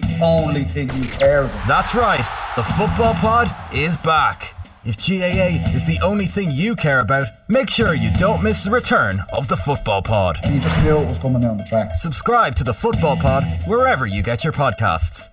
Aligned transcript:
the 0.00 0.18
only 0.22 0.64
thing 0.64 0.88
you 0.94 1.06
care 1.08 1.44
about. 1.44 1.68
That's 1.68 1.94
right, 1.94 2.24
the 2.56 2.62
Football 2.62 3.14
Pod 3.14 3.54
is 3.74 3.96
back. 3.98 4.54
If 4.84 4.96
GAA 4.96 5.62
is 5.76 5.86
the 5.86 6.00
only 6.02 6.26
thing 6.26 6.50
you 6.50 6.74
care 6.74 7.00
about, 7.00 7.24
make 7.48 7.70
sure 7.70 7.94
you 7.94 8.10
don't 8.14 8.42
miss 8.42 8.64
the 8.64 8.70
return 8.70 9.22
of 9.32 9.46
the 9.48 9.56
Football 9.56 10.02
Pod. 10.02 10.38
You 10.50 10.60
just 10.60 10.82
knew 10.82 10.96
it 10.98 11.04
was 11.04 11.18
coming 11.18 11.42
down 11.42 11.58
the 11.58 11.64
tracks. 11.64 12.00
Subscribe 12.02 12.56
to 12.56 12.64
the 12.64 12.74
Football 12.74 13.16
Pod 13.16 13.44
wherever 13.66 14.06
you 14.06 14.22
get 14.22 14.42
your 14.44 14.52
podcasts. 14.52 15.28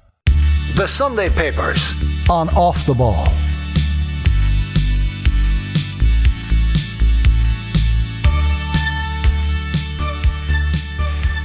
The 0.76 0.88
Sunday 0.88 1.30
Papers. 1.30 1.94
on 2.30 2.50
Off 2.50 2.86
the 2.86 2.94
Ball. 2.94 3.26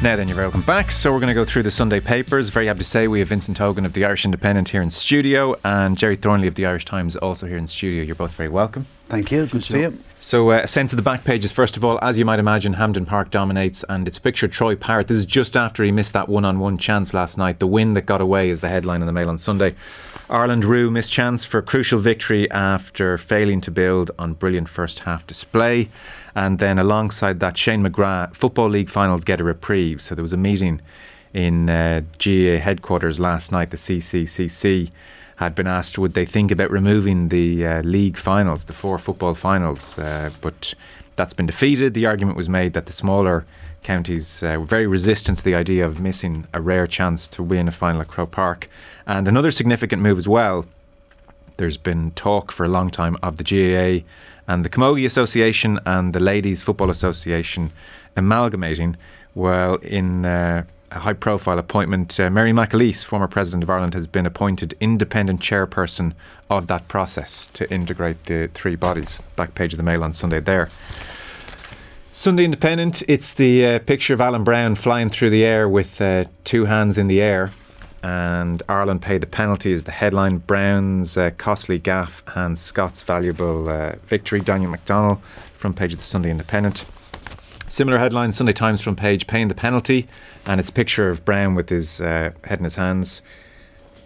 Now 0.05 0.17
then, 0.17 0.29
you're 0.29 0.37
welcome 0.37 0.61
back. 0.61 0.91
So 0.91 1.11
we're 1.11 1.19
going 1.19 1.29
to 1.29 1.35
go 1.35 1.47
through 1.47 1.63
the 1.63 1.71
Sunday 1.71 1.99
papers. 1.99 2.51
Very 2.51 2.67
happy 2.67 2.81
to 2.81 2.85
say 2.85 3.09
we 3.09 3.21
have 3.21 3.29
Vincent 3.29 3.57
Hogan 3.57 3.87
of 3.87 3.95
the 3.95 4.05
Irish 4.05 4.27
Independent 4.27 4.69
here 4.69 4.83
in 4.83 4.91
studio, 4.91 5.57
and 5.65 5.97
Gerry 5.97 6.15
Thornley 6.15 6.47
of 6.47 6.57
the 6.57 6.67
Irish 6.67 6.85
Times 6.85 7.17
also 7.17 7.47
here 7.47 7.57
in 7.57 7.67
studio. 7.67 8.03
You're 8.03 8.15
both 8.15 8.33
very 8.33 8.51
welcome. 8.51 8.85
Thank 9.09 9.33
you. 9.33 9.47
Good 9.47 9.63
to 9.63 9.73
see 9.73 9.81
you. 9.81 9.99
So, 10.21 10.51
uh, 10.51 10.61
a 10.63 10.67
sense 10.67 10.93
of 10.93 10.99
the 10.99 11.03
back 11.03 11.25
pages. 11.25 11.53
First 11.53 11.79
of 11.79 11.87
all, 11.87 11.99
as 12.03 12.19
you 12.19 12.27
might 12.27 12.39
imagine, 12.39 12.75
Hampden 12.75 13.07
Park 13.07 13.31
dominates, 13.31 13.83
and 13.89 14.07
it's 14.07 14.19
pictured 14.19 14.53
Troy 14.53 14.77
Parrott. 14.77 15.09
This 15.09 15.17
is 15.17 15.25
just 15.25 15.57
after 15.57 15.83
he 15.83 15.91
missed 15.91 16.13
that 16.13 16.29
one-on-one 16.29 16.77
chance 16.77 17.15
last 17.15 17.39
night. 17.39 17.59
The 17.59 17.67
win 17.67 17.95
that 17.95 18.03
got 18.03 18.21
away 18.21 18.51
is 18.51 18.61
the 18.61 18.69
headline 18.69 19.01
in 19.01 19.07
the 19.07 19.13
Mail 19.13 19.31
on 19.31 19.39
Sunday. 19.39 19.75
Ireland 20.29 20.67
rue 20.67 20.91
missed 20.91 21.13
chance 21.13 21.47
for 21.47 21.63
crucial 21.63 21.99
victory 21.99 22.51
after 22.51 23.17
failing 23.17 23.63
to 23.63 23.71
build 23.71 24.11
on 24.19 24.35
brilliant 24.35 24.69
first 24.69 25.01
half 25.01 25.27
display. 25.27 25.89
And 26.35 26.59
then 26.59 26.79
alongside 26.79 27.41
that, 27.41 27.57
Shane 27.57 27.85
McGrath, 27.85 28.35
Football 28.35 28.69
League 28.69 28.89
finals 28.89 29.25
get 29.25 29.41
a 29.41 29.45
reprieve. 29.45 30.01
So 30.01 30.15
there 30.15 30.23
was 30.23 30.33
a 30.33 30.39
meeting 30.39 30.81
in 31.33 31.71
uh, 31.71 32.03
GA 32.19 32.59
headquarters 32.59 33.21
last 33.21 33.53
night. 33.53 33.71
The 33.71 33.77
CCCC 33.77 34.91
had 35.37 35.55
been 35.55 35.67
asked 35.67 35.99
would 35.99 36.15
they 36.15 36.25
think 36.25 36.51
about 36.51 36.71
removing 36.71 37.29
the 37.29 37.67
uh, 37.67 37.83
league 37.83 38.17
finals, 38.17 38.67
the 38.67 38.73
four 38.73 38.99
football 38.99 39.35
finals, 39.35 39.99
uh, 39.99 40.31
but 40.41 40.75
that's 41.17 41.33
been 41.33 41.47
defeated. 41.47 41.95
The 41.95 42.07
argument 42.07 42.37
was 42.37 42.49
made 42.49 42.73
that 42.75 42.87
the 42.87 42.93
smaller 42.93 43.45
counties 43.83 44.43
uh, 44.43 44.57
were 44.59 44.67
very 44.67 44.87
resistant 44.87 45.39
to 45.39 45.45
the 45.45 45.55
idea 45.55 45.85
of 45.85 46.01
missing 46.01 46.47
a 46.53 46.61
rare 46.61 46.87
chance 46.87 47.29
to 47.29 47.43
win 47.43 47.69
a 47.69 47.71
final 47.71 48.01
at 48.01 48.09
Croke 48.09 48.31
Park. 48.31 48.69
And 49.07 49.29
another 49.29 49.51
significant 49.51 50.03
move 50.03 50.19
as 50.19 50.29
well. 50.29 50.67
There's 51.57 51.77
been 51.77 52.11
talk 52.13 52.51
for 52.51 52.65
a 52.65 52.69
long 52.69 52.91
time 52.91 53.17
of 53.23 53.37
the 53.37 53.45
GAA 53.45 54.05
and 54.47 54.65
the 54.65 54.69
Camogie 54.69 55.07
Association 55.07 55.79
and 55.87 56.13
the 56.13 56.21
Ladies 56.21 56.63
Football 56.63 56.91
Association 56.91 57.71
amalgamating. 58.17 58.97
Well, 59.35 59.77
in 59.77 60.25
uh, 60.25 60.65
a 60.91 60.99
high 61.01 61.13
profile 61.15 61.59
appointment, 61.59 62.21
uh, 62.21 62.31
Mary 62.31 62.53
McAleese, 62.53 63.05
former 63.05 63.27
President 63.27 63.63
of 63.63 63.71
Ireland, 63.71 63.95
has 63.95 64.07
been 64.07 64.27
appointed 64.27 64.77
independent 64.81 65.41
chairperson 65.41 66.13
of 66.49 66.67
that 66.69 66.87
process 66.89 67.47
to 67.55 67.71
integrate 67.73 68.27
the 68.27 68.49
three 68.55 68.77
bodies. 68.77 69.23
Back 69.35 69.55
page 69.55 69.73
of 69.73 69.79
the 69.79 69.83
Mail 69.83 70.05
on 70.05 70.15
Sunday 70.15 70.41
there. 70.41 70.71
Sunday 72.13 72.45
Independent, 72.45 73.03
it's 73.09 73.35
the 73.35 73.67
uh, 73.67 73.79
picture 73.81 74.15
of 74.15 74.21
Alan 74.21 74.45
Browne 74.45 74.77
flying 74.77 75.11
through 75.11 75.31
the 75.31 75.45
air 75.45 75.69
with 75.69 76.01
uh, 76.01 76.27
two 76.45 76.67
hands 76.67 76.97
in 76.97 77.09
the 77.09 77.21
air. 77.21 77.51
And 78.05 78.63
Ireland 78.69 79.01
paid 79.01 79.23
the 79.23 79.27
penalty 79.27 79.73
as 79.73 79.85
the 79.85 79.91
headline. 79.91 80.37
Browne's 80.37 81.17
uh, 81.17 81.31
costly 81.39 81.79
gaff 81.79 82.23
and 82.37 82.59
Scott's 82.59 83.01
valuable 83.01 83.67
uh, 83.67 83.95
victory. 84.05 84.41
Daniel 84.41 84.71
McDonnell, 84.71 85.23
front 85.23 85.77
page 85.77 85.95
of 85.95 86.01
the 86.01 86.05
Sunday 86.05 86.31
Independent. 86.31 86.85
Similar 87.67 87.97
headline, 87.97 88.33
Sunday 88.33 88.53
Times 88.53 88.83
front 88.83 88.99
page, 88.99 89.27
paying 89.27 89.49
the 89.49 89.55
penalty. 89.55 90.07
And 90.47 90.61
it's 90.61 90.69
a 90.69 90.73
picture 90.75 91.09
of 91.09 91.25
Browne 91.25 91.55
with 91.55 91.71
his 91.71 91.99
uh, 92.03 92.33
head 92.45 92.59
in 92.59 92.65
his 92.65 92.77
hands. 92.77 93.23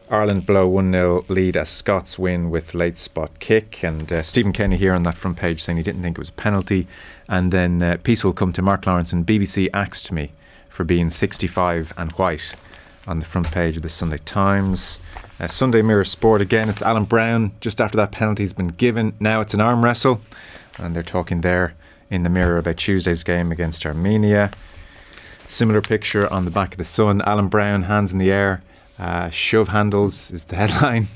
Ireland 0.08 0.46
blow 0.46 0.68
1 0.68 0.92
0 0.92 1.24
lead 1.26 1.56
as 1.56 1.68
Scots 1.68 2.20
win 2.20 2.50
with 2.50 2.74
late 2.74 2.98
spot 2.98 3.40
kick. 3.40 3.82
And 3.82 4.12
uh, 4.12 4.22
Stephen 4.22 4.52
Kenny 4.52 4.76
here 4.76 4.94
on 4.94 5.02
that 5.02 5.16
front 5.16 5.38
page 5.38 5.60
saying 5.60 5.76
he 5.76 5.82
didn't 5.82 6.02
think 6.02 6.18
it 6.18 6.20
was 6.20 6.28
a 6.28 6.34
penalty. 6.34 6.86
And 7.28 7.50
then 7.50 7.82
uh, 7.82 7.96
peace 8.04 8.22
will 8.22 8.32
come 8.32 8.52
to 8.52 8.62
Mark 8.62 8.82
Lawrenson 8.82 9.14
and 9.14 9.26
BBC 9.26 9.68
axed 9.74 10.12
me 10.12 10.30
for 10.68 10.84
being 10.84 11.10
65 11.10 11.92
and 11.96 12.12
white 12.12 12.54
on 13.08 13.18
the 13.20 13.24
front 13.24 13.50
page 13.50 13.76
of 13.76 13.82
the 13.82 13.88
Sunday 13.88 14.18
Times. 14.18 15.00
Uh, 15.40 15.46
Sunday 15.46 15.80
Mirror 15.80 16.04
Sport 16.04 16.42
again, 16.42 16.68
it's 16.68 16.82
Alan 16.82 17.04
Browne 17.04 17.52
just 17.60 17.80
after 17.80 17.96
that 17.96 18.12
penalty's 18.12 18.52
been 18.52 18.68
given. 18.68 19.14
Now 19.18 19.40
it's 19.40 19.54
an 19.54 19.60
arm 19.60 19.82
wrestle. 19.82 20.20
And 20.78 20.94
they're 20.94 21.02
talking 21.02 21.40
there 21.40 21.74
in 22.10 22.22
the 22.22 22.28
mirror 22.28 22.58
about 22.58 22.76
Tuesday's 22.76 23.24
game 23.24 23.50
against 23.50 23.86
Armenia. 23.86 24.50
Similar 25.46 25.80
picture 25.80 26.30
on 26.32 26.44
the 26.44 26.50
back 26.50 26.72
of 26.72 26.78
the 26.78 26.84
Sun. 26.84 27.22
Alan 27.22 27.48
Browne, 27.48 27.84
hands 27.84 28.12
in 28.12 28.18
the 28.18 28.30
air. 28.30 28.62
Uh, 28.98 29.30
shove 29.30 29.68
handles 29.68 30.30
is 30.30 30.44
the 30.44 30.56
headline. 30.62 31.08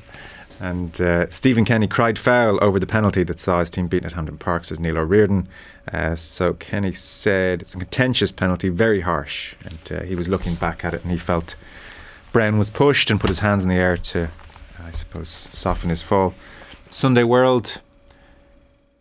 And 0.59 0.99
uh, 1.01 1.29
Stephen 1.29 1.65
Kenny 1.65 1.89
cried 1.89 2.19
foul 2.19 2.59
over 2.63 2.79
the 2.79 2.87
penalty 2.87 3.25
that 3.25 3.41
saw 3.41 3.61
his 3.61 3.69
team 3.69 3.89
beaten 3.89 4.07
at 4.07 4.13
Hampden 4.13 4.39
Park, 4.39 4.65
says 4.65 4.81
Neil 4.81 4.97
O'Riordan. 4.97 5.49
Uh, 5.93 6.15
so 6.15 6.55
Kenny 6.55 6.93
said 6.93 7.61
it's 7.61 7.75
a 7.75 7.79
contentious 7.79 8.33
penalty, 8.33 8.69
very 8.71 9.01
harsh. 9.01 9.55
And 9.65 9.99
uh, 9.99 10.05
he 10.05 10.15
was 10.15 10.29
looking 10.29 10.55
back 10.55 10.85
at 10.85 10.95
it 10.95 11.03
and 11.03 11.11
he 11.11 11.19
felt 11.19 11.57
Browne 12.33 12.57
was 12.57 12.71
pushed 12.71 13.11
and 13.11 13.21
put 13.21 13.29
his 13.29 13.41
hands 13.41 13.63
in 13.63 13.69
the 13.69 13.77
air 13.77 13.97
to, 13.99 14.29
I 14.83 14.91
suppose, 14.93 15.29
soften 15.29 15.91
his 15.91 16.01
fall. 16.01 16.35
Sunday 16.91 17.25
World, 17.25 17.81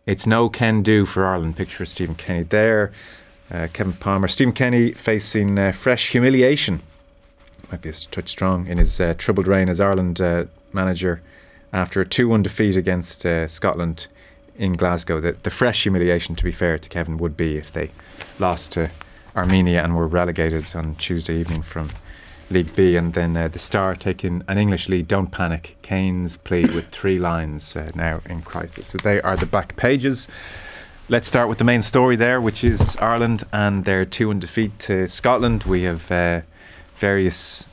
it's 0.06 0.26
no 0.26 0.48
can 0.48 0.82
do 0.82 1.06
for 1.06 1.24
Ireland. 1.24 1.56
Picture 1.56 1.82
of 1.82 1.88
Stephen 1.88 2.14
Kenny 2.14 2.42
there. 2.42 2.92
Uh, 3.50 3.68
Kevin 3.72 3.94
Palmer. 3.94 4.28
Stephen 4.28 4.52
Kenny 4.52 4.92
facing 4.92 5.58
uh, 5.58 5.72
fresh 5.72 6.10
humiliation. 6.10 6.80
Might 7.70 7.82
be 7.82 7.88
a 7.88 7.92
touch 7.92 8.28
strong 8.28 8.66
in 8.66 8.78
his 8.78 9.00
uh, 9.00 9.14
troubled 9.16 9.46
reign 9.46 9.68
as 9.68 9.80
Ireland 9.80 10.20
uh, 10.20 10.44
manager 10.72 11.22
after 11.72 12.00
a 12.02 12.06
2 12.06 12.28
1 12.28 12.42
defeat 12.42 12.76
against 12.76 13.24
uh, 13.24 13.48
Scotland 13.48 14.08
in 14.56 14.74
Glasgow. 14.74 15.20
The, 15.20 15.32
the 15.42 15.50
fresh 15.50 15.84
humiliation, 15.84 16.34
to 16.36 16.44
be 16.44 16.52
fair 16.52 16.78
to 16.78 16.88
Kevin, 16.88 17.16
would 17.16 17.36
be 17.36 17.56
if 17.56 17.72
they 17.72 17.90
lost 18.38 18.72
to 18.72 18.90
Armenia 19.34 19.82
and 19.82 19.96
were 19.96 20.06
relegated 20.06 20.74
on 20.74 20.96
Tuesday 20.96 21.38
evening 21.38 21.62
from 21.62 21.88
League 22.52 22.76
B. 22.76 22.96
And 22.96 23.14
then 23.14 23.36
uh, 23.36 23.48
the 23.48 23.58
Star 23.58 23.94
taking 23.94 24.42
an 24.46 24.58
English 24.58 24.88
lead. 24.88 25.08
Don't 25.08 25.28
panic. 25.28 25.76
Kane's 25.82 26.36
plea 26.36 26.62
with 26.62 26.88
Three 26.88 27.18
Lions 27.18 27.74
uh, 27.74 27.90
now 27.94 28.20
in 28.26 28.42
crisis. 28.42 28.88
So 28.88 28.98
they 28.98 29.20
are 29.22 29.36
the 29.36 29.46
back 29.46 29.76
pages. 29.76 30.28
Let's 31.08 31.26
start 31.26 31.48
with 31.48 31.58
the 31.58 31.64
main 31.64 31.82
story 31.82 32.16
there, 32.16 32.40
which 32.40 32.62
is 32.62 32.96
Ireland 32.96 33.44
and 33.52 33.84
their 33.84 34.04
2 34.04 34.28
1 34.28 34.38
defeat 34.38 34.78
to 34.80 35.08
Scotland. 35.08 35.64
We 35.64 35.82
have 35.82 36.10
uh, 36.10 36.42
various 36.94 37.66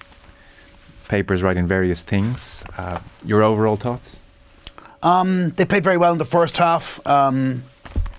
papers 1.08 1.44
writing 1.44 1.68
various 1.68 2.02
things. 2.02 2.64
Uh, 2.78 3.00
your 3.26 3.44
overall 3.44 3.76
thoughts? 3.76 4.16
Um, 5.04 5.52
they 5.52 5.66
played 5.66 5.84
very 5.84 5.98
well 5.98 6.12
in 6.12 6.18
the 6.18 6.26
first 6.26 6.58
half. 6.58 7.06
Um, 7.06 7.64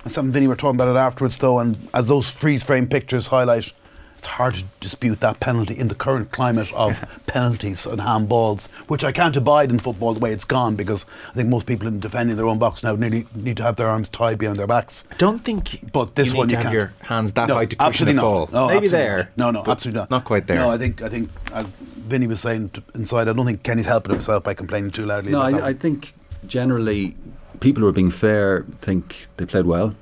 and 0.04 0.32
Vinny 0.32 0.46
were 0.46 0.56
talking 0.56 0.76
about 0.80 0.88
it 0.88 0.98
afterwards, 0.98 1.38
though, 1.38 1.58
and 1.58 1.88
as 1.92 2.08
those 2.08 2.30
freeze 2.30 2.62
frame 2.62 2.86
pictures 2.86 3.28
highlight, 3.28 3.72
it's 4.20 4.26
hard 4.26 4.52
to 4.54 4.64
dispute 4.80 5.20
that 5.20 5.40
penalty 5.40 5.72
in 5.78 5.88
the 5.88 5.94
current 5.94 6.30
climate 6.30 6.70
of 6.74 7.00
penalties 7.26 7.86
and 7.86 8.02
handballs, 8.02 8.68
which 8.90 9.02
I 9.02 9.12
can't 9.12 9.34
abide 9.34 9.70
in 9.70 9.78
football 9.78 10.12
the 10.12 10.20
way 10.20 10.30
it's 10.30 10.44
gone 10.44 10.76
because 10.76 11.06
I 11.30 11.32
think 11.32 11.48
most 11.48 11.64
people 11.66 11.88
in 11.88 12.00
defending 12.00 12.36
their 12.36 12.46
own 12.46 12.58
box 12.58 12.82
now 12.84 12.94
nearly 12.96 13.26
need 13.34 13.56
to 13.56 13.62
have 13.62 13.76
their 13.76 13.88
arms 13.88 14.10
tied 14.10 14.36
behind 14.36 14.58
their 14.58 14.66
backs. 14.66 15.04
Don't 15.16 15.38
think 15.42 15.90
But 15.90 16.16
this 16.16 16.32
you 16.32 16.36
one 16.38 16.48
need 16.48 16.52
you 16.52 16.56
have 16.58 16.64
can't. 16.64 16.74
your 16.74 16.92
hands 17.00 17.32
that 17.32 17.48
No, 17.48 17.54
high 17.54 17.64
to 17.64 17.76
cushion 17.76 17.86
absolutely 17.86 18.12
a 18.12 18.14
not. 18.16 18.22
fall. 18.22 18.48
No, 18.52 18.66
Maybe 18.74 18.86
absolutely 18.86 18.88
there. 18.90 19.16
not. 19.36 19.54
No, 19.54 19.62
no, 19.62 19.70
absolutely 19.72 20.00
not. 20.00 20.10
Not 20.10 20.24
quite 20.26 20.46
there. 20.46 20.56
No, 20.58 20.70
I 20.70 20.76
think 20.76 21.00
I 21.00 21.08
think 21.08 21.30
as 21.54 21.70
Vinny 21.70 22.26
was 22.26 22.40
saying 22.40 22.70
inside, 22.94 23.26
I 23.26 23.32
don't 23.32 23.46
think 23.46 23.62
Kenny's 23.62 23.86
helping 23.86 24.12
himself 24.12 24.44
by 24.44 24.52
complaining 24.52 24.90
too 24.90 25.06
loudly. 25.06 25.32
No, 25.32 25.40
about 25.40 25.52
that 25.52 25.62
I, 25.64 25.68
I 25.68 25.72
think 25.72 26.12
generally 26.46 27.16
people 27.60 27.82
who 27.82 27.88
are 27.88 27.92
being 27.92 28.10
fair 28.10 28.66
think 28.82 29.28
they 29.38 29.46
played 29.46 29.64
well. 29.64 29.94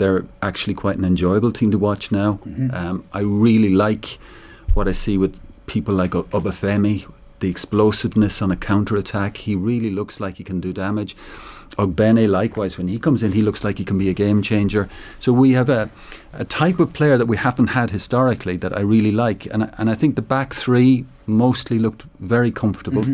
They're 0.00 0.24
actually 0.40 0.74
quite 0.74 0.96
an 0.98 1.04
enjoyable 1.04 1.52
team 1.52 1.70
to 1.70 1.78
watch 1.78 2.10
now. 2.10 2.30
Mm-hmm. 2.44 2.74
Um, 2.74 3.04
I 3.12 3.20
really 3.20 3.72
like 3.86 4.18
what 4.74 4.88
I 4.88 4.92
see 4.92 5.18
with 5.18 5.38
people 5.66 5.94
like 5.94 6.14
O- 6.14 6.28
Obafemi, 6.38 7.06
the 7.40 7.50
explosiveness 7.50 8.42
on 8.42 8.50
a 8.50 8.56
counter 8.56 8.96
attack. 8.96 9.36
He 9.36 9.54
really 9.54 9.90
looks 9.90 10.18
like 10.18 10.34
he 10.38 10.44
can 10.44 10.60
do 10.60 10.72
damage. 10.72 11.14
Ogbene, 11.76 12.28
likewise, 12.28 12.78
when 12.78 12.88
he 12.88 12.98
comes 12.98 13.22
in, 13.22 13.32
he 13.32 13.42
looks 13.42 13.62
like 13.62 13.78
he 13.78 13.84
can 13.84 13.98
be 13.98 14.08
a 14.08 14.14
game 14.14 14.42
changer. 14.42 14.88
So 15.18 15.32
we 15.32 15.52
have 15.52 15.68
a, 15.68 15.88
a 16.32 16.44
type 16.44 16.80
of 16.80 16.92
player 16.92 17.16
that 17.18 17.28
we 17.28 17.36
haven't 17.36 17.68
had 17.68 17.90
historically 17.90 18.56
that 18.58 18.72
I 18.76 18.80
really 18.80 19.12
like. 19.12 19.46
And, 19.52 19.70
and 19.78 19.90
I 19.90 19.94
think 19.94 20.16
the 20.16 20.22
back 20.22 20.54
three 20.54 21.04
mostly 21.26 21.78
looked 21.78 22.02
very 22.18 22.50
comfortable. 22.50 23.04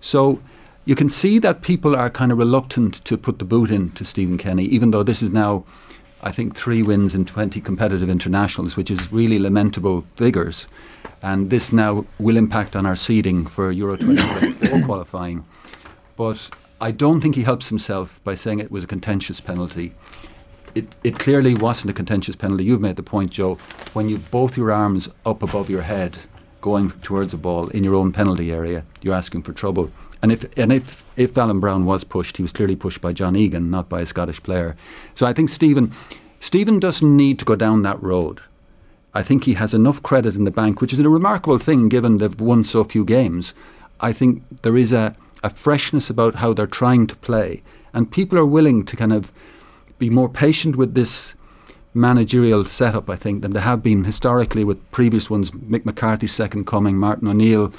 So 0.00 0.38
you 0.84 0.94
can 0.94 1.08
see 1.10 1.40
that 1.40 1.62
people 1.62 1.96
are 1.96 2.10
kind 2.10 2.30
of 2.30 2.38
reluctant 2.38 3.04
to 3.04 3.16
put 3.18 3.38
the 3.38 3.44
boot 3.44 3.70
in 3.70 3.90
to 3.92 4.04
Stephen 4.04 4.38
Kenny, 4.38 4.66
even 4.66 4.92
though 4.92 5.02
this 5.02 5.22
is 5.22 5.30
now, 5.30 5.64
I 6.26 6.32
think, 6.32 6.56
three 6.56 6.82
wins 6.82 7.14
in 7.14 7.24
20 7.24 7.60
competitive 7.60 8.08
internationals, 8.08 8.74
which 8.74 8.90
is 8.90 9.12
really 9.12 9.38
lamentable 9.38 10.04
figures. 10.16 10.66
And 11.22 11.50
this 11.50 11.72
now 11.72 12.04
will 12.18 12.36
impact 12.36 12.74
on 12.74 12.84
our 12.84 12.96
seeding 12.96 13.46
for 13.46 13.70
Euro 13.70 13.96
2024 13.96 14.82
qualifying. 14.86 15.44
But 16.16 16.50
I 16.80 16.90
don't 16.90 17.20
think 17.20 17.36
he 17.36 17.44
helps 17.44 17.68
himself 17.68 18.18
by 18.24 18.34
saying 18.34 18.58
it 18.58 18.72
was 18.72 18.82
a 18.82 18.88
contentious 18.88 19.38
penalty. 19.38 19.94
It, 20.74 20.96
it 21.04 21.16
clearly 21.20 21.54
wasn't 21.54 21.92
a 21.92 21.94
contentious 21.94 22.34
penalty. 22.34 22.64
You've 22.64 22.80
made 22.80 22.96
the 22.96 23.04
point, 23.04 23.30
Joe. 23.30 23.54
When 23.92 24.08
you 24.08 24.18
both 24.18 24.56
your 24.56 24.72
arms 24.72 25.08
up 25.24 25.44
above 25.44 25.70
your 25.70 25.82
head, 25.82 26.18
going 26.60 26.90
towards 27.02 27.34
a 27.34 27.38
ball 27.38 27.68
in 27.68 27.84
your 27.84 27.94
own 27.94 28.10
penalty 28.10 28.50
area, 28.50 28.84
you're 29.00 29.14
asking 29.14 29.42
for 29.42 29.52
trouble. 29.52 29.92
And 30.22 30.32
if 30.32 30.44
and 30.58 30.72
if 30.72 31.04
if 31.16 31.36
Alan 31.36 31.60
Browne 31.60 31.84
was 31.84 32.04
pushed, 32.04 32.36
he 32.36 32.42
was 32.42 32.52
clearly 32.52 32.76
pushed 32.76 33.00
by 33.00 33.12
John 33.12 33.36
Egan, 33.36 33.70
not 33.70 33.88
by 33.88 34.00
a 34.00 34.06
Scottish 34.06 34.42
player. 34.42 34.76
So 35.14 35.26
I 35.26 35.32
think 35.32 35.50
Stephen 35.50 35.92
Stephen 36.40 36.78
doesn't 36.78 37.16
need 37.16 37.38
to 37.38 37.44
go 37.44 37.56
down 37.56 37.82
that 37.82 38.02
road. 38.02 38.40
I 39.14 39.22
think 39.22 39.44
he 39.44 39.54
has 39.54 39.72
enough 39.72 40.02
credit 40.02 40.34
in 40.34 40.44
the 40.44 40.50
bank, 40.50 40.80
which 40.80 40.92
is 40.92 41.00
a 41.00 41.08
remarkable 41.08 41.58
thing 41.58 41.88
given 41.88 42.18
they've 42.18 42.40
won 42.40 42.64
so 42.64 42.84
few 42.84 43.04
games. 43.04 43.54
I 43.98 44.12
think 44.12 44.42
there 44.62 44.76
is 44.76 44.92
a, 44.92 45.16
a 45.42 45.48
freshness 45.48 46.10
about 46.10 46.36
how 46.36 46.52
they're 46.52 46.66
trying 46.66 47.06
to 47.06 47.16
play, 47.16 47.62
and 47.94 48.10
people 48.10 48.38
are 48.38 48.44
willing 48.44 48.84
to 48.84 48.96
kind 48.96 49.14
of 49.14 49.32
be 49.98 50.10
more 50.10 50.28
patient 50.28 50.76
with 50.76 50.94
this 50.94 51.34
managerial 51.94 52.66
setup, 52.66 53.08
I 53.08 53.16
think, 53.16 53.40
than 53.40 53.52
they 53.52 53.60
have 53.60 53.82
been 53.82 54.04
historically 54.04 54.64
with 54.64 54.90
previous 54.90 55.30
ones, 55.30 55.50
Mick 55.50 55.86
McCarthy's 55.86 56.32
second 56.32 56.66
coming, 56.66 56.98
Martin 56.98 57.28
O'Neill. 57.28 57.72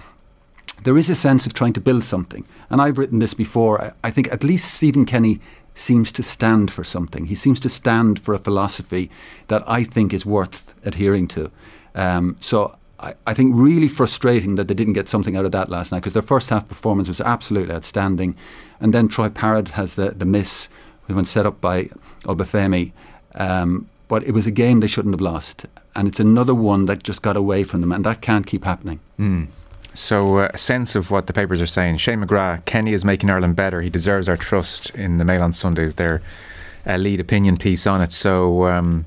There 0.84 0.98
is 0.98 1.10
a 1.10 1.16
sense 1.16 1.46
of 1.46 1.54
trying 1.54 1.74
to 1.74 1.82
build 1.82 2.04
something. 2.04 2.46
And 2.70 2.82
I've 2.82 2.98
written 2.98 3.20
this 3.20 3.34
before. 3.34 3.82
I, 3.82 3.92
I 4.04 4.12
think 4.12 4.32
at 4.32 4.44
least 4.44 4.74
Stephen 4.74 5.06
Kenny 5.06 5.40
seems 5.76 6.12
to 6.14 6.24
stand 6.24 6.72
for 6.72 6.84
something. 6.84 7.26
He 7.26 7.36
seems 7.36 7.60
to 7.62 7.70
stand 7.70 8.20
for 8.20 8.34
a 8.34 8.40
philosophy 8.40 9.10
that 9.48 9.64
I 9.68 9.84
think 9.84 10.14
is 10.14 10.26
worth 10.26 10.74
adhering 10.84 11.28
to. 11.30 11.52
Um, 11.94 12.38
so 12.40 12.76
I, 13.00 13.14
I, 13.26 13.34
think 13.34 13.52
really 13.56 13.88
frustrating 13.88 14.56
that 14.56 14.68
they 14.68 14.74
didn't 14.74 14.94
get 14.94 15.10
something 15.10 15.36
out 15.36 15.46
of 15.46 15.52
that 15.52 15.70
last 15.70 15.92
night 15.92 16.00
because 16.00 16.14
their 16.14 16.22
first 16.22 16.50
half 16.50 16.68
performance 16.68 17.08
was 17.08 17.22
absolutely 17.22 17.74
outstanding. 17.74 18.36
And 18.80 18.94
then 18.94 19.08
Troy 19.08 19.30
Parrott 19.30 19.70
has 19.70 19.96
the, 19.96 20.12
the 20.12 20.26
miss 20.26 20.68
when 21.08 21.26
set 21.26 21.46
up 21.46 21.62
by 21.62 21.86
Obafemi. 22.24 22.92
Um, 23.36 23.90
but 24.08 24.24
it 24.24 24.32
was 24.32 24.48
a 24.48 24.52
game 24.52 24.80
they 24.80 24.88
shouldn't 24.88 25.14
have 25.14 25.22
lost. 25.22 25.66
And 25.96 26.08
it's 26.08 26.20
another 26.20 26.56
one 26.56 26.86
that 26.86 27.04
just 27.04 27.22
got 27.22 27.36
away 27.36 27.64
from 27.64 27.82
them, 27.82 27.92
and 27.92 28.06
that 28.06 28.22
can't 28.22 28.46
keep 28.46 28.64
happening. 28.64 29.00
Mm. 29.20 29.48
So, 29.98 30.38
uh, 30.38 30.52
a 30.54 30.60
sense 30.60 30.94
of 30.94 31.10
what 31.10 31.26
the 31.26 31.34
papers 31.34 31.60
are 31.60 31.66
saying. 31.66 31.98
Shane 31.98 32.24
McGrath, 32.24 32.66
Kenny 32.66 32.94
is 32.94 33.04
making 33.04 33.32
Ireland 33.32 33.56
better. 33.56 33.82
He 33.82 33.90
deserves 33.90 34.30
our 34.30 34.38
trust 34.38 34.92
in 34.92 35.18
the 35.18 35.26
Mail 35.26 35.42
on 35.42 35.54
Sundays, 35.54 35.96
their 35.96 36.22
uh, 36.86 36.98
lead 36.98 37.20
opinion 37.20 37.58
piece 37.58 37.88
on 37.88 38.02
it. 38.02 38.12
So, 38.12 38.68
um, 38.68 39.06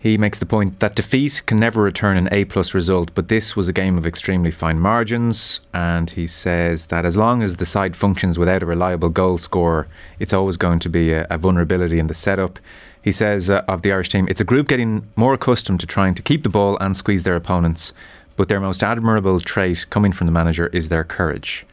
he 0.00 0.18
makes 0.18 0.38
the 0.38 0.46
point 0.46 0.80
that 0.80 0.96
defeat 0.96 1.42
can 1.46 1.58
never 1.58 1.80
return 1.80 2.16
an 2.16 2.28
A 2.32 2.44
plus 2.46 2.74
result, 2.74 3.10
but 3.14 3.28
this 3.28 3.54
was 3.54 3.68
a 3.68 3.72
game 3.72 3.96
of 3.96 4.04
extremely 4.04 4.50
fine 4.50 4.80
margins. 4.80 5.60
And 5.72 6.10
he 6.10 6.26
says 6.26 6.88
that 6.88 7.04
as 7.04 7.16
long 7.16 7.40
as 7.40 7.58
the 7.58 7.66
side 7.66 7.94
functions 7.94 8.36
without 8.36 8.64
a 8.64 8.66
reliable 8.66 9.10
goal 9.10 9.38
scorer, 9.38 9.86
it's 10.18 10.32
always 10.32 10.56
going 10.56 10.80
to 10.80 10.88
be 10.88 11.12
a, 11.12 11.24
a 11.30 11.38
vulnerability 11.38 12.00
in 12.00 12.08
the 12.08 12.14
setup. 12.14 12.58
He 13.02 13.12
says 13.12 13.48
uh, 13.48 13.62
of 13.68 13.82
the 13.82 13.92
Irish 13.92 14.08
team, 14.08 14.26
it's 14.28 14.40
a 14.40 14.44
group 14.44 14.66
getting 14.66 15.08
more 15.14 15.34
accustomed 15.34 15.80
to 15.80 15.86
trying 15.86 16.14
to 16.16 16.22
keep 16.22 16.42
the 16.42 16.48
ball 16.48 16.76
and 16.80 16.96
squeeze 16.96 17.22
their 17.22 17.36
opponents. 17.36 17.92
But 18.40 18.48
their 18.48 18.58
most 18.58 18.82
admirable 18.82 19.38
trait 19.38 19.84
coming 19.90 20.12
from 20.12 20.26
the 20.26 20.32
manager 20.32 20.68
is 20.68 20.88
their 20.88 21.04
courage. 21.04 21.66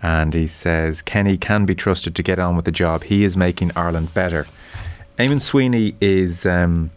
And 0.00 0.32
he 0.32 0.46
says 0.46 1.02
Kenny 1.02 1.36
can 1.36 1.66
be 1.66 1.74
trusted 1.74 2.14
to 2.14 2.22
get 2.22 2.38
on 2.38 2.54
with 2.54 2.66
the 2.66 2.70
job. 2.70 3.02
He 3.02 3.24
is 3.24 3.36
making 3.36 3.72
Ireland 3.74 4.14
better. 4.14 4.46
Eamonn 5.18 5.40
Sweeney 5.40 5.96
is, 6.00 6.46
um, 6.46 6.92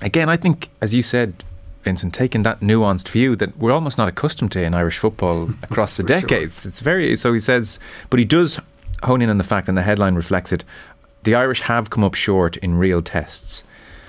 again, 0.00 0.30
I 0.30 0.38
think, 0.38 0.70
as 0.80 0.94
you 0.94 1.02
said, 1.02 1.44
Vincent, 1.82 2.14
taking 2.14 2.44
that 2.44 2.60
nuanced 2.60 3.10
view 3.10 3.36
that 3.36 3.58
we're 3.58 3.72
almost 3.72 3.98
not 3.98 4.08
accustomed 4.08 4.52
to 4.52 4.62
in 4.62 4.72
Irish 4.72 4.96
football 4.96 5.50
across 5.62 5.98
the 5.98 6.02
decades. 6.02 6.62
Sure. 6.62 6.70
It's 6.70 6.80
very, 6.80 7.14
so 7.14 7.34
he 7.34 7.40
says, 7.40 7.78
but 8.08 8.18
he 8.18 8.24
does 8.24 8.58
hone 9.02 9.20
in 9.20 9.28
on 9.28 9.36
the 9.36 9.44
fact, 9.44 9.68
and 9.68 9.76
the 9.76 9.82
headline 9.82 10.14
reflects 10.14 10.50
it 10.50 10.64
the 11.24 11.34
Irish 11.34 11.60
have 11.60 11.90
come 11.90 12.04
up 12.04 12.14
short 12.14 12.56
in 12.56 12.76
real 12.76 13.02
tests. 13.02 13.64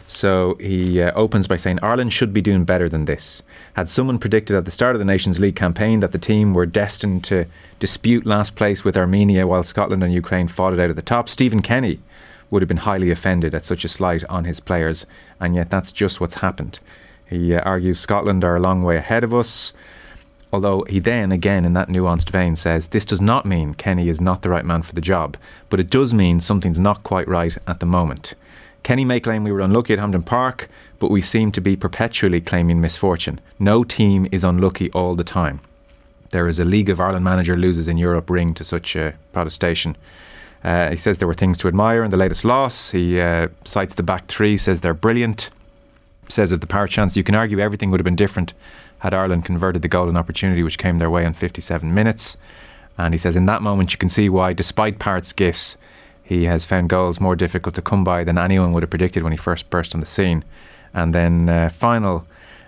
So 0.07 0.55
he 0.59 1.01
uh, 1.01 1.11
opens 1.15 1.47
by 1.47 1.57
saying 1.57 1.79
Ireland 1.81 2.13
should 2.13 2.31
be 2.31 2.41
doing 2.41 2.63
better 2.63 2.87
than 2.87 3.05
this. 3.05 3.43
Had 3.73 3.89
someone 3.89 4.19
predicted 4.19 4.55
at 4.55 4.63
the 4.63 4.71
start 4.71 4.95
of 4.95 4.99
the 4.99 5.05
Nations 5.05 5.37
League 5.37 5.57
campaign 5.57 5.99
that 5.99 6.13
the 6.13 6.17
team 6.17 6.53
were 6.53 6.65
destined 6.65 7.25
to 7.25 7.45
dispute 7.79 8.25
last 8.25 8.55
place 8.55 8.83
with 8.83 8.97
Armenia 8.97 9.45
while 9.45 9.63
Scotland 9.63 10.03
and 10.03 10.13
Ukraine 10.13 10.47
fought 10.47 10.73
it 10.73 10.79
out 10.79 10.89
at 10.89 10.95
the 10.95 11.01
top, 11.01 11.29
Stephen 11.29 11.61
Kenny 11.61 11.99
would 12.49 12.61
have 12.61 12.67
been 12.67 12.77
highly 12.77 13.11
offended 13.11 13.53
at 13.53 13.65
such 13.65 13.83
a 13.83 13.89
slight 13.89 14.23
on 14.29 14.45
his 14.45 14.59
players, 14.61 15.05
and 15.39 15.53
yet 15.53 15.69
that's 15.69 15.91
just 15.91 16.21
what's 16.21 16.35
happened. 16.35 16.79
He 17.29 17.53
uh, 17.53 17.59
argues 17.61 17.99
Scotland 17.99 18.43
are 18.43 18.55
a 18.55 18.61
long 18.61 18.83
way 18.83 18.95
ahead 18.95 19.25
of 19.25 19.33
us, 19.33 19.73
although 20.51 20.85
he 20.87 20.99
then, 20.99 21.33
again, 21.33 21.65
in 21.65 21.73
that 21.73 21.89
nuanced 21.89 22.29
vein, 22.29 22.55
says 22.55 22.87
this 22.87 23.05
does 23.05 23.19
not 23.19 23.45
mean 23.45 23.73
Kenny 23.73 24.07
is 24.07 24.21
not 24.21 24.41
the 24.41 24.49
right 24.49 24.65
man 24.65 24.81
for 24.81 24.95
the 24.95 25.01
job, 25.01 25.35
but 25.69 25.81
it 25.81 25.89
does 25.89 26.13
mean 26.13 26.39
something's 26.39 26.79
not 26.79 27.03
quite 27.03 27.27
right 27.27 27.57
at 27.67 27.81
the 27.81 27.85
moment. 27.85 28.33
Kenny 28.87 29.03
may 29.03 29.19
claim 29.19 29.43
we 29.43 29.51
were 29.51 29.59
unlucky 29.59 29.91
at 29.91 29.99
Hampden 29.99 30.23
Park, 30.23 30.69
but 30.97 31.11
we 31.11 31.19
seem 31.19 31.51
to 31.51 31.59
be 31.59 31.75
perpetually 31.75 32.39
claiming 32.39 32.79
misfortune. 32.79 33.41
No 33.59 33.83
team 33.83 34.29
is 34.31 34.45
unlucky 34.45 34.89
all 34.93 35.13
the 35.13 35.25
time. 35.25 35.59
There 36.29 36.47
is 36.47 36.57
a 36.57 36.63
League 36.63 36.89
of 36.89 37.01
Ireland 37.01 37.25
manager 37.25 37.57
loses 37.57 37.89
in 37.89 37.97
Europe 37.97 38.29
ring 38.29 38.53
to 38.53 38.63
such 38.63 38.95
a 38.95 39.13
protestation. 39.33 39.97
Uh, 40.63 40.91
he 40.91 40.95
says 40.95 41.17
there 41.17 41.27
were 41.27 41.33
things 41.33 41.57
to 41.57 41.67
admire 41.67 42.01
in 42.01 42.11
the 42.11 42.15
latest 42.15 42.45
loss. 42.45 42.91
He 42.91 43.19
uh, 43.19 43.49
cites 43.65 43.95
the 43.95 44.03
back 44.03 44.27
three, 44.27 44.55
says 44.55 44.79
they're 44.79 44.93
brilliant. 44.93 45.49
Says 46.29 46.53
of 46.53 46.61
the 46.61 46.65
power 46.65 46.87
chance, 46.87 47.17
you 47.17 47.25
can 47.25 47.35
argue 47.35 47.59
everything 47.59 47.91
would 47.91 47.99
have 47.99 48.05
been 48.05 48.15
different 48.15 48.53
had 48.99 49.13
Ireland 49.13 49.43
converted 49.43 49.81
the 49.81 49.89
golden 49.89 50.15
opportunity 50.15 50.63
which 50.63 50.77
came 50.77 50.99
their 50.99 51.09
way 51.09 51.25
in 51.25 51.33
57 51.33 51.93
minutes. 51.93 52.37
And 52.97 53.13
he 53.13 53.17
says 53.17 53.35
in 53.35 53.47
that 53.47 53.61
moment 53.61 53.91
you 53.91 53.97
can 53.97 54.07
see 54.07 54.29
why, 54.29 54.53
despite 54.53 54.97
Parrott's 54.97 55.33
gifts, 55.33 55.77
he 56.27 56.43
has 56.43 56.65
found 56.65 56.89
goals 56.89 57.21
more 57.21 57.37
difficult 57.37 57.73
to 57.75 57.81
come 57.81 58.03
by 58.03 58.23
than 58.25 58.37
anyone 58.37 58.73
would 58.73 58.83
have 58.83 58.89
predicted 58.89 59.23
when 59.23 59.31
he 59.31 59.37
first 59.37 59.69
burst 59.69 59.95
on 59.95 60.01
the 60.01 60.05
scene. 60.05 60.43
And 60.93 61.15
then, 61.15 61.47
uh, 61.47 61.69
final 61.69 62.27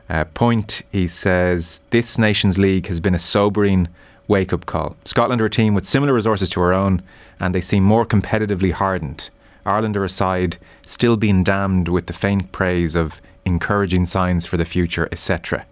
uh, 0.09 0.23
point, 0.25 0.81
he 0.91 1.07
says 1.07 1.81
this 1.89 2.17
Nations 2.17 2.57
League 2.57 2.87
has 2.87 2.99
been 2.99 3.13
a 3.13 3.19
sobering 3.19 3.89
wake 4.29 4.53
up 4.53 4.65
call. 4.65 4.95
Scotland 5.03 5.41
are 5.41 5.45
a 5.45 5.49
team 5.49 5.73
with 5.73 5.85
similar 5.85 6.13
resources 6.13 6.49
to 6.51 6.61
our 6.61 6.71
own, 6.71 7.03
and 7.39 7.53
they 7.53 7.61
seem 7.61 7.83
more 7.83 8.05
competitively 8.05 8.71
hardened. 8.71 9.29
Ireland 9.65 9.97
are 9.97 10.05
a 10.05 10.09
side 10.09 10.57
still 10.81 11.17
being 11.17 11.43
damned 11.43 11.89
with 11.89 12.05
the 12.05 12.13
faint 12.13 12.51
praise 12.53 12.95
of 12.95 13.21
encouraging 13.43 14.05
signs 14.05 14.45
for 14.45 14.55
the 14.55 14.65
future, 14.65 15.09
etc. 15.11 15.65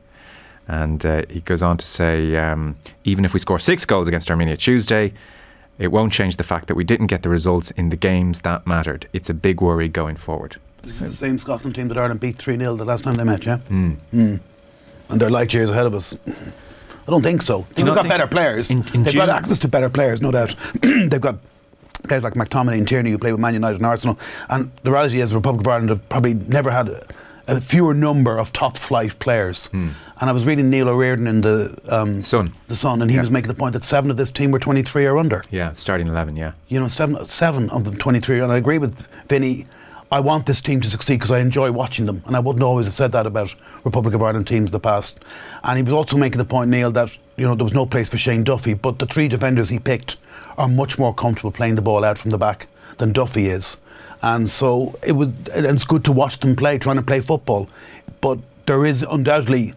And 0.67 1.05
uh, 1.05 1.23
he 1.29 1.39
goes 1.39 1.63
on 1.63 1.77
to 1.77 1.85
say, 1.85 2.35
um, 2.35 2.75
even 3.05 3.23
if 3.23 3.33
we 3.33 3.39
score 3.39 3.59
six 3.59 3.85
goals 3.85 4.07
against 4.09 4.29
Armenia 4.29 4.57
Tuesday, 4.57 5.13
it 5.79 5.87
won't 5.91 6.13
change 6.13 6.37
the 6.37 6.43
fact 6.43 6.67
that 6.67 6.75
we 6.75 6.83
didn't 6.83 7.07
get 7.07 7.23
the 7.23 7.29
results 7.29 7.71
in 7.71 7.89
the 7.89 7.95
games 7.95 8.41
that 8.41 8.65
mattered. 8.65 9.07
It's 9.13 9.29
a 9.29 9.33
big 9.33 9.61
worry 9.61 9.87
going 9.87 10.15
forward. 10.15 10.57
This 10.83 11.01
is 11.01 11.11
the 11.11 11.15
same 11.15 11.37
Scotland 11.37 11.75
team 11.75 11.87
that 11.89 11.97
Ireland 11.97 12.19
beat 12.19 12.37
3 12.37 12.57
0 12.57 12.75
the 12.75 12.85
last 12.85 13.03
time 13.03 13.15
they 13.15 13.23
met, 13.23 13.45
yeah? 13.45 13.59
Mm. 13.69 13.97
Mm. 14.13 14.39
And 15.09 15.21
they're 15.21 15.29
light 15.29 15.53
years 15.53 15.69
ahead 15.69 15.85
of 15.85 15.93
us. 15.93 16.17
I 16.27 17.11
don't 17.11 17.23
think 17.23 17.41
so. 17.41 17.65
They've 17.75 17.85
got 17.85 18.07
better 18.07 18.27
players. 18.27 18.69
In, 18.69 18.79
in 18.93 19.03
They've 19.03 19.13
June? 19.13 19.25
got 19.25 19.29
access 19.29 19.59
to 19.59 19.67
better 19.67 19.89
players, 19.89 20.21
no 20.21 20.31
doubt. 20.31 20.55
They've 20.81 21.21
got 21.21 21.37
players 22.03 22.23
like 22.23 22.33
McTominay 22.33 22.77
and 22.77 22.87
Tierney 22.87 23.11
who 23.11 23.17
play 23.17 23.31
with 23.31 23.39
Man 23.39 23.53
United 23.53 23.77
and 23.77 23.85
Arsenal. 23.85 24.19
And 24.49 24.71
the 24.83 24.91
reality 24.91 25.21
is, 25.21 25.29
the 25.29 25.37
Republic 25.37 25.61
of 25.65 25.67
Ireland 25.67 25.89
have 25.89 26.09
probably 26.09 26.33
never 26.33 26.71
had 26.71 26.89
a 27.47 27.61
fewer 27.61 27.93
number 27.93 28.37
of 28.37 28.51
top 28.53 28.77
flight 28.77 29.17
players. 29.19 29.67
Hmm. 29.67 29.89
And 30.19 30.29
I 30.29 30.33
was 30.33 30.45
reading 30.45 30.69
Neil 30.69 30.89
O'Riordan 30.89 31.27
in 31.27 31.41
the 31.41 31.79
um, 31.87 32.21
Sun, 32.21 32.53
the 32.67 32.75
Sun, 32.75 33.01
and 33.01 33.09
he 33.09 33.15
yeah. 33.15 33.21
was 33.21 33.31
making 33.31 33.47
the 33.47 33.53
point 33.53 33.73
that 33.73 33.83
seven 33.83 34.11
of 34.11 34.17
this 34.17 34.31
team 34.31 34.51
were 34.51 34.59
23 34.59 35.05
or 35.05 35.17
under. 35.17 35.43
Yeah, 35.49 35.73
starting 35.73 36.07
11. 36.07 36.35
Yeah, 36.35 36.53
you 36.67 36.79
know, 36.79 36.87
seven 36.87 37.23
seven 37.25 37.69
of 37.69 37.83
them 37.85 37.97
23, 37.97 38.41
and 38.41 38.51
I 38.51 38.57
agree 38.57 38.77
with 38.77 39.07
Vinny. 39.27 39.65
I 40.09 40.21
want 40.21 40.45
this 40.45 40.61
team 40.61 40.79
to 40.79 40.87
succeed 40.87 41.15
because 41.15 41.31
I 41.31 41.39
enjoy 41.39 41.71
watching 41.71 42.05
them, 42.05 42.23
and 42.25 42.35
I 42.35 42.39
wouldn't 42.39 42.63
always 42.63 42.87
have 42.87 42.95
said 42.95 43.11
that 43.11 43.25
about 43.25 43.53
Republic 43.83 44.13
of 44.13 44.23
Ireland 44.23 44.47
teams 44.47 44.69
in 44.69 44.71
the 44.71 44.79
past. 44.79 45.19
And 45.63 45.77
he 45.77 45.83
was 45.83 45.91
also 45.91 46.15
making 46.15 46.37
the 46.37 46.45
point, 46.45 46.69
Neil, 46.69 46.91
that 46.91 47.17
you 47.35 47.45
know 47.45 47.55
there 47.55 47.65
was 47.65 47.73
no 47.73 47.85
place 47.85 48.09
for 48.09 48.17
Shane 48.17 48.43
Duffy, 48.43 48.73
but 48.73 48.99
the 48.99 49.05
three 49.05 49.27
defenders 49.27 49.69
he 49.69 49.79
picked 49.79 50.17
are 50.57 50.67
much 50.67 50.97
more 50.97 51.13
comfortable 51.13 51.51
playing 51.51 51.75
the 51.75 51.81
ball 51.81 52.03
out 52.03 52.17
from 52.17 52.31
the 52.31 52.37
back 52.37 52.67
than 52.97 53.11
Duffy 53.11 53.47
is 53.47 53.77
and 54.21 54.49
so 54.49 54.97
it 55.03 55.13
was. 55.13 55.29
It's 55.47 55.83
good 55.83 56.03
to 56.05 56.11
watch 56.11 56.39
them 56.39 56.55
play, 56.55 56.77
trying 56.77 56.97
to 56.97 57.01
play 57.01 57.19
football, 57.19 57.69
but 58.21 58.39
there 58.65 58.85
is 58.85 59.03
undoubtedly 59.03 59.73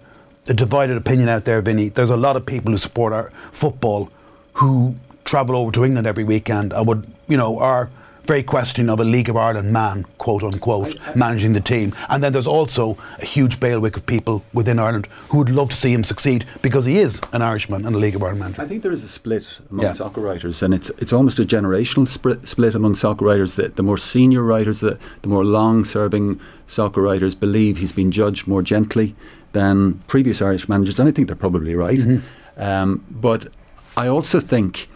a 0.49 0.55
divided 0.55 0.97
opinion 0.97 1.29
out 1.29 1.45
there, 1.45 1.61
Vinny. 1.63 1.89
There's 1.89 2.11
a 2.11 2.17
lot 2.17 2.37
of 2.37 2.45
people 2.45 2.73
who 2.73 2.79
support 2.79 3.13
our 3.13 3.31
football 3.53 4.11
who 4.55 4.97
travel 5.25 5.57
over 5.57 5.71
to 5.73 5.85
England 5.85 6.07
every 6.07 6.25
weekend 6.25 6.73
and 6.73 6.87
would, 6.87 7.07
you 7.29 7.37
know, 7.37 7.59
are 7.59 7.91
very 8.31 8.43
questioning 8.45 8.89
of 8.89 9.01
a 9.01 9.05
League 9.05 9.29
of 9.29 9.37
Ireland 9.37 9.73
man, 9.73 10.07
quote 10.19 10.45
unquote, 10.45 10.95
managing 11.17 11.53
the 11.53 11.61
team. 11.61 11.93
And 12.09 12.23
then 12.23 12.33
there's 12.33 12.47
also 12.47 12.97
a 13.19 13.25
huge 13.25 13.59
bailiwick 13.59 13.97
of 13.97 14.07
people 14.07 14.45
within 14.53 14.79
Ireland 14.79 15.09
who 15.31 15.39
would 15.39 15.51
love 15.51 15.71
to 15.71 15.75
see 15.75 15.93
him 15.93 16.05
succeed 16.05 16.45
because 16.63 16.85
he 16.85 16.99
is 16.99 17.21
an 17.33 17.43
Irishman 17.43 17.85
and 17.85 17.97
a 17.97 17.99
League 17.99 18.15
of 18.15 18.23
Ireland 18.23 18.39
manager. 18.39 18.63
I 18.63 18.69
think 18.69 18.85
there 18.85 18.93
is 18.93 19.03
a 19.03 19.09
split 19.09 19.45
among 19.69 19.85
yeah. 19.85 19.95
soccer 19.95 20.21
writers, 20.21 20.63
and 20.63 20.73
it's 20.73 20.91
it's 20.91 21.13
almost 21.13 21.41
a 21.41 21.45
generational 21.45 22.07
split, 22.07 22.47
split 22.47 22.77
among 22.77 22.95
soccer 22.95 23.25
writers. 23.25 23.57
That 23.57 23.75
the 23.75 23.83
more 23.83 23.99
senior 23.99 24.45
writers, 24.45 24.79
the, 24.79 24.97
the 25.23 25.29
more 25.29 25.45
long-serving 25.45 26.39
soccer 26.69 27.03
writers 27.03 27.35
believe 27.35 27.79
he's 27.79 27.91
been 27.91 28.13
judged 28.13 28.47
more 28.47 28.63
gently 28.63 29.17
than 29.51 29.95
previous 30.07 30.41
Irish 30.41 30.69
managers, 30.69 31.01
and 31.01 31.09
I 31.09 31.13
think 31.13 31.27
they're 31.27 31.35
probably 31.49 31.75
right. 31.75 31.99
Mm-hmm. 31.99 32.63
Um, 32.63 33.05
but 33.11 33.49
I 33.97 34.07
also 34.07 34.39
think 34.39 34.89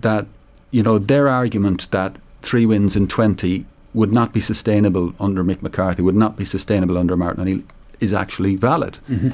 that 0.00 0.26
you 0.72 0.82
know 0.82 0.98
their 0.98 1.28
argument 1.28 1.88
that 1.92 2.16
three 2.42 2.66
wins 2.66 2.96
in 2.96 3.08
20 3.08 3.64
would 3.94 4.12
not 4.12 4.32
be 4.32 4.40
sustainable 4.40 5.14
under 5.20 5.44
Mick 5.44 5.62
McCarthy, 5.62 6.02
would 6.02 6.14
not 6.14 6.36
be 6.36 6.44
sustainable 6.44 6.98
under 6.98 7.16
Martin 7.16 7.42
O'Neill, 7.42 7.62
is 8.00 8.12
actually 8.12 8.56
valid. 8.56 8.98
Mm-hmm. 9.08 9.30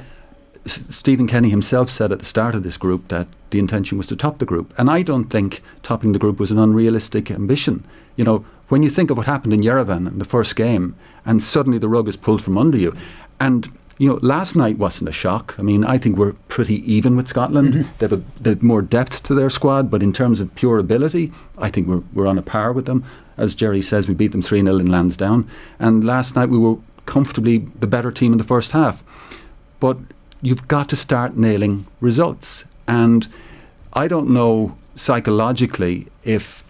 S- 0.67 0.81
Stephen 0.91 1.27
Kenny 1.27 1.51
himself 1.51 1.89
said 1.89 2.13
at 2.13 2.19
the 2.19 2.25
start 2.25 2.55
of 2.55 2.63
this 2.63 2.77
group 2.77 3.09
that 3.09 3.29
the 3.51 3.59
intention 3.59 3.97
was 3.97 4.07
to 4.09 4.17
top 4.17 4.39
the 4.39 4.45
group. 4.45 4.75
And 4.77 4.91
I 4.91 5.03
don't 5.03 5.31
think 5.31 5.63
topping 5.83 6.13
the 6.13 6.19
group 6.19 6.39
was 6.39 6.51
an 6.51 6.59
unrealistic 6.59 7.31
ambition. 7.31 7.85
You 8.17 8.25
know, 8.25 8.45
when 8.69 8.83
you 8.83 8.91
think 8.91 9.11
of 9.11 9.17
what 9.17 9.27
happened 9.27 9.55
in 9.55 9.63
Yerevan 9.63 10.07
in 10.07 10.19
the 10.19 10.25
first 10.25 10.57
game, 10.57 10.95
and 11.25 11.43
suddenly 11.43 11.79
the 11.79 11.89
rug 11.89 12.09
is 12.09 12.17
pulled 12.17 12.43
from 12.43 12.59
under 12.59 12.77
you. 12.77 12.95
And, 13.41 13.73
you 13.99 14.09
know, 14.09 14.19
last 14.23 14.55
night 14.55 14.79
wasn't 14.79 15.09
a 15.09 15.13
shock. 15.13 15.57
I 15.59 15.63
mean, 15.63 15.85
I 15.85 15.99
think 15.99 16.17
we're 16.17 16.35
pretty 16.49 16.77
even 16.91 17.17
with 17.17 17.27
Scotland. 17.27 17.75
Mm-hmm. 17.75 17.91
They, 17.99 18.07
have 18.07 18.13
a, 18.13 18.23
they 18.41 18.51
have 18.51 18.63
more 18.63 18.81
depth 18.81 19.25
to 19.25 19.35
their 19.35 19.51
squad, 19.51 19.91
but 19.91 20.03
in 20.03 20.13
terms 20.13 20.39
of 20.39 20.55
pure 20.55 20.79
ability, 20.79 21.33
I 21.59 21.69
think 21.69 21.89
we're, 21.89 22.03
we're 22.15 22.29
on 22.29 22.39
a 22.39 22.43
par 22.43 22.73
with 22.73 22.87
them. 22.87 23.05
As 23.37 23.57
Gerry 23.57 23.83
says, 23.83 24.09
we 24.09 24.15
beat 24.15 24.33
them 24.33 24.43
3 24.43 24.63
0 24.63 24.77
in 24.79 24.87
Lansdowne. 24.87 25.49
And 25.81 26.05
last 26.05 26.37
night 26.37 26.49
we 26.49 26.59
were 26.59 26.77
comfortably 27.07 27.59
the 27.59 27.87
better 27.87 28.13
team 28.13 28.33
in 28.33 28.39
the 28.39 28.45
first 28.45 28.71
half. 28.71 29.03
But 29.81 29.99
you've 30.43 30.69
got 30.69 30.89
to 30.91 30.97
start 30.97 31.37
nailing 31.37 31.87
results. 32.01 32.65
And 32.87 33.27
I 33.93 34.07
don't 34.07 34.31
know 34.31 34.77
psychologically 34.95 36.07
if 36.25 36.65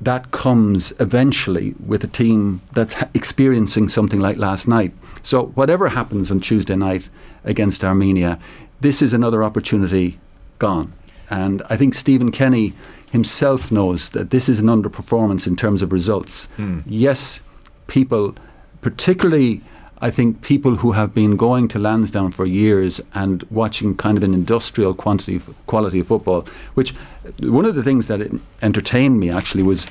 that 0.00 0.30
comes 0.30 0.92
eventually 1.00 1.74
with 1.84 2.04
a 2.04 2.06
team 2.06 2.60
that's 2.72 2.96
experiencing 3.14 3.88
something 3.88 4.20
like 4.20 4.36
last 4.36 4.68
night. 4.68 4.92
So, 5.26 5.46
whatever 5.46 5.88
happens 5.88 6.30
on 6.30 6.38
Tuesday 6.38 6.76
night 6.76 7.08
against 7.42 7.82
Armenia, 7.82 8.38
this 8.80 9.02
is 9.02 9.12
another 9.12 9.42
opportunity 9.42 10.20
gone. 10.60 10.92
And 11.28 11.64
I 11.68 11.76
think 11.76 11.96
Stephen 11.96 12.30
Kenny 12.30 12.74
himself 13.10 13.72
knows 13.72 14.10
that 14.10 14.30
this 14.30 14.48
is 14.48 14.60
an 14.60 14.68
underperformance 14.68 15.48
in 15.48 15.56
terms 15.56 15.82
of 15.82 15.90
results. 15.90 16.44
Hmm. 16.54 16.78
Yes, 16.86 17.40
people, 17.88 18.36
particularly 18.82 19.62
I 20.00 20.12
think 20.12 20.42
people 20.42 20.76
who 20.76 20.92
have 20.92 21.12
been 21.12 21.36
going 21.36 21.66
to 21.68 21.80
Lansdowne 21.80 22.30
for 22.30 22.46
years 22.46 23.00
and 23.12 23.42
watching 23.50 23.96
kind 23.96 24.16
of 24.16 24.22
an 24.22 24.32
industrial 24.32 24.94
quantity 24.94 25.40
quality 25.66 25.98
of 25.98 26.06
football, 26.06 26.42
which 26.74 26.94
one 27.40 27.64
of 27.64 27.74
the 27.74 27.82
things 27.82 28.06
that 28.06 28.20
entertained 28.62 29.18
me 29.18 29.30
actually 29.30 29.64
was 29.64 29.86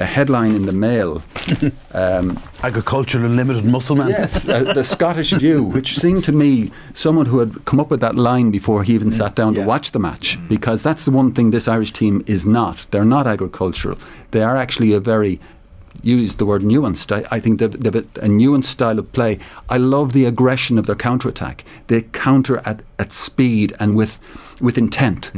a 0.00 0.04
headline 0.06 0.54
in 0.54 0.66
the 0.66 0.72
Mail. 0.72 1.22
um, 1.94 2.38
Agricultural 2.62 3.24
and 3.26 3.36
limited 3.36 3.64
muscle 3.64 3.96
man. 3.96 4.08
Yes, 4.10 4.48
uh, 4.48 4.72
the 4.74 4.82
Scottish 4.82 5.30
View, 5.32 5.62
which 5.64 5.98
seemed 5.98 6.24
to 6.24 6.32
me 6.32 6.72
someone 6.94 7.26
who 7.26 7.38
had 7.38 7.64
come 7.66 7.78
up 7.78 7.90
with 7.90 8.00
that 8.00 8.16
line 8.16 8.50
before 8.50 8.82
he 8.82 8.94
even 8.94 9.12
sat 9.12 9.34
down 9.36 9.54
Yeah. 9.54 9.62
to 9.62 9.68
watch 9.68 9.92
the 9.92 9.98
match, 9.98 10.38
because 10.48 10.82
that's 10.82 11.04
the 11.04 11.10
one 11.10 11.32
thing 11.32 11.50
this 11.50 11.68
Irish 11.68 11.92
team 11.92 12.24
is 12.26 12.44
not. 12.46 12.86
They're 12.90 13.04
not 13.04 13.26
agricultural. 13.26 13.98
They 14.30 14.42
are 14.42 14.56
actually 14.56 14.92
a 14.94 15.00
very 15.00 15.38
use 16.02 16.36
the 16.36 16.46
word 16.46 16.62
nuanced. 16.62 17.12
I, 17.14 17.36
I 17.36 17.40
think 17.40 17.58
they've, 17.58 17.72
they've 17.78 17.94
a, 17.94 17.98
a 18.24 18.28
nuanced 18.28 18.66
style 18.66 18.98
of 18.98 19.12
play. 19.12 19.38
I 19.68 19.76
love 19.76 20.12
the 20.14 20.24
aggression 20.24 20.78
of 20.78 20.86
their 20.86 20.96
counter 20.96 21.28
attack. 21.28 21.64
They 21.88 22.02
counter 22.02 22.58
at, 22.64 22.80
at 22.98 23.12
speed 23.12 23.74
and 23.78 23.94
with 23.96 24.18
with 24.60 24.76
intent. 24.78 25.32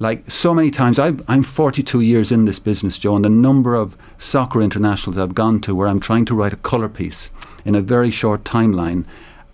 Like 0.00 0.30
so 0.30 0.54
many 0.54 0.70
times, 0.70 0.98
I've, 0.98 1.22
I'm 1.28 1.42
42 1.42 2.00
years 2.00 2.32
in 2.32 2.46
this 2.46 2.58
business, 2.58 2.98
Joe, 2.98 3.16
and 3.16 3.24
the 3.24 3.28
number 3.28 3.74
of 3.74 3.98
soccer 4.16 4.62
internationals 4.62 5.18
I've 5.18 5.34
gone 5.34 5.60
to 5.60 5.74
where 5.74 5.88
I'm 5.88 6.00
trying 6.00 6.24
to 6.24 6.34
write 6.34 6.54
a 6.54 6.56
colour 6.56 6.88
piece 6.88 7.30
in 7.66 7.74
a 7.74 7.82
very 7.82 8.10
short 8.10 8.42
timeline, 8.42 9.04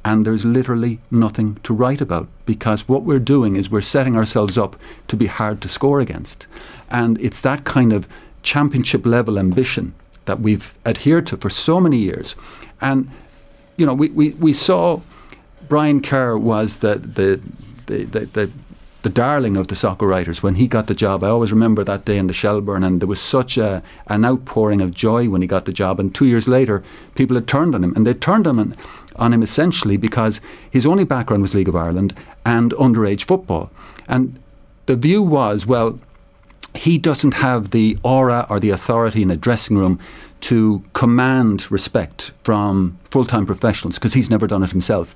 and 0.04 0.24
there's 0.24 0.44
literally 0.44 1.00
nothing 1.10 1.56
to 1.64 1.74
write 1.74 2.00
about 2.00 2.28
because 2.46 2.88
what 2.88 3.02
we're 3.02 3.18
doing 3.18 3.56
is 3.56 3.72
we're 3.72 3.80
setting 3.80 4.14
ourselves 4.14 4.56
up 4.56 4.76
to 5.08 5.16
be 5.16 5.26
hard 5.26 5.60
to 5.62 5.68
score 5.68 5.98
against. 5.98 6.46
And 6.88 7.20
it's 7.20 7.40
that 7.40 7.64
kind 7.64 7.92
of 7.92 8.06
championship 8.44 9.04
level 9.04 9.40
ambition 9.40 9.94
that 10.26 10.38
we've 10.38 10.78
adhered 10.86 11.26
to 11.26 11.36
for 11.38 11.50
so 11.50 11.80
many 11.80 11.98
years. 11.98 12.36
And, 12.80 13.10
you 13.76 13.84
know, 13.84 13.94
we, 13.94 14.10
we, 14.10 14.30
we 14.34 14.52
saw 14.52 15.00
Brian 15.68 16.00
Kerr 16.00 16.38
was 16.38 16.76
the, 16.76 16.94
the, 16.94 17.40
the, 17.86 18.04
the, 18.04 18.26
the 18.26 18.52
the 19.06 19.12
darling 19.12 19.56
of 19.56 19.68
the 19.68 19.76
soccer 19.76 20.04
writers 20.04 20.42
when 20.42 20.56
he 20.56 20.66
got 20.66 20.88
the 20.88 20.94
job. 20.94 21.22
I 21.22 21.28
always 21.28 21.52
remember 21.52 21.84
that 21.84 22.04
day 22.04 22.18
in 22.18 22.26
the 22.26 22.32
Shelburne, 22.32 22.82
and 22.82 23.00
there 23.00 23.06
was 23.06 23.20
such 23.20 23.56
a, 23.56 23.80
an 24.08 24.24
outpouring 24.24 24.80
of 24.80 24.92
joy 24.92 25.28
when 25.28 25.42
he 25.42 25.46
got 25.46 25.64
the 25.64 25.72
job. 25.72 26.00
And 26.00 26.12
two 26.12 26.26
years 26.26 26.48
later, 26.48 26.82
people 27.14 27.36
had 27.36 27.46
turned 27.46 27.76
on 27.76 27.84
him, 27.84 27.92
and 27.94 28.04
they 28.04 28.14
turned 28.14 28.48
on 28.48 28.58
him, 28.58 28.74
on 29.14 29.32
him 29.32 29.44
essentially 29.44 29.96
because 29.96 30.40
his 30.68 30.84
only 30.84 31.04
background 31.04 31.42
was 31.42 31.54
League 31.54 31.68
of 31.68 31.76
Ireland 31.76 32.16
and 32.44 32.72
underage 32.72 33.28
football. 33.28 33.70
And 34.08 34.40
the 34.86 34.96
view 34.96 35.22
was, 35.22 35.66
well, 35.66 36.00
he 36.74 36.98
doesn't 36.98 37.34
have 37.34 37.70
the 37.70 37.96
aura 38.02 38.44
or 38.50 38.58
the 38.58 38.70
authority 38.70 39.22
in 39.22 39.30
a 39.30 39.36
dressing 39.36 39.78
room 39.78 40.00
to 40.40 40.82
command 40.94 41.70
respect 41.70 42.32
from 42.42 42.98
full 43.04 43.24
time 43.24 43.46
professionals 43.46 44.00
because 44.00 44.14
he's 44.14 44.30
never 44.30 44.48
done 44.48 44.64
it 44.64 44.72
himself. 44.72 45.14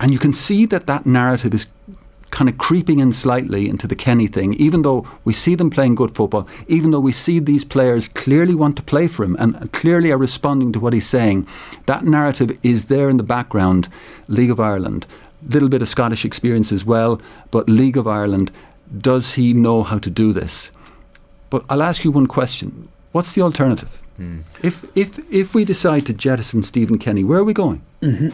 And 0.00 0.12
you 0.12 0.18
can 0.18 0.32
see 0.32 0.66
that 0.66 0.88
that 0.88 1.06
narrative 1.06 1.54
is 1.54 1.68
kind 2.32 2.48
of 2.48 2.58
creeping 2.58 2.98
in 2.98 3.12
slightly 3.12 3.68
into 3.68 3.86
the 3.86 3.94
Kenny 3.94 4.26
thing, 4.26 4.54
even 4.54 4.82
though 4.82 5.06
we 5.22 5.32
see 5.32 5.54
them 5.54 5.70
playing 5.70 5.94
good 5.94 6.14
football, 6.16 6.48
even 6.66 6.90
though 6.90 6.98
we 6.98 7.12
see 7.12 7.38
these 7.38 7.64
players 7.64 8.08
clearly 8.08 8.54
want 8.54 8.74
to 8.76 8.82
play 8.82 9.06
for 9.06 9.22
him 9.22 9.36
and 9.38 9.70
clearly 9.72 10.10
are 10.10 10.18
responding 10.18 10.72
to 10.72 10.80
what 10.80 10.94
he's 10.94 11.08
saying. 11.08 11.46
That 11.86 12.04
narrative 12.04 12.58
is 12.62 12.86
there 12.86 13.08
in 13.08 13.18
the 13.18 13.22
background. 13.22 13.88
League 14.28 14.50
of 14.50 14.58
Ireland, 14.58 15.06
little 15.46 15.68
bit 15.68 15.82
of 15.82 15.88
Scottish 15.88 16.24
experience 16.24 16.72
as 16.72 16.84
well, 16.84 17.20
but 17.50 17.68
League 17.68 17.98
of 17.98 18.08
Ireland, 18.08 18.50
does 18.98 19.34
he 19.34 19.52
know 19.52 19.82
how 19.82 19.98
to 19.98 20.10
do 20.10 20.32
this? 20.32 20.72
But 21.50 21.64
I'll 21.68 21.82
ask 21.82 22.02
you 22.02 22.10
one 22.10 22.26
question. 22.26 22.88
What's 23.12 23.32
the 23.32 23.42
alternative? 23.42 23.90
Hmm. 24.16 24.40
If, 24.62 24.84
if, 24.96 25.18
if 25.30 25.54
we 25.54 25.66
decide 25.66 26.06
to 26.06 26.14
jettison 26.14 26.62
Stephen 26.62 26.98
Kenny, 26.98 27.24
where 27.24 27.38
are 27.38 27.44
we 27.44 27.52
going? 27.52 27.82
Mm-hmm. 28.00 28.30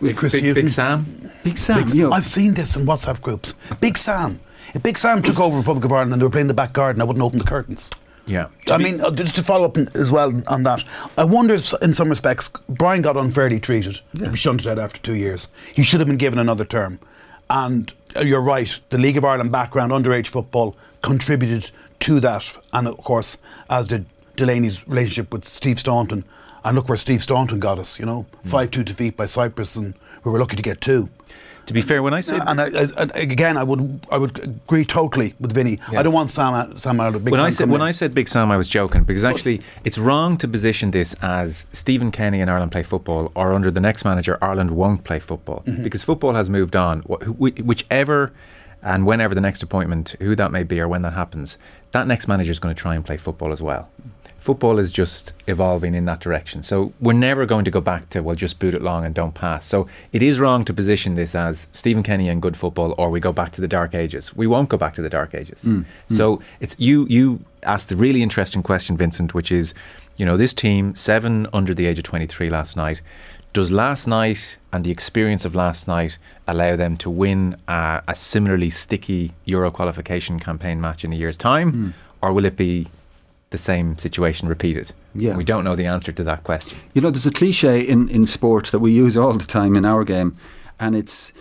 Big, 0.00 0.16
Chris 0.16 0.32
big, 0.40 0.54
Big 0.54 0.68
Sam. 0.68 1.30
Big 1.42 1.58
Sam. 1.58 1.84
Big- 1.84 1.94
you 1.94 2.02
know, 2.08 2.12
I've 2.12 2.26
seen 2.26 2.54
this 2.54 2.76
in 2.76 2.86
WhatsApp 2.86 3.20
groups. 3.20 3.54
Big 3.80 3.96
Sam. 3.96 4.40
If 4.74 4.82
Big 4.82 4.98
Sam 4.98 5.22
took 5.22 5.40
over 5.40 5.56
Republic 5.56 5.84
of 5.84 5.92
Ireland 5.92 6.12
and 6.12 6.20
they 6.20 6.26
were 6.26 6.30
playing 6.30 6.48
the 6.48 6.54
back 6.54 6.72
garden, 6.72 7.00
I 7.00 7.04
wouldn't 7.04 7.24
open 7.24 7.38
the 7.38 7.44
curtains. 7.44 7.90
Yeah. 8.26 8.48
I 8.70 8.78
mean, 8.78 9.00
uh, 9.00 9.12
just 9.12 9.36
to 9.36 9.44
follow 9.44 9.66
up 9.66 9.76
as 9.94 10.10
well 10.10 10.42
on 10.48 10.64
that, 10.64 10.82
I 11.16 11.24
wonder 11.24 11.54
if, 11.54 11.72
in 11.80 11.94
some 11.94 12.08
respects, 12.08 12.50
Brian 12.68 13.00
got 13.00 13.16
unfairly 13.16 13.60
treated. 13.60 14.00
He 14.18 14.28
be 14.28 14.36
shunted 14.36 14.66
out 14.66 14.78
after 14.78 15.00
two 15.00 15.14
years. 15.14 15.48
He 15.72 15.84
should 15.84 16.00
have 16.00 16.08
been 16.08 16.16
given 16.16 16.38
another 16.40 16.64
term. 16.64 16.98
And 17.48 17.92
uh, 18.16 18.20
you're 18.20 18.40
right, 18.40 18.78
the 18.90 18.98
League 18.98 19.16
of 19.16 19.24
Ireland 19.24 19.52
background, 19.52 19.92
underage 19.92 20.26
football, 20.26 20.76
contributed 21.02 21.70
to 22.00 22.18
that. 22.20 22.52
And 22.72 22.88
of 22.88 22.98
course, 22.98 23.38
as 23.70 23.86
did 23.86 24.06
Delaney's 24.36 24.86
relationship 24.86 25.32
with 25.32 25.44
Steve 25.44 25.78
Staunton. 25.78 26.24
And 26.66 26.74
look 26.76 26.88
where 26.88 26.98
Steve 26.98 27.22
Staunton 27.22 27.60
got 27.60 27.78
us, 27.78 27.98
you 28.00 28.04
know, 28.06 28.26
hmm. 28.42 28.48
5 28.48 28.70
2 28.70 28.82
defeat 28.84 29.16
by 29.16 29.24
Cyprus, 29.26 29.76
and 29.76 29.94
we 30.24 30.30
were 30.32 30.38
lucky 30.40 30.56
to 30.56 30.62
get 30.62 30.80
two. 30.80 31.08
To 31.66 31.72
be 31.72 31.82
fair, 31.82 32.00
when 32.00 32.14
I 32.14 32.20
said 32.20 32.42
And, 32.46 32.60
I, 32.60 32.66
I, 32.66 32.86
and 33.02 33.10
again, 33.16 33.56
I 33.56 33.64
would 33.64 34.00
I 34.10 34.18
would 34.18 34.38
agree 34.38 34.84
totally 34.84 35.34
with 35.40 35.52
Vinny. 35.52 35.78
Yeah. 35.90 35.98
I 36.00 36.02
don't 36.04 36.12
want 36.12 36.30
Sam 36.30 36.54
uh, 36.54 36.76
Sam 36.76 37.00
out 37.00 37.14
of 37.16 37.24
Big 37.24 37.32
when 37.32 37.38
Sam 37.40 37.46
I 37.46 37.50
said 37.50 37.70
when 37.70 37.80
in. 37.80 37.86
I 37.88 37.92
said 37.92 38.14
Big 38.14 38.28
Sam, 38.28 38.50
I 38.52 38.56
was 38.56 38.68
joking 38.68 39.02
because 39.04 39.24
actually 39.24 39.60
it's 39.84 39.98
wrong 39.98 40.36
to 40.38 40.46
position 40.48 40.90
this 40.92 41.14
as 41.22 41.66
Stephen 41.72 42.10
Kenny 42.12 42.40
and 42.40 42.48
Ireland 42.50 42.70
play 42.72 42.84
football, 42.84 43.32
or 43.34 43.52
under 43.52 43.70
the 43.72 43.80
next 43.80 44.04
manager, 44.04 44.38
Ireland 44.40 44.70
won't 44.70 45.02
play 45.04 45.18
football 45.20 45.62
Mm-hmm. 45.66 45.82
because 45.82 46.04
football 46.04 46.34
has 46.34 46.48
moved 46.48 46.76
on. 46.76 47.00
Wh- 47.10 47.24
wh- 47.40 47.66
Whichever 47.66 48.32
and 48.82 49.04
whenever 49.04 49.34
the 49.34 49.40
next 49.40 49.60
appointment, 49.64 50.14
who 50.20 50.36
that 50.36 50.52
may 50.52 50.62
be 50.62 50.80
or 50.80 50.86
when 50.86 51.02
that 51.02 51.14
happens, 51.14 51.58
that 51.90 52.06
next 52.06 52.28
manager 52.28 52.52
is 52.52 52.60
going 52.60 52.74
to 52.74 52.80
try 52.80 52.94
and 52.94 53.04
play 53.04 53.16
football 53.16 53.52
as 53.52 53.60
well. 53.60 53.88
Football 54.46 54.78
is 54.78 54.92
just 54.92 55.32
evolving 55.48 55.96
in 55.96 56.04
that 56.04 56.20
direction. 56.20 56.62
So 56.62 56.92
we're 57.00 57.14
never 57.14 57.46
going 57.46 57.64
to 57.64 57.70
go 57.72 57.80
back 57.80 58.10
to, 58.10 58.20
well, 58.22 58.36
just 58.36 58.60
boot 58.60 58.74
it 58.74 58.80
long 58.80 59.04
and 59.04 59.12
don't 59.12 59.34
pass. 59.34 59.66
So 59.66 59.88
it 60.12 60.22
is 60.22 60.38
wrong 60.38 60.64
to 60.66 60.72
position 60.72 61.16
this 61.16 61.34
as 61.34 61.66
Stephen 61.72 62.04
Kenny 62.04 62.28
and 62.28 62.40
good 62.40 62.56
football, 62.56 62.94
or 62.96 63.10
we 63.10 63.18
go 63.18 63.32
back 63.32 63.50
to 63.52 63.60
the 63.60 63.66
dark 63.66 63.92
ages. 63.92 64.36
We 64.36 64.46
won't 64.46 64.68
go 64.68 64.76
back 64.76 64.94
to 64.94 65.02
the 65.02 65.10
dark 65.10 65.34
ages. 65.34 65.64
Mm, 65.64 65.84
mm. 66.10 66.16
So 66.16 66.40
it's 66.60 66.76
you. 66.78 67.06
You 67.08 67.40
asked 67.64 67.88
the 67.88 67.96
really 67.96 68.22
interesting 68.22 68.62
question, 68.62 68.96
Vincent, 68.96 69.34
which 69.34 69.50
is, 69.50 69.74
you 70.16 70.24
know, 70.24 70.36
this 70.36 70.54
team 70.54 70.94
seven 70.94 71.48
under 71.52 71.74
the 71.74 71.86
age 71.86 71.98
of 71.98 72.04
twenty 72.04 72.26
three 72.26 72.48
last 72.48 72.76
night. 72.76 73.02
Does 73.52 73.72
last 73.72 74.06
night 74.06 74.58
and 74.72 74.84
the 74.84 74.92
experience 74.92 75.44
of 75.44 75.56
last 75.56 75.88
night 75.88 76.18
allow 76.46 76.76
them 76.76 76.96
to 76.98 77.10
win 77.10 77.56
a, 77.66 78.02
a 78.06 78.14
similarly 78.14 78.70
sticky 78.70 79.32
Euro 79.44 79.72
qualification 79.72 80.38
campaign 80.38 80.80
match 80.80 81.04
in 81.04 81.12
a 81.12 81.16
year's 81.16 81.36
time, 81.36 81.72
mm. 81.72 81.92
or 82.22 82.32
will 82.32 82.44
it 82.44 82.56
be 82.56 82.86
the 83.50 83.58
same 83.58 83.96
situation 83.98 84.48
repeated? 84.48 84.92
Yeah. 85.14 85.36
we 85.36 85.44
don't 85.44 85.64
know 85.64 85.76
the 85.76 85.86
answer 85.86 86.12
to 86.12 86.24
that 86.24 86.44
question. 86.44 86.78
You 86.94 87.00
know, 87.00 87.10
there's 87.10 87.26
a 87.26 87.30
cliche 87.30 87.80
in, 87.80 88.08
in 88.08 88.26
sport 88.26 88.66
that 88.66 88.80
we 88.80 88.92
use 88.92 89.16
all 89.16 89.34
the 89.34 89.44
time 89.44 89.76
in 89.76 89.84
our 89.84 90.04
game, 90.04 90.36
and 90.78 90.94
it's, 90.94 91.32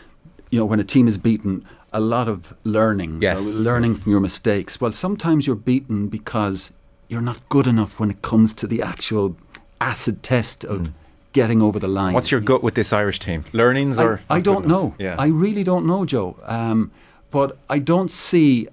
you 0.50 0.60
know, 0.60 0.66
when 0.66 0.80
a 0.80 0.84
team 0.84 1.08
is 1.08 1.18
beaten, 1.18 1.66
a 1.92 2.00
lot 2.00 2.28
of 2.28 2.54
learning. 2.64 3.22
Yes. 3.22 3.44
So 3.44 3.60
learning 3.62 3.96
from 3.96 4.12
your 4.12 4.22
mistakes. 4.22 4.80
Well, 4.82 4.92
sometimes 4.92 5.48
you're 5.48 5.56
beaten 5.56 6.08
because 6.08 6.72
you're 7.08 7.22
not 7.22 7.48
good 7.50 7.68
enough 7.68 8.00
when 8.00 8.12
it 8.12 8.22
comes 8.22 8.54
to 8.56 8.68
the 8.68 8.82
actual 8.82 9.36
acid 9.80 10.24
test 10.24 10.64
of 10.66 10.92
getting 11.34 11.62
over 11.62 11.80
the 11.80 11.88
line. 11.88 12.14
What's 12.14 12.32
your 12.32 12.42
gut 12.42 12.64
with 12.64 12.76
this 12.76 12.94
Irish 12.94 13.20
team? 13.20 13.46
Learnings 13.52 14.00
or 14.00 14.22
I, 14.30 14.38
I 14.38 14.42
don't 14.42 14.68
know. 14.68 14.96
Yeah. 14.98 15.16
I 15.20 15.28
really 15.28 15.64
don't 15.64 15.86
know, 15.86 16.06
Joe. 16.06 16.38
Um, 16.44 16.92
but 17.32 17.58
I 17.70 17.80
don't 17.80 18.12
see 18.12 18.68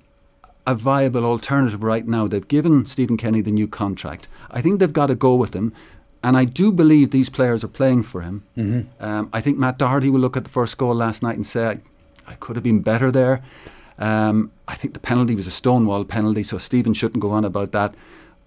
a 0.66 0.74
viable 0.74 1.24
alternative 1.24 1.82
right 1.82 2.06
now. 2.06 2.28
They've 2.28 2.46
given 2.46 2.86
Stephen 2.86 3.16
Kenny 3.16 3.40
the 3.40 3.50
new 3.50 3.66
contract. 3.66 4.28
I 4.50 4.62
think 4.62 4.78
they've 4.80 4.92
got 4.92 5.06
to 5.06 5.14
go 5.14 5.34
with 5.34 5.54
him. 5.54 5.72
And 6.24 6.36
I 6.36 6.44
do 6.44 6.70
believe 6.70 7.10
these 7.10 7.28
players 7.28 7.64
are 7.64 7.68
playing 7.68 8.04
for 8.04 8.20
him. 8.20 8.44
Mm-hmm. 8.56 9.04
Um, 9.04 9.28
I 9.32 9.40
think 9.40 9.58
Matt 9.58 9.78
Doherty 9.78 10.08
will 10.08 10.20
look 10.20 10.36
at 10.36 10.44
the 10.44 10.50
first 10.50 10.78
goal 10.78 10.94
last 10.94 11.22
night 11.22 11.34
and 11.34 11.46
say, 11.46 11.80
I 12.28 12.34
could 12.34 12.54
have 12.54 12.62
been 12.62 12.80
better 12.80 13.10
there. 13.10 13.42
Um, 13.98 14.52
I 14.68 14.74
think 14.74 14.94
the 14.94 15.00
penalty 15.00 15.34
was 15.34 15.46
a 15.46 15.50
stonewall 15.50 16.04
penalty, 16.04 16.44
so 16.44 16.58
Stephen 16.58 16.94
shouldn't 16.94 17.20
go 17.20 17.32
on 17.32 17.44
about 17.44 17.72
that. 17.72 17.94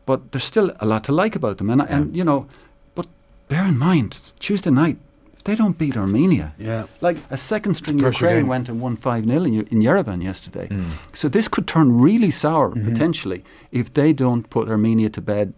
But 0.05 0.31
there's 0.31 0.43
still 0.43 0.71
a 0.79 0.85
lot 0.85 1.03
to 1.05 1.11
like 1.11 1.35
about 1.35 1.57
them, 1.57 1.69
and, 1.69 1.81
and 1.81 2.15
you 2.15 2.23
know, 2.23 2.47
but 2.93 3.07
bear 3.47 3.65
in 3.65 3.77
mind 3.77 4.21
Tuesday 4.39 4.69
night 4.69 4.97
they 5.45 5.55
don't 5.55 5.77
beat 5.77 5.95
Armenia. 5.95 6.53
Yeah. 6.57 6.85
Like 7.01 7.17
a 7.29 7.37
second 7.37 7.75
string 7.75 7.97
Pressure 7.99 8.25
Ukraine 8.25 8.41
game. 8.41 8.47
went 8.47 8.69
and 8.69 8.81
won 8.81 8.95
5 8.97 9.25
0 9.25 9.43
in, 9.43 9.53
in 9.67 9.79
Yerevan 9.81 10.21
yesterday. 10.23 10.67
Mm. 10.67 10.91
So 11.15 11.29
this 11.29 11.47
could 11.47 11.67
turn 11.67 11.99
really 12.01 12.31
sour 12.31 12.71
Mm-hmm. 12.71 12.91
potentially 12.91 13.43
if 13.71 13.93
they 13.93 14.11
don't 14.13 14.49
put 14.49 14.67
Armenia 14.69 15.09
to 15.11 15.21
bed 15.21 15.53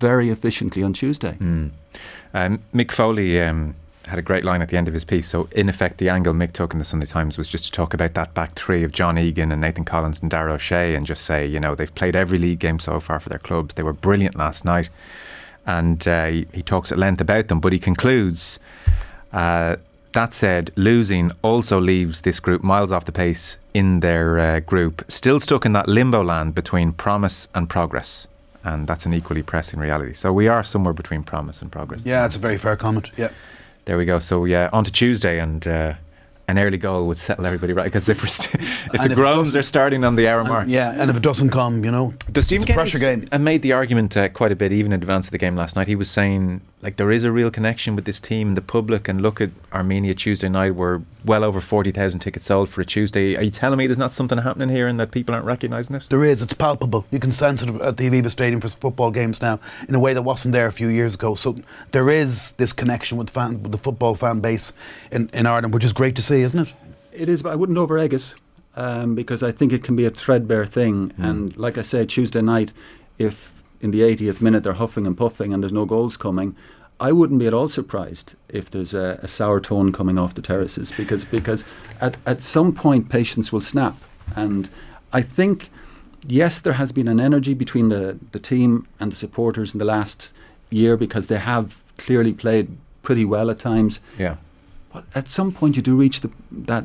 very 0.00 0.30
efficiently 0.30 0.82
on 0.82 0.92
Tuesday. 0.92 1.36
Mm. 1.40 1.70
Um, 2.34 2.60
Mick 2.74 2.92
Foley 2.92 3.40
um, 3.42 3.74
had 4.06 4.18
a 4.18 4.22
great 4.22 4.44
line 4.44 4.62
at 4.62 4.68
the 4.68 4.76
end 4.76 4.88
of 4.88 4.94
his 4.94 5.04
piece. 5.04 5.26
So, 5.28 5.48
in 5.52 5.68
effect, 5.68 5.98
the 5.98 6.08
angle 6.08 6.34
Mick 6.34 6.52
took 6.52 6.72
in 6.72 6.78
the 6.78 6.84
Sunday 6.84 7.06
Times 7.06 7.36
was 7.38 7.48
just 7.48 7.64
to 7.66 7.72
talk 7.72 7.94
about 7.94 8.14
that 8.14 8.32
back 8.34 8.52
three 8.52 8.84
of 8.84 8.92
John 8.92 9.18
Egan 9.18 9.50
and 9.50 9.60
Nathan 9.60 9.84
Collins 9.84 10.20
and 10.20 10.30
Dara 10.30 10.52
O'Shea 10.52 10.94
and 10.94 11.04
just 11.06 11.24
say, 11.24 11.46
you 11.46 11.58
know, 11.58 11.74
they've 11.74 11.94
played 11.94 12.14
every 12.14 12.38
league 12.38 12.60
game 12.60 12.78
so 12.78 13.00
far 13.00 13.18
for 13.20 13.28
their 13.30 13.38
clubs. 13.40 13.74
They 13.74 13.82
were 13.82 13.92
brilliant 13.94 14.36
last 14.36 14.64
night. 14.64 14.90
And 15.66 16.06
uh, 16.06 16.26
he, 16.26 16.46
he 16.54 16.62
talks 16.62 16.92
at 16.92 16.98
length 16.98 17.20
about 17.20 17.48
them, 17.48 17.58
but 17.60 17.72
he 17.72 17.78
concludes 17.78 18.58
uh, 19.32 19.76
that 20.12 20.34
said, 20.34 20.70
losing 20.76 21.30
also 21.42 21.78
leaves 21.80 22.22
this 22.22 22.40
group 22.40 22.62
miles 22.64 22.90
off 22.90 23.04
the 23.04 23.12
pace 23.12 23.58
in 23.74 24.00
their 24.00 24.38
uh, 24.38 24.60
group, 24.60 25.04
still 25.08 25.38
stuck 25.38 25.64
in 25.66 25.72
that 25.74 25.86
limbo 25.88 26.22
land 26.24 26.54
between 26.54 26.92
promise 26.92 27.46
and 27.54 27.68
progress. 27.68 28.26
And 28.64 28.86
that's 28.86 29.06
an 29.06 29.14
equally 29.14 29.42
pressing 29.42 29.78
reality. 29.78 30.14
So 30.14 30.32
we 30.32 30.48
are 30.48 30.62
somewhere 30.64 30.92
between 30.94 31.22
promise 31.22 31.62
and 31.62 31.70
progress. 31.70 32.02
Yeah, 32.04 32.22
that's 32.22 32.36
a 32.36 32.40
very 32.40 32.58
fair 32.58 32.76
comment. 32.76 33.10
Yeah. 33.16 33.30
There 33.84 33.96
we 33.96 34.04
go. 34.04 34.18
So 34.18 34.44
yeah, 34.46 34.68
on 34.72 34.84
to 34.84 34.90
Tuesday, 34.92 35.38
and 35.38 35.66
uh, 35.66 35.94
an 36.48 36.58
early 36.58 36.76
goal 36.76 37.06
would 37.06 37.18
settle 37.18 37.46
everybody 37.46 37.72
right. 37.72 37.84
Because 37.84 38.08
if, 38.08 38.28
st- 38.28 38.54
if 38.62 38.92
the 38.92 39.04
if 39.10 39.14
groans 39.14 39.54
are 39.56 39.62
starting 39.62 40.04
on 40.04 40.16
the 40.16 40.26
hour 40.28 40.42
mark, 40.44 40.66
Yeah, 40.68 40.92
and 41.00 41.10
if 41.10 41.16
it 41.16 41.22
doesn't 41.22 41.50
come, 41.50 41.84
you 41.84 41.90
know, 41.90 42.12
the 42.30 42.42
Stephen 42.42 42.62
it's 42.64 42.70
a 42.70 42.74
pressure 42.74 42.98
game. 42.98 43.26
and 43.32 43.44
made 43.44 43.62
the 43.62 43.72
argument 43.72 44.16
uh, 44.16 44.28
quite 44.30 44.52
a 44.52 44.56
bit, 44.56 44.72
even 44.72 44.92
in 44.92 45.00
advance 45.00 45.26
of 45.26 45.30
the 45.32 45.38
game 45.38 45.54
last 45.56 45.76
night. 45.76 45.86
He 45.86 45.94
was 45.96 46.10
saying 46.10 46.60
like 46.80 46.96
there 46.96 47.10
is 47.10 47.24
a 47.24 47.32
real 47.32 47.50
connection 47.50 47.96
with 47.96 48.04
this 48.04 48.20
team, 48.20 48.48
and 48.48 48.56
the 48.56 48.62
public, 48.62 49.08
and 49.08 49.20
look 49.20 49.40
at 49.40 49.50
Armenia 49.72 50.14
Tuesday 50.14 50.48
night. 50.48 50.74
Were 50.74 51.02
well 51.24 51.42
over 51.42 51.60
forty 51.60 51.90
thousand 51.90 52.20
tickets 52.20 52.46
sold 52.46 52.68
for 52.68 52.80
a 52.80 52.84
Tuesday. 52.84 53.36
Are 53.36 53.42
you 53.42 53.50
telling 53.50 53.78
me 53.78 53.86
there's 53.86 53.98
not 53.98 54.12
something 54.12 54.38
happening 54.38 54.68
here, 54.68 54.86
and 54.86 54.98
that 55.00 55.10
people 55.10 55.34
aren't 55.34 55.46
recognising 55.46 55.96
it? 55.96 56.06
There 56.08 56.24
is. 56.24 56.40
It's 56.42 56.54
palpable. 56.54 57.04
You 57.10 57.18
can 57.18 57.32
sense 57.32 57.62
it 57.62 57.68
at 57.80 57.96
the 57.96 58.08
Aviva 58.08 58.30
Stadium 58.30 58.60
for 58.60 58.68
football 58.68 59.10
games 59.10 59.42
now 59.42 59.58
in 59.88 59.94
a 59.94 59.98
way 59.98 60.14
that 60.14 60.22
wasn't 60.22 60.52
there 60.52 60.66
a 60.66 60.72
few 60.72 60.88
years 60.88 61.16
ago. 61.16 61.34
So 61.34 61.56
there 61.90 62.08
is 62.08 62.52
this 62.52 62.72
connection 62.72 63.18
with, 63.18 63.30
fan, 63.30 63.62
with 63.62 63.72
the 63.72 63.78
football 63.78 64.14
fan 64.14 64.40
base 64.40 64.72
in, 65.10 65.30
in 65.32 65.46
Ireland, 65.46 65.74
which 65.74 65.84
is 65.84 65.92
great 65.92 66.14
to 66.16 66.22
see, 66.22 66.42
isn't 66.42 66.68
it? 66.68 66.74
It 67.12 67.28
is, 67.28 67.42
but 67.42 67.52
I 67.52 67.56
wouldn't 67.56 67.78
over 67.78 67.98
egg 67.98 68.14
it 68.14 68.34
um, 68.76 69.16
because 69.16 69.42
I 69.42 69.50
think 69.50 69.72
it 69.72 69.82
can 69.82 69.96
be 69.96 70.04
a 70.04 70.10
threadbare 70.10 70.66
thing. 70.66 71.12
And 71.18 71.56
like 71.56 71.76
I 71.76 71.82
said, 71.82 72.08
Tuesday 72.08 72.40
night, 72.40 72.72
if 73.18 73.57
in 73.80 73.90
the 73.90 74.00
80th 74.00 74.40
minute 74.40 74.62
they're 74.64 74.72
huffing 74.74 75.06
and 75.06 75.16
puffing 75.16 75.52
and 75.52 75.62
there's 75.62 75.72
no 75.72 75.84
goals 75.84 76.16
coming, 76.16 76.56
I 77.00 77.12
wouldn't 77.12 77.38
be 77.38 77.46
at 77.46 77.54
all 77.54 77.68
surprised 77.68 78.34
if 78.48 78.70
there's 78.70 78.92
a, 78.92 79.20
a 79.22 79.28
sour 79.28 79.60
tone 79.60 79.92
coming 79.92 80.18
off 80.18 80.34
the 80.34 80.42
terraces 80.42 80.90
because 80.96 81.24
because 81.24 81.64
at, 82.00 82.16
at 82.26 82.42
some 82.42 82.72
point 82.72 83.08
patience 83.08 83.52
will 83.52 83.60
snap. 83.60 83.94
And 84.34 84.68
I 85.12 85.22
think, 85.22 85.70
yes, 86.26 86.58
there 86.60 86.72
has 86.74 86.90
been 86.92 87.06
an 87.08 87.20
energy 87.20 87.54
between 87.54 87.88
the, 87.88 88.18
the 88.32 88.40
team 88.40 88.86
and 88.98 89.12
the 89.12 89.16
supporters 89.16 89.72
in 89.74 89.78
the 89.78 89.84
last 89.84 90.32
year 90.70 90.96
because 90.96 91.28
they 91.28 91.38
have 91.38 91.80
clearly 91.98 92.32
played 92.32 92.66
pretty 93.02 93.24
well 93.24 93.48
at 93.48 93.58
times. 93.60 94.00
Yeah. 94.18 94.36
But 94.92 95.04
at 95.14 95.28
some 95.28 95.52
point, 95.52 95.76
you 95.76 95.82
do 95.82 95.94
reach 95.96 96.20
the, 96.20 96.30
that 96.50 96.84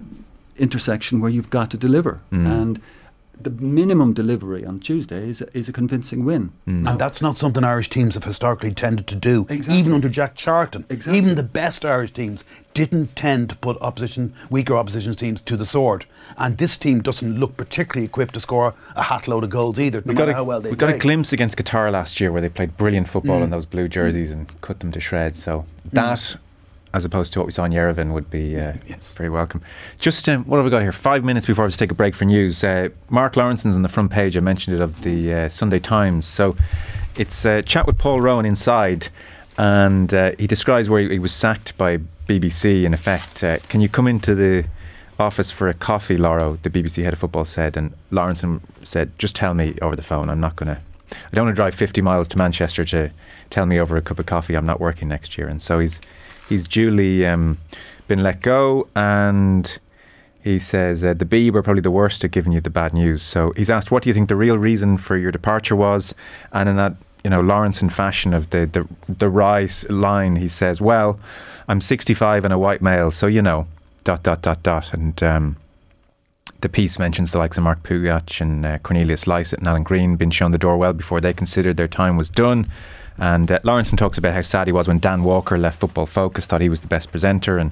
intersection 0.57 1.19
where 1.21 1.31
you've 1.31 1.49
got 1.49 1.71
to 1.71 1.77
deliver, 1.77 2.19
Mm. 2.31 2.61
and 2.61 2.81
the 3.39 3.49
minimum 3.49 4.13
delivery 4.13 4.65
on 4.65 4.79
Tuesday 4.79 5.27
is 5.27 5.41
a, 5.41 5.57
is 5.57 5.67
a 5.67 5.73
convincing 5.73 6.23
win. 6.23 6.51
Mm. 6.67 6.89
And 6.89 6.99
that's 6.99 7.21
not 7.21 7.35
something 7.35 7.63
Irish 7.63 7.89
teams 7.89 8.13
have 8.13 8.23
historically 8.23 8.73
tended 8.73 9.07
to 9.07 9.15
do. 9.15 9.45
Exactly. 9.49 9.77
Even 9.79 9.93
under 9.93 10.07
Jack 10.07 10.35
Charlton. 10.35 10.85
Exactly. 10.89 11.17
Even 11.17 11.35
the 11.35 11.43
best 11.43 11.83
Irish 11.83 12.11
teams 12.11 12.43
didn't 12.73 13.15
tend 13.15 13.49
to 13.49 13.55
put 13.55 13.77
opposition, 13.81 14.33
weaker 14.49 14.75
opposition 14.77 15.13
teams 15.15 15.41
to 15.41 15.57
the 15.57 15.65
sword. 15.65 16.05
And 16.37 16.57
this 16.57 16.77
team 16.77 17.01
doesn't 17.01 17.39
look 17.39 17.57
particularly 17.57 18.05
equipped 18.05 18.33
to 18.35 18.39
score 18.39 18.73
a 18.95 19.03
hat 19.03 19.27
load 19.27 19.43
of 19.43 19.49
goals 19.49 19.79
either, 19.79 19.99
no 19.99 20.03
We 20.05 20.13
got, 20.13 20.19
matter 20.21 20.31
a, 20.31 20.35
how 20.35 20.43
well 20.43 20.61
they 20.61 20.69
we 20.69 20.75
got 20.75 20.93
a 20.93 20.97
glimpse 20.97 21.33
against 21.33 21.57
Qatar 21.57 21.91
last 21.91 22.19
year 22.19 22.31
where 22.31 22.41
they 22.41 22.49
played 22.49 22.77
brilliant 22.77 23.07
football 23.09 23.39
Mm. 23.39 23.45
in 23.45 23.49
those 23.49 23.65
blue 23.65 23.87
jerseys 23.87 24.31
and 24.31 24.49
cut 24.61 24.79
them 24.79 24.91
to 24.91 24.99
shreds. 24.99 25.41
So 25.41 25.65
that, 25.91 26.35
as 26.93 27.05
opposed 27.05 27.33
to 27.33 27.39
what 27.39 27.45
we 27.47 27.51
saw 27.51 27.63
in 27.63 27.71
Yerevan, 27.71 28.11
would 28.13 28.29
be 28.29 28.59
uh, 28.59 28.73
Yes. 28.87 29.15
very 29.15 29.29
welcome. 29.29 29.61
Just 29.99 30.29
um, 30.29 30.43
what 30.45 30.57
have 30.57 30.65
we 30.65 30.71
got 30.71 30.83
here? 30.83 30.91
Five 30.91 31.23
minutes 31.23 31.45
before 31.45 31.65
I 31.65 31.69
to 31.69 31.77
take 31.77 31.91
a 31.91 31.95
break 31.95 32.13
for 32.13 32.25
news. 32.25 32.63
Uh, 32.63 32.89
Mark 33.09 33.33
Lawrenson's 33.33 33.75
on 33.75 33.81
the 33.81 33.89
front 33.89 34.11
page. 34.11 34.37
I 34.37 34.41
mentioned 34.41 34.75
it 34.75 34.81
of 34.81 35.01
the 35.01 35.33
uh, 35.33 35.49
Sunday 35.49 35.79
Times. 35.79 36.25
So 36.25 36.55
it's 37.17 37.45
a 37.45 37.63
chat 37.63 37.87
with 37.87 37.97
Paul 37.97 38.21
Rowan 38.21 38.45
inside, 38.45 39.07
and 39.57 40.13
uh, 40.13 40.31
he 40.37 40.45
describes 40.45 40.87
where 40.87 41.01
he, 41.01 41.09
he 41.09 41.19
was 41.19 41.33
sacked 41.33 41.75
by 41.77 41.97
BBC. 42.27 42.83
In 42.83 42.93
effect, 42.93 43.43
uh, 43.43 43.57
can 43.69 43.81
you 43.81 43.89
come 43.89 44.07
into 44.07 44.35
the 44.35 44.65
office 45.19 45.49
for 45.51 45.67
a 45.67 45.73
coffee, 45.73 46.17
Lawro? 46.17 46.61
The 46.61 46.69
BBC 46.69 47.03
head 47.03 47.13
of 47.13 47.19
football 47.19 47.45
said, 47.45 47.75
and 47.75 47.93
Lawrenson 48.11 48.61
said, 48.83 49.17
"Just 49.17 49.35
tell 49.35 49.55
me 49.55 49.73
over 49.81 49.95
the 49.95 50.03
phone. 50.03 50.29
I'm 50.29 50.39
not 50.39 50.55
going 50.55 50.75
to. 50.75 50.81
I 51.11 51.35
don't 51.35 51.45
want 51.45 51.55
to 51.55 51.59
drive 51.59 51.73
50 51.75 52.01
miles 52.01 52.27
to 52.29 52.37
Manchester 52.37 52.85
to 52.85 53.11
tell 53.49 53.65
me 53.67 53.79
over 53.79 53.95
a 53.95 54.01
cup 54.01 54.17
of 54.19 54.25
coffee 54.25 54.55
I'm 54.55 54.65
not 54.65 54.79
working 54.79 55.07
next 55.07 55.37
year." 55.39 55.47
And 55.47 55.59
so 55.61 55.79
he's 55.79 55.99
he's 56.49 56.67
duly 56.67 57.25
um, 57.25 57.57
been 58.07 58.23
let 58.23 58.41
go, 58.41 58.87
and 58.95 59.77
he 60.43 60.59
says 60.59 61.03
uh, 61.03 61.13
the 61.13 61.25
B 61.25 61.49
were 61.49 61.63
probably 61.63 61.81
the 61.81 61.91
worst 61.91 62.23
at 62.23 62.31
giving 62.31 62.51
you 62.53 62.61
the 62.61 62.69
bad 62.69 62.93
news. 62.93 63.21
So 63.21 63.53
he's 63.55 63.69
asked, 63.69 63.91
"What 63.91 64.03
do 64.03 64.09
you 64.09 64.13
think 64.13 64.29
the 64.29 64.35
real 64.35 64.57
reason 64.57 64.97
for 64.97 65.17
your 65.17 65.31
departure 65.31 65.75
was?" 65.75 66.13
And 66.51 66.67
in 66.69 66.75
that 66.77 66.95
you 67.23 67.29
know 67.29 67.41
Lawrenson 67.41 67.91
fashion 67.91 68.33
of 68.33 68.49
the 68.49 68.65
the 68.65 68.87
the 69.07 69.29
rise 69.29 69.89
line, 69.89 70.35
he 70.37 70.47
says, 70.47 70.81
"Well, 70.81 71.19
I'm 71.67 71.81
65 71.81 72.45
and 72.45 72.53
a 72.53 72.59
white 72.59 72.81
male, 72.81 73.11
so 73.11 73.27
you 73.27 73.41
know." 73.41 73.67
Dot 74.05 74.21
dot 74.21 74.41
dot 74.41 74.61
dot, 74.63 74.93
and 74.93 75.23
um, 75.23 75.55
the 76.59 76.67
piece 76.67 76.99
mentions 76.99 77.31
the 77.31 77.37
likes 77.37 77.57
of 77.57 77.63
Mark 77.63 77.83
Pougatch 77.83 78.41
and 78.41 78.65
uh, 78.65 78.77
Cornelius 78.79 79.25
Lysett 79.25 79.59
and 79.59 79.67
Alan 79.67 79.83
Green 79.83 80.15
being 80.15 80.31
shown 80.31 80.51
the 80.51 80.57
door 80.57 80.75
well 80.77 80.93
before 80.93 81.21
they 81.21 81.33
considered 81.33 81.77
their 81.77 81.87
time 81.87 82.17
was 82.17 82.29
done. 82.29 82.67
And 83.17 83.51
uh, 83.51 83.59
Lawrenson 83.59 83.97
talks 83.97 84.17
about 84.17 84.33
how 84.33 84.41
sad 84.41 84.67
he 84.67 84.73
was 84.73 84.87
when 84.87 84.99
Dan 84.99 85.23
Walker 85.23 85.57
left 85.57 85.79
Football 85.79 86.05
Focus, 86.05 86.45
thought 86.45 86.61
he 86.61 86.69
was 86.69 86.81
the 86.81 86.87
best 86.87 87.11
presenter, 87.11 87.57
and 87.57 87.71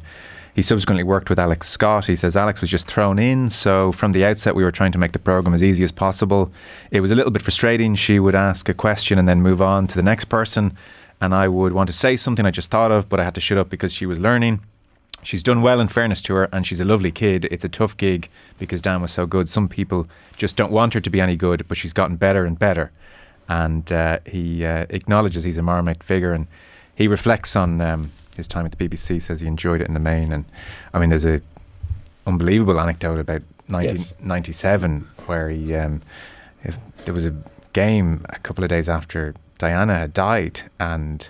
he 0.53 0.61
subsequently 0.61 1.03
worked 1.03 1.29
with 1.29 1.39
Alex 1.39 1.69
Scott. 1.69 2.07
He 2.07 2.15
says 2.15 2.35
Alex 2.35 2.61
was 2.61 2.69
just 2.69 2.87
thrown 2.87 3.19
in, 3.19 3.49
so 3.49 3.91
from 3.91 4.11
the 4.11 4.25
outset 4.25 4.55
we 4.55 4.63
were 4.63 4.71
trying 4.71 4.91
to 4.91 4.97
make 4.97 5.13
the 5.13 5.19
program 5.19 5.53
as 5.53 5.63
easy 5.63 5.83
as 5.83 5.91
possible. 5.91 6.51
It 6.91 7.01
was 7.01 7.11
a 7.11 7.15
little 7.15 7.31
bit 7.31 7.41
frustrating. 7.41 7.95
She 7.95 8.19
would 8.19 8.35
ask 8.35 8.67
a 8.69 8.73
question 8.73 9.17
and 9.17 9.27
then 9.27 9.41
move 9.41 9.61
on 9.61 9.87
to 9.87 9.95
the 9.95 10.03
next 10.03 10.25
person, 10.25 10.73
and 11.19 11.33
I 11.33 11.47
would 11.47 11.73
want 11.73 11.87
to 11.87 11.93
say 11.93 12.15
something 12.15 12.45
I 12.45 12.51
just 12.51 12.69
thought 12.69 12.91
of, 12.91 13.07
but 13.09 13.19
I 13.19 13.23
had 13.23 13.35
to 13.35 13.41
shut 13.41 13.57
up 13.57 13.69
because 13.69 13.93
she 13.93 14.05
was 14.05 14.19
learning. 14.19 14.61
She's 15.23 15.43
done 15.43 15.61
well 15.61 15.79
in 15.79 15.87
fairness 15.87 16.21
to 16.23 16.33
her, 16.33 16.49
and 16.51 16.65
she's 16.65 16.79
a 16.79 16.85
lovely 16.85 17.11
kid. 17.11 17.45
It's 17.45 17.63
a 17.63 17.69
tough 17.69 17.95
gig 17.95 18.27
because 18.57 18.81
Dan 18.81 19.01
was 19.01 19.11
so 19.11 19.25
good. 19.25 19.47
Some 19.47 19.67
people 19.67 20.07
just 20.35 20.55
don't 20.55 20.71
want 20.71 20.95
her 20.95 20.99
to 20.99 21.09
be 21.09 21.21
any 21.21 21.37
good, 21.37 21.67
but 21.67 21.77
she's 21.77 21.93
gotten 21.93 22.15
better 22.15 22.43
and 22.45 22.57
better. 22.57 22.91
And 23.51 23.91
uh, 23.91 24.19
he 24.25 24.65
uh, 24.65 24.85
acknowledges 24.89 25.43
he's 25.43 25.57
a 25.57 25.61
Marmite 25.61 26.03
figure, 26.03 26.31
and 26.31 26.47
he 26.95 27.09
reflects 27.09 27.53
on 27.53 27.81
um, 27.81 28.11
his 28.37 28.47
time 28.47 28.65
at 28.65 28.71
the 28.71 28.77
BBC. 28.77 29.21
Says 29.21 29.41
he 29.41 29.47
enjoyed 29.47 29.81
it 29.81 29.87
in 29.89 29.93
the 29.93 29.99
main, 29.99 30.31
and 30.31 30.45
I 30.93 30.99
mean, 30.99 31.09
there's 31.09 31.25
a 31.25 31.41
unbelievable 32.25 32.79
anecdote 32.79 33.19
about 33.19 33.41
1997 33.67 35.05
where 35.25 35.49
he 35.49 35.75
um, 35.75 36.01
there 37.03 37.13
was 37.13 37.25
a 37.25 37.35
game 37.73 38.25
a 38.29 38.39
couple 38.39 38.63
of 38.63 38.69
days 38.69 38.87
after 38.87 39.35
Diana 39.57 39.95
had 39.95 40.13
died, 40.13 40.61
and 40.79 41.27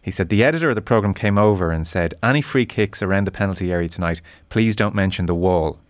he 0.00 0.12
said 0.12 0.28
the 0.28 0.44
editor 0.44 0.68
of 0.68 0.76
the 0.76 0.82
program 0.82 1.14
came 1.14 1.36
over 1.36 1.72
and 1.72 1.84
said, 1.84 2.14
"Any 2.22 2.42
free 2.42 2.66
kicks 2.66 3.02
around 3.02 3.26
the 3.26 3.32
penalty 3.32 3.72
area 3.72 3.88
tonight, 3.88 4.20
please 4.50 4.76
don't 4.76 4.94
mention 4.94 5.26
the 5.26 5.34
wall." 5.34 5.80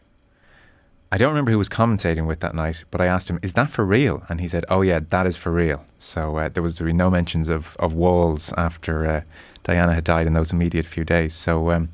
I 1.12 1.18
don't 1.18 1.28
remember 1.28 1.52
who 1.52 1.58
was 1.58 1.68
commentating 1.68 2.26
with 2.26 2.40
that 2.40 2.54
night, 2.54 2.84
but 2.90 3.00
I 3.00 3.06
asked 3.06 3.30
him, 3.30 3.38
"Is 3.42 3.52
that 3.54 3.70
for 3.70 3.84
real?" 3.84 4.24
And 4.28 4.40
he 4.40 4.48
said, 4.48 4.64
"Oh 4.68 4.82
yeah, 4.82 5.00
that 5.10 5.26
is 5.26 5.36
for 5.36 5.52
real." 5.52 5.84
So 5.98 6.36
uh, 6.38 6.48
there 6.48 6.62
was 6.62 6.80
really 6.80 6.92
no 6.92 7.10
mentions 7.10 7.48
of 7.48 7.76
of 7.78 7.94
walls 7.94 8.52
after 8.56 9.06
uh, 9.08 9.20
Diana 9.64 9.94
had 9.94 10.04
died 10.04 10.26
in 10.26 10.32
those 10.34 10.52
immediate 10.52 10.86
few 10.86 11.04
days. 11.04 11.34
So. 11.34 11.70
Um, 11.70 11.88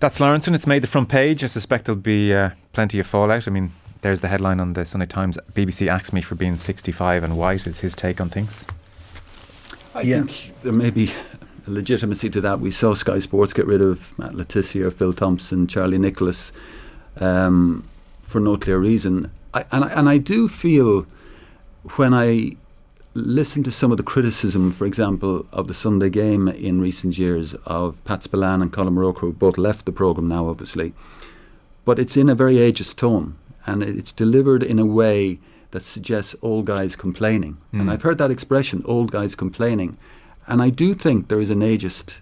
that's 0.00 0.18
Lawrenson. 0.18 0.52
It's 0.52 0.66
made 0.66 0.82
the 0.82 0.88
front 0.88 1.08
page. 1.08 1.44
I 1.44 1.46
suspect 1.46 1.84
there'll 1.84 2.00
be 2.00 2.34
uh, 2.34 2.50
plenty 2.72 2.98
of 2.98 3.06
fallout. 3.06 3.46
I 3.46 3.52
mean, 3.52 3.70
there's 4.00 4.20
the 4.20 4.26
headline 4.26 4.58
on 4.58 4.72
the 4.72 4.84
Sunday 4.84 5.06
Times. 5.06 5.38
BBC 5.52 5.86
axed 5.88 6.12
me 6.12 6.20
for 6.22 6.34
being 6.34 6.56
65 6.56 7.22
and 7.22 7.36
white. 7.36 7.68
Is 7.68 7.78
his 7.78 7.94
take 7.94 8.20
on 8.20 8.28
things? 8.28 8.66
I 9.94 10.00
Yeah. 10.00 10.24
think 10.24 10.60
there 10.64 10.72
may 10.72 10.90
be 10.90 11.12
a 11.68 11.70
legitimacy 11.70 12.30
to 12.30 12.40
that. 12.40 12.58
We 12.58 12.72
saw 12.72 12.94
Sky 12.94 13.20
Sports 13.20 13.52
get 13.52 13.64
rid 13.64 13.80
of 13.80 14.18
Matt 14.18 14.34
Le 14.34 14.44
Tissier, 14.44 14.90
Phil 14.92 15.12
Thompson, 15.12 15.68
Charlie 15.68 15.98
Nicholas 15.98 16.50
um, 17.20 17.84
for 18.32 18.40
no 18.40 18.56
clear 18.56 18.78
reason. 18.78 19.30
I, 19.54 19.64
and, 19.70 19.84
I, 19.84 19.88
and 19.88 20.08
I 20.08 20.18
do 20.18 20.48
feel 20.48 21.06
when 21.96 22.14
I 22.14 22.56
listen 23.14 23.62
to 23.64 23.70
some 23.70 23.90
of 23.90 23.98
the 23.98 24.02
criticism, 24.02 24.70
for 24.70 24.86
example, 24.86 25.46
of 25.52 25.68
the 25.68 25.74
Sunday 25.74 26.08
game 26.08 26.48
in 26.48 26.80
recent 26.80 27.18
years 27.18 27.54
of 27.66 28.02
Pat 28.04 28.22
Spillane 28.22 28.62
and 28.62 28.72
Colm 28.72 28.96
O'Rourke, 28.96 29.18
who 29.18 29.32
both 29.32 29.58
left 29.58 29.84
the 29.84 29.92
programme 29.92 30.28
now, 30.28 30.48
obviously. 30.48 30.94
but 31.84 31.98
it's 31.98 32.16
in 32.16 32.28
a 32.28 32.34
very 32.34 32.56
ageist 32.56 32.96
tone, 32.96 33.36
and 33.66 33.82
it's 33.82 34.12
delivered 34.12 34.62
in 34.62 34.78
a 34.78 34.86
way 34.86 35.38
that 35.72 35.84
suggests 35.84 36.36
old 36.42 36.66
guys 36.66 36.94
complaining. 36.94 37.56
And 37.72 37.82
hmm. 37.82 37.90
I've 37.90 38.02
heard 38.02 38.18
that 38.18 38.30
expression, 38.30 38.82
old 38.84 39.10
guys 39.10 39.34
complaining, 39.34 39.96
and 40.46 40.62
I 40.62 40.70
do 40.70 40.94
think 40.94 41.28
there 41.28 41.40
is 41.40 41.50
an 41.50 41.60
ageist 41.60 42.20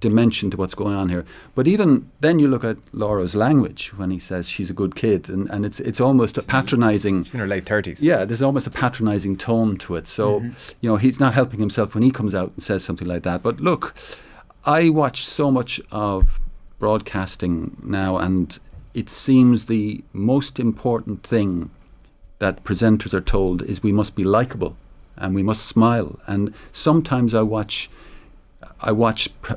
dimension 0.00 0.50
to 0.50 0.56
what's 0.56 0.74
going 0.74 0.94
on 0.94 1.08
here. 1.08 1.24
But 1.54 1.66
even 1.66 2.10
then, 2.20 2.38
you 2.38 2.48
look 2.48 2.64
at 2.64 2.76
Lawro's 2.92 3.34
language 3.34 3.92
when 3.96 4.10
he 4.10 4.18
says 4.18 4.48
she's 4.48 4.70
a 4.70 4.74
good 4.74 4.94
kid, 4.94 5.28
and, 5.28 5.48
and 5.50 5.64
it's 5.64 5.80
it's 5.80 6.00
almost 6.00 6.38
a 6.38 6.42
patronising. 6.42 7.24
She's 7.24 7.34
in 7.34 7.40
her 7.40 7.46
late 7.46 7.64
30s. 7.64 7.98
Yeah, 8.00 8.24
there's 8.24 8.42
almost 8.42 8.66
a 8.66 8.70
patronising 8.70 9.36
tone 9.36 9.76
to 9.78 9.96
it. 9.96 10.08
So, 10.08 10.40
mm-hmm. 10.40 10.72
you 10.80 10.90
know, 10.90 10.96
he's 10.96 11.20
not 11.20 11.34
helping 11.34 11.60
himself 11.60 11.94
when 11.94 12.02
he 12.02 12.10
comes 12.10 12.34
out 12.34 12.52
and 12.54 12.62
says 12.62 12.84
something 12.84 13.08
like 13.08 13.22
that. 13.22 13.42
But 13.42 13.60
look, 13.60 13.94
I 14.64 14.88
watch 14.88 15.26
so 15.26 15.50
much 15.50 15.80
of 15.90 16.40
broadcasting 16.78 17.76
now, 17.82 18.18
and 18.18 18.58
it 18.94 19.10
seems 19.10 19.66
the 19.66 20.02
most 20.12 20.58
important 20.58 21.22
thing 21.22 21.70
that 22.38 22.64
presenters 22.64 23.14
are 23.14 23.20
told 23.20 23.62
is 23.62 23.82
we 23.82 23.92
must 23.92 24.14
be 24.14 24.24
likable 24.24 24.76
and 25.16 25.34
we 25.34 25.42
must 25.42 25.66
smile. 25.66 26.18
And 26.26 26.54
sometimes 26.72 27.34
I 27.34 27.42
watch, 27.42 27.90
I 28.80 28.92
watch 28.92 29.28
pre- 29.42 29.56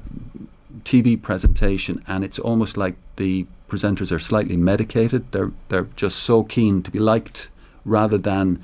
TV 0.84 1.22
presentation, 1.22 2.04
and 2.08 2.24
it's 2.24 2.40
almost 2.40 2.78
like 2.78 2.96
the 3.18 3.46
presenters 3.70 4.12
are 4.12 4.20
slightly 4.20 4.58
medicated. 4.58 5.32
They're 5.32 5.52
they're 5.70 5.88
just 5.96 6.20
so 6.20 6.44
keen 6.44 6.84
to 6.84 6.92
be 6.92 7.00
liked 7.00 7.50
rather 7.86 8.18
than 8.18 8.64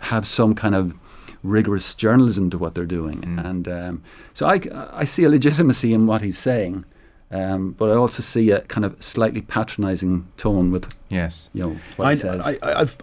have 0.00 0.26
some 0.26 0.54
kind 0.54 0.74
of 0.74 0.94
rigorous 1.42 1.94
journalism 1.94 2.50
to 2.50 2.58
what 2.58 2.74
they're 2.74 2.84
doing. 2.84 3.22
And 3.38 3.68
um, 3.68 4.02
so 4.34 4.46
I, 4.46 4.60
I 4.92 5.04
see 5.04 5.24
a 5.24 5.28
legitimacy 5.28 5.92
in 5.94 6.06
what 6.06 6.22
he's 6.22 6.38
saying, 6.38 6.84
um, 7.30 7.72
but 7.72 7.90
I 7.90 7.94
also 7.94 8.22
see 8.22 8.50
a 8.50 8.60
kind 8.62 8.84
of 8.84 9.02
slightly 9.02 9.42
patronising 9.42 10.26
tone 10.36 10.70
with 10.72 10.94
Yes. 11.08 11.50
you 11.54 11.62
know 11.62 11.76
what 11.96 12.08
I, 12.08 12.14
he 12.14 12.20
says. 12.20 12.40
I, 12.40 12.58
I, 12.62 12.80
I've, 12.80 12.96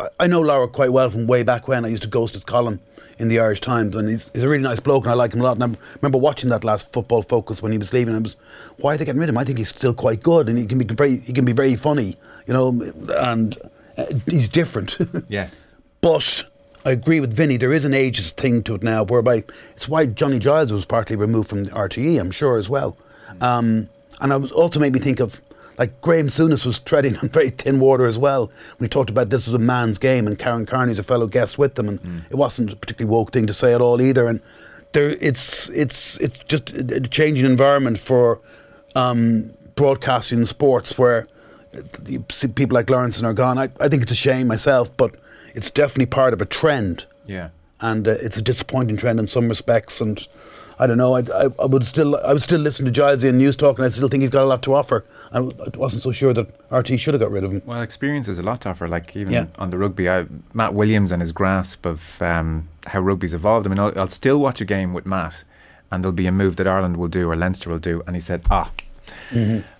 I, 0.00 0.08
I 0.20 0.26
know 0.26 0.42
Lawro 0.42 0.70
quite 0.70 0.92
well 0.92 1.10
from 1.10 1.26
way 1.26 1.42
back 1.42 1.68
when. 1.68 1.84
I 1.84 1.88
used 1.88 2.02
to 2.02 2.08
ghost 2.08 2.34
his 2.34 2.44
column 2.44 2.80
in 3.18 3.28
the 3.28 3.40
Irish 3.40 3.60
Times, 3.60 3.96
and 3.96 4.08
he's, 4.08 4.30
he's 4.34 4.42
a 4.42 4.48
really 4.48 4.62
nice 4.62 4.80
bloke, 4.80 5.04
and 5.04 5.10
I 5.10 5.14
like 5.14 5.32
him 5.32 5.40
a 5.40 5.44
lot. 5.44 5.60
And 5.60 5.64
I 5.64 5.78
remember 6.00 6.18
watching 6.18 6.50
that 6.50 6.64
last 6.64 6.92
football 6.92 7.22
focus 7.22 7.62
when 7.62 7.72
he 7.72 7.78
was 7.78 7.92
leaving. 7.92 8.14
And 8.14 8.22
I 8.22 8.22
was, 8.22 8.36
why 8.76 8.94
are 8.94 8.96
they 8.98 9.04
getting 9.04 9.20
rid 9.20 9.28
of 9.28 9.34
him? 9.34 9.38
I 9.38 9.44
think 9.44 9.58
he's 9.58 9.68
still 9.68 9.94
quite 9.94 10.22
good, 10.22 10.48
and 10.48 10.58
he 10.58 10.66
can 10.66 10.78
be 10.78 10.84
very, 10.84 11.18
he 11.20 11.32
can 11.32 11.44
be 11.44 11.52
very 11.52 11.76
funny, 11.76 12.16
you 12.46 12.52
know, 12.52 12.68
and 13.16 13.56
uh, 13.96 14.06
he's 14.28 14.48
different. 14.48 14.98
Yes. 15.28 15.72
But 16.02 16.44
I 16.84 16.92
agree 16.92 17.18
with 17.18 17.32
Vinny. 17.32 17.56
There 17.56 17.72
is 17.72 17.84
an 17.84 17.92
ageist 17.92 18.34
thing 18.34 18.62
to 18.64 18.76
it 18.76 18.82
now, 18.82 19.04
whereby 19.04 19.44
it's 19.74 19.88
why 19.88 20.06
Johnny 20.06 20.38
Giles 20.38 20.70
was 20.70 20.84
partly 20.84 21.16
removed 21.16 21.48
from 21.48 21.64
the 21.64 21.70
RTE. 21.70 22.20
I'm 22.20 22.30
sure 22.30 22.58
as 22.58 22.68
well. 22.68 22.96
Um, 23.40 23.88
and 24.20 24.32
it 24.32 24.38
was 24.38 24.52
also 24.52 24.78
made 24.78 24.92
me 24.92 25.00
think 25.00 25.18
of 25.18 25.40
like 25.78 26.00
Graham 26.00 26.28
Souness 26.28 26.64
was 26.64 26.78
treading 26.78 27.16
on 27.18 27.28
very 27.28 27.50
thin 27.50 27.78
water 27.80 28.06
as 28.06 28.18
well. 28.18 28.50
We 28.78 28.88
talked 28.88 29.10
about 29.10 29.30
this 29.30 29.46
was 29.46 29.54
a 29.54 29.58
man's 29.58 29.98
game, 29.98 30.26
and 30.26 30.38
Karen 30.38 30.66
Carney's 30.66 30.98
a 30.98 31.02
fellow 31.02 31.26
guest 31.26 31.58
with 31.58 31.74
them, 31.74 31.88
and 31.88 32.00
it 32.30 32.36
wasn't 32.36 32.72
a 32.72 32.76
particularly 32.76 33.12
woke 33.12 33.32
thing 33.32 33.46
to 33.46 33.54
say 33.54 33.74
at 33.74 33.80
all 33.80 34.00
either. 34.00 34.26
And 34.26 34.40
there, 34.92 35.10
it's 35.10 35.68
it's 35.70 36.18
it's 36.20 36.38
just 36.40 36.70
a 36.70 37.00
changing 37.00 37.46
environment 37.46 37.98
for 37.98 38.40
um, 38.94 39.50
broadcasting 39.74 40.38
in 40.38 40.46
sports 40.46 40.96
where 40.98 41.28
you 42.06 42.24
see 42.30 42.48
people 42.48 42.74
like 42.74 42.86
Lawrenson 42.86 43.24
are 43.24 43.34
gone. 43.34 43.58
I, 43.58 43.68
I 43.80 43.88
think 43.88 44.02
it's 44.02 44.12
a 44.12 44.16
shame 44.16 44.46
myself, 44.46 44.96
but 44.96 45.16
it's 45.54 45.70
definitely 45.70 46.06
part 46.06 46.32
of 46.32 46.40
a 46.40 46.46
trend. 46.46 47.06
Yeah. 47.26 47.50
And 47.80 48.08
uh, 48.08 48.12
it's 48.12 48.36
a 48.36 48.42
disappointing 48.42 48.96
trend 48.96 49.20
in 49.20 49.26
some 49.26 49.48
respects. 49.48 50.00
And 50.00 50.26
I 50.78 50.86
don't 50.86 50.98
know. 50.98 51.14
I, 51.16 51.20
I, 51.20 51.48
I 51.58 51.64
would 51.66 51.86
still 51.86 52.16
I 52.16 52.32
would 52.34 52.42
still 52.42 52.60
listen 52.60 52.84
to 52.84 52.90
Giles 52.90 53.24
in 53.24 53.38
Newstalk, 53.38 53.76
and 53.76 53.84
I 53.84 53.88
still 53.88 54.08
think 54.08 54.20
he's 54.20 54.30
got 54.30 54.42
a 54.44 54.46
lot 54.46 54.62
to 54.64 54.74
offer. 54.74 55.04
I 55.32 55.40
wasn't 55.40 56.02
so 56.02 56.12
sure 56.12 56.34
that 56.34 56.48
RT 56.70 57.00
should 57.00 57.14
have 57.14 57.20
got 57.20 57.30
rid 57.30 57.44
of 57.44 57.52
him. 57.52 57.62
Well, 57.64 57.80
experience 57.80 58.28
is 58.28 58.38
a 58.38 58.42
lot 58.42 58.60
to 58.62 58.68
offer. 58.70 58.86
Like 58.86 59.16
even 59.16 59.32
Yeah. 59.32 59.46
on 59.58 59.70
the 59.70 59.78
rugby, 59.78 60.08
I, 60.10 60.26
Matt 60.52 60.74
Williams 60.74 61.10
and 61.12 61.22
his 61.22 61.32
grasp 61.32 61.86
of 61.86 62.20
um, 62.20 62.68
how 62.86 63.00
rugby's 63.00 63.32
evolved. 63.32 63.66
I 63.66 63.70
mean, 63.70 63.78
I'll, 63.78 63.98
I'll 63.98 64.08
still 64.08 64.38
watch 64.38 64.60
a 64.60 64.66
game 64.66 64.92
with 64.92 65.06
Matt, 65.06 65.44
and 65.90 66.04
there'll 66.04 66.12
be 66.12 66.26
a 66.26 66.32
move 66.32 66.56
that 66.56 66.66
Ireland 66.68 66.96
will 66.98 67.08
do 67.08 67.30
or 67.30 67.36
Leinster 67.36 67.70
will 67.70 67.78
do, 67.78 68.02
and 68.06 68.14
he 68.14 68.20
said, 68.20 68.42
"Ah, 68.50 68.70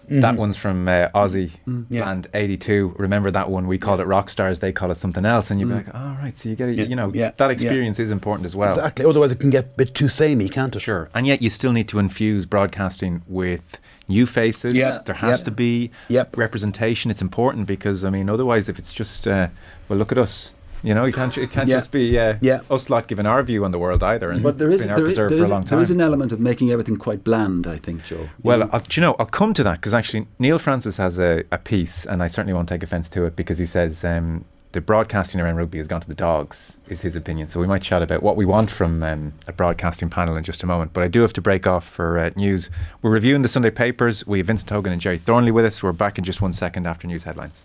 that 0.08 0.36
one's 0.36 0.56
from 0.56 0.88
uh, 0.88 1.08
Aussie 1.14 1.50
Yeah. 1.88 2.10
and 2.10 2.26
'82. 2.34 2.94
Remember 2.98 3.30
that 3.30 3.50
one? 3.50 3.66
We 3.66 3.78
called 3.78 4.00
it 4.00 4.04
rock 4.06 4.30
stars. 4.30 4.60
They 4.60 4.72
call 4.72 4.90
it 4.90 4.96
something 4.96 5.24
else." 5.24 5.50
And 5.50 5.60
you'd 5.60 5.68
be 5.68 5.74
like, 5.74 5.94
"All 5.94 6.16
right, 6.22 6.36
so 6.36 6.48
you 6.48 6.56
get 6.56 6.68
it. 6.68 6.78
Yeah, 6.78 6.84
You 6.86 6.96
know, 6.96 7.10
yeah, 7.14 7.30
that 7.36 7.46
yeah. 7.46 7.50
experience 7.52 7.98
is 7.98 8.10
important 8.10 8.46
as 8.46 8.54
well." 8.56 8.68
Exactly. 8.70 9.04
Otherwise, 9.04 9.32
it 9.32 9.40
can 9.40 9.50
get 9.50 9.64
a 9.64 9.68
bit 9.76 9.94
too 9.94 10.08
samey, 10.08 10.48
can't 10.48 10.74
it? 10.74 10.80
Sure. 10.80 11.08
And 11.14 11.26
yet 11.26 11.42
you 11.42 11.50
still 11.50 11.72
need 11.72 11.88
to 11.88 11.98
infuse 11.98 12.46
broadcasting 12.46 13.22
with 13.26 13.80
new 14.08 14.24
faces. 14.26 14.74
Yeah, 14.74 14.98
There 15.04 15.16
has 15.16 15.40
yep. 15.40 15.44
to 15.46 15.50
be 15.50 15.90
Yep. 16.08 16.36
representation. 16.36 17.10
It's 17.10 17.22
important 17.22 17.66
because 17.66 18.04
I 18.04 18.10
mean 18.10 18.28
otherwise 18.30 18.68
if 18.68 18.78
it's 18.78 18.92
just 18.92 19.26
uh, 19.26 19.48
well 19.88 19.98
look 19.98 20.12
at 20.12 20.18
us. 20.18 20.52
You 20.82 20.94
know, 20.94 21.04
you 21.04 21.12
can't 21.12 21.36
it 21.36 21.50
can't 21.50 21.68
Yeah. 21.68 21.76
just 21.78 21.90
be 21.92 22.18
uh, 22.18 22.36
Yeah. 22.40 22.60
us 22.70 22.88
lot 22.90 23.08
giving 23.08 23.26
our 23.26 23.42
view 23.42 23.64
on 23.64 23.70
the 23.72 23.78
world 23.78 24.04
either. 24.04 24.30
And 24.30 24.42
but 24.42 24.58
there 24.58 24.68
it's 24.68 24.76
is 24.76 24.82
been 24.82 24.90
our 24.90 24.96
there 24.96 25.06
is, 25.06 25.14
preserve 25.16 25.30
there 25.30 25.38
for 25.38 25.42
a 25.42 25.46
is- 25.46 25.50
long 25.50 25.62
there 25.62 25.80
is 25.80 25.90
an 25.90 26.00
element 26.00 26.32
of 26.32 26.40
making 26.40 26.70
everything 26.70 26.96
quite 26.96 27.24
bland. 27.24 27.66
I 27.66 27.76
think, 27.78 28.04
Joe. 28.04 28.28
Well, 28.42 28.60
know? 28.60 28.70
I'll, 28.72 28.80
do 28.80 29.00
you 29.00 29.04
know, 29.06 29.16
I'll 29.18 29.26
come 29.26 29.52
to 29.54 29.62
that 29.64 29.74
because 29.80 29.94
actually 29.94 30.26
Neil 30.38 30.58
Francis 30.58 30.96
has 30.98 31.18
a, 31.18 31.42
a 31.50 31.58
piece, 31.58 32.06
and 32.06 32.22
I 32.22 32.28
certainly 32.28 32.52
won't 32.54 32.68
take 32.68 32.82
offence 32.82 33.08
to 33.10 33.24
it 33.24 33.34
because 33.36 33.58
he 33.58 33.66
says 33.66 34.04
um, 34.04 34.44
the 34.72 34.80
broadcasting 34.80 35.40
around 35.40 35.56
rugby 35.56 35.78
has 35.78 35.88
gone 35.88 36.02
to 36.02 36.08
the 36.08 36.14
dogs, 36.14 36.76
is 36.88 37.00
his 37.00 37.16
opinion. 37.16 37.48
So 37.48 37.58
we 37.60 37.66
might 37.66 37.82
chat 37.82 38.02
about 38.02 38.22
what 38.22 38.36
we 38.36 38.44
want 38.44 38.70
from 38.70 39.02
um, 39.02 39.32
a 39.48 39.52
broadcasting 39.52 40.10
panel 40.10 40.36
in 40.36 40.44
just 40.44 40.62
a 40.62 40.66
moment. 40.66 40.92
But 40.92 41.02
I 41.02 41.08
do 41.08 41.22
have 41.22 41.32
to 41.34 41.40
break 41.40 41.66
off 41.66 41.88
for 41.88 42.18
uh, 42.18 42.30
news. 42.36 42.68
We're 43.02 43.10
reviewing 43.10 43.40
the 43.42 43.48
Sunday 43.48 43.70
papers. 43.70 44.26
We 44.26 44.38
have 44.38 44.46
Vincent 44.48 44.68
Hogan 44.70 44.92
and 44.92 45.00
Gerry 45.00 45.18
Thornley 45.18 45.50
with 45.50 45.64
us. 45.64 45.82
We're 45.82 45.92
back 45.92 46.18
in 46.18 46.24
just 46.24 46.42
one 46.42 46.52
second 46.52 46.86
after 46.86 47.06
news 47.08 47.22
headlines. 47.24 47.64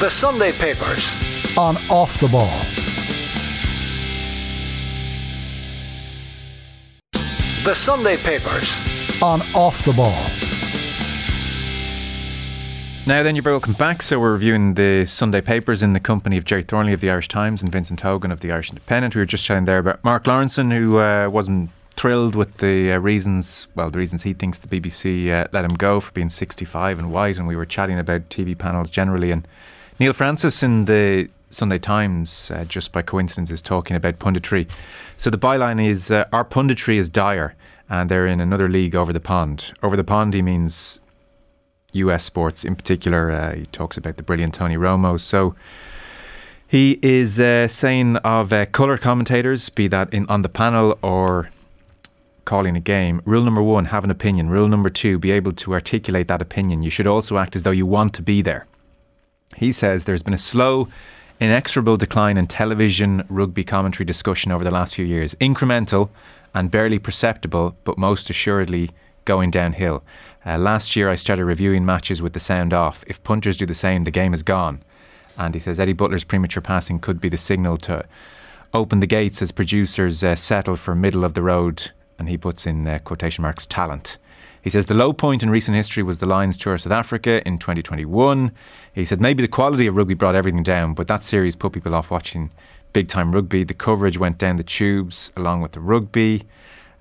The 0.00 0.10
Sunday 0.10 0.52
Papers. 0.52 1.16
On 1.56 1.76
Off 1.88 2.18
the 2.18 2.26
Ball. 2.26 2.50
The 7.64 7.76
Sunday 7.76 8.16
Papers. 8.16 8.80
On 9.22 9.40
Off 9.54 9.84
the 9.84 9.92
Ball. 9.92 10.10
Now 13.06 13.22
then, 13.22 13.36
you're 13.36 13.44
very 13.44 13.54
welcome 13.54 13.74
back. 13.74 14.02
So 14.02 14.18
we're 14.18 14.32
reviewing 14.32 14.74
the 14.74 15.04
Sunday 15.04 15.40
papers 15.40 15.80
in 15.80 15.92
the 15.92 16.00
company 16.00 16.36
of 16.36 16.44
Gerry 16.44 16.64
Thornley 16.64 16.92
of 16.92 17.00
the 17.00 17.08
Irish 17.08 17.28
Times 17.28 17.62
and 17.62 17.70
Vincent 17.70 18.00
Hogan 18.00 18.32
of 18.32 18.40
the 18.40 18.50
Irish 18.50 18.70
Independent. 18.70 19.14
We 19.14 19.20
were 19.20 19.26
just 19.26 19.44
chatting 19.44 19.64
there 19.64 19.78
about 19.78 20.02
Mark 20.02 20.24
Lawrenson, 20.24 20.76
who 20.76 20.98
uh, 20.98 21.28
wasn't 21.30 21.70
thrilled 21.92 22.34
with 22.34 22.56
the 22.56 22.90
uh, 22.90 22.98
reasons, 22.98 23.68
well, 23.76 23.92
the 23.92 23.98
reasons 23.98 24.24
he 24.24 24.32
thinks 24.32 24.58
the 24.58 24.66
BBC 24.66 25.30
uh, 25.30 25.46
let 25.52 25.64
him 25.64 25.74
go 25.76 26.00
for 26.00 26.10
being 26.10 26.30
65 26.30 26.98
and 26.98 27.12
white. 27.12 27.38
And 27.38 27.46
we 27.46 27.54
were 27.54 27.64
chatting 27.64 28.00
about 28.00 28.28
TV 28.28 28.58
panels 28.58 28.90
generally. 28.90 29.30
And 29.30 29.46
Neil 30.00 30.12
Francis 30.12 30.64
in 30.64 30.86
the 30.86 31.28
Sunday 31.54 31.78
Times, 31.78 32.50
uh, 32.50 32.64
just 32.64 32.92
by 32.92 33.02
coincidence, 33.02 33.50
is 33.50 33.62
talking 33.62 33.96
about 33.96 34.18
punditry. 34.18 34.68
So 35.16 35.30
the 35.30 35.38
byline 35.38 35.84
is 35.84 36.10
uh, 36.10 36.24
Our 36.32 36.44
punditry 36.44 36.96
is 36.96 37.08
dire, 37.08 37.54
and 37.88 38.10
they're 38.10 38.26
in 38.26 38.40
another 38.40 38.68
league 38.68 38.94
over 38.96 39.12
the 39.12 39.20
pond. 39.20 39.72
Over 39.82 39.96
the 39.96 40.04
pond, 40.04 40.34
he 40.34 40.42
means 40.42 41.00
US 41.92 42.24
sports 42.24 42.64
in 42.64 42.74
particular. 42.74 43.30
Uh, 43.30 43.54
he 43.54 43.62
talks 43.66 43.96
about 43.96 44.16
the 44.16 44.22
brilliant 44.22 44.54
Tony 44.54 44.76
Romo. 44.76 45.18
So 45.18 45.54
he 46.66 46.98
is 47.02 47.38
uh, 47.38 47.68
saying 47.68 48.16
of 48.18 48.52
uh, 48.52 48.66
colour 48.66 48.98
commentators, 48.98 49.68
be 49.68 49.88
that 49.88 50.12
in 50.12 50.26
on 50.28 50.42
the 50.42 50.48
panel 50.48 50.98
or 51.02 51.50
calling 52.44 52.76
a 52.76 52.80
game. 52.80 53.22
Rule 53.24 53.44
number 53.44 53.62
one: 53.62 53.86
have 53.86 54.04
an 54.04 54.10
opinion. 54.10 54.50
Rule 54.50 54.68
number 54.68 54.90
two: 54.90 55.18
be 55.18 55.30
able 55.30 55.52
to 55.52 55.72
articulate 55.72 56.28
that 56.28 56.42
opinion. 56.42 56.82
You 56.82 56.90
should 56.90 57.06
also 57.06 57.38
act 57.38 57.54
as 57.54 57.62
though 57.62 57.70
you 57.70 57.86
want 57.86 58.12
to 58.14 58.22
be 58.22 58.42
there. 58.42 58.66
He 59.56 59.70
says 59.72 60.04
there's 60.04 60.22
been 60.22 60.34
a 60.34 60.38
slow, 60.38 60.88
inexorable 61.40 61.96
decline 61.96 62.36
in 62.36 62.46
television 62.46 63.24
rugby 63.28 63.64
commentary 63.64 64.04
discussion 64.04 64.52
over 64.52 64.64
the 64.64 64.70
last 64.70 64.94
few 64.94 65.04
years. 65.04 65.34
Incremental 65.36 66.10
and 66.54 66.70
barely 66.70 66.98
perceptible, 66.98 67.76
but 67.84 67.98
most 67.98 68.30
assuredly 68.30 68.90
going 69.24 69.50
downhill. 69.50 70.02
Uh, 70.46 70.58
last 70.58 70.94
year, 70.94 71.10
I 71.10 71.14
started 71.14 71.44
reviewing 71.44 71.84
matches 71.84 72.20
with 72.20 72.32
the 72.34 72.40
sound 72.40 72.72
off. 72.72 73.04
If 73.06 73.22
punters 73.24 73.56
do 73.56 73.66
the 73.66 73.74
same, 73.74 74.04
the 74.04 74.10
game 74.10 74.34
is 74.34 74.42
gone. 74.42 74.82
And 75.36 75.54
he 75.54 75.60
says 75.60 75.80
Eddie 75.80 75.94
Butler's 75.94 76.24
premature 76.24 76.60
passing 76.60 77.00
could 77.00 77.20
be 77.20 77.28
the 77.28 77.38
signal 77.38 77.78
to 77.78 78.04
open 78.72 79.00
the 79.00 79.06
gates 79.06 79.40
as 79.40 79.52
producers 79.52 80.22
uh, 80.22 80.36
settle 80.36 80.76
for 80.76 80.94
middle 80.94 81.24
of 81.24 81.34
the 81.34 81.42
road, 81.42 81.90
and 82.18 82.28
he 82.28 82.36
puts 82.36 82.66
in 82.66 82.86
uh, 82.86 82.98
quotation 82.98 83.42
marks, 83.42 83.66
talent. 83.66 84.18
He 84.64 84.70
says 84.70 84.86
the 84.86 84.94
low 84.94 85.12
point 85.12 85.42
in 85.42 85.50
recent 85.50 85.76
history 85.76 86.02
was 86.02 86.18
the 86.18 86.26
Lions 86.26 86.56
tour 86.56 86.72
of 86.72 86.80
South 86.80 86.92
Africa 86.94 87.46
in 87.46 87.58
2021. 87.58 88.50
He 88.94 89.04
said 89.04 89.20
maybe 89.20 89.42
the 89.42 89.48
quality 89.48 89.86
of 89.86 89.94
rugby 89.94 90.14
brought 90.14 90.34
everything 90.34 90.62
down, 90.62 90.94
but 90.94 91.06
that 91.06 91.22
series 91.22 91.54
put 91.54 91.74
people 91.74 91.94
off 91.94 92.10
watching 92.10 92.50
big 92.94 93.08
time 93.08 93.32
rugby. 93.32 93.64
The 93.64 93.74
coverage 93.74 94.16
went 94.16 94.38
down 94.38 94.56
the 94.56 94.64
tubes 94.64 95.30
along 95.36 95.60
with 95.60 95.72
the 95.72 95.80
rugby. 95.80 96.44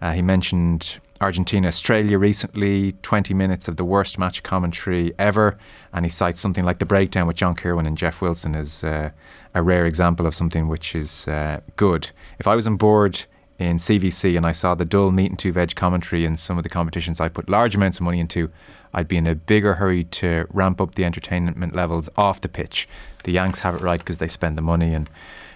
Uh, 0.02 0.12
he 0.12 0.22
mentioned 0.22 1.00
Argentina, 1.22 1.70
Australia 1.70 2.18
recently, 2.18 2.98
20 3.02 3.34
minutes 3.34 3.70
of 3.70 3.78
the 3.78 3.86
worst 3.86 4.20
match 4.20 4.44
commentary 4.44 5.14
ever. 5.18 5.58
And 5.94 6.06
he 6.06 6.12
cites 6.12 6.42
something 6.42 6.66
like 6.66 6.80
the 6.80 6.86
breakdown 6.86 7.28
with 7.28 7.38
John 7.38 7.56
Kirwan 7.56 7.88
and 7.88 7.98
Jeff 7.98 8.20
Wilson 8.20 8.56
as 8.56 8.84
uh, 8.84 9.12
a 9.56 9.64
rare 9.64 9.86
example 9.86 10.26
of 10.26 10.36
something 10.36 10.68
which 10.68 10.94
is 10.96 11.30
uh, 11.30 11.62
good. 11.78 12.10
If 12.40 12.46
I 12.46 12.56
was 12.56 12.68
on 12.68 12.76
board 12.76 13.24
in 13.60 13.78
CVC 13.78 14.36
and 14.36 14.46
I 14.46 14.52
saw 14.52 14.76
the 14.76 14.86
dull 14.86 15.12
meat 15.12 15.30
and 15.30 15.40
two 15.40 15.52
veg 15.52 15.76
commentary 15.76 16.26
in 16.26 16.38
some 16.38 16.58
of 16.58 16.64
the 16.64 16.70
competitions 16.70 17.20
I 17.20 17.30
put 17.30 17.50
large 17.50 17.76
amounts 17.76 17.98
of 17.98 18.04
money 18.04 18.20
into, 18.20 18.50
I'd 18.94 19.08
be 19.08 19.18
in 19.18 19.28
a 19.28 19.36
bigger 19.36 19.76
hurry 19.76 20.04
to 20.06 20.46
ramp 20.52 20.80
up 20.82 20.96
the 20.96 21.06
entertainment 21.06 21.76
levels 21.76 22.10
off 22.16 22.42
the 22.42 22.50
pitch. 22.50 22.88
The 23.24 23.32
Yanks 23.32 23.60
have 23.60 23.76
it 23.76 23.82
right 23.82 24.00
because 24.00 24.18
they 24.18 24.28
spend 24.28 24.58
the 24.58 24.62
money 24.62 24.94
and. 24.94 25.10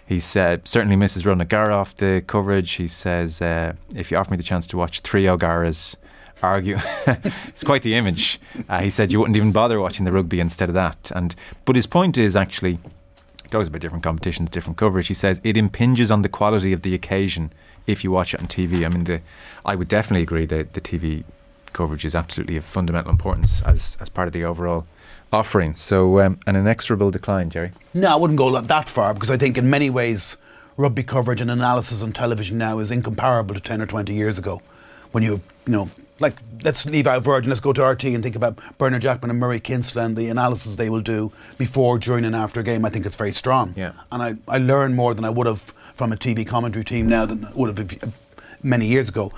He 0.08 0.22
said, 0.22 0.70
certainly 0.70 0.96
misses 0.96 1.26
Ron 1.26 1.42
O'Gara 1.42 1.76
off 1.76 1.94
the 1.94 2.24
coverage. 2.26 2.72
He 2.72 2.88
says, 2.88 3.42
uh, 3.42 3.74
if 3.94 4.10
you 4.10 4.16
offer 4.16 4.32
me 4.32 4.38
the 4.38 4.44
chance 4.44 4.66
to 4.68 4.78
watch 4.78 5.02
three 5.02 5.28
O'Garas 5.28 5.98
argue, 6.42 6.78
it's 7.46 7.66
quite 7.66 7.82
the 7.82 7.94
image. 7.94 8.40
Uh, 8.70 8.80
he 8.80 8.90
said 8.90 9.12
you 9.12 9.20
wouldn't 9.20 9.36
even 9.36 9.52
bother 9.52 9.82
watching 9.82 10.06
the 10.06 10.14
rugby 10.14 10.40
instead 10.40 10.70
of 10.70 10.76
that. 10.76 11.12
And 11.14 11.36
But 11.66 11.76
his 11.76 11.88
point 11.88 12.18
is 12.18 12.38
actually, 12.38 12.80
he 13.44 13.50
talks 13.50 13.68
about 13.68 13.82
different 13.82 14.06
competitions, 14.06 14.50
different 14.50 14.78
coverage. 14.78 15.08
He 15.08 15.14
says 15.14 15.42
it 15.44 15.58
impinges 15.58 16.10
on 16.10 16.22
the 16.22 16.30
quality 16.30 16.72
of 16.72 16.84
the 16.84 16.96
occasion 16.96 17.52
if 17.88 18.04
you 18.04 18.12
watch 18.12 18.34
it 18.34 18.42
on 18.42 18.48
TV. 18.48 18.86
I 18.86 18.90
mean, 18.90 19.06
the, 19.06 19.22
I 19.66 19.76
would 19.76 19.88
definitely 19.88 20.24
agree 20.24 20.46
that 20.46 20.74
the 20.74 20.82
TV 20.82 21.24
coverage 21.74 22.06
is 22.06 22.14
absolutely 22.14 22.58
of 22.58 22.66
fundamental 22.66 23.10
importance 23.10 23.62
as, 23.64 23.98
as 24.00 24.10
part 24.10 24.28
of 24.28 24.34
the 24.34 24.44
overall 24.44 24.86
offering. 25.32 25.74
So, 25.76 26.20
um, 26.20 26.40
an 26.46 26.56
inexorable 26.56 27.12
decline, 27.12 27.50
Gerry. 27.50 27.72
No, 27.94 28.14
I 28.14 28.16
wouldn't 28.16 28.38
go 28.38 28.60
that 28.60 28.90
far 28.90 29.14
because 29.14 29.32
I 29.32 29.38
think 29.38 29.58
in 29.58 29.70
many 29.70 29.90
ways 29.90 30.38
rugby 30.76 31.04
coverage 31.04 31.42
and 31.42 31.50
analysis 31.50 32.04
on 32.04 32.12
television 32.12 32.58
now 32.58 32.80
is 32.80 32.92
incomparable 32.92 33.56
to 33.56 33.62
10 33.62 33.82
or 33.82 33.88
20 33.88 34.14
years 34.14 34.38
ago 34.38 34.62
when 35.12 35.24
you, 35.24 35.42
you 35.66 35.74
know, 35.74 35.90
like 36.20 36.36
let's 36.64 36.86
leave 36.86 37.08
out 37.08 37.22
Virgin, 37.22 37.50
let's 37.50 37.60
go 37.60 37.74
to 37.74 37.84
RT 37.84 38.06
and 38.06 38.24
think 38.24 38.36
about 38.36 38.60
Bernard 38.78 39.02
Jackman 39.02 39.30
and 39.30 39.40
Murray 39.40 39.60
Kinsella 39.60 40.06
and 40.06 40.16
the 40.16 40.30
analysis 40.30 40.76
they 40.76 40.90
will 40.90 41.02
do 41.02 41.32
before, 41.58 42.00
during, 42.00 42.26
and 42.26 42.36
after 42.36 42.60
a 42.60 42.64
game. 42.64 42.86
I 42.86 42.90
think 42.90 43.06
it's 43.06 43.16
very 43.16 43.34
strong. 43.34 43.74
Yeah. 43.78 43.94
And 44.12 44.24
I, 44.24 44.36
I 44.48 44.58
learn 44.58 44.96
more 44.96 45.14
than 45.14 45.26
I 45.26 45.30
would 45.30 45.48
have 45.48 45.64
from 45.98 46.14
a 46.14 46.16
TV 46.16 46.46
commentary 46.46 46.86
team 46.86 47.08
now 47.08 47.26
than 47.26 47.46
I 47.46 47.52
would 47.54 47.76
have 47.76 48.14
many 48.62 48.86
years 48.86 49.10
ago. 49.10 49.32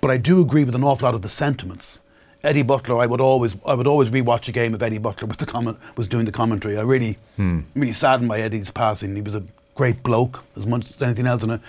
But 0.00 0.10
I 0.10 0.18
do 0.18 0.40
agree 0.42 0.64
with 0.64 0.74
an 0.74 0.84
awful 0.84 1.06
lot 1.06 1.14
of 1.14 1.22
the 1.22 1.28
sentiments. 1.28 2.00
Eddie 2.44 2.62
Butler, 2.62 2.98
I 2.98 3.06
would 3.06 3.20
always, 3.20 3.56
I 3.64 3.74
would 3.74 3.86
always 3.86 4.10
rewatch 4.10 4.48
a 4.48 4.52
game 4.52 4.74
if 4.74 4.82
Eddie 4.82 4.98
Butler 4.98 5.28
was 5.28 5.36
the 5.38 5.46
comment, 5.46 5.78
was 5.96 6.08
doing 6.08 6.26
the 6.26 6.32
commentary. 6.32 6.76
I 6.76 6.82
really, 6.82 7.16
hmm. 7.36 7.60
really 7.74 7.92
saddened 7.92 8.28
by 8.28 8.40
Eddie's 8.40 8.70
passing. 8.70 9.14
He 9.14 9.22
was 9.22 9.34
a 9.34 9.44
great 9.74 10.02
bloke 10.02 10.44
as 10.56 10.66
much 10.66 10.90
as 10.90 11.00
anything 11.00 11.26
else, 11.26 11.42
and 11.44 11.52
a, 11.52 11.60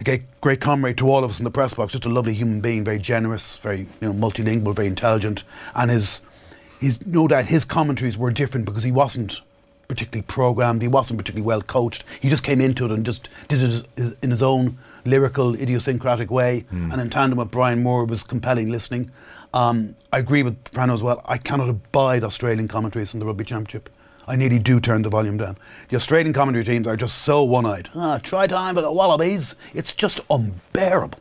a 0.00 0.04
great, 0.04 0.22
great 0.40 0.60
comrade 0.60 0.98
to 0.98 1.10
all 1.10 1.24
of 1.24 1.30
us 1.30 1.40
in 1.40 1.44
the 1.44 1.50
press 1.50 1.74
box. 1.74 1.92
Just 1.92 2.06
a 2.06 2.08
lovely 2.08 2.32
human 2.32 2.60
being, 2.60 2.84
very 2.84 2.98
generous, 2.98 3.58
very 3.58 3.80
you 3.80 3.88
know 4.00 4.12
multilingual, 4.12 4.74
very 4.74 4.86
intelligent, 4.86 5.42
and 5.74 5.90
his, 5.90 6.20
his 6.80 7.04
no 7.04 7.26
doubt 7.26 7.46
his 7.46 7.64
commentaries 7.64 8.16
were 8.16 8.30
different 8.30 8.66
because 8.66 8.84
he 8.84 8.92
wasn't 8.92 9.40
particularly 9.90 10.22
programmed. 10.22 10.80
He 10.82 10.88
wasn't 10.88 11.18
particularly 11.18 11.46
well 11.46 11.60
coached. 11.62 12.04
He 12.20 12.30
just 12.30 12.44
came 12.44 12.60
into 12.60 12.84
it 12.86 12.90
and 12.92 13.04
just 13.04 13.28
did 13.48 13.60
it 13.62 14.16
in 14.22 14.30
his 14.30 14.42
own 14.42 14.78
lyrical, 15.04 15.54
idiosyncratic 15.54 16.30
way. 16.30 16.64
And 16.70 17.00
in 17.00 17.10
tandem 17.10 17.38
with 17.38 17.50
Brian 17.50 17.82
Moore, 17.82 18.04
it 18.04 18.10
was 18.10 18.22
compelling 18.22 18.70
listening. 18.70 19.10
Um, 19.52 19.96
I 20.12 20.18
agree 20.20 20.42
with 20.44 20.62
Frano 20.70 20.94
as 20.94 21.02
well. 21.02 21.20
I 21.26 21.36
cannot 21.38 21.68
abide 21.68 22.22
Australian 22.24 22.68
commentaries 22.68 23.12
in 23.14 23.20
the 23.20 23.26
Rugby 23.26 23.44
Championship. 23.44 23.90
I 24.28 24.36
nearly 24.36 24.60
do 24.60 24.78
turn 24.78 25.02
the 25.02 25.08
volume 25.08 25.38
down. 25.38 25.58
The 25.88 25.96
Australian 25.96 26.32
commentary 26.32 26.64
teams 26.64 26.86
are 26.86 26.96
just 26.96 27.18
so 27.22 27.42
one-eyed. 27.42 27.90
Ah, 27.96 28.20
try 28.22 28.46
time 28.46 28.76
for 28.76 28.80
the 28.82 28.92
Wallabies. 28.92 29.56
It's 29.74 29.92
just 29.92 30.20
unbearable. 30.30 31.18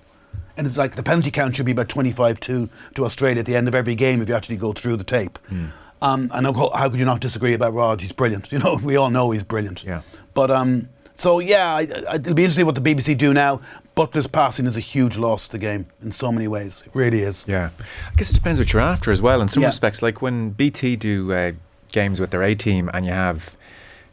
And 0.56 0.68
it's 0.68 0.78
like 0.78 0.96
the 0.96 1.02
penalty 1.04 1.32
count 1.32 1.56
should 1.56 1.66
be 1.66 1.72
about 1.72 1.90
25 1.90 2.40
2 2.40 2.70
to 2.96 3.06
Australia 3.06 3.40
at 3.40 3.46
the 3.48 3.56
end 3.56 3.68
of 3.68 3.74
every 3.74 3.96
game 3.96 4.22
if 4.22 4.30
you 4.30 4.36
actually 4.36 4.58
go 4.58 4.74
through 4.74 4.98
the 4.98 5.04
tape. 5.04 5.40
Um, 6.02 6.32
and 6.34 6.46
how, 6.46 6.72
how 6.74 6.90
could 6.90 7.00
you 7.00 7.06
not 7.06 7.20
disagree 7.20 7.54
about 7.54 7.74
Rod? 7.74 8.02
He's 8.02 8.12
brilliant. 8.14 8.52
You 8.52 8.60
know, 8.60 8.80
we 8.84 8.96
all 8.96 9.10
know 9.10 9.32
he's 9.32 9.44
brilliant. 9.44 9.84
Yeah. 9.84 10.02
But 10.34 10.50
um, 10.52 10.90
so 11.16 11.40
yeah, 11.40 11.74
I, 11.76 11.80
I, 12.10 12.16
it'll 12.16 12.34
be 12.34 12.44
interesting 12.44 12.66
what 12.66 12.76
the 12.76 12.82
BBC 12.82 13.18
do 13.18 13.34
now. 13.34 13.62
Butler's 13.96 14.28
passing 14.28 14.66
is 14.66 14.78
a 14.78 14.80
huge 14.80 15.18
loss 15.18 15.46
to 15.48 15.52
the 15.54 15.58
game 15.58 15.88
in 16.02 16.14
so 16.14 16.32
many 16.32 16.48
ways. 16.48 16.84
It 16.86 16.92
really 16.96 17.20
is. 17.22 17.44
Yeah, 17.48 17.72
I 18.12 18.16
guess 18.16 18.30
it 18.32 18.34
depends 18.36 18.60
what 18.60 18.72
you're 18.72 18.82
after 18.82 19.12
as 19.12 19.22
well. 19.22 19.42
In 19.42 19.50
some 19.50 19.62
Yeah. 19.62 19.68
respects, 19.70 20.02
like 20.02 20.22
when 20.22 20.52
BT 20.52 20.96
do 20.96 21.34
uh, 21.34 21.52
games 21.92 22.20
with 22.22 22.30
their 22.32 22.44
A 22.44 22.56
team, 22.56 22.90
and 22.94 23.06
you 23.06 23.12
have 23.12 23.58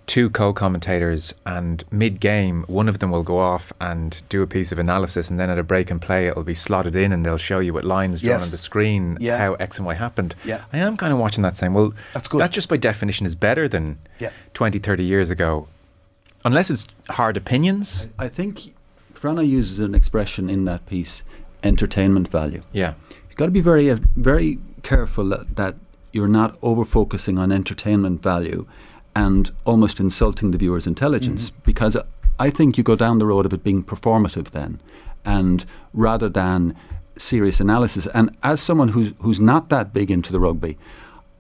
two 0.07 0.31
co-commentators, 0.31 1.35
and 1.45 1.83
mid-game, 1.91 2.63
one 2.69 2.89
of 2.89 3.01
them 3.01 3.11
will 3.11 3.25
go 3.25 3.39
off 3.39 3.73
and 3.81 4.23
do 4.29 4.41
a 4.43 4.47
piece 4.47 4.71
of 4.71 4.79
analysis, 4.79 5.31
and 5.31 5.39
then 5.41 5.51
at 5.51 5.59
a 5.59 5.63
break 5.65 5.91
and 5.91 6.01
play, 6.01 6.29
it'll 6.29 6.45
be 6.45 6.55
slotted 6.55 6.95
in, 6.95 7.13
and 7.13 7.27
they'll 7.27 7.37
show 7.37 7.59
you 7.59 7.73
with 7.73 7.85
lines 7.85 8.21
drawn 8.21 8.35
Yes. 8.35 8.45
on 8.47 8.51
the 8.53 8.57
screen 8.59 9.19
Yeah. 9.21 9.39
how 9.39 9.55
X 9.55 9.79
and 9.79 9.87
Y 9.87 9.95
happened. 9.95 10.35
Yeah. 10.45 10.65
I 10.73 10.79
am 10.79 10.97
kind 10.97 11.13
of 11.13 11.19
watching 11.19 11.43
that 11.43 11.57
saying, 11.57 11.73
well, 11.75 11.93
That's 12.15 12.29
good. 12.29 12.41
That 12.41 12.53
just 12.53 12.69
by 12.69 12.77
definition 12.77 13.27
is 13.27 13.35
better 13.35 13.67
than 13.69 13.99
Yeah. 14.21 14.31
20, 14.55 14.79
30 14.79 15.03
years 15.05 15.31
ago, 15.31 15.67
unless 16.45 16.71
it's 16.71 16.87
hard 17.11 17.37
opinions. 17.37 18.07
I 18.19 18.29
think 18.29 18.75
Frana 19.13 19.47
uses 19.47 19.81
an 19.81 19.95
expression 19.95 20.49
in 20.49 20.67
that 20.67 20.87
piece, 20.87 21.25
entertainment 21.65 22.29
value. 22.29 22.63
Yeah. 22.73 22.95
You've 23.29 23.37
got 23.39 23.47
to 23.47 23.51
be 23.51 23.61
very, 23.61 23.91
uh, 23.91 23.97
very 24.15 24.59
careful 24.85 25.29
that, 25.31 25.57
that 25.57 25.75
you're 26.13 26.29
not 26.29 26.57
over 26.63 26.85
focusing 26.85 27.39
on 27.39 27.51
entertainment 27.51 28.23
value 28.23 28.67
and 29.17 29.51
almost 29.65 29.99
insulting 29.99 30.51
the 30.51 30.59
viewer's 30.59 30.87
intelligence 30.87 31.49
mm-hmm. 31.49 31.63
because 31.65 31.97
I 32.39 32.51
think 32.51 32.77
you 32.77 32.85
go 32.85 32.97
down 32.97 33.19
the 33.19 33.25
road 33.25 33.47
of 33.47 33.53
it 33.55 33.65
being 33.65 33.83
performative 33.83 34.51
then 34.51 34.79
and 35.25 35.65
rather 35.95 36.29
than 36.29 36.77
serious 37.17 37.59
analysis. 37.59 38.07
And 38.09 38.37
as 38.43 38.61
someone 38.61 38.89
who's, 38.89 39.13
who's 39.21 39.41
not 39.41 39.71
that 39.71 39.95
big 39.95 40.11
into 40.11 40.33
the 40.33 40.39
rugby, 40.39 40.77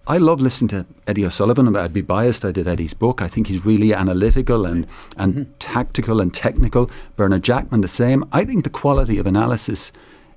I 0.06 0.16
love 0.16 0.40
listening 0.40 0.68
to 0.68 0.86
Eddie 1.06 1.26
O'Sullivan. 1.26 1.76
I'd 1.76 1.92
be 1.92 2.00
biased. 2.00 2.46
I 2.46 2.50
did 2.50 2.66
Eddie's 2.66 2.94
book. 2.94 3.20
I 3.20 3.28
think 3.28 3.48
he's 3.48 3.66
really 3.66 3.92
analytical 3.92 4.64
and, 4.64 4.86
mm-hmm. 4.86 5.20
and 5.20 5.34
mm-hmm. 5.34 5.52
tactical 5.58 6.22
and 6.22 6.32
technical. 6.32 6.90
Bernard 7.14 7.42
Jackman, 7.42 7.82
the 7.82 7.88
same. 7.88 8.24
I 8.32 8.46
think 8.46 8.64
the 8.64 8.70
quality 8.70 9.18
of 9.18 9.26
analysis 9.26 9.92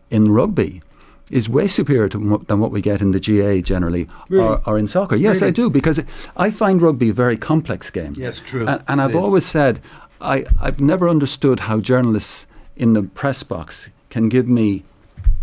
in 0.09 0.29
rugby 0.29 0.81
is 1.29 1.49
way 1.49 1.67
superior 1.67 2.09
to 2.09 2.43
than 2.47 2.59
what 2.59 2.71
we 2.71 2.81
get 2.81 3.01
in 3.01 3.11
the 3.11 3.19
GA 3.19 3.61
generally 3.61 4.07
or, 4.31 4.61
or 4.65 4.77
in 4.77 4.87
soccer. 4.87 5.15
Yes, 5.15 5.41
I 5.41 5.51
do, 5.51 5.69
because 5.69 6.01
I 6.35 6.51
find 6.51 6.81
rugby 6.81 7.09
a 7.09 7.13
very 7.13 7.37
complex 7.37 7.89
game. 7.89 8.13
Yes, 8.17 8.39
true. 8.39 8.67
And, 8.67 8.83
and 8.87 9.01
I've 9.01 9.11
is. 9.11 9.15
always 9.15 9.45
said 9.45 9.81
I, 10.21 10.45
I've 10.59 10.81
never 10.81 11.07
understood 11.07 11.61
how 11.61 11.79
journalists 11.79 12.45
in 12.75 12.93
the 12.93 13.03
press 13.03 13.43
box 13.43 13.89
can 14.09 14.29
give 14.29 14.47
me 14.47 14.83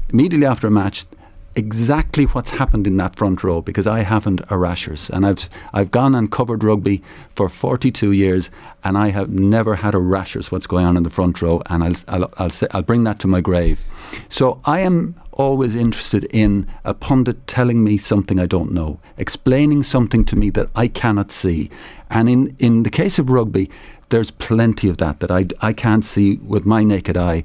immediately 0.09 0.46
after 0.46 0.66
a 0.66 0.70
match 0.70 1.07
exactly 1.56 2.24
what's 2.26 2.50
happened 2.50 2.86
in 2.86 2.98
that 2.98 3.16
front 3.16 3.42
row 3.42 3.62
because 3.62 3.86
I 3.86 4.00
haven't 4.00 4.42
a 4.50 4.58
rashers 4.58 5.08
and 5.10 5.26
I've 5.26 5.48
I've 5.72 5.90
gone 5.90 6.14
and 6.14 6.30
covered 6.30 6.62
rugby 6.62 7.02
for 7.34 7.48
42 7.48 8.12
years 8.12 8.50
and 8.84 8.96
I 8.98 9.08
have 9.08 9.30
never 9.30 9.74
had 9.74 9.94
a 9.94 9.98
rashers 9.98 10.52
what's 10.52 10.66
going 10.66 10.84
on 10.84 10.96
in 10.96 11.02
the 11.02 11.10
front 11.10 11.40
row 11.40 11.62
and 11.66 11.82
I'll 11.82 11.96
I'll 12.08 12.34
I'll, 12.36 12.50
say, 12.50 12.66
I'll 12.72 12.82
bring 12.82 13.04
that 13.04 13.18
to 13.20 13.26
my 13.26 13.40
grave. 13.40 13.84
So 14.28 14.60
I 14.66 14.80
am 14.80 15.16
always 15.32 15.74
interested 15.74 16.24
in 16.24 16.66
a 16.84 16.94
pundit 16.94 17.46
telling 17.46 17.82
me 17.82 17.96
something 17.98 18.38
I 18.38 18.46
don't 18.46 18.72
know, 18.72 19.00
explaining 19.16 19.82
something 19.82 20.24
to 20.26 20.36
me 20.36 20.50
that 20.50 20.68
I 20.76 20.88
cannot 20.88 21.32
see. 21.32 21.70
And 22.10 22.28
in 22.28 22.54
in 22.58 22.82
the 22.82 22.90
case 22.90 23.18
of 23.18 23.30
rugby 23.30 23.70
there's 24.10 24.30
plenty 24.30 24.88
of 24.88 24.98
that 24.98 25.18
that 25.20 25.32
I, 25.32 25.46
I 25.60 25.72
can't 25.72 26.04
see 26.04 26.36
with 26.36 26.64
my 26.64 26.84
naked 26.84 27.16
eye. 27.16 27.42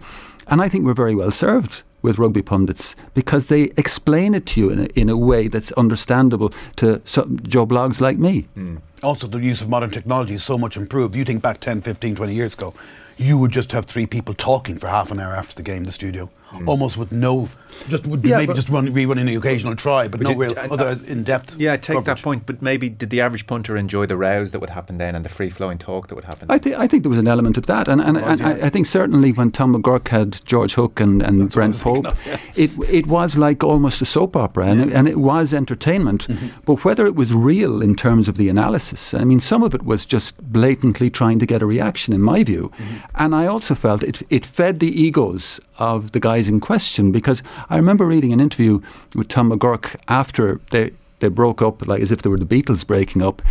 And 0.48 0.62
I 0.62 0.70
think 0.70 0.86
we're 0.86 0.94
very 0.94 1.16
well 1.16 1.32
served 1.32 1.82
with 2.02 2.18
rugby 2.18 2.42
pundits 2.42 2.96
because 3.14 3.48
they 3.48 3.64
explain 3.78 4.34
it 4.34 4.46
to 4.48 4.60
you 4.60 4.70
in 4.70 4.80
a, 4.80 4.86
in 4.96 5.10
a 5.10 5.18
way 5.18 5.48
that's 5.48 5.72
understandable 5.74 6.52
to 6.78 7.02
some 7.06 7.40
Joe 7.44 7.66
Blogs 7.66 8.02
like 8.02 8.18
me. 8.18 8.42
Hmm. 8.56 8.78
Also, 9.04 9.28
the 9.28 9.40
use 9.40 9.62
of 9.62 9.70
modern 9.70 9.90
technology 9.90 10.36
is 10.36 10.44
so 10.44 10.58
much 10.58 10.78
improved. 10.78 11.16
You 11.16 11.26
think 11.26 11.42
back 11.42 11.60
10, 11.60 11.82
15, 11.82 12.16
20 12.16 12.34
years 12.36 12.54
ago, 12.54 12.74
you 13.18 13.38
would 13.38 13.52
just 13.52 13.72
have 13.72 13.86
three 13.86 14.06
people 14.06 14.34
talking 14.34 14.78
for 14.78 14.88
half 14.88 15.12
an 15.12 15.20
hour 15.20 15.36
after 15.36 15.56
the 15.56 15.64
game 15.64 15.78
in 15.78 15.84
the 15.86 15.92
studio, 15.92 16.30
almost 16.66 16.98
with 16.98 17.12
no, 17.12 17.50
just 17.88 18.06
would 18.08 18.22
be 18.22 18.30
Yeah, 18.30 18.38
maybe 18.38 18.48
but- 18.48 18.56
just 18.56 18.70
run, 18.70 18.88
rerunning 18.94 19.26
the 19.26 19.36
occasional 19.36 19.76
try, 19.76 20.08
but, 20.08 20.20
But 20.20 20.24
no 20.24 20.32
you- 20.32 20.38
real 20.42 20.54
I- 20.58 20.64
I- 20.64 20.68
other 20.70 20.96
in 21.08 21.24
depth. 21.24 21.56
Yeah, 21.60 21.74
I 21.74 21.78
take 21.78 22.04
that 22.06 22.22
point, 22.22 22.46
but 22.48 22.62
maybe 22.64 22.90
did 22.90 23.10
the 23.12 23.22
average 23.22 23.46
punter 23.48 23.78
enjoy 23.78 24.06
the 24.08 24.18
rows 24.18 24.52
that 24.52 24.60
would 24.60 24.72
happen 24.72 24.98
then 24.98 25.14
and 25.16 25.24
the 25.24 25.30
free 25.30 25.50
flowing 25.50 25.78
talk 25.78 26.08
that 26.08 26.16
would 26.16 26.24
happen? 26.26 26.48
I, 26.50 26.58
th- 26.58 26.76
I 26.76 26.88
think 26.88 27.04
there 27.04 27.10
was 27.12 27.20
an 27.20 27.28
element 27.28 27.58
of 27.58 27.68
that, 27.68 27.88
and, 27.88 28.02
and, 28.02 28.20
Was, 28.22 28.42
and 28.42 28.58
yeah. 28.58 28.64
I, 28.64 28.68
I 28.68 28.70
think 28.70 28.88
certainly 28.88 29.32
when 29.34 29.52
Tom 29.52 29.76
McGurk 29.76 30.08
had 30.08 30.40
George 30.46 30.74
Hook 30.74 31.00
and, 31.00 31.22
and 31.22 31.42
That's 31.44 31.54
Brent 31.56 31.74
was 31.74 31.84
Pope, 31.84 32.08
of, 32.08 32.26
yeah. 32.26 32.38
it 32.56 32.72
it 32.90 33.06
was 33.08 33.38
like 33.38 33.64
almost 33.64 34.02
a 34.02 34.06
soap 34.06 34.36
opera, 34.36 34.66
and, 34.68 34.82
it, 34.82 34.94
and 34.94 35.08
it 35.08 35.18
was 35.20 35.54
entertainment. 35.54 36.28
Mm-hmm. 36.28 36.48
But 36.66 36.84
whether 36.86 37.06
it 37.06 37.16
was 37.16 37.34
real 37.34 37.82
in 37.84 37.96
terms 37.96 38.28
of 38.28 38.36
the 38.38 38.50
analysis, 38.50 38.91
I 39.14 39.24
mean, 39.24 39.40
some 39.40 39.64
of 39.64 39.74
it 39.74 39.84
was 39.84 40.06
just 40.06 40.38
blatantly 40.42 41.10
trying 41.10 41.40
to 41.40 41.46
get 41.46 41.62
a 41.62 41.66
reaction, 41.66 42.14
in 42.14 42.22
my 42.22 42.44
view. 42.44 42.72
Mm-hmm. 42.76 42.98
And 43.16 43.36
I 43.36 43.46
also 43.48 43.76
felt 43.76 44.04
it 44.04 44.22
it 44.30 44.46
fed 44.46 44.80
the 44.80 45.02
egos 45.02 45.60
of 45.78 46.12
the 46.12 46.20
guys 46.20 46.48
in 46.48 46.60
question 46.60 47.12
because 47.12 47.44
I 47.70 47.78
remember 47.78 48.06
reading 48.06 48.34
an 48.34 48.40
interview 48.40 48.82
with 49.16 49.28
Tom 49.28 49.52
McGurk 49.52 49.96
after 50.08 50.60
they 50.72 50.92
they 51.20 51.30
broke 51.30 51.62
up, 51.62 51.88
like 51.88 52.02
as 52.02 52.12
if 52.12 52.22
they 52.22 52.30
were 52.30 52.38
the 52.38 52.46
Beatles 52.46 52.86
breaking 52.86 53.22
up, 53.22 53.42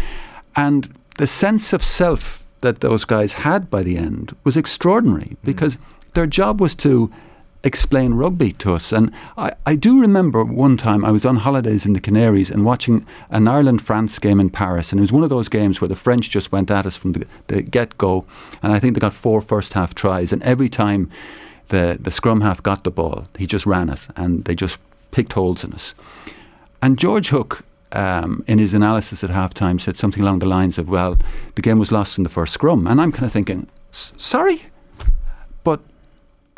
and 0.57 0.93
the 1.19 1.27
sense 1.27 1.73
of 1.73 1.83
self 1.83 2.43
that 2.61 2.81
those 2.81 3.05
guys 3.05 3.33
had 3.33 3.71
by 3.71 3.83
the 3.83 3.97
end 3.97 4.35
was 4.45 4.57
extraordinary 4.57 5.37
because 5.45 5.79
their 6.15 6.27
job 6.27 6.61
was 6.61 6.75
to 6.75 7.11
explain 7.63 8.15
rugby 8.15 8.53
to 8.55 8.75
us. 8.75 8.93
And 8.93 9.13
I, 9.37 9.53
I 9.67 9.75
do 9.75 10.01
remember 10.01 10.45
one 10.45 10.77
time 10.77 11.05
I 11.05 11.11
was 11.11 11.25
on 11.25 11.37
holidays 11.37 11.85
in 11.87 11.93
the 11.93 12.01
Canaries 12.01 12.51
and 12.51 12.65
watching 12.65 13.07
an 13.31 13.49
Ireland 13.49 13.83
France 13.83 14.19
game 14.19 14.41
in 14.41 14.51
Paris. 14.51 14.93
And 14.93 14.99
it 14.99 15.03
was 15.03 15.13
one 15.13 15.23
of 15.23 15.31
those 15.31 15.49
games 15.49 15.81
where 15.81 15.89
the 15.89 15.97
French 15.97 16.31
just 16.31 16.53
went 16.53 16.71
at 16.71 16.87
us 16.87 16.97
from 16.97 17.13
the, 17.13 17.27
the 17.49 17.63
get 17.63 17.99
go. 17.99 18.25
And 18.63 18.73
I 18.73 18.79
think 18.79 18.95
they 18.95 19.01
got 19.01 19.13
four 19.13 19.41
first 19.41 19.75
half 19.75 19.95
tries. 19.95 20.33
And 20.33 20.43
every 20.43 20.69
time 20.69 21.11
the, 21.69 21.99
the 22.01 22.11
scrum 22.11 22.41
half 22.41 22.63
got 22.63 22.85
the 22.85 22.91
ball, 22.91 23.27
he 23.39 23.47
just 23.47 23.67
ran 23.67 23.91
it 23.91 24.01
and 24.17 24.45
they 24.45 24.55
just 24.55 24.79
picked 25.11 25.33
holes 25.35 25.65
in 25.65 25.73
us. 25.73 25.95
And 26.83 26.99
George 26.99 27.29
Hook 27.29 27.65
um, 27.93 28.45
in 28.47 28.59
his 28.59 28.75
analysis 28.75 29.25
at 29.25 29.31
halftime, 29.31 29.81
said 29.81 29.97
something 29.97 30.23
along 30.23 30.39
the 30.39 30.47
lines 30.47 30.79
of, 30.79 30.89
"Well, 30.89 31.19
the 31.55 31.63
game 31.63 31.79
was 31.79 31.91
lost 31.91 32.19
in 32.19 32.25
the 32.25 32.31
first 32.31 32.53
scrum," 32.53 32.87
and 32.87 33.01
I'm 33.01 33.13
kind 33.13 33.25
of 33.25 33.33
thinking, 33.33 33.67
"S- 33.93 34.13
"Sorry," 34.17 34.63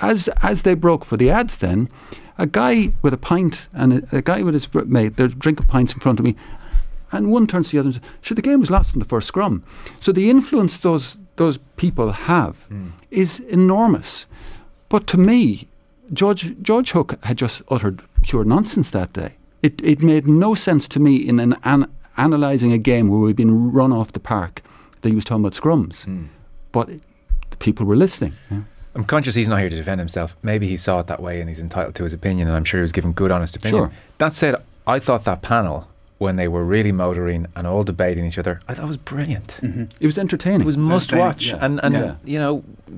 as 0.02 0.28
as 0.42 0.62
they 0.62 0.74
broke 0.74 1.04
for 1.04 1.16
the 1.16 1.30
ads, 1.30 1.56
then 1.56 1.88
a 2.36 2.46
guy 2.46 2.92
with 3.00 3.14
a 3.14 3.18
pint 3.18 3.68
and 3.72 3.92
a, 3.92 4.16
a 4.16 4.22
guy 4.22 4.42
with 4.42 4.52
his 4.52 4.68
mate, 4.86 5.16
they're 5.16 5.28
drinking 5.28 5.68
pints 5.68 5.94
in 5.94 6.00
front 6.00 6.18
of 6.18 6.24
me, 6.24 6.34
and 7.12 7.30
one 7.30 7.46
turns 7.46 7.70
to 7.70 7.76
the 7.76 7.78
other 7.78 7.86
and 7.86 7.94
says, 7.94 8.04
"Sure, 8.20 8.34
the 8.34 8.42
game 8.42 8.60
was 8.60 8.70
lost 8.70 8.92
in 8.92 8.98
the 8.98 9.06
first 9.06 9.28
scrum." 9.28 9.62
So 10.00 10.12
the 10.12 10.28
influence 10.28 10.76
those 10.76 11.16
those 11.36 11.58
people 11.76 12.12
have 12.12 12.64
hmm. 12.64 12.90
is 13.10 13.40
enormous. 13.40 14.26
But 14.88 15.06
to 15.08 15.18
me, 15.18 15.68
George 16.12 16.60
George 16.60 16.90
Hook 16.90 17.18
had 17.24 17.38
just 17.38 17.62
uttered 17.68 18.02
pure 18.22 18.44
nonsense 18.44 18.90
that 18.90 19.12
day. 19.12 19.36
It 19.62 19.80
it 19.82 20.02
made 20.02 20.26
no 20.26 20.54
sense 20.54 20.88
to 20.88 21.00
me 21.00 21.16
in 21.16 21.38
an, 21.38 21.56
an 21.62 21.86
analysing 22.16 22.72
a 22.72 22.78
game 22.78 23.08
where 23.08 23.20
we'd 23.20 23.36
been 23.36 23.72
run 23.72 23.92
off 23.92 24.12
the 24.12 24.20
park 24.20 24.62
that 25.00 25.08
he 25.08 25.14
was 25.14 25.24
talking 25.24 25.44
about 25.44 25.54
scrums. 25.54 26.04
Hmm. 26.04 26.24
But 26.72 26.88
it, 26.88 27.00
the 27.50 27.56
people 27.58 27.86
were 27.86 27.96
listening. 27.96 28.32
yeah. 28.50 28.62
I'm 28.94 29.05
conscious 29.05 29.35
he's 29.35 29.48
not 29.48 29.61
here 29.61 29.70
to 29.70 29.76
defend 29.76 30.00
himself. 30.00 30.37
Maybe 30.42 30.68
he 30.68 30.76
saw 30.76 31.00
it 31.00 31.07
that 31.07 31.22
way 31.22 31.40
and 31.40 31.48
he's 31.48 31.61
entitled 31.61 31.94
to 31.96 32.05
his 32.05 32.12
opinion, 32.12 32.48
and 32.48 32.57
I'm 32.57 32.64
sure 32.64 32.81
he 32.81 32.83
was 32.83 32.92
given 32.92 33.12
good, 33.12 33.31
honest 33.31 33.57
opinion. 33.57 33.85
Sure. 33.85 33.92
That 34.18 34.35
said, 34.35 34.57
I 34.87 34.98
thought 34.98 35.24
that 35.24 35.42
panel, 35.42 35.88
when 36.22 36.37
they 36.37 36.48
were 36.48 36.64
really 36.64 36.92
motoring 36.92 37.46
and 37.56 37.66
all 37.66 37.82
debating 37.92 38.24
each 38.24 38.38
other, 38.42 38.54
I 38.68 38.74
thought 38.74 38.85
it 38.85 38.94
was 38.96 39.02
brilliant. 39.14 39.48
Mm-hmm. 39.61 39.85
It 40.02 40.06
was 40.06 40.18
entertaining. 40.18 40.62
It 40.62 40.66
was 40.72 40.76
must 40.76 41.12
entertaining, 41.12 41.26
watch. 41.26 41.46
yeah. 41.48 41.64
And, 41.64 41.80
and 41.85 41.94
Yeah. 41.94 42.14
you 42.32 42.38
know, 42.42 42.54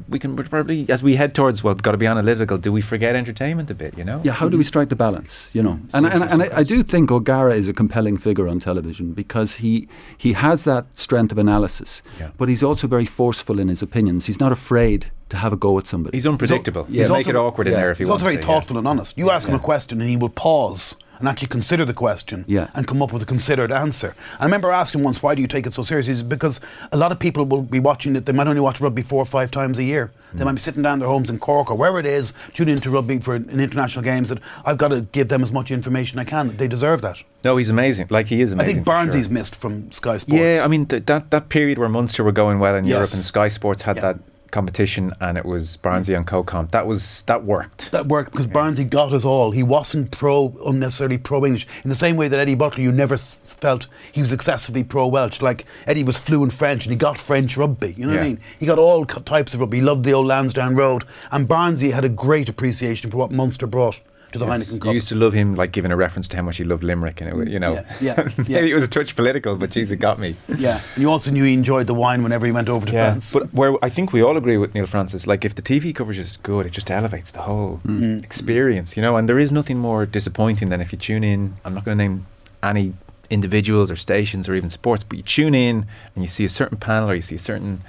we 0.09 0.19
can 0.19 0.31
probably, 0.37 0.87
as 0.97 1.03
we 1.03 1.17
head 1.17 1.35
towards, 1.35 1.63
well, 1.65 1.75
got 1.75 1.93
to 1.93 1.99
be 1.99 2.07
analytical, 2.07 2.57
do 2.59 2.71
we 2.73 2.81
forget 2.83 3.15
entertainment 3.17 3.71
a 3.71 3.75
bit, 3.75 3.97
you 3.99 4.05
know? 4.05 4.21
Yeah, 4.25 4.33
how 4.41 4.49
do 4.49 4.57
we 4.59 4.65
strike 4.65 4.89
the 4.95 4.97
balance? 5.07 5.49
You 5.57 5.63
know, 5.63 5.79
and 5.95 6.05
and, 6.07 6.23
and 6.33 6.43
I, 6.43 6.49
I 6.59 6.63
do 6.65 6.83
think 6.83 7.11
O'Gara 7.11 7.55
is 7.55 7.67
a 7.69 7.73
compelling 7.73 8.17
figure 8.27 8.47
on 8.49 8.61
television 8.61 9.13
because 9.23 9.51
he 9.57 9.89
he 10.25 10.31
has 10.35 10.65
that 10.65 10.85
strength 10.99 11.33
of 11.33 11.39
analysis, 11.39 12.03
Yeah. 12.21 12.31
but 12.39 12.49
he's 12.49 12.63
also 12.63 12.87
very 12.97 13.07
forceful 13.07 13.59
in 13.59 13.69
his 13.69 13.83
opinions. 13.83 14.27
He's 14.27 14.41
not 14.41 14.53
afraid 14.53 15.01
to 15.31 15.37
have 15.37 15.53
a 15.53 15.57
go 15.57 15.79
at 15.79 15.87
somebody. 15.87 16.17
He's 16.17 16.27
unpredictable. 16.27 16.87
Yeah. 16.91 17.05
He'll 17.05 17.13
make 17.13 17.27
He's 17.27 17.29
it 17.29 17.37
also- 17.37 17.49
awkward 17.49 17.67
in 17.69 17.75
there 17.75 17.91
if 17.93 17.99
he 17.99 18.05
He's 18.05 18.09
wants 18.11 18.23
also 18.25 18.31
very 18.33 18.43
to, 18.43 18.47
yeah. 18.49 18.55
thoughtful 18.55 18.77
and 18.79 18.87
honest. 18.87 19.17
You 19.17 19.31
ask 19.31 19.49
him 19.49 19.55
a 19.55 19.59
question 19.73 20.01
and 20.01 20.11
he 20.11 20.17
will 20.17 20.29
pause 20.29 20.97
and 21.25 21.31
actually 21.31 21.49
consider 21.49 21.87
the 21.87 21.95
question 21.95 22.45
Yeah. 22.47 22.69
and 22.75 22.87
come 22.87 23.01
up 23.01 23.11
with 23.11 23.23
a 23.23 23.27
considered 23.27 23.73
answer. 23.73 24.15
I 24.39 24.45
remember 24.45 24.71
asking 24.71 25.03
once, 25.03 25.23
why 25.23 25.35
do 25.35 25.41
you 25.41 25.49
take 25.49 25.67
it 25.67 25.73
so 25.73 25.83
seriously? 25.83 26.13
He 26.15 26.23
because 26.23 26.61
a 26.93 26.99
lot 26.99 27.13
of 27.13 27.19
people 27.19 27.47
will 27.47 27.63
be 27.63 27.81
watching 27.81 28.15
it, 28.15 28.27
they 28.27 28.33
might 28.33 28.47
only 28.47 28.61
watch 28.61 28.79
rugby 28.79 29.01
four 29.01 29.23
or 29.23 29.27
five 29.27 29.51
times 29.51 29.79
a 29.79 29.85
year. 29.85 30.13
Mm. 30.35 30.39
They 30.39 30.45
might 30.45 30.53
be 30.53 30.61
sitting 30.61 30.83
down 30.83 30.95
in 30.95 30.99
their 30.99 31.09
homes 31.09 31.31
in 31.31 31.39
Cork 31.39 31.71
or 31.71 31.77
wherever 31.79 31.99
it 31.99 32.05
is, 32.05 32.35
tuning 32.53 32.75
into 32.77 32.91
rugby 32.91 33.19
for 33.21 33.37
in 33.37 33.59
international 33.59 34.03
games, 34.03 34.29
that 34.29 34.39
I've 34.67 34.77
got 34.77 34.89
to 34.89 35.01
give 35.13 35.29
them 35.29 35.43
as 35.43 35.51
much 35.51 35.71
information 35.71 36.19
I 36.19 36.25
can. 36.25 36.55
They 36.59 36.69
deserve 36.69 37.01
that. 37.01 37.23
No, 37.43 37.57
he's 37.57 37.71
amazing. 37.71 38.09
Like, 38.11 38.27
he 38.27 38.43
is 38.43 38.53
amazing. 38.53 38.61
I 38.61 38.75
think 38.75 38.85
for 38.85 38.91
sure. 38.91 38.95
Barnesy's 38.97 39.31
missed 39.31 39.57
from 39.57 39.91
Sky 39.93 40.19
Sports. 40.19 40.39
Yeah, 40.39 40.63
I 40.63 40.69
mean 40.69 40.85
th- 40.85 41.07
that 41.07 41.31
that 41.31 41.49
period 41.49 41.79
where 41.79 41.89
Munster 41.89 42.23
were 42.23 42.33
going 42.33 42.59
well 42.59 42.75
in 42.75 42.85
Europe 42.85 43.13
and 43.15 43.23
Sky 43.23 43.49
Sports 43.49 43.83
had 43.83 43.97
Yeah. 43.97 44.03
that 44.03 44.19
competition 44.55 45.13
and 45.21 45.37
it 45.37 45.45
was 45.45 45.77
Barnesy 45.77 46.17
and 46.17 46.27
Co-Comp. 46.27 46.71
That 46.71 46.87
was 46.87 47.23
that 47.25 47.45
worked. 47.45 47.91
That 47.93 48.07
worked 48.07 48.31
because 48.33 48.47
Barnesy 48.47 48.89
got 48.89 49.13
us 49.13 49.25
all. 49.25 49.51
He 49.51 49.63
wasn't 49.63 50.11
pro, 50.13 50.57
unnecessarily 50.65 51.19
pro 51.19 51.45
English. 51.45 51.67
In 51.83 51.91
the 51.91 51.95
same 51.97 52.17
way 52.17 52.29
that 52.29 52.39
Eddie 52.39 52.55
Butler, 52.55 52.83
you 52.83 52.93
never 52.93 53.15
s- 53.15 53.55
felt 53.61 53.89
he 54.13 54.23
was 54.23 54.33
excessively 54.33 54.85
pro 54.85 55.07
Welsh. 55.09 55.43
Like 55.43 55.65
Eddie 55.87 56.05
was 56.05 56.17
fluent 56.19 56.53
French 56.53 56.87
and 56.87 56.93
he 56.93 56.97
got 56.97 57.19
French 57.19 57.57
rugby. 57.57 57.95
You 57.99 58.07
know 58.07 58.15
what 58.15 58.23
I 58.23 58.27
mean? 58.29 58.41
He 58.61 58.67
got 58.67 58.79
all 58.79 59.05
types 59.05 59.53
of 59.55 59.61
rugby. 59.61 59.79
He 59.79 59.83
loved 59.83 60.05
the 60.05 60.15
old 60.15 60.27
Lansdowne 60.27 60.77
Road. 60.77 61.05
And 61.33 61.49
Barnesy 61.49 61.91
had 61.93 62.05
a 62.05 62.09
great 62.09 62.49
appreciation 62.49 63.11
for 63.11 63.19
what 63.19 63.33
Munster 63.33 63.67
brought 63.67 64.01
to 64.35 64.39
the 64.39 64.45
Heineken 64.47 64.85
You 64.85 64.93
used 64.93 65.09
to 65.09 65.15
love 65.15 65.33
him, 65.33 65.55
like 65.55 65.73
giving 65.73 65.91
a 65.91 65.97
reference 65.97 66.29
to 66.29 66.37
how 66.37 66.43
much 66.43 66.59
he 66.59 66.65
loved 66.65 66.85
Limerick, 66.85 67.21
and 67.23 67.43
it, 67.43 67.49
you 67.49 67.59
know, 67.59 67.73
Yeah, 67.75 67.85
yeah, 68.01 68.29
maybe 68.39 68.53
yeah. 68.53 68.59
it 68.61 68.75
was 68.75 68.85
a 68.85 68.89
touch 68.89 69.17
political, 69.17 69.57
but 69.57 69.71
geez, 69.71 69.91
it 69.91 69.97
got 69.97 70.19
me. 70.19 70.37
yeah, 70.59 70.81
and 70.95 71.03
you 71.03 71.11
also 71.11 71.31
knew 71.31 71.45
he 71.45 71.53
enjoyed 71.55 71.87
the 71.87 71.95
wine 71.95 72.23
whenever 72.23 72.45
he 72.47 72.53
went 72.53 72.69
over 72.69 72.85
to 72.87 72.93
France. 72.93 73.33
but 73.33 73.53
where 73.55 73.75
I 73.83 73.89
think 73.89 74.13
we 74.13 74.23
all 74.23 74.37
agree 74.37 74.59
with 74.59 74.75
Neil 74.75 74.87
Francis, 74.87 75.27
like 75.27 75.45
if 75.45 75.55
the 75.55 75.63
TV 75.63 75.95
coverage 75.95 76.19
is 76.19 76.37
good, 76.43 76.67
it 76.67 76.73
just 76.73 76.91
elevates 76.91 77.31
the 77.31 77.43
whole 77.43 77.81
Mm. 77.87 78.23
experience, 78.23 78.97
you 78.97 79.03
know. 79.03 79.17
And 79.17 79.29
there 79.29 79.39
is 79.39 79.51
nothing 79.53 79.79
more 79.79 80.05
disappointing 80.07 80.69
than 80.69 80.81
if 80.81 80.93
you 80.93 80.99
tune 80.99 81.25
in. 81.25 81.55
I'm 81.65 81.75
not 81.75 81.85
going 81.85 81.97
to 81.99 82.05
name 82.05 82.27
any 82.63 82.93
individuals 83.31 83.91
or 83.91 83.97
stations 83.97 84.49
or 84.49 84.55
even 84.55 84.69
sports, 84.71 85.03
but 85.05 85.17
you 85.17 85.23
tune 85.23 85.55
in 85.55 85.87
and 86.15 86.25
you 86.25 86.29
see 86.29 86.45
a 86.45 86.49
certain 86.49 86.77
panel 86.79 87.11
or 87.11 87.15
you 87.15 87.23
see 87.23 87.37
a 87.37 87.39
certain, 87.39 87.81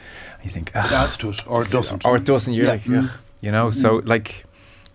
you 0.44 0.50
think, 0.52 0.72
ah, 0.76 0.86
it 0.88 0.92
adds 0.94 1.18
to 1.18 1.30
it, 1.30 1.46
or 1.48 1.62
it 1.64 1.70
doesn't. 1.70 2.06
or 2.06 2.16
it 2.16 2.24
doesn't. 2.24 2.54
You're 2.54 2.66
Yeah. 2.66 2.72
like, 2.72 2.90
"Ugh," 2.90 3.10
you 3.42 3.52
know. 3.52 3.70
So 3.72 4.02
like, 4.06 4.46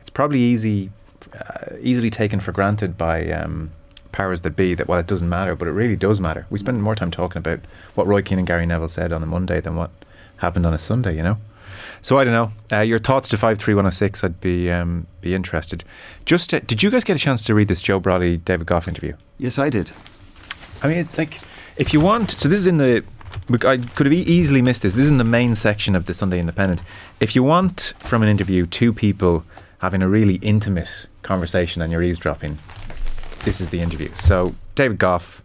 it's 0.00 0.10
probably 0.10 0.40
easy, 0.40 0.90
uh, 1.34 1.76
easily 1.80 2.10
taken 2.10 2.40
for 2.40 2.52
granted 2.52 2.96
by 2.98 3.30
um, 3.30 3.70
powers 4.12 4.40
that 4.42 4.56
be 4.56 4.74
that 4.74 4.88
well, 4.88 4.98
it 4.98 5.06
doesn't 5.06 5.28
matter, 5.28 5.54
but 5.54 5.68
it 5.68 5.72
really 5.72 5.96
does 5.96 6.20
matter. 6.20 6.46
We 6.50 6.58
spend 6.58 6.82
more 6.82 6.94
time 6.94 7.10
talking 7.10 7.38
about 7.38 7.60
what 7.94 8.06
Roy 8.06 8.22
Keane 8.22 8.38
and 8.38 8.46
Gary 8.46 8.66
Neville 8.66 8.88
said 8.88 9.12
on 9.12 9.22
a 9.22 9.26
Monday 9.26 9.60
than 9.60 9.76
what 9.76 9.90
happened 10.38 10.66
on 10.66 10.74
a 10.74 10.78
Sunday. 10.78 11.16
You 11.16 11.22
know. 11.22 11.36
So 12.02 12.18
I 12.18 12.24
don't 12.24 12.32
know. 12.32 12.76
Uh, 12.76 12.80
your 12.80 12.98
thoughts 12.98 13.28
to 13.30 13.36
five 13.36 13.58
three 13.58 13.74
one 13.74 13.84
zero 13.84 13.90
six. 13.90 14.24
I'd 14.24 14.40
be 14.40 14.70
um, 14.70 15.06
be 15.20 15.34
interested. 15.34 15.84
Just 16.24 16.52
uh, 16.54 16.60
did 16.60 16.82
you 16.82 16.90
guys 16.90 17.04
get 17.04 17.16
a 17.16 17.20
chance 17.20 17.42
to 17.42 17.54
read 17.54 17.68
this 17.68 17.82
Joe 17.82 18.00
Brolly 18.00 18.42
David 18.44 18.66
Gough 18.66 18.88
interview? 18.88 19.14
yes, 19.38 19.58
I 19.58 19.70
did. 19.70 19.90
I 20.82 20.88
mean, 20.88 20.98
it's 20.98 21.16
like 21.18 21.40
if 21.76 21.92
you 21.92 22.00
want. 22.00 22.30
So 22.30 22.48
this 22.48 22.58
is 22.58 22.66
in 22.66 22.78
the. 22.78 23.04
I 23.66 23.76
could 23.78 24.06
have 24.06 24.12
easily 24.12 24.62
missed 24.62 24.82
this. 24.82 24.94
This 24.94 25.04
is 25.04 25.10
in 25.10 25.18
the 25.18 25.24
main 25.24 25.54
section 25.54 25.94
of 25.94 26.06
the 26.06 26.14
Sunday 26.14 26.38
Independent. 26.40 26.82
If 27.20 27.34
you 27.36 27.42
want 27.42 27.94
from 27.98 28.22
an 28.22 28.28
interview 28.28 28.66
two 28.66 28.92
people 28.92 29.44
having 29.78 30.02
a 30.02 30.08
really 30.08 30.34
intimate 30.36 31.06
conversation 31.22 31.82
and 31.82 31.92
you're 31.92 32.02
eavesdropping, 32.02 32.58
this 33.44 33.60
is 33.60 33.70
the 33.70 33.80
interview. 33.80 34.10
So 34.14 34.54
David 34.74 34.98
Gough, 34.98 35.42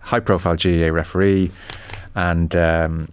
high-profile 0.00 0.56
GAA 0.56 0.88
referee, 0.90 1.50
and 2.14 2.54
um, 2.56 3.08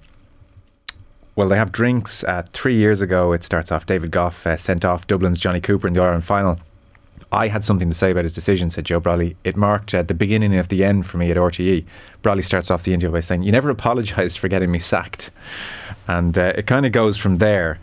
well, 1.36 1.50
they 1.50 1.58
have 1.58 1.72
drinks. 1.72 2.24
Uh, 2.24 2.44
three 2.54 2.76
years 2.76 3.02
ago, 3.02 3.34
it 3.34 3.44
starts 3.44 3.72
off. 3.72 3.86
David 3.86 4.12
Gough 4.12 4.48
uh, 4.48 4.56
sent 4.58 4.86
off 4.86 5.06
Dublin's 5.08 5.40
Johnny 5.40 5.60
Cooper 5.60 5.88
in 5.88 5.94
the 5.94 6.02
Ireland 6.02 6.24
final. 6.24 6.60
I 7.32 7.48
had 7.48 7.66
something 7.66 7.90
to 7.90 7.96
say 7.96 8.12
about 8.12 8.24
his 8.24 8.34
decision, 8.34 8.70
said 8.70 8.86
Joe 8.86 9.02
Brolly. 9.02 9.36
It 9.44 9.58
marked 9.58 9.94
uh, 9.94 10.04
the 10.04 10.14
beginning 10.14 10.56
of 10.58 10.70
the 10.70 10.86
end 10.86 11.06
for 11.06 11.18
me 11.18 11.32
at 11.32 11.38
RTE. 11.38 11.86
Brolly 12.24 12.44
starts 12.44 12.72
off 12.72 12.84
the 12.84 12.94
interview 12.94 13.12
by 13.12 13.20
saying, 13.20 13.44
You 13.44 13.52
never 13.52 13.70
apologised 13.72 14.40
for 14.40 14.48
getting 14.48 14.72
me 14.72 14.80
sacked. 14.80 15.32
And 16.08 16.38
uh, 16.38 16.54
it 16.56 16.68
kind 16.68 16.86
of 16.86 16.92
goes 16.94 17.18
from 17.18 17.38
there. 17.38 17.80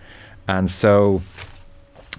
And 0.49 0.71
so 0.71 1.21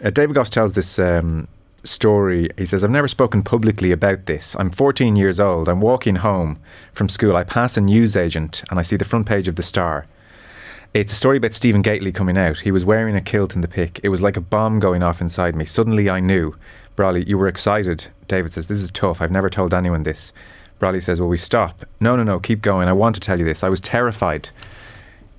uh, 0.03 0.11
David 0.11 0.35
Gough 0.35 0.51
tells 0.51 0.73
this 0.73 0.99
um, 0.99 1.47
story. 1.83 2.49
He 2.57 2.65
says, 2.65 2.83
I've 2.83 2.91
never 2.91 3.07
spoken 3.07 3.43
publicly 3.43 3.91
about 3.91 4.25
this. 4.25 4.55
I'm 4.55 4.71
14 4.71 5.15
years 5.15 5.39
old. 5.39 5.67
I'm 5.67 5.81
walking 5.81 6.17
home 6.17 6.59
from 6.91 7.09
school. 7.09 7.35
I 7.35 7.43
pass 7.43 7.77
a 7.77 7.81
newsagent 7.81 8.63
and 8.69 8.79
I 8.79 8.83
see 8.83 8.95
the 8.95 9.05
front 9.05 9.25
page 9.25 9.47
of 9.47 9.55
the 9.55 9.63
Star. 9.63 10.05
It's 10.93 11.13
a 11.13 11.15
story 11.15 11.37
about 11.37 11.53
Stephen 11.53 11.81
Gately 11.81 12.11
coming 12.11 12.37
out. 12.37 12.59
He 12.59 12.71
was 12.71 12.85
wearing 12.85 13.15
a 13.15 13.21
kilt 13.21 13.55
in 13.55 13.61
the 13.61 13.67
pic. 13.67 13.99
It 14.03 14.09
was 14.09 14.21
like 14.21 14.37
a 14.37 14.41
bomb 14.41 14.79
going 14.79 15.01
off 15.01 15.21
inside 15.21 15.55
me. 15.55 15.65
Suddenly 15.65 16.09
I 16.09 16.19
knew. 16.19 16.55
Brolly, 16.95 17.27
you 17.27 17.37
were 17.37 17.47
excited. 17.47 18.07
David 18.27 18.53
says, 18.53 18.67
This 18.67 18.81
is 18.81 18.91
tough. 18.91 19.19
I've 19.19 19.31
never 19.31 19.49
told 19.49 19.73
anyone 19.73 20.03
this. 20.03 20.33
Brolly 20.79 21.01
says, 21.01 21.19
Will 21.19 21.29
we 21.29 21.37
stop? 21.37 21.85
No, 21.99 22.15
no, 22.15 22.23
no, 22.23 22.39
keep 22.39 22.61
going. 22.61 22.87
I 22.87 22.93
want 22.93 23.15
to 23.15 23.21
tell 23.21 23.39
you 23.39 23.45
this. 23.45 23.63
I 23.63 23.69
was 23.69 23.81
terrified. 23.81 24.49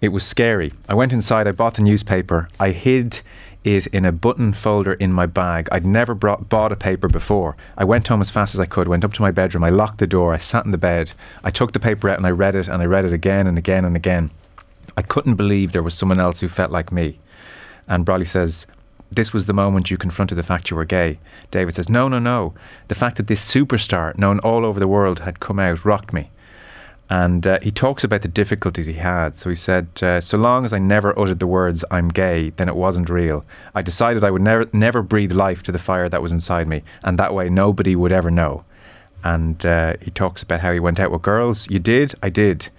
It 0.01 0.09
was 0.09 0.27
scary. 0.27 0.73
I 0.89 0.95
went 0.95 1.13
inside, 1.13 1.47
I 1.47 1.53
bought 1.53 1.75
the 1.75 1.83
newspaper, 1.83 2.49
I 2.61 2.73
hid 2.73 3.23
it 3.65 3.87
in 3.89 4.05
a 4.05 4.13
button 4.13 4.53
folder 4.53 4.93
in 4.93 5.13
my 5.13 5.27
bag. 5.27 5.69
I'd 5.73 5.87
never 5.87 6.15
brought, 6.15 6.49
bought 6.49 6.73
a 6.73 6.77
paper 6.77 7.09
before. 7.09 7.57
I 7.77 7.85
went 7.85 8.09
home 8.09 8.21
as 8.21 8.31
fast 8.31 8.55
as 8.55 8.61
I 8.61 8.67
could, 8.67 8.89
went 8.89 9.05
up 9.05 9.13
to 9.15 9.23
my 9.23 9.31
bedroom, 9.31 9.65
I 9.65 9.71
locked 9.71 9.99
the 9.99 10.07
door, 10.07 10.35
I 10.35 10.39
sat 10.39 10.65
in 10.65 10.71
the 10.71 10.79
bed, 10.79 11.13
I 11.43 11.51
took 11.51 11.73
the 11.73 11.81
paper 11.81 12.09
out 12.09 12.19
and 12.19 12.27
I 12.27 12.31
read 12.31 12.55
it 12.55 12.69
and 12.69 12.83
I 12.83 12.87
read 12.87 13.05
it 13.05 13.13
again 13.13 13.47
and 13.47 13.59
again 13.59 13.85
and 13.85 13.97
again. 13.97 14.31
I 14.97 15.03
couldn't 15.03 15.35
believe 15.35 15.73
there 15.73 15.83
was 15.83 15.95
someone 15.95 16.21
else 16.21 16.41
who 16.41 16.49
felt 16.49 16.71
like 16.71 16.93
me. 16.93 17.19
And 17.89 18.07
Brolly 18.07 18.27
says, 18.27 18.67
This 19.11 19.33
was 19.33 19.47
the 19.47 19.53
moment 19.53 19.91
you 19.91 19.97
confronted 19.97 20.39
the 20.39 20.43
fact 20.43 20.71
you 20.71 20.77
were 20.77 20.85
gay. 20.85 21.19
David 21.51 21.75
says, 21.75 21.89
No, 21.89 22.09
no, 22.09 22.19
no. 22.19 22.55
The 22.89 22.95
fact 22.95 23.17
that 23.17 23.27
this 23.27 23.45
superstar, 23.45 24.17
known 24.17 24.39
all 24.41 24.65
over 24.65 24.79
the 24.79 24.89
world, 24.89 25.21
had 25.21 25.41
come 25.41 25.59
out 25.59 25.85
rocked 25.85 26.13
me. 26.13 26.31
And 27.23 27.47
uh, 27.47 27.61
he 27.63 27.71
talks 27.71 28.03
about 28.03 28.23
the 28.23 28.29
difficulties 28.43 28.87
he 28.87 28.95
had. 28.95 29.37
So 29.37 29.49
he 29.49 29.55
said, 29.55 29.87
uh, 30.03 30.21
So 30.21 30.37
long 30.37 30.65
as 30.65 30.73
I 30.73 30.81
never 30.81 31.17
uttered 31.17 31.39
the 31.39 31.47
words, 31.47 31.85
I'm 31.89 32.09
gay, 32.09 32.51
then 32.51 32.69
it 32.69 32.75
wasn't 32.75 33.09
real. 33.09 33.45
I 33.73 33.83
decided 33.83 34.25
I 34.25 34.33
would 34.33 34.43
never, 34.43 34.69
never 34.73 35.01
breathe 35.01 35.31
life 35.31 35.63
to 35.65 35.73
the 35.73 35.79
fire 35.79 36.09
that 36.09 36.23
was 36.23 36.33
inside 36.33 36.67
me. 36.67 36.83
And 37.05 37.17
that 37.21 37.33
way, 37.33 37.49
nobody 37.49 37.95
would 37.95 38.11
ever 38.11 38.33
know. 38.33 38.65
And 39.23 39.65
uh, 39.65 39.95
he 40.03 40.11
talks 40.11 40.43
about 40.43 40.59
how 40.59 40.73
he 40.73 40.81
went 40.81 40.99
out 40.99 41.13
with 41.13 41.23
girls. 41.23 41.71
You 41.71 41.79
did? 41.79 42.17
I 42.21 42.31
did. 42.31 42.71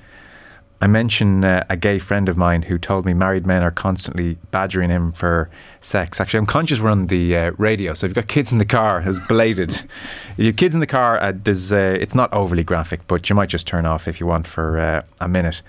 I 0.82 0.88
mention 0.88 1.45
uh, 1.45 1.65
a 1.69 1.78
gay 1.78 1.99
friend 1.99 2.28
of 2.28 2.36
mine 2.36 2.63
who 2.63 2.78
told 2.78 3.05
me 3.05 3.13
married 3.13 3.45
men 3.45 3.63
are 3.63 3.71
constantly 3.71 4.38
badgering 4.51 4.89
him 4.89 5.13
for 5.13 5.49
sex. 5.80 6.19
Actually, 6.19 6.39
I'm 6.39 6.45
conscious 6.45 6.82
we're 6.82 6.89
on 6.89 7.05
the 7.07 7.36
uh, 7.36 7.51
radio, 7.57 7.93
so 7.93 8.05
if 8.05 8.09
you've 8.09 8.15
got 8.15 8.28
kids 8.28 8.51
in 8.51 8.57
the 8.57 8.65
car, 8.65 9.01
it's 9.05 9.19
belated. 9.19 9.71
if 9.71 10.36
you 10.38 10.45
have 10.47 10.57
kids 10.57 10.73
in 10.73 10.82
the 10.82 10.88
car, 10.88 11.17
uh, 11.21 11.32
uh, 11.32 11.76
it's 11.78 12.13
not 12.13 12.32
overly 12.34 12.63
graphic, 12.63 13.07
but 13.07 13.30
you 13.30 13.36
might 13.36 13.49
just 13.49 13.65
turn 13.67 13.86
off 13.86 14.07
if 14.07 14.19
you 14.19 14.28
want 14.28 14.47
for 14.47 14.78
uh, 14.78 15.01
a 15.21 15.30
minute. 15.30 15.61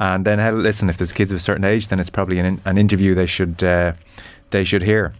And 0.00 0.24
then, 0.24 0.62
listen, 0.62 0.88
if 0.88 0.96
there's 0.96 1.12
kids 1.12 1.30
of 1.30 1.36
a 1.36 1.40
certain 1.40 1.64
age, 1.64 1.88
then 1.88 2.00
it's 2.00 2.10
probably 2.10 2.38
an, 2.38 2.60
an 2.64 2.78
interview 2.78 3.14
they 3.14 3.26
should 3.26 3.62
uh, 3.62 3.92
they 4.48 4.64
should 4.64 4.82
hear. 4.82 5.14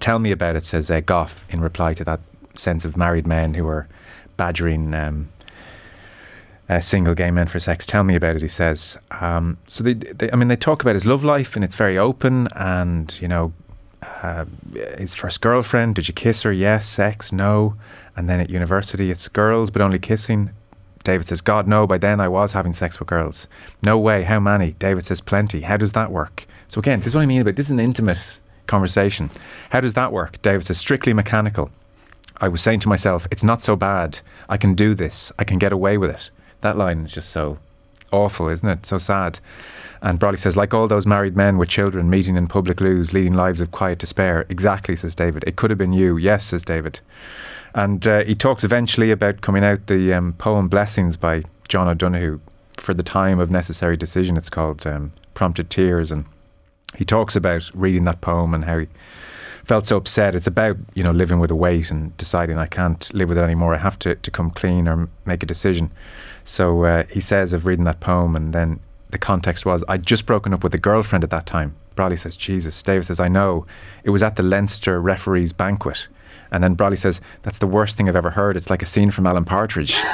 Tell 0.00 0.18
me 0.18 0.32
about 0.32 0.56
it, 0.56 0.64
says 0.64 0.90
Gough 1.06 1.46
in 1.48 1.60
reply 1.60 1.94
to 1.94 2.04
that 2.04 2.20
sense 2.56 2.84
of 2.84 2.96
married 2.96 3.26
men 3.26 3.54
who 3.54 3.66
are 3.68 3.86
badgering 4.36 4.94
um, 4.94 5.28
single 6.80 7.14
gay 7.14 7.30
men 7.30 7.48
for 7.48 7.60
sex. 7.60 7.86
Tell 7.86 8.04
me 8.04 8.14
about 8.14 8.36
it. 8.36 8.42
He 8.42 8.48
says. 8.48 8.98
Um, 9.10 9.58
so 9.66 9.84
they, 9.84 9.94
they, 9.94 10.30
I 10.32 10.36
mean, 10.36 10.48
they 10.48 10.56
talk 10.56 10.82
about 10.82 10.94
his 10.94 11.06
love 11.06 11.24
life, 11.24 11.56
and 11.56 11.64
it's 11.64 11.76
very 11.76 11.98
open. 11.98 12.48
And 12.54 13.18
you 13.20 13.28
know, 13.28 13.52
uh, 14.22 14.44
his 14.98 15.14
first 15.14 15.40
girlfriend. 15.40 15.94
Did 15.94 16.08
you 16.08 16.14
kiss 16.14 16.42
her? 16.42 16.52
Yes. 16.52 16.86
Sex? 16.86 17.32
No. 17.32 17.76
And 18.16 18.28
then 18.28 18.40
at 18.40 18.50
university, 18.50 19.10
it's 19.10 19.28
girls, 19.28 19.70
but 19.70 19.80
only 19.82 19.98
kissing. 19.98 20.50
David 21.04 21.26
says, 21.26 21.40
God, 21.40 21.66
no, 21.66 21.86
by 21.86 21.98
then 21.98 22.20
I 22.20 22.28
was 22.28 22.52
having 22.52 22.72
sex 22.72 22.98
with 22.98 23.08
girls. 23.08 23.48
No 23.82 23.98
way, 23.98 24.22
how 24.22 24.38
many? 24.38 24.72
David 24.72 25.04
says, 25.04 25.20
plenty. 25.20 25.62
How 25.62 25.76
does 25.76 25.92
that 25.92 26.12
work? 26.12 26.46
So, 26.68 26.78
again, 26.78 27.00
this 27.00 27.08
is 27.08 27.14
what 27.14 27.22
I 27.22 27.26
mean 27.26 27.40
about 27.40 27.56
this 27.56 27.66
is 27.66 27.72
an 27.72 27.80
intimate 27.80 28.40
conversation. 28.66 29.30
How 29.70 29.80
does 29.80 29.94
that 29.94 30.12
work? 30.12 30.40
David 30.42 30.64
says, 30.64 30.78
strictly 30.78 31.12
mechanical. 31.12 31.70
I 32.40 32.48
was 32.48 32.60
saying 32.60 32.80
to 32.80 32.88
myself, 32.88 33.26
it's 33.30 33.44
not 33.44 33.62
so 33.62 33.76
bad. 33.76 34.20
I 34.48 34.56
can 34.56 34.74
do 34.74 34.94
this. 34.94 35.32
I 35.38 35.44
can 35.44 35.58
get 35.58 35.72
away 35.72 35.98
with 35.98 36.10
it. 36.10 36.30
That 36.62 36.78
line 36.78 37.04
is 37.04 37.12
just 37.12 37.30
so 37.30 37.58
awful, 38.10 38.48
isn't 38.48 38.68
it? 38.68 38.86
So 38.86 38.98
sad. 38.98 39.38
And 40.00 40.18
Brolly 40.18 40.38
says, 40.38 40.56
like 40.56 40.74
all 40.74 40.88
those 40.88 41.06
married 41.06 41.36
men 41.36 41.58
with 41.58 41.68
children 41.68 42.10
meeting 42.10 42.36
in 42.36 42.48
public 42.48 42.80
loos, 42.80 43.12
leading 43.12 43.34
lives 43.34 43.60
of 43.60 43.70
quiet 43.70 43.98
despair. 43.98 44.46
Exactly, 44.48 44.96
says 44.96 45.14
David. 45.14 45.44
It 45.46 45.54
could 45.54 45.70
have 45.70 45.78
been 45.78 45.92
you. 45.92 46.16
Yes, 46.16 46.46
says 46.46 46.64
David. 46.64 46.98
And 47.74 48.06
uh, 48.06 48.24
he 48.24 48.34
talks 48.34 48.64
eventually 48.64 49.10
about 49.10 49.40
coming 49.40 49.64
out 49.64 49.86
the 49.86 50.12
um, 50.12 50.32
poem 50.34 50.68
Blessings 50.68 51.16
by 51.16 51.44
John 51.68 51.88
O'Donohue 51.88 52.40
for 52.76 52.94
the 52.94 53.02
time 53.02 53.38
of 53.38 53.50
necessary 53.50 53.96
decision, 53.96 54.36
it's 54.36 54.50
called, 54.50 54.86
um, 54.86 55.12
prompted 55.34 55.70
tears. 55.70 56.10
And 56.10 56.24
he 56.96 57.04
talks 57.04 57.36
about 57.36 57.70
reading 57.72 58.04
that 58.04 58.20
poem 58.20 58.54
and 58.54 58.64
how 58.64 58.78
he 58.78 58.88
felt 59.64 59.86
so 59.86 59.96
upset. 59.96 60.34
It's 60.34 60.48
about, 60.48 60.76
you 60.94 61.04
know, 61.04 61.12
living 61.12 61.38
with 61.38 61.50
a 61.50 61.54
weight 61.54 61.90
and 61.90 62.16
deciding 62.16 62.58
I 62.58 62.66
can't 62.66 63.12
live 63.14 63.28
with 63.28 63.38
it 63.38 63.42
anymore. 63.42 63.74
I 63.74 63.78
have 63.78 63.98
to, 64.00 64.16
to 64.16 64.30
come 64.30 64.50
clean 64.50 64.88
or 64.88 65.08
make 65.24 65.42
a 65.42 65.46
decision. 65.46 65.90
So 66.44 66.84
uh, 66.84 67.04
he 67.04 67.20
says 67.20 67.52
of 67.52 67.66
reading 67.66 67.84
that 67.84 68.00
poem, 68.00 68.36
and 68.36 68.52
then 68.52 68.80
the 69.10 69.18
context 69.18 69.64
was 69.64 69.84
I'd 69.88 70.06
just 70.06 70.26
broken 70.26 70.52
up 70.52 70.64
with 70.64 70.74
a 70.74 70.78
girlfriend 70.78 71.24
at 71.24 71.30
that 71.30 71.46
time. 71.46 71.74
Brolly 71.94 72.18
says, 72.18 72.36
Jesus. 72.36 72.82
David 72.82 73.06
says, 73.06 73.20
I 73.20 73.28
know. 73.28 73.66
It 74.02 74.10
was 74.10 74.22
at 74.22 74.36
the 74.36 74.42
Leinster 74.42 75.00
referees 75.00 75.52
banquet. 75.52 76.08
And 76.50 76.62
then 76.62 76.74
Brolly 76.76 76.98
says, 76.98 77.20
That's 77.42 77.58
the 77.58 77.66
worst 77.66 77.96
thing 77.96 78.08
I've 78.08 78.16
ever 78.16 78.30
heard. 78.30 78.56
It's 78.56 78.70
like 78.70 78.82
a 78.82 78.86
scene 78.86 79.10
from 79.10 79.26
Alan 79.26 79.44
Partridge. 79.44 79.94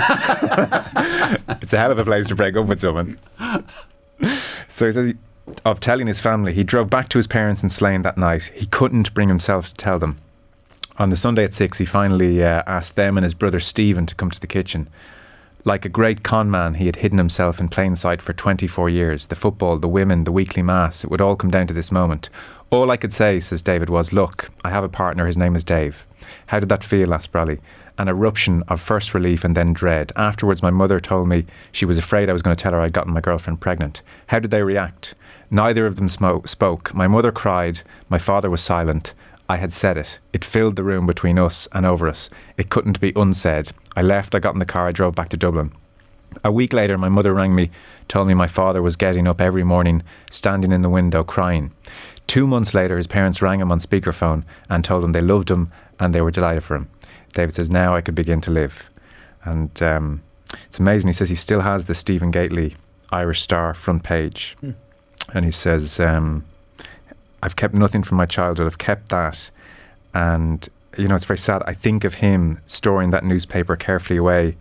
it's 1.61 1.73
a 1.73 1.79
hell 1.79 1.91
of 1.91 1.99
a 1.99 2.05
place 2.05 2.27
to 2.29 2.35
break 2.35 2.57
up 2.57 2.67
with 2.67 2.81
someone. 2.81 3.19
So 4.69 4.87
he 4.87 4.93
says, 4.93 5.15
of 5.65 5.81
telling 5.81 6.07
his 6.07 6.21
family, 6.21 6.53
he 6.53 6.63
drove 6.63 6.91
back 6.91 7.09
to 7.09 7.19
his 7.19 7.27
parents 7.27 7.63
in 7.63 7.71
Slane 7.71 8.03
that 8.03 8.19
night. 8.19 8.53
He 8.55 8.67
couldn't 8.67 9.15
bring 9.15 9.29
himself 9.29 9.71
to 9.71 9.75
tell 9.75 9.99
them. 9.99 10.19
On 10.99 11.11
the 11.11 11.17
Sunday 11.17 11.45
at 11.45 11.55
six, 11.55 11.79
he 11.79 11.85
finally 11.85 12.43
uh, 12.43 12.63
asked 12.67 12.97
them 12.97 13.17
and 13.17 13.25
his 13.25 13.35
brother 13.35 13.61
Stephen 13.61 14.07
to 14.07 14.15
come 14.15 14.31
to 14.31 14.41
the 14.41 14.47
kitchen. 14.47 14.89
Like 15.65 15.85
a 15.85 15.89
great 15.91 16.23
con 16.23 16.51
man, 16.51 16.75
he 16.75 16.87
had 16.87 16.97
hidden 16.97 17.19
himself 17.19 17.61
in 17.61 17.69
plain 17.69 17.97
sight 17.97 18.23
for 18.23 18.33
24 18.33 18.89
years. 18.89 19.27
The 19.27 19.35
football, 19.35 19.79
the 19.79 19.89
women, 19.89 20.25
the 20.25 20.33
weekly 20.33 20.63
mass, 20.63 21.03
it 21.03 21.11
would 21.11 21.21
all 21.21 21.37
come 21.37 21.51
down 21.51 21.67
to 21.67 21.75
this 21.75 21.91
moment. 21.91 22.31
All 22.71 22.91
I 22.91 22.97
could 22.97 23.13
say, 23.13 23.41
says 23.41 23.61
David, 23.63 23.91
was, 23.91 24.13
Look, 24.13 24.51
I 24.65 24.71
have 24.71 24.85
a 24.85 24.89
partner, 24.89 25.27
his 25.27 25.37
name 25.37 25.57
is 25.57 25.65
Dave. 25.65 26.07
How 26.47 26.61
did 26.61 26.69
that 26.69 26.85
feel? 26.85 27.13
asked 27.13 27.33
Brolly. 27.33 27.61
An 27.99 28.09
eruption 28.09 28.63
of 28.69 28.81
first 28.81 29.13
relief 29.13 29.43
and 29.43 29.57
then 29.57 29.73
dread. 29.73 30.13
Afterwards, 30.15 30.63
my 30.63 30.71
mother 30.71 31.01
told 31.01 31.29
me 31.29 31.47
she 31.73 31.85
was 31.85 31.99
afraid 31.99 32.31
I 32.31 32.33
was 32.33 32.43
going 32.43 32.55
to 32.55 32.63
tell 32.63 32.73
her 32.73 32.81
I'd 32.81 32.93
gotten 32.93 33.13
my 33.13 33.21
girlfriend 33.21 33.61
pregnant. 33.61 34.03
How 34.29 34.39
did 34.39 34.53
they 34.53 34.63
react? 34.63 35.17
Neither 35.51 35.87
of 35.87 35.97
them 35.97 36.07
smo- 36.07 36.47
spoke. 36.47 36.95
My 36.95 37.09
mother 37.09 37.33
cried. 37.33 37.81
My 38.09 38.19
father 38.19 38.49
was 38.49 38.61
silent. 38.61 39.15
I 39.49 39.57
had 39.57 39.73
said 39.73 39.97
it. 39.97 40.19
It 40.33 40.45
filled 40.45 40.77
the 40.77 40.83
room 40.83 41.07
between 41.07 41.39
us 41.39 41.67
and 41.73 41.87
over 41.87 42.07
us. 42.07 42.29
It 42.57 42.69
couldn't 42.69 43.01
be 43.01 43.13
unsaid. 43.17 43.71
I 43.97 44.03
left, 44.03 44.35
I 44.35 44.41
got 44.41 44.55
in 44.55 44.59
the 44.59 44.67
car, 44.67 44.89
I 44.89 44.93
drove 44.93 45.15
back 45.15 45.31
to 45.31 45.37
Dublin. 45.37 45.73
A 46.45 46.53
week 46.53 46.75
later, 46.75 46.99
my 46.99 47.09
mother 47.09 47.33
rang 47.33 47.55
me, 47.55 47.71
told 48.07 48.29
me 48.29 48.35
my 48.35 48.47
father 48.47 48.83
was 48.83 48.97
getting 48.97 49.27
up 49.27 49.41
every 49.41 49.65
morning, 49.65 50.03
standing 50.31 50.73
in 50.73 50.83
the 50.83 50.91
window, 50.91 51.25
crying. 51.25 51.73
Two 52.27 52.47
months 52.47 52.75
later, 52.75 52.99
his 52.99 53.07
parents 53.07 53.41
rang 53.41 53.61
him 53.61 53.73
on 53.73 53.81
speakerphone 53.81 54.45
and 54.69 54.85
told 54.85 55.03
him 55.03 55.13
they 55.13 55.23
loved 55.23 55.51
him 55.51 55.73
and 55.99 56.15
they 56.15 56.21
were 56.21 56.31
delighted 56.31 56.63
for 56.63 56.77
him. 56.77 56.91
David 57.33 57.55
says, 57.55 57.71
Now 57.71 57.97
I 57.97 58.03
could 58.03 58.15
begin 58.15 58.43
to 58.43 58.51
live. 58.51 58.91
And 59.45 59.83
um, 59.83 60.23
it's 60.67 60.79
amazing. 60.79 61.09
He 61.09 61.15
says 61.15 61.31
he 61.31 61.35
still 61.37 61.61
has 61.61 61.87
the 61.87 61.95
Stephen 61.95 62.31
Gately 62.31 62.77
Irish 63.11 63.41
Star 63.41 63.73
front 63.73 64.03
page. 64.03 64.57
And 65.33 65.45
he 65.45 65.51
says, 65.51 65.99
um, 66.01 66.45
I've 67.43 67.57
kept 67.57 67.75
nothing 67.75 68.03
from 68.03 68.17
my 68.17 68.27
childhood. 68.27 68.67
I've 68.67 68.79
kept 68.79 69.11
that. 69.11 69.51
And, 70.15 70.69
you 70.97 71.09
know, 71.09 71.15
it's 71.15 71.25
very 71.25 71.39
sad. 71.39 71.63
I 71.67 71.75
think 71.75 72.05
of 72.05 72.15
him 72.15 72.61
storing 72.67 73.11
that 73.11 73.25
newspaper 73.25 73.77
carefully 73.77 74.19
away 74.19 74.57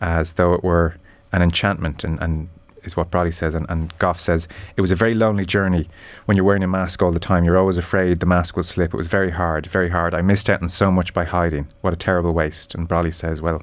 as 0.00 0.34
though 0.34 0.54
it 0.54 0.64
were 0.64 0.96
an 1.32 1.42
enchantment 1.42 2.04
and, 2.04 2.20
and 2.20 2.48
is 2.82 2.96
what 2.96 3.10
Brolly 3.10 3.32
says. 3.32 3.54
And, 3.54 3.66
and 3.68 3.96
Gough 3.98 4.20
says, 4.20 4.48
it 4.76 4.80
was 4.80 4.90
a 4.90 4.96
very 4.96 5.14
lonely 5.14 5.46
journey 5.46 5.88
when 6.24 6.36
you're 6.36 6.44
wearing 6.44 6.62
a 6.62 6.68
mask 6.68 7.02
all 7.02 7.12
the 7.12 7.20
time. 7.20 7.44
You're 7.44 7.58
always 7.58 7.76
afraid 7.76 8.20
the 8.20 8.26
mask 8.26 8.56
will 8.56 8.62
slip. 8.62 8.92
It 8.92 8.96
was 8.96 9.06
very 9.06 9.30
hard, 9.30 9.66
very 9.66 9.90
hard. 9.90 10.14
I 10.14 10.22
missed 10.22 10.50
out 10.50 10.62
on 10.62 10.68
so 10.68 10.90
much 10.90 11.14
by 11.14 11.24
hiding. 11.24 11.68
What 11.80 11.92
a 11.92 11.96
terrible 11.96 12.32
waste. 12.32 12.74
And 12.74 12.88
Brolly 12.88 13.12
says, 13.12 13.40
well, 13.40 13.62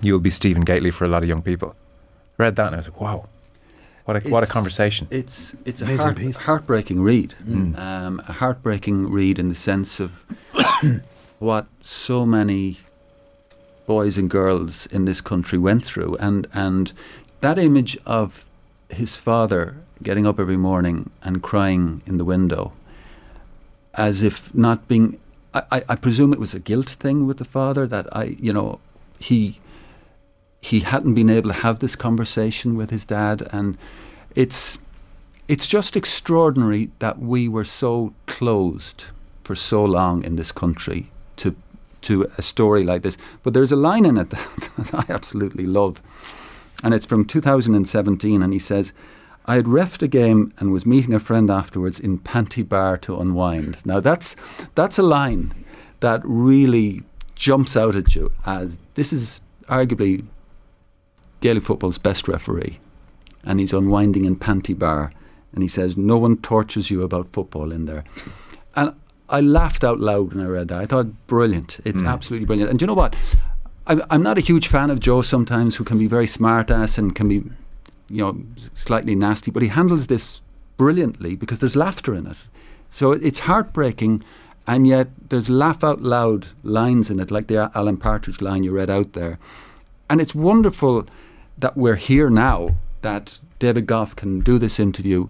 you'll 0.00 0.20
be 0.20 0.30
Stephen 0.30 0.64
Gately 0.64 0.90
for 0.90 1.04
a 1.04 1.08
lot 1.08 1.22
of 1.22 1.28
young 1.28 1.42
people. 1.42 1.74
Read 2.38 2.56
that 2.56 2.68
and 2.68 2.76
I 2.76 2.78
was 2.78 2.88
like, 2.88 3.00
wow. 3.00 3.28
What 4.04 4.26
a, 4.26 4.28
what 4.28 4.42
a 4.42 4.46
conversation. 4.46 5.06
It's 5.10 5.54
it's 5.64 5.80
a 5.80 5.96
heart, 5.96 6.16
piece. 6.16 6.44
heartbreaking 6.44 7.02
read. 7.02 7.34
Um, 7.76 8.20
a 8.26 8.32
heartbreaking 8.32 9.10
read 9.10 9.38
in 9.38 9.48
the 9.48 9.54
sense 9.54 10.00
of 10.00 10.24
what 11.38 11.66
so 11.80 12.26
many 12.26 12.78
boys 13.86 14.18
and 14.18 14.28
girls 14.28 14.86
in 14.86 15.04
this 15.04 15.20
country 15.20 15.58
went 15.58 15.84
through, 15.84 16.16
and 16.16 16.48
and 16.52 16.92
that 17.40 17.58
image 17.58 17.96
of 18.04 18.44
his 18.88 19.16
father 19.16 19.76
getting 20.02 20.26
up 20.26 20.40
every 20.40 20.56
morning 20.56 21.10
and 21.22 21.40
crying 21.42 22.02
in 22.04 22.18
the 22.18 22.24
window, 22.24 22.72
as 23.94 24.20
if 24.20 24.52
not 24.52 24.88
being. 24.88 25.20
I, 25.54 25.62
I, 25.70 25.84
I 25.90 25.96
presume 25.96 26.32
it 26.32 26.40
was 26.40 26.54
a 26.54 26.58
guilt 26.58 26.88
thing 26.88 27.26
with 27.26 27.36
the 27.36 27.44
father 27.44 27.86
that 27.86 28.06
I, 28.16 28.36
you 28.40 28.52
know, 28.52 28.80
he 29.20 29.60
he 30.62 30.80
hadn't 30.80 31.14
been 31.14 31.28
able 31.28 31.50
to 31.50 31.56
have 31.56 31.80
this 31.80 31.96
conversation 31.96 32.76
with 32.76 32.90
his 32.90 33.04
dad, 33.04 33.46
and 33.52 33.76
it's 34.34 34.78
it's 35.48 35.66
just 35.66 35.96
extraordinary 35.96 36.90
that 37.00 37.18
we 37.18 37.48
were 37.48 37.64
so 37.64 38.14
closed 38.26 39.06
for 39.42 39.56
so 39.56 39.84
long 39.84 40.22
in 40.24 40.36
this 40.36 40.52
country 40.52 41.10
to 41.36 41.56
to 42.02 42.30
a 42.38 42.42
story 42.42 42.84
like 42.84 43.02
this. 43.02 43.18
But 43.42 43.54
there's 43.54 43.72
a 43.72 43.76
line 43.76 44.06
in 44.06 44.16
it 44.16 44.30
that, 44.30 44.70
that 44.78 44.94
I 44.94 45.12
absolutely 45.12 45.66
love, 45.66 46.00
and 46.84 46.94
it's 46.94 47.06
from 47.06 47.26
2017, 47.26 48.40
and 48.42 48.52
he 48.52 48.58
says. 48.58 48.92
I 49.44 49.56
had 49.56 49.64
refed 49.64 50.02
a 50.02 50.06
game 50.06 50.52
and 50.58 50.70
was 50.70 50.86
meeting 50.86 51.12
a 51.14 51.18
friend 51.18 51.50
afterwards 51.50 51.98
in 51.98 52.20
Pantibar 52.20 53.00
to 53.00 53.18
unwind. 53.18 53.84
Now 53.84 53.98
that's 53.98 54.36
that's 54.76 55.00
a 55.00 55.02
line 55.02 55.52
that 55.98 56.20
really 56.22 57.02
jumps 57.34 57.76
out 57.76 57.96
at 57.96 58.14
you 58.14 58.30
as 58.46 58.78
this 58.94 59.12
is 59.12 59.40
arguably 59.66 60.24
Gaelic 61.42 61.64
football's 61.64 61.98
best 61.98 62.28
referee, 62.28 62.78
and 63.44 63.60
he's 63.60 63.74
unwinding 63.74 64.24
in 64.24 64.36
Pantibar, 64.36 65.12
and 65.52 65.62
he 65.62 65.68
says 65.68 65.96
no 65.96 66.16
one 66.16 66.38
tortures 66.38 66.90
you 66.90 67.02
about 67.02 67.32
football 67.32 67.70
in 67.70 67.84
there, 67.84 68.04
and 68.74 68.94
I 69.28 69.40
laughed 69.40 69.82
out 69.82 69.98
loud 69.98 70.34
when 70.34 70.44
I 70.44 70.48
read 70.48 70.68
that. 70.68 70.80
I 70.80 70.86
thought 70.86 71.26
brilliant. 71.26 71.80
It's 71.84 72.02
mm. 72.02 72.08
absolutely 72.08 72.46
brilliant. 72.46 72.70
And 72.70 72.78
do 72.78 72.84
you 72.84 72.86
know 72.86 72.94
what? 72.94 73.16
I'm, 73.86 74.02
I'm 74.10 74.22
not 74.22 74.38
a 74.38 74.42
huge 74.42 74.68
fan 74.68 74.90
of 74.90 75.00
Joe 75.00 75.22
sometimes, 75.22 75.76
who 75.76 75.84
can 75.84 75.98
be 75.98 76.06
very 76.06 76.26
smart 76.26 76.70
ass 76.70 76.98
and 76.98 77.14
can 77.14 77.28
be, 77.28 77.42
you 78.08 78.24
know, 78.24 78.42
slightly 78.74 79.14
nasty, 79.14 79.50
but 79.50 79.62
he 79.62 79.68
handles 79.68 80.06
this 80.06 80.40
brilliantly 80.76 81.34
because 81.34 81.60
there's 81.60 81.76
laughter 81.76 82.14
in 82.14 82.26
it. 82.26 82.36
So 82.90 83.12
it's 83.12 83.40
heartbreaking, 83.40 84.22
and 84.66 84.86
yet 84.86 85.08
there's 85.30 85.48
laugh 85.48 85.82
out 85.82 86.02
loud 86.02 86.48
lines 86.62 87.10
in 87.10 87.18
it, 87.18 87.30
like 87.30 87.46
the 87.46 87.70
Alan 87.74 87.96
Partridge 87.96 88.40
line 88.40 88.62
you 88.64 88.72
read 88.72 88.90
out 88.90 89.14
there. 89.14 89.38
And 90.10 90.20
it's 90.20 90.34
wonderful 90.34 91.06
that 91.62 91.76
we're 91.76 91.94
here 91.94 92.28
now, 92.28 92.74
that 93.02 93.38
David 93.60 93.86
Gough 93.86 94.16
can 94.16 94.40
do 94.40 94.58
this 94.58 94.80
interview, 94.80 95.28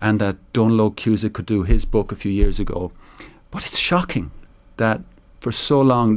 and 0.00 0.20
that 0.20 0.36
Dónal 0.52 0.90
Óg 0.90 0.96
Cusack 0.96 1.32
could 1.32 1.46
do 1.46 1.62
his 1.62 1.84
book 1.84 2.10
a 2.10 2.16
few 2.16 2.32
years 2.32 2.58
ago. 2.58 2.90
But 3.52 3.64
it's 3.64 3.78
shocking 3.78 4.32
that 4.76 5.00
for 5.38 5.52
so 5.52 5.80
long, 5.80 6.16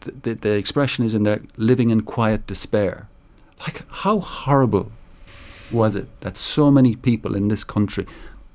the, 0.00 0.12
the, 0.22 0.34
the 0.34 0.52
expression 0.52 1.04
is 1.04 1.12
in 1.12 1.24
there, 1.24 1.42
living 1.58 1.90
in 1.90 2.00
quiet 2.00 2.46
despair. 2.46 3.06
Like, 3.60 3.82
how 3.90 4.20
horrible 4.20 4.90
was 5.70 5.94
it 5.94 6.08
that 6.22 6.38
so 6.38 6.70
many 6.70 6.96
people 6.96 7.36
in 7.36 7.48
this 7.48 7.64
country, 7.64 8.06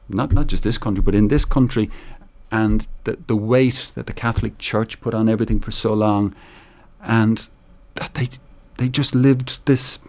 not, 0.09 0.33
not 0.33 0.47
just 0.47 0.63
this 0.63 0.79
country, 0.79 1.03
but 1.03 1.13
in 1.13 1.27
this 1.27 1.45
country, 1.45 1.91
and 2.51 2.87
the, 3.03 3.19
the 3.27 3.35
weight 3.35 3.91
that 3.93 4.07
the 4.07 4.13
Catholic 4.13 4.57
Church 4.57 4.99
put 5.01 5.13
on 5.13 5.29
everything 5.29 5.59
for 5.59 5.71
so 5.71 5.93
long, 5.93 6.33
and 7.03 7.47
that 7.93 8.15
they, 8.15 8.29
they 8.77 8.89
just 8.89 9.13
lived 9.13 9.59
this 9.65 9.99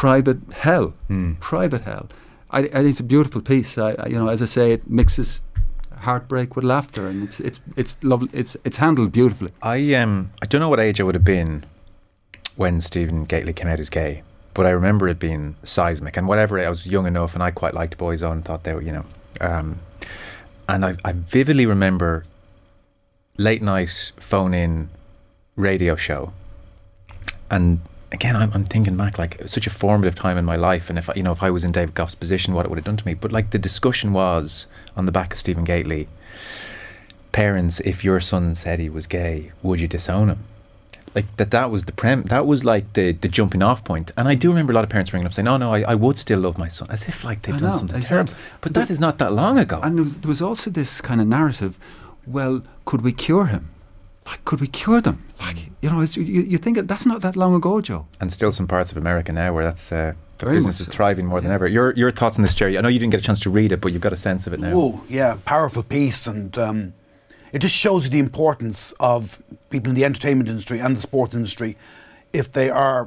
private 0.00 0.40
hell, 0.52 0.92
private 1.38 1.82
hell. 1.82 2.08
I, 2.50 2.58
I 2.58 2.62
think 2.82 2.90
it's 2.90 3.00
a 3.00 3.04
beautiful 3.04 3.40
piece. 3.40 3.78
I, 3.78 3.92
I, 3.92 4.06
you 4.08 4.18
know, 4.18 4.26
as 4.26 4.42
I 4.42 4.46
say, 4.46 4.72
it 4.72 4.90
mixes 4.90 5.40
heartbreak 5.98 6.56
with 6.56 6.64
laughter, 6.64 7.06
and 7.06 7.22
it's 7.22 7.38
it's 7.38 7.60
it's 7.76 7.96
lovely. 8.02 8.28
It's 8.32 8.56
it's 8.64 8.78
handled 8.78 9.12
beautifully. 9.12 9.52
I 9.62 9.94
um 9.94 10.32
I 10.42 10.46
don't 10.46 10.60
know 10.60 10.68
what 10.68 10.80
age 10.80 11.00
I 11.00 11.04
would 11.04 11.14
have 11.14 11.24
been 11.24 11.64
when 12.56 12.80
Stephen 12.80 13.24
Gately 13.24 13.52
came 13.52 13.68
out 13.68 13.78
as 13.78 13.88
gay, 13.88 14.22
but 14.52 14.66
I 14.66 14.70
remember 14.70 15.06
it 15.06 15.20
being 15.20 15.54
seismic 15.62 16.16
and 16.16 16.26
whatever. 16.26 16.58
I 16.58 16.68
was 16.68 16.86
young 16.86 17.06
enough, 17.06 17.34
and 17.34 17.42
I 17.42 17.52
quite 17.52 17.74
liked 17.74 17.96
Boyzone. 17.96 18.42
Thought 18.42 18.64
they 18.64 18.74
were, 18.74 18.82
you 18.82 18.92
know, 18.92 19.04
um, 19.40 19.78
and 20.68 20.84
I, 20.84 20.96
I 21.04 21.12
vividly 21.12 21.66
remember 21.66 22.24
late 23.38 23.62
night 23.62 24.12
phone 24.18 24.54
in 24.54 24.88
radio 25.54 25.94
show, 25.94 26.32
and 27.48 27.78
again, 28.12 28.36
I'm, 28.36 28.52
I'm 28.52 28.64
thinking 28.64 28.96
back 28.96 29.18
like 29.18 29.34
it 29.36 29.42
was 29.42 29.52
such 29.52 29.66
a 29.66 29.70
formative 29.70 30.14
time 30.14 30.36
in 30.36 30.44
my 30.44 30.56
life, 30.56 30.88
and 30.88 30.98
if 30.98 31.10
I, 31.10 31.14
you 31.14 31.22
know 31.22 31.32
if 31.32 31.42
I 31.42 31.50
was 31.50 31.64
in 31.64 31.72
David 31.72 31.94
Gough's 31.94 32.14
position, 32.14 32.54
what 32.54 32.64
it 32.64 32.68
would 32.68 32.78
have 32.78 32.84
done 32.84 32.96
to 32.96 33.06
me. 33.06 33.14
But 33.14 33.32
like 33.32 33.50
the 33.50 33.58
discussion 33.58 34.12
was 34.12 34.66
on 34.96 35.06
the 35.06 35.12
back 35.12 35.32
of 35.32 35.38
Stephen 35.38 35.64
Gately. 35.64 36.08
Parents, 37.32 37.80
if 37.80 38.04
your 38.04 38.20
son 38.20 38.54
said 38.54 38.78
he 38.78 38.88
was 38.88 39.06
gay, 39.08 39.50
would 39.62 39.80
you 39.80 39.88
disown 39.88 40.28
him? 40.28 40.44
Like 41.16 41.36
that. 41.36 41.50
That 41.50 41.70
was 41.70 41.84
the 41.84 41.92
prem. 41.92 42.22
That 42.24 42.46
was 42.46 42.64
like 42.64 42.92
the 42.94 43.12
the 43.12 43.28
jumping 43.28 43.62
off 43.62 43.84
point. 43.84 44.12
And 44.16 44.28
I 44.28 44.34
do 44.34 44.48
remember 44.50 44.72
a 44.72 44.74
lot 44.74 44.84
of 44.84 44.90
parents 44.90 45.12
ringing 45.12 45.26
up 45.26 45.34
saying, 45.34 45.44
"No, 45.44 45.56
no, 45.56 45.72
I, 45.72 45.82
I 45.82 45.94
would 45.94 46.18
still 46.18 46.40
love 46.40 46.58
my 46.58 46.68
son," 46.68 46.88
as 46.90 47.06
if 47.08 47.24
like 47.24 47.42
they'd 47.42 47.54
I 47.54 47.58
done 47.58 47.70
know, 47.70 47.78
something 47.78 47.96
exactly. 47.96 48.34
terrible. 48.34 48.58
But 48.60 48.74
that 48.74 48.90
is 48.90 48.98
not 49.00 49.18
that 49.18 49.32
long 49.32 49.58
ago. 49.58 49.80
And 49.82 49.98
there 49.98 50.28
was 50.28 50.42
also 50.42 50.70
this 50.70 51.00
kind 51.00 51.20
of 51.20 51.26
narrative. 51.28 51.78
Well, 52.26 52.62
could 52.84 53.02
we 53.02 53.12
cure 53.12 53.46
him? 53.46 53.70
Like, 54.26 54.44
could 54.44 54.60
we 54.60 54.66
cure 54.68 55.00
them? 55.00 55.22
Like, 55.40 55.56
you 55.82 55.90
know, 55.90 56.00
it's, 56.00 56.16
you, 56.16 56.24
you 56.24 56.56
think 56.58 56.78
it- 56.78 56.88
that's 56.88 57.04
not 57.06 57.20
that 57.22 57.36
long 57.36 57.54
ago, 57.54 57.80
Joe. 57.80 58.06
and 58.20 58.32
still 58.32 58.52
some 58.52 58.66
parts 58.66 58.90
of 58.90 58.96
America 58.96 59.32
now 59.32 59.52
where 59.52 59.64
that's 59.64 59.92
uh, 59.92 60.14
the 60.38 60.46
Very 60.46 60.56
business 60.56 60.76
much 60.76 60.80
is 60.80 60.86
so. 60.86 60.92
thriving 60.92 61.26
more 61.26 61.40
than 61.40 61.52
ever. 61.52 61.66
Your 61.66 61.92
your 61.94 62.10
thoughts 62.10 62.38
on 62.38 62.42
this, 62.42 62.54
Gerry? 62.54 62.78
I 62.78 62.80
know 62.80 62.88
you 62.88 62.98
didn't 62.98 63.12
get 63.12 63.20
a 63.20 63.24
chance 63.24 63.40
to 63.40 63.50
read 63.50 63.70
it, 63.72 63.80
but 63.80 63.92
you've 63.92 64.00
got 64.02 64.12
a 64.12 64.16
sense 64.16 64.46
of 64.46 64.52
it 64.54 64.60
now. 64.60 64.72
Oh, 64.74 65.04
yeah, 65.08 65.36
powerful 65.44 65.82
piece, 65.82 66.26
and 66.26 66.56
um, 66.58 66.94
it 67.52 67.58
just 67.60 67.74
shows 67.76 68.04
you 68.04 68.10
the 68.10 68.18
importance 68.18 68.92
of 68.98 69.42
people 69.70 69.90
in 69.90 69.94
the 69.96 70.04
entertainment 70.04 70.48
industry 70.48 70.78
and 70.80 70.96
the 70.96 71.00
sports 71.02 71.34
industry 71.34 71.76
if 72.32 72.50
they 72.50 72.70
are 72.70 73.06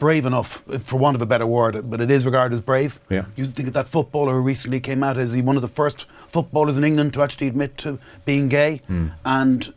brave 0.00 0.26
enough, 0.26 0.62
for 0.84 0.98
want 0.98 1.14
of 1.14 1.22
a 1.22 1.26
better 1.26 1.46
word, 1.46 1.88
but 1.88 2.00
it 2.00 2.10
is 2.10 2.26
regarded 2.26 2.54
as 2.54 2.60
brave. 2.60 2.98
Yeah. 3.08 3.26
You 3.36 3.44
think 3.44 3.68
of 3.68 3.74
that 3.74 3.86
footballer 3.86 4.32
who 4.32 4.40
recently 4.40 4.80
came 4.80 5.04
out, 5.04 5.16
is 5.16 5.34
he 5.34 5.42
one 5.42 5.54
of 5.54 5.62
the 5.62 5.68
first 5.68 6.08
footballers 6.26 6.76
in 6.76 6.82
England 6.82 7.12
to 7.14 7.22
actually 7.22 7.46
admit 7.46 7.78
to 7.78 7.98
being 8.24 8.48
gay? 8.48 8.80
And 9.24 9.72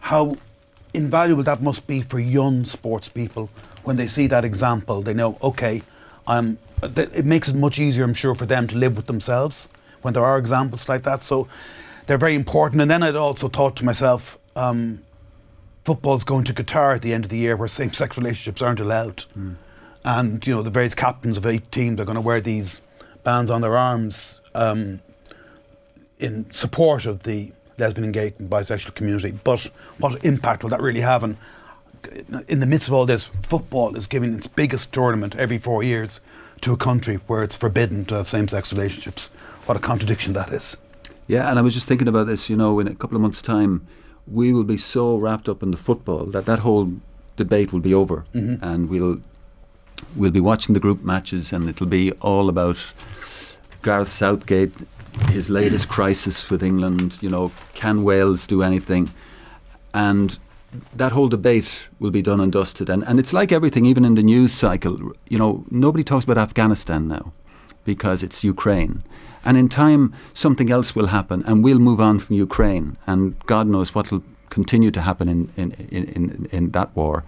how 0.00 0.36
invaluable 0.94 1.42
that 1.44 1.62
must 1.62 1.86
be 1.86 2.02
for 2.02 2.20
young 2.20 2.64
sports 2.66 3.08
people 3.08 3.48
when 3.82 3.96
they 3.96 4.06
see 4.06 4.26
that 4.28 4.44
example. 4.44 5.02
They 5.02 5.14
know, 5.14 5.38
okay, 5.42 5.82
um, 6.26 6.58
it 6.82 7.24
makes 7.24 7.48
it 7.48 7.56
much 7.56 7.78
easier, 7.78 8.04
I'm 8.04 8.14
sure, 8.14 8.34
for 8.34 8.46
them 8.46 8.68
to 8.68 8.76
live 8.76 8.94
with 8.96 9.06
themselves 9.06 9.68
when 10.02 10.12
there 10.14 10.24
are 10.24 10.36
examples 10.36 10.88
like 10.88 11.02
that. 11.04 11.22
So 11.22 11.48
they're 12.06 12.18
very 12.18 12.34
important. 12.34 12.82
And 12.82 12.90
then 12.90 13.02
I'd 13.02 13.16
also 13.16 13.48
thought 13.48 13.74
to 13.76 13.84
myself, 13.84 14.38
um, 14.54 15.02
football's 15.84 16.24
going 16.24 16.44
to 16.44 16.54
Qatar 16.54 16.94
at 16.94 17.02
the 17.02 17.12
end 17.12 17.24
of 17.24 17.30
the 17.30 17.38
year 17.38 17.56
where 17.56 17.68
same 17.68 17.92
sex 17.92 18.16
relationships 18.16 18.62
aren't 18.62 18.80
allowed. 18.80 19.24
And, 20.04 20.44
you 20.46 20.54
know, 20.54 20.62
the 20.62 20.70
various 20.70 20.94
captains 20.94 21.38
of 21.38 21.46
eight 21.46 21.70
teams 21.70 22.00
are 22.00 22.04
going 22.04 22.16
to 22.16 22.20
wear 22.20 22.40
these 22.40 22.82
bands 23.22 23.50
on 23.50 23.60
their 23.60 23.76
arms 23.76 24.40
um, 24.54 25.00
in 26.18 26.50
support 26.52 27.06
of 27.06 27.22
the 27.22 27.52
lesbian 27.78 28.04
and 28.04 28.14
gay 28.14 28.32
and 28.38 28.50
bisexual 28.50 28.94
community. 28.94 29.32
But 29.44 29.70
what 29.98 30.24
impact 30.24 30.62
will 30.62 30.70
that 30.70 30.80
really 30.80 31.00
have? 31.00 31.22
And 31.22 31.36
in 32.48 32.60
the 32.60 32.66
midst 32.66 32.88
of 32.88 32.94
all 32.94 33.06
this, 33.06 33.24
football 33.42 33.96
is 33.96 34.06
giving 34.08 34.34
its 34.34 34.48
biggest 34.48 34.92
tournament 34.92 35.36
every 35.36 35.58
four 35.58 35.82
years 35.82 36.20
to 36.62 36.72
a 36.72 36.76
country 36.76 37.16
where 37.26 37.42
it's 37.42 37.56
forbidden 37.56 38.04
to 38.06 38.16
have 38.16 38.26
same 38.26 38.48
sex 38.48 38.72
relationships. 38.72 39.28
What 39.66 39.76
a 39.76 39.80
contradiction 39.80 40.32
that 40.32 40.52
is. 40.52 40.76
Yeah, 41.28 41.48
and 41.48 41.58
I 41.58 41.62
was 41.62 41.74
just 41.74 41.86
thinking 41.86 42.08
about 42.08 42.26
this. 42.26 42.50
You 42.50 42.56
know, 42.56 42.80
in 42.80 42.88
a 42.88 42.94
couple 42.94 43.16
of 43.16 43.22
months' 43.22 43.40
time, 43.40 43.86
we 44.26 44.52
will 44.52 44.64
be 44.64 44.78
so 44.78 45.16
wrapped 45.16 45.48
up 45.48 45.62
in 45.62 45.70
the 45.70 45.76
football 45.76 46.26
that 46.26 46.46
that 46.46 46.60
whole 46.60 46.92
debate 47.36 47.72
will 47.72 47.80
be 47.80 47.94
over, 47.94 48.24
mm-hmm. 48.34 48.62
and 48.64 48.88
we'll 48.88 49.20
we'll 50.16 50.30
be 50.30 50.40
watching 50.40 50.74
the 50.74 50.80
group 50.80 51.02
matches, 51.02 51.52
and 51.52 51.68
it'll 51.68 51.86
be 51.86 52.12
all 52.20 52.48
about 52.48 52.78
Gareth 53.82 54.08
Southgate, 54.08 54.72
his 55.30 55.50
latest 55.50 55.88
crisis 55.96 56.50
with 56.50 56.62
England. 56.62 57.18
You 57.20 57.30
know, 57.30 57.52
can 57.74 58.04
Wales 58.04 58.46
do 58.46 58.62
anything? 58.62 59.10
And 59.94 60.38
that 60.94 61.12
whole 61.12 61.28
debate 61.28 61.86
will 61.98 62.10
be 62.10 62.22
done 62.22 62.40
and 62.40 62.52
dusted. 62.52 62.88
And, 62.88 63.02
and 63.04 63.18
it's 63.18 63.32
like 63.32 63.52
everything, 63.52 63.84
even 63.84 64.04
in 64.04 64.14
the 64.14 64.22
news 64.22 64.52
cycle. 64.52 65.12
You 65.28 65.38
know, 65.38 65.64
nobody 65.70 66.04
talks 66.04 66.24
about 66.24 66.38
Afghanistan 66.38 67.08
now 67.08 67.32
because 67.84 68.22
it's 68.22 68.42
Ukraine. 68.42 69.02
And 69.44 69.56
in 69.56 69.68
time, 69.68 70.14
something 70.34 70.70
else 70.70 70.94
will 70.94 71.06
happen, 71.06 71.42
and 71.46 71.64
we'll 71.64 71.78
move 71.78 72.00
on 72.00 72.18
from 72.18 72.36
Ukraine. 72.36 72.96
And 73.06 73.38
God 73.46 73.66
knows 73.66 73.94
what 73.94 74.10
will 74.10 74.22
continue 74.50 74.90
to 74.90 75.00
happen 75.00 75.28
in, 75.28 75.52
in, 75.56 75.72
in, 75.90 76.48
in, 76.52 76.70
that 76.72 76.94
war. 76.94 77.24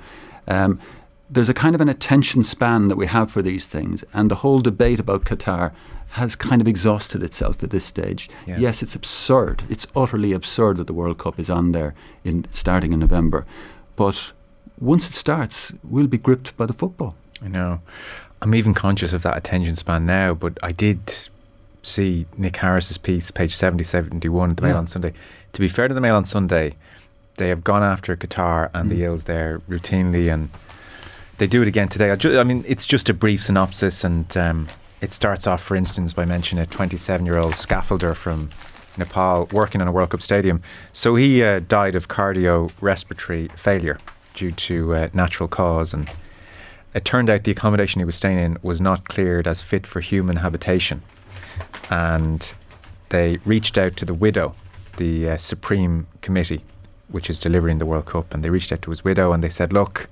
Um, 0.46 0.80
there's 1.30 1.48
a 1.48 1.54
kind 1.54 1.74
of 1.74 1.80
an 1.80 1.88
attention 1.88 2.44
span 2.44 2.88
that 2.88 2.96
we 2.96 3.06
have 3.06 3.30
for 3.30 3.42
these 3.42 3.66
things, 3.66 4.04
and 4.12 4.30
the 4.30 4.36
whole 4.36 4.60
debate 4.60 5.00
about 5.00 5.24
Qatar 5.24 5.72
has 6.10 6.36
kind 6.36 6.60
of 6.60 6.68
exhausted 6.68 7.22
itself 7.24 7.62
at 7.64 7.70
this 7.70 7.84
stage. 7.84 8.30
Yeah. 8.46 8.58
Yes, 8.58 8.82
it's 8.82 8.94
absurd. 8.94 9.64
It's 9.68 9.86
utterly 9.96 10.32
absurd 10.32 10.76
that 10.76 10.86
the 10.86 10.92
World 10.92 11.18
Cup 11.18 11.40
is 11.40 11.50
on 11.50 11.72
there 11.72 11.94
in 12.22 12.46
starting 12.52 12.92
in 12.92 13.00
November. 13.00 13.46
But 13.96 14.30
once 14.78 15.08
it 15.08 15.14
starts, 15.14 15.72
we'll 15.82 16.06
be 16.06 16.18
gripped 16.18 16.56
by 16.56 16.66
the 16.66 16.72
football. 16.72 17.16
I 17.42 17.48
know. 17.48 17.80
I'm 18.40 18.54
even 18.54 18.74
conscious 18.74 19.12
of 19.12 19.22
that 19.22 19.36
attention 19.36 19.74
span 19.74 20.06
now, 20.06 20.34
but 20.34 20.58
I 20.62 20.70
did 20.70 21.28
see 21.84 22.26
Nick 22.36 22.56
Harris's 22.56 22.98
piece, 22.98 23.30
page 23.30 23.54
70, 23.54 23.84
71, 23.84 24.54
the 24.54 24.62
Mail 24.62 24.72
Yeah. 24.72 24.78
on 24.78 24.86
Sunday. 24.86 25.12
To 25.52 25.60
be 25.60 25.68
fair 25.68 25.86
to 25.88 25.94
the 25.94 26.00
Mail 26.00 26.16
on 26.16 26.24
Sunday, 26.24 26.74
they 27.36 27.48
have 27.48 27.62
gone 27.62 27.82
after 27.82 28.16
Qatar 28.16 28.70
and 28.74 28.90
the 28.90 29.04
ills 29.04 29.24
there 29.24 29.60
routinely, 29.68 30.32
and 30.32 30.48
they 31.38 31.46
do 31.46 31.62
it 31.62 31.68
again 31.68 31.88
today. 31.88 32.10
I, 32.10 32.16
ju- 32.16 32.38
I 32.38 32.44
mean, 32.44 32.64
it's 32.66 32.86
just 32.86 33.08
a 33.08 33.14
brief 33.14 33.42
synopsis, 33.42 34.02
and 34.04 34.34
um, 34.36 34.68
it 35.00 35.12
starts 35.12 35.46
off, 35.46 35.62
for 35.62 35.76
instance, 35.76 36.12
by 36.12 36.24
mentioning 36.24 36.62
a 36.62 36.66
27 36.66 37.26
year 37.26 37.36
old 37.36 37.52
scaffolder 37.54 38.14
from 38.14 38.50
Nepal 38.96 39.48
working 39.52 39.80
on 39.80 39.88
a 39.88 39.92
World 39.92 40.10
Cup 40.10 40.22
stadium. 40.22 40.62
So 40.92 41.16
he 41.16 41.42
uh, 41.42 41.60
died 41.60 41.94
of 41.96 42.08
cardio 42.08 42.70
respiratory 42.80 43.48
failure 43.56 43.98
due 44.34 44.52
to 44.52 44.94
uh, 44.94 45.08
natural 45.12 45.48
cause, 45.48 45.92
and 45.92 46.08
it 46.94 47.04
turned 47.04 47.28
out 47.28 47.42
the 47.44 47.50
accommodation 47.50 48.00
he 48.00 48.04
was 48.04 48.14
staying 48.16 48.38
in 48.38 48.56
was 48.62 48.80
not 48.80 49.08
cleared 49.08 49.46
as 49.48 49.60
fit 49.62 49.86
for 49.86 50.00
human 50.00 50.36
habitation. 50.36 51.02
And 51.90 52.52
they 53.10 53.38
reached 53.44 53.78
out 53.78 53.96
to 53.96 54.04
the 54.04 54.14
widow, 54.14 54.54
the 54.96 55.30
uh, 55.30 55.36
Supreme 55.36 56.06
Committee, 56.20 56.62
which 57.08 57.30
is 57.30 57.38
delivering 57.38 57.78
the 57.78 57.86
World 57.86 58.06
Cup, 58.06 58.34
and 58.34 58.42
they 58.42 58.50
reached 58.50 58.72
out 58.72 58.82
to 58.82 58.90
his 58.90 59.04
widow 59.04 59.32
and 59.32 59.42
they 59.42 59.48
said, 59.48 59.72
Look, 59.72 60.08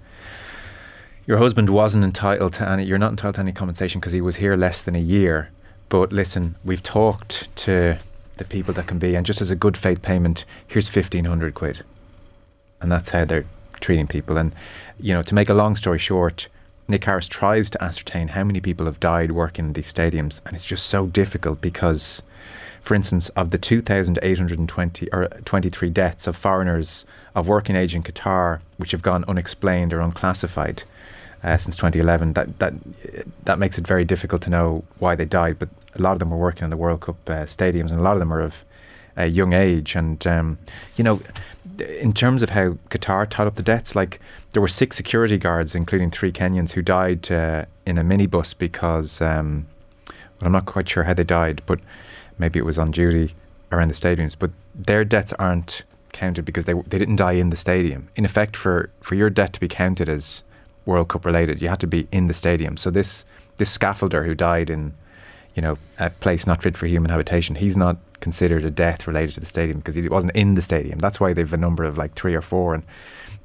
your 1.27 1.39
husband 1.39 1.71
wasn't 1.71 2.05
entitled 2.05 2.53
to 2.55 2.69
any, 2.69 2.85
you're 2.85 2.99
not 2.99 3.11
entitled 3.11 3.37
to 3.37 3.41
any 3.41 3.53
compensation 3.53 4.01
because 4.01 4.13
he 4.13 4.21
was 4.21 4.37
here 4.37 4.57
less 4.57 4.83
than 4.83 4.95
a 4.95 5.01
year. 5.01 5.51
But 5.89 6.13
listen, 6.13 6.57
we've 6.65 6.83
talked 6.83 7.55
to 7.57 7.99
the 8.39 8.45
people 8.45 8.75
that 8.75 8.87
can 8.87 8.99
be, 8.99 9.15
and 9.15 9.27
just 9.27 9.41
as 9.41 9.51
a 9.51 9.57
good 9.57 9.77
faith 9.77 10.03
payment, 10.03 10.45
here's 10.67 10.95
1500 10.95 11.55
quid. 11.55 11.85
And 12.81 12.91
that's 12.91 13.11
how 13.11 13.25
they're 13.25 13.45
treating 13.81 14.07
people. 14.07 14.37
And, 14.37 14.55
you 14.99 15.15
know, 15.15 15.23
to 15.23 15.35
make 15.35 15.49
a 15.49 15.55
long 15.55 15.77
story 15.77 15.99
short, 15.99 16.49
Nick 16.89 17.05
Harris 17.05 17.29
tries 17.29 17.71
to 17.71 17.83
ascertain 17.83 18.29
how 18.29 18.45
many 18.45 18.61
people 18.61 18.87
have 18.87 19.01
died 19.01 19.33
working 19.33 19.67
in 19.67 19.73
these 19.73 19.93
stadiums, 19.93 20.41
and 20.45 20.55
it's 20.55 20.67
just 20.67 20.87
so 20.87 21.07
difficult 21.07 21.61
because, 21.61 22.23
for 22.81 22.95
instance, 22.95 23.29
of 23.31 23.51
the 23.51 23.59
2,820 23.59 25.09
or 25.13 25.29
23 25.45 25.91
deaths 25.91 26.27
of 26.27 26.37
foreigners 26.37 27.07
of 27.35 27.49
working 27.49 27.77
age 27.77 27.95
in 27.95 28.03
Qatar, 28.03 28.61
which 28.77 28.91
have 28.91 29.03
gone 29.03 29.25
unexplained 29.29 29.93
or 29.93 30.01
unclassified 30.01 30.83
uh, 31.43 31.57
since 31.57 31.77
2011, 31.77 32.35
that 32.35 32.59
that 32.59 32.75
that 33.45 33.59
makes 33.59 33.79
it 33.79 33.87
very 33.87 34.05
difficult 34.05 34.43
to 34.43 34.51
know 34.51 34.85
why 34.99 35.15
they 35.15 35.25
died. 35.25 35.59
But 35.59 35.71
a 35.95 36.03
lot 36.03 36.13
of 36.13 36.19
them 36.19 36.31
were 36.31 36.37
working 36.37 36.65
in 36.65 36.71
the 36.71 36.77
World 36.77 37.01
Cup 37.01 37.17
uh, 37.29 37.45
stadiums, 37.45 37.91
and 37.91 38.01
a 38.01 38.03
lot 38.03 38.15
of 38.15 38.19
them 38.19 38.33
are 38.33 38.41
of 38.41 38.65
a 39.17 39.27
young 39.27 39.53
age. 39.53 39.95
And 39.95 40.25
um, 40.27 40.59
you 40.97 41.05
know, 41.05 41.21
in 42.01 42.13
terms 42.13 42.43
of 42.43 42.51
how 42.51 42.71
Qatar 42.91 43.29
tied 43.29 43.47
up 43.47 43.57
the 43.57 43.63
debts, 43.63 43.95
like 43.95 44.21
there 44.53 44.63
were 44.63 44.69
six 44.69 44.97
security 44.97 45.39
guards, 45.39 45.75
including 45.75 46.11
three 46.11 46.33
Kenyans, 46.33 46.73
who 46.73 46.83
died 46.83 47.31
uh, 47.31 47.65
in 47.87 47.99
a 47.99 48.05
minibus 48.05 48.57
because, 48.57 49.21
um, 49.21 49.67
well, 50.09 50.47
I'm 50.47 50.53
not 50.53 50.67
quite 50.67 50.89
sure 50.89 51.05
how 51.05 51.15
they 51.15 51.25
died, 51.25 51.63
but 51.67 51.81
maybe 52.39 52.59
it 52.59 52.65
was 52.65 52.79
on 52.79 52.91
duty 52.91 53.35
around 53.71 53.89
the 53.89 53.95
stadiums. 53.95 54.37
But 54.39 54.51
their 54.75 55.05
deaths 55.05 55.33
aren't 55.35 55.85
counted 56.13 56.45
because 56.45 56.67
they 56.67 56.75
they 56.75 56.99
didn't 56.99 57.17
die 57.17 57.33
in 57.33 57.51
the 57.51 57.57
stadium. 57.57 58.09
In 58.17 58.25
effect, 58.25 58.57
for 58.57 58.91
for 59.01 59.15
your 59.15 59.31
debt 59.31 59.53
to 59.55 59.61
be 59.61 59.69
counted 59.69 60.09
as 60.09 60.45
World 60.85 61.09
Cup 61.09 61.25
related, 61.25 61.63
you 61.63 61.69
had 61.69 61.81
to 61.81 61.87
be 61.87 62.07
in 62.13 62.27
the 62.27 62.35
stadium. 62.35 62.77
So 62.77 62.91
this 62.91 63.25
this 63.57 63.77
scaffolder 63.77 64.25
who 64.25 64.35
died 64.35 64.71
in 64.71 64.95
you 65.55 65.63
know, 65.63 65.79
a 65.99 66.11
place 66.11 66.47
not 66.47 66.63
fit 66.63 66.77
for 66.77 66.87
human 66.87 67.11
habitation. 67.11 67.57
He's 67.57 67.77
not 67.77 67.97
considered 68.23 68.65
a 68.65 68.71
death 68.71 69.07
related 69.07 69.35
to 69.35 69.41
the 69.41 69.47
stadium 69.47 69.79
because 69.79 69.97
he 69.97 70.09
wasn't 70.09 70.35
in 70.35 70.55
the 70.55 70.63
stadium. 70.63 70.99
That's 70.99 71.21
why 71.21 71.35
they've 71.35 71.53
a 71.53 71.59
number 71.59 71.85
of 71.85 71.99
like 71.99 72.15
three 72.15 72.35
or 72.35 72.41
four. 72.41 72.73
And 72.73 72.85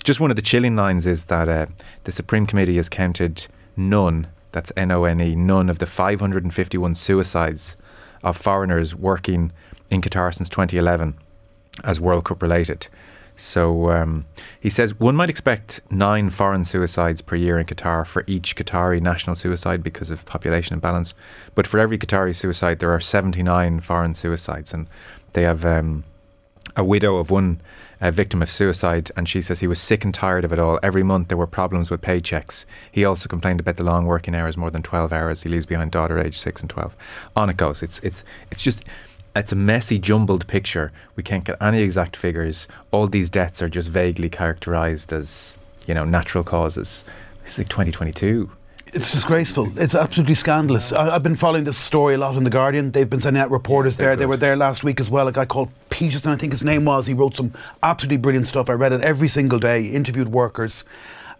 just 0.04 0.22
one 0.22 0.30
of 0.30 0.38
the 0.38 0.42
chilling 0.42 0.78
lines 0.78 1.06
is 1.06 1.26
that 1.26 1.50
uh, 1.50 1.66
the 2.06 2.12
Supreme 2.14 2.46
Committee 2.46 2.78
has 2.78 2.88
counted 2.88 3.48
none, 3.76 4.28
that's 4.54 4.72
N 4.78 4.92
O 4.92 5.04
N 5.04 5.20
E, 5.20 5.36
none 5.36 5.70
of 5.70 5.80
the 5.80 5.86
551 5.86 6.96
suicides 6.96 7.76
of 8.24 8.38
foreigners 8.38 8.96
working 8.96 9.52
in 9.90 10.02
Qatar 10.02 10.34
since 10.34 10.48
2011 10.48 11.18
as 11.84 12.00
World 12.00 12.26
Cup 12.26 12.42
related. 12.42 12.88
So 13.38 13.92
um, 13.92 14.26
he 14.60 14.70
says 14.70 15.00
one 15.00 15.16
might 15.16 15.30
expect 15.30 15.80
nine 15.92 16.32
foreign 16.32 16.66
suicides 16.66 17.22
per 17.22 17.36
year 17.36 17.60
in 17.60 17.68
Qatar 17.68 18.06
for 18.06 18.24
each 18.26 18.56
Qatari 18.56 19.00
national 19.00 19.36
suicide 19.36 19.84
because 19.84 20.10
of 20.10 20.26
population 20.26 20.74
imbalance. 20.74 21.14
But 21.54 21.68
for 21.68 21.80
every 21.80 22.00
Qatari 22.00 22.36
suicide, 22.36 22.80
there 22.80 22.92
are 22.92 23.00
79 23.00 23.80
foreign 23.82 24.16
suicides. 24.16 24.74
And 24.74 24.88
they 25.34 25.44
have 25.44 25.64
um, 25.64 26.04
a 26.76 26.84
widow 26.84 27.18
of 27.18 27.30
one 27.30 27.62
uh, 28.02 28.10
victim 28.10 28.42
of 28.42 28.50
suicide, 28.50 29.12
and 29.16 29.30
she 29.30 29.42
says 29.42 29.60
he 29.60 29.68
was 29.68 29.80
sick 29.80 30.04
and 30.04 30.14
tired 30.14 30.44
of 30.44 30.52
it 30.52 30.58
all. 30.58 30.80
Every 30.82 31.04
month 31.04 31.28
there 31.28 31.38
were 31.38 31.48
problems 31.48 31.92
with 31.92 32.02
paychecks. 32.02 32.66
He 32.92 33.06
also 33.06 33.30
complained 33.30 33.60
about 33.60 33.78
the 33.78 33.84
long 33.84 34.06
working 34.08 34.34
hours, 34.34 34.58
more 34.58 34.72
than 34.72 34.82
12 34.82 35.14
hours. 35.14 35.44
He 35.44 35.50
leaves 35.50 35.68
behind 35.68 35.92
daughter 35.92 36.20
age 36.20 36.40
6 36.40 36.62
and 36.62 36.70
12. 36.70 36.98
On 37.36 37.50
it 37.50 37.58
goes. 37.58 37.84
It's, 37.84 38.00
it's, 38.00 38.24
it's 38.52 38.64
just 38.64 38.84
it's 39.38 39.52
a 39.52 39.56
messy, 39.56 40.00
jumbled 40.00 40.48
picture. 40.48 40.92
We 41.16 41.24
can't 41.24 41.44
get 41.44 41.62
any 41.62 41.82
exact 41.82 42.16
figures. 42.16 42.68
All 42.92 43.08
these 43.08 43.30
deaths 43.30 43.62
are 43.62 43.70
just 43.70 43.90
vaguely 43.90 44.30
characterised 44.30 45.12
as, 45.14 45.56
you 45.86 45.94
know, 45.94 46.06
natural 46.06 46.44
causes. 46.44 47.04
It's 47.46 47.58
like 47.58 47.70
2022. 47.70 48.50
It's 48.94 49.12
disgraceful. 49.12 49.70
It's 49.78 49.96
absolutely 49.96 50.36
scandalous. 50.36 50.94
I, 50.94 51.16
I've 51.16 51.24
been 51.24 51.36
following 51.36 51.66
this 51.66 51.78
story 51.78 52.16
a 52.16 52.18
lot 52.18 52.36
in 52.36 52.46
the 52.46 52.50
Guardian. 52.50 52.92
They've 52.92 53.10
been 53.10 53.20
sending 53.20 53.42
out 53.42 53.52
reporters 53.52 53.98
there. 53.98 54.16
They 54.16 54.26
were 54.26 54.38
there 54.38 54.56
last 54.56 54.84
week 54.84 55.02
as 55.02 55.10
well. 55.10 55.28
A 55.28 55.32
guy 55.32 55.46
called 55.46 55.70
Pattisson, 55.90 56.32
I 56.32 56.38
think 56.38 56.54
his 56.54 56.64
name 56.64 56.86
was. 56.86 57.08
He 57.08 57.14
wrote 57.14 57.36
some 57.36 57.54
absolutely 57.84 58.18
brilliant 58.18 58.48
stuff. 58.48 58.70
I 58.70 58.74
read 58.74 58.94
it 58.94 59.02
every 59.02 59.28
single 59.28 59.60
day. 59.60 59.88
Interviewed 59.88 60.30
workers, 60.30 60.86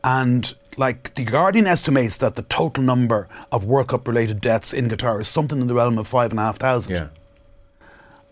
and 0.04 0.54
like 0.78 1.14
the 1.16 1.24
Guardian 1.24 1.68
estimates 1.68 2.18
that 2.18 2.36
the 2.36 2.44
total 2.44 2.84
number 2.84 3.28
of 3.52 3.66
World 3.66 3.88
Cup 3.88 4.08
related 4.08 4.42
deaths 4.42 4.74
in 4.74 4.90
Qatar 4.90 5.20
is 5.22 5.28
something 5.28 5.60
in 5.60 5.68
the 5.68 5.74
realm 5.74 5.98
of 5.98 6.08
five 6.08 6.32
and 6.32 6.40
a 6.40 6.44
half 6.44 6.58
thousand. 6.58 6.94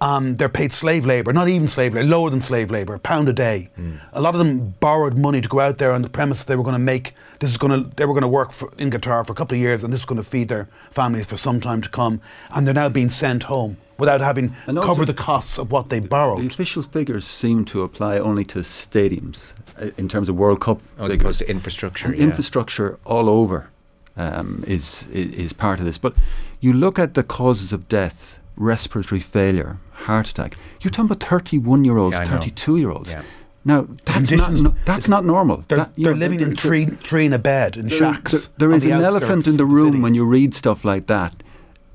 Um, 0.01 0.35
they're 0.35 0.49
paid 0.49 0.73
slave 0.73 1.05
labour, 1.05 1.31
not 1.31 1.47
even 1.47 1.67
slave 1.67 1.93
labour, 1.95 2.07
lower 2.07 2.29
than 2.29 2.41
slave 2.41 2.69
labour, 2.69 2.95
a 2.95 2.99
pound 2.99 3.29
a 3.29 3.33
day. 3.33 3.69
A 4.11 4.21
lot 4.21 4.35
of 4.35 4.39
them 4.39 4.75
borrowed 4.81 5.17
money 5.17 5.39
to 5.39 5.47
go 5.47 5.61
out 5.61 5.77
there 5.77 5.93
on 5.93 6.01
the 6.01 6.09
premise 6.09 6.39
that 6.43 6.47
they 6.47 6.57
were 6.57 6.63
going 6.63 6.73
to 6.75 6.79
make 6.79 7.13
this 7.39 7.49
is 7.49 7.57
going 7.57 7.71
to 7.83 7.89
they 7.95 8.05
were 8.05 8.13
going 8.13 8.21
to 8.21 8.27
work 8.27 8.51
for, 8.51 8.69
in 8.77 8.89
Qatar 8.91 9.25
for 9.25 9.31
a 9.31 9.35
couple 9.35 9.55
of 9.55 9.61
years, 9.61 9.83
and 9.83 9.93
this 9.93 10.01
was 10.01 10.05
going 10.05 10.21
to 10.21 10.29
feed 10.29 10.49
their 10.49 10.67
families 10.91 11.25
for 11.25 11.37
some 11.37 11.61
time 11.61 11.81
to 11.81 11.89
come. 11.89 12.19
And 12.53 12.67
they're 12.67 12.73
now 12.73 12.89
being 12.89 13.09
sent 13.09 13.43
home 13.43 13.77
without 13.97 14.19
having 14.19 14.53
And 14.67 14.77
also- 14.77 14.89
covered 14.89 15.07
the 15.07 15.13
costs 15.13 15.57
of 15.57 15.71
what 15.71 15.89
they 15.89 16.01
borrowed. 16.01 16.39
The 16.39 16.41
borrowed. 16.43 16.51
official 16.51 16.83
figures 16.83 17.25
seem 17.25 17.63
to 17.65 17.81
apply 17.81 18.19
only 18.19 18.43
to 18.45 18.59
stadiums 18.59 19.37
uh, 19.81 19.91
in 19.97 20.09
terms 20.09 20.27
of 20.27 20.35
World 20.35 20.59
Cup 20.59 20.81
As 20.99 21.07
figures. 21.07 21.21
opposed 21.21 21.39
to 21.39 21.49
infrastructure. 21.49 22.13
Yeah. 22.13 22.23
infrastructure 22.23 22.99
all 23.05 23.29
over 23.29 23.69
um, 24.17 24.63
is, 24.67 25.05
is 25.13 25.31
is 25.45 25.53
part 25.53 25.79
of 25.79 25.85
this. 25.85 25.97
But 25.97 26.13
you 26.59 26.73
look 26.73 26.99
at 26.99 27.13
the 27.13 27.23
causes 27.23 27.71
of 27.73 27.87
death: 27.87 28.39
respiratory 28.57 29.21
failure, 29.21 29.77
heart 29.93 30.29
attack. 30.29 30.55
You're 30.81 30.91
talking 30.91 31.11
about 31.11 31.23
31 31.23 31.85
year 31.85 31.97
olds, 31.97 32.15
Yeah, 32.17 32.25
32 32.25 32.77
year 32.77 32.91
olds. 32.91 33.09
Yeah. 33.09 33.21
Now 33.63 33.87
that's 34.05 34.31
not 34.31 34.45
conditions- 34.47 34.61
no, 34.61 34.75
that's 34.85 35.07
not 35.07 35.25
normal. 35.25 35.63
They're, 35.67 35.77
That- 35.79 35.91
they're 35.97 36.13
know, 36.13 36.19
living 36.19 36.39
there- 36.39 36.49
in 36.49 36.55
three, 36.55 36.85
three 36.85 37.25
in 37.25 37.33
a 37.33 37.39
bed 37.39 37.77
in 37.77 37.87
there- 37.87 37.97
shacks. 37.97 38.31
there- 38.33 38.53
there 38.59 38.69
on 38.69 38.75
is 38.77 38.83
the 38.83 38.91
an 38.91 39.01
elephant 39.01 39.47
in 39.47 39.53
of 39.53 39.57
the 39.57 39.65
city. 39.65 39.75
room 39.75 40.01
when 40.01 40.13
you 40.13 40.23
read 40.25 40.53
stuff 40.53 40.85
like 40.85 41.07
that. 41.07 41.33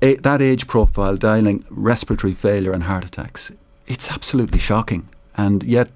A, 0.01 0.15
that 0.17 0.41
age 0.41 0.67
profile, 0.67 1.15
dialing 1.15 1.63
respiratory 1.69 2.33
failure 2.33 2.71
and 2.73 2.83
heart 2.83 3.05
attacks. 3.05 3.51
It's 3.87 4.11
absolutely 4.11 4.59
shocking, 4.59 5.07
and 5.37 5.63
yet 5.63 5.89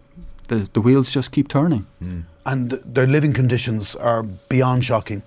the 0.47 0.69
the 0.73 0.79
wheels 0.81 1.11
just 1.11 1.31
keep 1.31 1.47
turning. 1.47 1.85
Hmm. 2.01 2.19
and 2.47 2.79
their 2.85 3.07
living 3.07 3.33
conditions 3.33 3.95
are 3.95 4.21
beyond 4.49 4.85
shocking. 4.85 5.23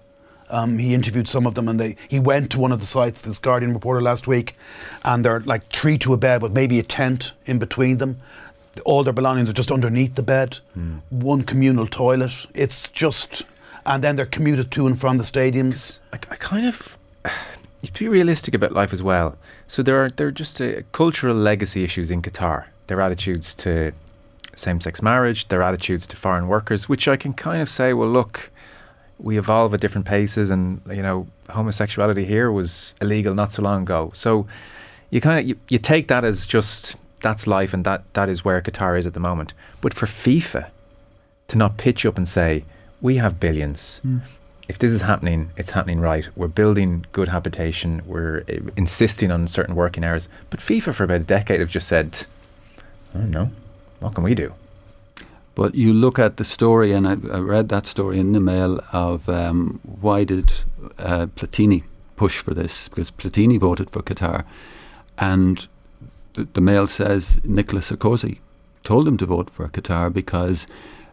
Um, 0.51 0.79
he 0.79 0.95
interviewed 0.95 1.29
some 1.29 1.47
of 1.47 1.55
them, 1.55 1.69
and 1.69 1.79
they 1.79 1.97
he 2.09 2.19
went 2.19 2.51
to 2.53 2.59
one 2.59 2.73
of 2.73 2.81
the 2.81 2.87
sites. 2.87 3.23
This 3.23 3.39
Guardian 3.39 3.73
reporter 3.75 4.01
last 4.01 4.27
week, 4.27 4.57
and 5.05 5.25
they're 5.25 5.41
like 5.41 5.71
three 5.71 5.99
to 5.99 6.13
a 6.13 6.17
bed 6.17 6.43
with 6.43 6.53
maybe 6.53 6.79
a 6.79 6.83
tent 6.83 7.33
in 7.47 7.59
between 7.59 7.99
them. 7.99 8.21
All 8.85 9.03
their 9.03 9.13
belongings 9.13 9.51
are 9.51 9.55
just 9.55 9.73
underneath 9.73 10.15
the 10.15 10.23
bed. 10.23 10.59
One 11.11 11.43
communal 11.43 11.87
toilet. 11.87 12.47
It's 12.55 12.89
just, 12.89 13.43
and 13.85 14.05
then 14.05 14.17
they're 14.17 14.27
commuted 14.27 14.71
to 14.73 14.87
and 14.87 14.99
from 14.99 15.19
the 15.19 15.25
stadiums. 15.25 15.99
I, 16.13 16.17
I 16.31 16.37
kind 16.37 16.67
of 16.67 16.97
you 17.25 17.31
have 17.83 17.93
to 17.93 18.01
be 18.01 18.09
realistic 18.09 18.55
about 18.55 18.73
life 18.73 18.93
as 18.93 19.03
well. 19.03 19.37
So 19.67 19.83
there 19.83 20.03
are 20.05 20.11
there 20.11 20.29
are 20.29 20.33
just 20.33 20.61
uh, 20.61 20.83
cultural 20.93 21.35
legacy 21.35 21.85
issues 21.85 22.11
in 22.11 22.23
Qatar. 22.23 22.67
Their 22.87 23.01
attitudes 23.01 23.55
to 23.57 23.93
same-sex 24.55 25.03
marriage, 25.03 25.49
their 25.49 25.63
attitudes 25.63 26.07
to 26.09 26.17
foreign 26.17 26.49
workers, 26.49 26.89
which 26.89 27.07
I 27.07 27.17
can 27.17 27.33
kind 27.33 27.63
of 27.63 27.69
say, 27.69 27.93
well, 27.93 28.09
look, 28.09 28.51
we 29.19 29.39
evolve 29.39 29.75
at 29.75 29.81
different 29.81 30.07
paces, 30.07 30.51
and 30.51 30.81
you 30.89 31.03
know, 31.03 31.27
homosexuality 31.51 32.25
here 32.25 32.51
was 32.51 32.95
illegal 33.01 33.35
not 33.35 33.53
so 33.53 33.63
long 33.63 33.83
ago. 33.83 34.11
So 34.15 34.47
you 35.11 35.21
kind 35.21 35.41
of 35.41 35.47
you, 35.47 35.57
you 35.69 35.79
take 35.79 36.09
that 36.09 36.25
as 36.25 36.47
just 36.47 36.97
that's 37.21 37.47
life, 37.47 37.75
and 37.75 37.85
that 37.85 38.03
that 38.15 38.29
is 38.29 38.45
where 38.45 38.61
Qatar 38.63 38.99
is 38.99 39.07
at 39.07 39.15
the 39.15 39.21
moment. 39.21 39.53
But 39.81 39.95
for 39.95 40.07
FIFA 40.07 40.71
to 41.49 41.59
not 41.59 41.77
pitch 41.77 42.05
up 42.07 42.17
and 42.17 42.29
say 42.29 42.65
we 43.01 43.17
have 43.17 43.41
billions 43.41 44.01
if 44.69 44.79
this 44.79 44.93
is 44.93 45.01
happening, 45.01 45.51
it's 45.57 45.71
happening 45.71 45.99
right. 45.99 46.29
We're 46.37 46.49
building 46.49 47.07
good 47.13 47.29
habitation. 47.29 48.03
We're 48.07 48.45
uh, 48.49 48.71
insisting 48.77 49.31
on 49.31 49.49
certain 49.49 49.75
working 49.75 50.05
hours. 50.05 50.29
But 50.51 50.61
FIFA, 50.61 50.95
for 50.95 51.05
about 51.05 51.23
a 51.23 51.25
decade, 51.25 51.61
have 51.61 51.71
just 51.71 51.89
said, 51.89 52.27
I 53.15 53.21
don't 53.21 53.31
know, 53.31 53.51
what 54.01 54.15
can 54.15 54.25
we 54.25 54.35
do? 54.35 54.53
But 55.59 55.75
you 55.75 55.93
look 55.93 56.21
at 56.21 56.37
the 56.37 56.45
story, 56.45 56.93
and 56.93 57.05
I, 57.09 57.15
I 57.37 57.41
read 57.41 57.69
that 57.71 57.85
story 57.85 58.21
in 58.21 58.31
the 58.31 58.39
mail 58.39 58.79
of 58.93 59.29
um, 59.29 59.81
why 59.83 60.23
did 60.23 60.53
uh, 60.99 61.27
Platini 61.35 61.83
push 62.15 62.39
for 62.39 62.55
this? 62.55 62.89
Because 62.89 63.11
Platini 63.11 63.59
voted 63.59 63.91
for 63.91 64.01
Qatar, 64.01 64.45
and 65.19 65.67
the, 66.35 66.45
the 66.53 66.61
mail 66.61 66.87
says 66.87 67.41
Nicolas 67.43 67.91
Sarkozy 67.91 68.39
told 68.85 69.09
him 69.09 69.17
to 69.17 69.27
vote 69.27 69.51
for 69.51 69.67
Qatar 69.67 70.13
because 70.13 70.69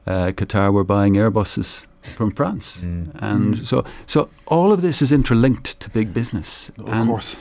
uh, 0.06 0.28
Qatar 0.28 0.72
were 0.72 0.84
buying 0.84 1.16
Airbuses 1.16 1.88
from 2.16 2.30
France, 2.30 2.84
and 3.16 3.68
so 3.68 3.84
so 4.06 4.30
all 4.46 4.72
of 4.72 4.84
this 4.84 5.02
is 5.02 5.12
interlinked 5.12 5.80
to 5.80 5.90
big 5.90 6.14
business. 6.14 6.70
Of 6.78 6.90
and, 6.90 7.10
course. 7.10 7.36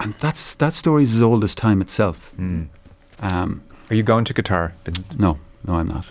and 0.00 0.14
that's 0.14 0.54
that 0.54 0.74
story 0.74 1.04
is 1.04 1.14
as 1.14 1.22
old 1.22 1.44
as 1.44 1.54
time 1.54 1.80
itself. 1.80 2.32
Mm. 2.36 2.66
Um, 3.20 3.62
Are 3.88 3.94
you 3.94 4.02
going 4.02 4.24
to 4.24 4.34
Qatar? 4.34 4.72
No, 5.16 5.38
no, 5.64 5.74
I'm 5.74 5.86
not. 5.86 6.06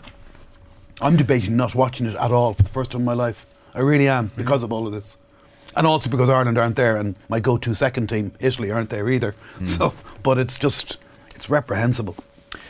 I'm 1.02 1.16
debating 1.16 1.56
not 1.56 1.76
watching 1.76 2.06
it 2.08 2.16
at 2.16 2.32
all 2.32 2.54
for 2.54 2.64
the 2.64 2.70
first 2.70 2.92
time 2.92 3.02
in 3.02 3.06
my 3.06 3.14
life. 3.14 3.46
I 3.74 3.80
really 3.80 4.08
am 4.08 4.32
because 4.36 4.64
of 4.64 4.72
all 4.74 4.86
of 4.86 4.92
this. 4.94 5.18
And 5.76 5.86
also 5.86 6.10
because 6.10 6.30
Ireland 6.30 6.58
aren't 6.58 6.76
there 6.76 6.98
and 6.98 7.16
my 7.30 7.40
go 7.40 7.58
to 7.58 7.74
second 7.76 8.08
team, 8.10 8.32
Italy, 8.40 8.72
aren't 8.72 8.90
there 8.90 9.08
either. 9.10 9.36
So 9.64 9.94
but 10.24 10.38
it's 10.38 10.58
just 10.58 10.98
it's 11.36 11.50
reprehensible. 11.50 12.16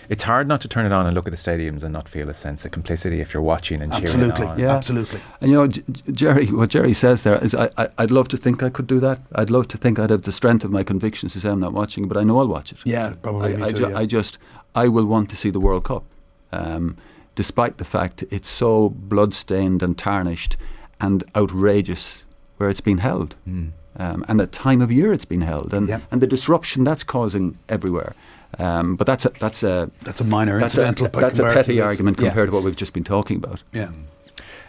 It's 0.09 0.23
hard 0.23 0.47
not 0.47 0.59
to 0.61 0.67
turn 0.67 0.87
it 0.87 0.91
on 0.91 1.05
and 1.05 1.13
look 1.15 1.27
at 1.27 1.31
the 1.31 1.37
stadiums 1.37 1.83
and 1.83 1.93
not 1.93 2.09
feel 2.09 2.29
a 2.29 2.33
sense 2.33 2.65
of 2.65 2.71
complicity 2.71 3.21
if 3.21 3.31
you're 3.31 3.43
watching 3.43 3.79
and 3.81 3.91
cheering 3.91 4.05
Absolutely. 4.07 4.45
on. 4.47 4.59
Yeah. 4.59 4.75
Absolutely. 4.75 5.21
And 5.39 5.51
you 5.51 5.57
know, 5.57 5.67
J- 5.67 5.83
J- 5.91 6.11
Gerry, 6.11 6.45
what 6.47 6.69
Gerry 6.71 6.95
says 6.95 7.21
there 7.21 7.37
is, 7.43 7.53
I, 7.53 7.69
I, 7.77 7.89
I'd 7.99 8.09
love 8.09 8.27
to 8.29 8.37
think 8.37 8.63
I 8.63 8.69
could 8.69 8.87
do 8.87 8.99
that. 9.01 9.19
I'd 9.35 9.51
love 9.51 9.67
to 9.67 9.77
think 9.77 9.99
I'd 9.99 10.09
have 10.09 10.23
the 10.23 10.31
strength 10.31 10.63
of 10.63 10.71
my 10.71 10.81
convictions 10.83 11.33
to 11.33 11.39
say 11.39 11.49
I'm 11.49 11.59
not 11.59 11.73
watching, 11.73 12.07
but 12.07 12.17
I 12.17 12.23
know 12.23 12.39
I'll 12.39 12.47
watch 12.47 12.71
it. 12.71 12.79
Yeah, 12.85 13.13
probably 13.21 13.53
I, 13.53 13.57
me 13.57 13.63
I, 13.65 13.71
too, 13.71 13.77
ju- 13.77 13.89
yeah. 13.89 13.97
I 13.99 14.05
just, 14.07 14.39
I 14.73 14.87
will 14.87 15.05
want 15.05 15.29
to 15.29 15.35
see 15.35 15.51
the 15.51 15.59
World 15.59 15.83
Cup, 15.83 16.03
um, 16.53 16.97
despite 17.43 17.77
the 17.77 17.85
fact 17.85 18.15
it's 18.31 18.49
so 18.49 18.89
bloodstained 18.89 19.81
and 19.81 19.97
tarnished 19.97 20.57
and 20.99 21.23
outrageous 21.37 22.25
where 22.57 22.69
it's 22.69 22.81
been 22.81 22.97
held, 22.97 23.35
Mm. 23.47 23.69
um, 23.97 24.25
and 24.27 24.37
the 24.39 24.45
time 24.47 24.81
of 24.81 24.91
year 24.91 25.13
it's 25.13 25.23
been 25.33 25.41
held, 25.53 25.73
and 25.73 25.87
Yep. 25.87 26.01
and 26.11 26.19
the 26.21 26.27
disruption 26.27 26.83
that's 26.83 27.03
causing 27.15 27.57
everywhere. 27.69 28.13
Um, 28.57 28.97
but 28.97 29.07
that's 29.07 29.25
a, 29.25 29.29
that's 29.39 29.63
a 29.63 29.89
That's 30.07 30.19
a 30.19 30.25
minor 30.25 30.59
that's 30.59 30.77
a, 30.77 30.81
incidental 30.81 31.07
by 31.07 31.21
that's 31.21 31.39
a 31.39 31.43
petty 31.43 31.75
to 31.75 31.81
this. 31.81 31.89
argument 31.91 32.19
Yeah. 32.19 32.27
compared 32.27 32.49
to 32.49 32.53
what 32.55 32.63
we've 32.65 32.75
just 32.75 32.91
been 32.91 33.05
talking 33.05 33.37
about. 33.37 33.63
Yeah. 33.71 33.91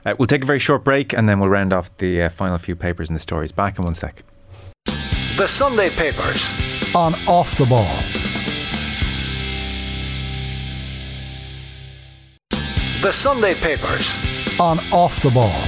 Uh, 0.06 0.14
we'll 0.18 0.28
take 0.34 0.44
a 0.44 0.46
very 0.46 0.60
short 0.60 0.84
break 0.84 1.12
and 1.12 1.28
then 1.28 1.40
we'll 1.40 1.48
round 1.50 1.72
off 1.72 1.86
the 1.96 2.22
uh, 2.22 2.28
final 2.28 2.58
few 2.58 2.76
papers 2.76 3.08
and 3.10 3.16
the 3.16 3.20
stories. 3.20 3.50
Back 3.52 3.78
in 3.78 3.84
one 3.84 3.94
sec. 3.96 4.22
The 5.36 5.48
Sunday 5.48 5.90
Papers. 5.90 6.54
On 6.94 7.12
off 7.26 7.50
the 7.58 7.66
ball. 7.66 8.19
The 13.02 13.12
Sunday 13.14 13.54
Papers. 13.54 14.18
On 14.60 14.78
off 14.92 15.22
the 15.22 15.30
ball. 15.30 15.58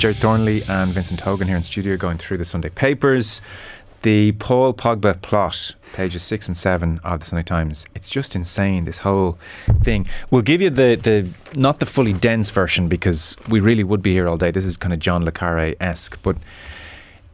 Gerry 0.00 0.12
Thornley 0.12 0.64
and 0.64 0.92
Vincent 0.92 1.20
Hogan 1.20 1.46
here 1.46 1.56
in 1.56 1.62
studio 1.62 1.96
going 1.96 2.18
through 2.18 2.38
the 2.38 2.44
Sunday 2.44 2.68
papers. 2.68 3.40
The 4.02 4.32
Paul 4.32 4.74
Pogba 4.74 5.22
plot, 5.22 5.76
pages 5.92 6.24
six 6.24 6.48
and 6.48 6.56
seven 6.56 6.98
of 7.04 7.20
the 7.20 7.26
Sunday 7.26 7.44
Times. 7.44 7.86
It's 7.94 8.08
just 8.08 8.34
insane, 8.34 8.86
this 8.86 8.98
whole 8.98 9.38
thing. 9.84 10.08
We'll 10.32 10.42
give 10.42 10.60
you 10.60 10.68
the, 10.68 10.96
the 10.96 11.28
not 11.56 11.78
the 11.78 11.86
fully 11.86 12.12
dense 12.12 12.50
version 12.50 12.88
because 12.88 13.36
we 13.48 13.60
really 13.60 13.84
would 13.84 14.02
be 14.02 14.14
here 14.14 14.26
all 14.26 14.36
day. 14.36 14.50
This 14.50 14.64
is 14.64 14.76
kind 14.76 14.92
of 14.92 14.98
John 14.98 15.24
Le 15.24 15.30
Carre 15.30 15.76
esque, 15.78 16.20
but 16.24 16.36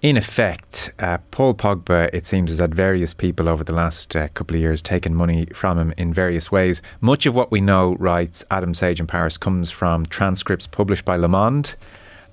in 0.03 0.17
effect, 0.17 0.93
uh, 0.99 1.19
Paul 1.31 1.55
Pogba, 1.55 2.09
it 2.15 2.25
seems, 2.25 2.51
has 2.51 2.59
had 2.59 2.75
various 2.75 3.13
people 3.13 3.49
over 3.49 3.63
the 3.63 3.75
last 3.75 4.17
uh, 4.17 4.29
couple 4.29 4.57
of 4.57 4.63
years 4.63 4.81
taken 4.81 5.15
money 5.15 5.47
from 5.53 5.79
him 5.79 5.93
in 5.99 6.15
various 6.15 6.51
ways. 6.51 6.81
Much 7.03 7.27
of 7.27 7.35
what 7.35 7.51
we 7.51 7.61
know, 7.61 7.95
writes 7.99 8.43
Adam 8.51 8.73
Sage 8.73 8.99
in 8.99 9.07
Paris, 9.07 9.37
comes 9.37 9.71
from 9.71 10.07
transcripts 10.07 10.67
published 10.67 11.05
by 11.05 11.17
Le 11.17 11.29
Monde. 11.29 11.75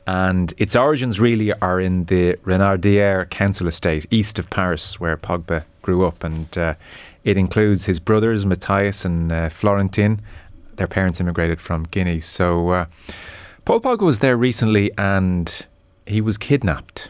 And 0.05 0.53
its 0.57 0.77
origins 0.77 1.19
really 1.19 1.51
are 1.55 1.81
in 1.81 2.05
the 2.05 2.35
Renardière 2.45 3.29
council 3.29 3.67
estate 3.67 4.05
east 4.09 4.39
of 4.39 4.49
Paris, 4.49 4.97
where 5.01 5.17
Pogba 5.17 5.65
grew 5.81 6.05
up, 6.05 6.23
and 6.23 6.57
uh, 6.57 6.75
it 7.25 7.35
includes 7.35 7.83
his 7.83 7.99
brothers 7.99 8.45
Mathias 8.45 9.03
and 9.03 9.29
uh, 9.29 9.49
Florentin. 9.49 10.21
Their 10.77 10.87
parents 10.87 11.19
immigrated 11.19 11.59
from 11.59 11.83
Guinea. 11.91 12.21
So 12.21 12.69
uh, 12.69 12.85
Paul 13.65 13.81
Pogba 13.81 14.05
was 14.05 14.19
there 14.19 14.37
recently, 14.37 14.89
and 14.97 15.65
he 16.05 16.21
was 16.21 16.37
kidnapped. 16.37 17.09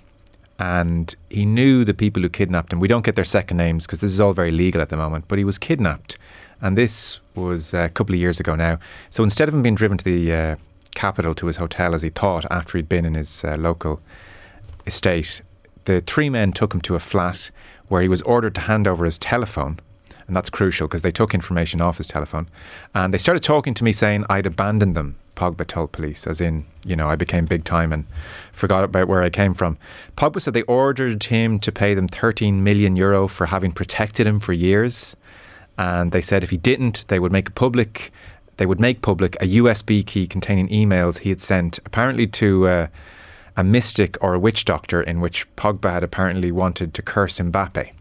And 0.59 1.15
he 1.29 1.45
knew 1.45 1.85
the 1.85 1.93
people 1.93 2.21
who 2.21 2.29
kidnapped 2.29 2.73
him. 2.73 2.79
We 2.79 2.87
don't 2.87 3.05
get 3.05 3.15
their 3.15 3.23
second 3.23 3.57
names 3.57 3.85
because 3.85 4.01
this 4.01 4.11
is 4.11 4.19
all 4.19 4.33
very 4.33 4.51
legal 4.51 4.81
at 4.81 4.89
the 4.89 4.97
moment. 4.97 5.25
But 5.27 5.37
he 5.37 5.45
was 5.45 5.57
kidnapped, 5.57 6.17
and 6.61 6.77
this 6.77 7.19
was 7.35 7.73
a 7.73 7.89
couple 7.89 8.15
of 8.15 8.19
years 8.19 8.39
ago 8.39 8.55
now. 8.55 8.79
So 9.09 9.23
instead 9.23 9.47
of 9.47 9.53
him 9.53 9.61
being 9.61 9.75
driven 9.75 9.97
to 9.99 10.03
the 10.03 10.33
uh, 10.33 10.55
capital 10.95 11.35
to 11.35 11.45
his 11.45 11.57
hotel 11.57 11.93
as 11.93 12.01
he 12.01 12.09
thought 12.09 12.45
after 12.49 12.77
he'd 12.77 12.89
been 12.89 13.05
in 13.05 13.13
his 13.13 13.43
uh, 13.43 13.55
local 13.55 14.01
estate, 14.87 15.41
the 15.85 16.01
three 16.01 16.29
men 16.29 16.51
took 16.51 16.73
him 16.73 16.81
to 16.81 16.95
a 16.95 16.99
flat 16.99 17.51
where 17.87 18.01
he 18.01 18.07
was 18.07 18.21
ordered 18.23 18.55
to 18.55 18.61
hand 18.61 18.87
over 18.87 19.05
his 19.05 19.17
telephone. 19.17 19.79
And 20.27 20.35
that's 20.35 20.49
crucial 20.49 20.87
because 20.87 21.03
they 21.03 21.11
took 21.11 21.33
information 21.33 21.79
off 21.79 21.99
his 21.99 22.07
telephone. 22.07 22.49
And 22.93 23.13
they 23.13 23.17
started 23.17 23.43
talking 23.43 23.73
to 23.75 23.83
me 23.83 23.93
saying 23.93 24.25
I'd 24.29 24.45
abandoned 24.45 24.95
them, 24.95 25.15
Pogba 25.37 25.65
told 25.65 25.91
police, 25.91 26.25
as 26.25 26.41
in, 26.41 26.65
you 26.85 26.95
know, 26.95 27.09
I 27.09 27.15
became 27.15 27.45
big 27.45 27.63
time 27.63 27.93
and 27.93 28.05
forgot 28.51 28.83
about 28.83 29.07
where 29.07 29.21
I 29.21 29.29
came 29.29 29.53
from. 29.53 29.77
Pogba 30.17 30.41
said 30.41 30.53
they 30.53 30.63
ordered 30.63 31.23
him 31.23 31.59
to 31.59 31.71
pay 31.71 31.93
them 31.93 32.07
13 32.07 32.63
million 32.63 32.95
euro 32.95 33.27
for 33.27 33.45
having 33.45 33.71
protected 33.71 34.25
him 34.25 34.39
for 34.39 34.51
years. 34.51 35.15
And 35.77 36.11
they 36.11 36.21
said 36.21 36.43
if 36.43 36.49
he 36.49 36.57
didn't, 36.57 37.07
they 37.07 37.19
would 37.19 37.31
make 37.31 37.55
public 37.55 38.11
they 38.57 38.65
would 38.65 38.79
make 38.79 39.03
public 39.03 39.35
a 39.35 39.45
USB 39.45 40.03
key 40.03 40.25
containing 40.25 40.67
emails 40.69 41.19
he 41.19 41.29
had 41.29 41.39
sent, 41.39 41.77
apparently 41.85 42.25
to 42.25 42.67
uh, 42.67 42.87
a 43.55 43.63
mystic 43.63 44.17
or 44.19 44.33
a 44.33 44.39
witch 44.39 44.65
doctor, 44.65 44.99
in 44.99 45.21
which 45.21 45.47
Pogba 45.55 45.91
had 45.91 46.03
apparently 46.03 46.51
wanted 46.51 46.91
to 46.95 47.03
curse 47.03 47.37
Mbappe. 47.37 47.91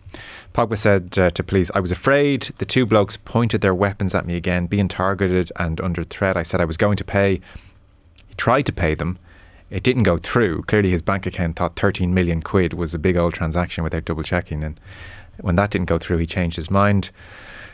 Pogba 0.55 0.79
said 0.79 1.19
uh, 1.19 1.31
to 1.31 1.43
police, 1.43 1.71
I 1.75 1.81
was 1.81 1.93
afraid. 1.93 2.43
The 2.59 2.65
two 2.65 2.87
blokes 2.87 3.17
pointed 3.17 3.61
their 3.61 3.75
weapons 3.75 4.15
at 4.15 4.27
me 4.27 4.37
again, 4.37 4.67
being 4.67 4.89
targeted 4.89 5.53
and 5.57 5.81
under 5.81 6.05
threat. 6.05 6.37
I 6.37 6.43
said 6.43 6.61
I 6.61 6.65
was 6.65 6.77
going 6.77 6.97
to 6.97 7.05
pay. 7.05 7.41
He 8.27 8.35
tried 8.37 8.67
to 8.67 8.73
pay 8.73 8.95
them. 8.95 9.19
It 9.71 9.83
didn't 9.83 10.05
go 10.05 10.17
through. 10.17 10.63
Clearly, 10.63 10.91
his 10.91 11.03
bank 11.03 11.27
account 11.27 11.57
thought 11.57 11.77
13 11.77 12.15
million 12.15 12.41
quid 12.41 12.73
was 12.73 12.95
a 12.95 12.99
big 12.99 13.17
old 13.17 13.35
transaction 13.35 13.83
without 13.83 14.05
double 14.05 14.23
checking. 14.23 14.63
And 14.63 14.79
when 15.41 15.57
that 15.57 15.71
didn't 15.71 15.89
go 15.89 15.99
through, 15.99 16.19
he 16.19 16.27
changed 16.27 16.57
his 16.57 16.71
mind. 16.71 17.11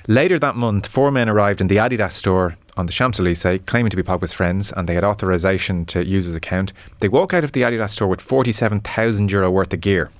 Later 0.09 0.39
that 0.39 0.57
month, 0.57 0.87
four 0.87 1.13
men 1.13 1.29
arrived 1.29 1.61
in 1.61 1.69
the 1.69 1.77
Adidas 1.77 2.13
store 2.13 2.57
on 2.77 2.87
the 2.87 2.93
Champs 2.93 3.21
Elysees, 3.21 3.61
claiming 3.67 3.91
to 3.91 3.97
be 3.97 4.03
Pogba's 4.03 4.33
friends, 4.33 4.73
and 4.73 4.89
they 4.89 4.95
had 4.95 5.05
authorization 5.05 5.85
to 5.87 6.05
use 6.05 6.25
his 6.25 6.35
account. 6.35 6.73
They 6.99 7.09
walk 7.09 7.35
out 7.35 7.45
of 7.45 7.53
the 7.53 7.63
Adidas 7.63 7.91
store 7.91 8.09
with 8.09 8.21
47,000 8.21 9.31
euro 9.31 9.51
worth 9.51 9.73
of 9.73 9.81
gear. 9.81 10.11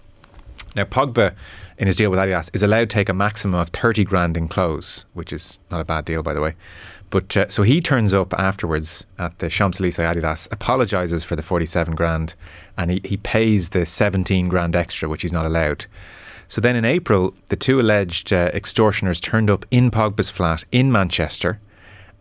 Now, 0.77 0.85
Pogba, 0.85 1.35
in 1.83 1.89
his 1.89 1.97
deal 1.97 2.13
with 2.13 2.21
Adidas, 2.21 2.49
is 2.55 2.63
allowed 2.63 2.91
to 2.91 2.95
take 2.95 3.09
a 3.09 3.13
maximum 3.13 3.59
of 3.59 3.71
30 3.71 4.05
grand 4.05 4.37
in 4.37 4.47
clothes, 4.47 5.05
which 5.15 5.33
is 5.33 5.59
not 5.69 5.81
a 5.81 5.85
bad 5.85 6.05
deal, 6.05 6.23
by 6.23 6.33
the 6.33 6.41
way. 6.41 6.55
But 7.11 7.37
uh, 7.37 7.49
so 7.49 7.65
he 7.65 7.81
turns 7.81 8.15
up 8.15 8.33
afterwards 8.35 9.05
at 9.19 9.41
the 9.41 9.49
Champs 9.49 9.81
Elysees 9.81 9.99
Adidas, 9.99 10.47
apologizes 10.53 11.25
for 11.25 11.35
the 11.35 11.43
47 11.43 11.97
grand, 11.97 12.37
and 12.79 12.93
he, 12.93 13.01
he 13.05 13.17
pays 13.17 13.71
the 13.71 13.85
17 13.85 14.47
grand 14.47 14.77
extra, 14.77 15.09
which 15.09 15.23
he's 15.23 15.33
not 15.33 15.45
allowed. 15.45 15.87
So 16.47 16.61
then 16.61 16.77
in 16.77 16.85
April, 16.85 17.35
the 17.49 17.57
two 17.57 17.81
alleged 17.81 18.33
uh, 18.33 18.53
extortioners 18.55 19.21
turned 19.21 19.51
up 19.51 19.67
in 19.73 19.91
Pogba's 19.91 20.31
flat 20.31 20.63
in 20.71 20.93
Manchester 20.93 21.59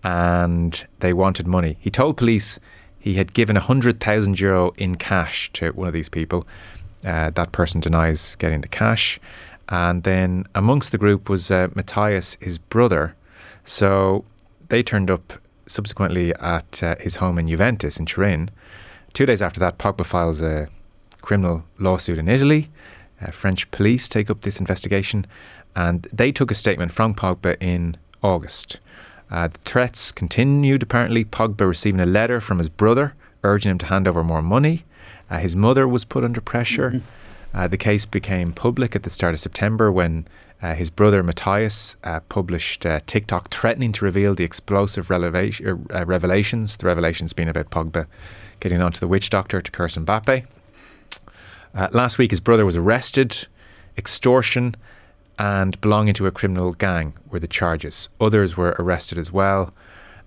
and 0.04 0.88
they 1.02 1.14
wanted 1.14 1.46
money. 1.46 1.78
He 1.80 1.92
told 1.92 2.18
police 2.18 2.60
he 2.98 3.14
had 3.14 3.36
given 3.36 3.54
100,000 3.58 4.40
euro 4.40 4.72
in 4.80 4.96
cash 4.96 5.52
to 5.54 5.70
one 5.74 5.88
of 5.88 5.94
these 5.94 6.10
people. 6.10 6.48
Uh, 7.06 7.32
that 7.32 7.52
person 7.52 7.82
denies 7.82 8.36
getting 8.36 8.62
the 8.62 8.68
cash. 8.68 9.20
And 9.72 10.04
then 10.04 10.46
amongst 10.54 10.92
the 10.92 10.98
group 10.98 11.30
was 11.30 11.50
uh, 11.50 11.70
Mathias, 11.74 12.38
his 12.42 12.58
brother. 12.58 13.16
So 13.64 14.26
they 14.68 14.84
turned 14.84 15.10
up 15.10 15.34
subsequently 15.66 16.36
at 16.36 16.84
uh, 16.84 16.96
his 17.00 17.16
home 17.16 17.40
in 17.40 17.48
Juventus 17.48 17.98
in 17.98 18.06
Turin. 18.06 18.52
Two 19.14 19.26
days 19.26 19.42
after 19.42 19.60
that, 19.62 19.78
Pogba 19.78 20.06
files 20.06 20.42
a 20.42 20.68
criminal 21.22 21.64
lawsuit 21.80 22.18
in 22.18 22.28
Italy. 22.28 22.70
Uh, 23.22 23.32
French 23.32 23.72
police 23.72 24.10
take 24.10 24.30
up 24.30 24.42
this 24.42 24.60
investigation, 24.60 25.26
and 25.74 26.06
they 26.12 26.34
took 26.34 26.52
a 26.52 26.56
statement 26.56 26.92
from 26.92 27.16
Pogba 27.16 27.56
in 27.62 27.96
August. 28.22 28.80
Uh, 29.30 29.48
the 29.48 29.58
threats 29.60 30.12
continued, 30.12 30.84
apparently. 30.84 31.24
Pogba 31.24 31.66
receiving 31.66 32.02
a 32.02 32.06
letter 32.06 32.42
from 32.42 32.58
his 32.58 32.68
brother 32.68 33.14
urging 33.44 33.72
him 33.72 33.78
to 33.80 33.86
hand 33.88 34.08
over 34.08 34.24
more 34.24 34.42
money. 34.42 34.84
Uh, 35.30 35.38
his 35.38 35.56
mother 35.56 35.88
was 35.88 36.04
put 36.06 36.24
under 36.24 36.42
pressure. 36.42 37.02
Uh, 37.54 37.68
the 37.68 37.78
case 37.78 38.06
became 38.06 38.54
public 38.54 38.96
at 38.96 39.04
the 39.04 39.10
start 39.10 39.34
of 39.34 39.40
September 39.40 39.92
when 39.92 40.28
uh, 40.62 40.74
his 40.74 40.90
brother 40.90 41.24
Mathias 41.24 41.96
uh, 42.04 42.20
published 42.30 42.86
uh, 42.86 43.00
TikTok 43.08 43.50
threatening 43.50 43.92
to 43.94 44.06
reveal 44.06 44.36
the 44.36 44.44
explosive 44.44 45.08
releva- 45.08 46.08
revelations. 46.08 46.78
The 46.78 46.86
revelations 46.86 47.34
being 47.34 47.50
about 47.50 47.72
Pogba 47.72 48.06
getting 48.60 48.82
onto 48.82 49.00
the 49.00 49.08
witch 49.08 49.30
doctor 49.30 49.60
to 49.60 49.72
curse 49.72 49.98
Mbappe. 49.98 50.46
last 51.92 52.18
week, 52.18 52.32
his 52.32 52.40
brother 52.40 52.66
was 52.66 52.78
arrested, 52.78 53.48
extortion, 53.98 54.76
and 55.40 55.82
belonging 55.82 56.14
to 56.14 56.28
a 56.28 56.32
criminal 56.32 56.74
gang 56.74 57.14
were 57.30 57.40
the 57.40 57.48
charges. 57.48 58.10
Others 58.20 58.56
were 58.56 58.76
arrested 58.78 59.18
as 59.18 59.32
well. 59.32 59.74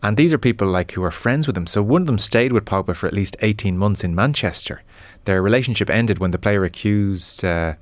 And 0.02 0.16
these 0.16 0.32
are 0.34 0.38
people 0.38 0.68
like 0.68 0.92
who 0.92 1.02
are 1.04 1.10
friends 1.10 1.46
with 1.46 1.56
him. 1.56 1.66
So 1.66 1.82
one 1.82 2.02
of 2.02 2.06
them 2.06 2.18
stayed 2.18 2.52
with 2.52 2.64
Pogba 2.64 2.94
for 2.94 3.06
at 3.06 3.14
least 3.14 3.36
18 3.40 3.78
months 3.78 4.04
in 4.04 4.14
Manchester. 4.14 4.82
Their 5.24 5.42
relationship 5.42 5.90
ended 5.90 6.18
when 6.18 6.30
the 6.30 6.38
player 6.38 6.64
accused 6.64 7.44
uh, 7.44 7.74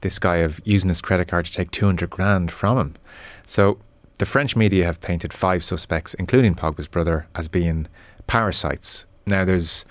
this 0.00 0.18
guy 0.18 0.36
of 0.36 0.60
using 0.64 0.88
his 0.88 1.00
credit 1.00 1.28
card 1.28 1.46
to 1.46 1.52
take 1.52 1.70
200 1.70 2.10
grand 2.10 2.50
from 2.50 2.78
him. 2.78 2.94
So 3.46 3.78
the 4.18 4.26
French 4.26 4.56
media 4.56 4.84
have 4.84 5.00
painted 5.00 5.32
five 5.32 5.62
suspects, 5.62 6.14
including 6.14 6.54
Pogba's 6.54 6.88
brother, 6.88 7.26
as 7.34 7.48
being 7.48 7.88
parasites. 8.26 9.06
Now 9.26 9.44
there's 9.44 9.84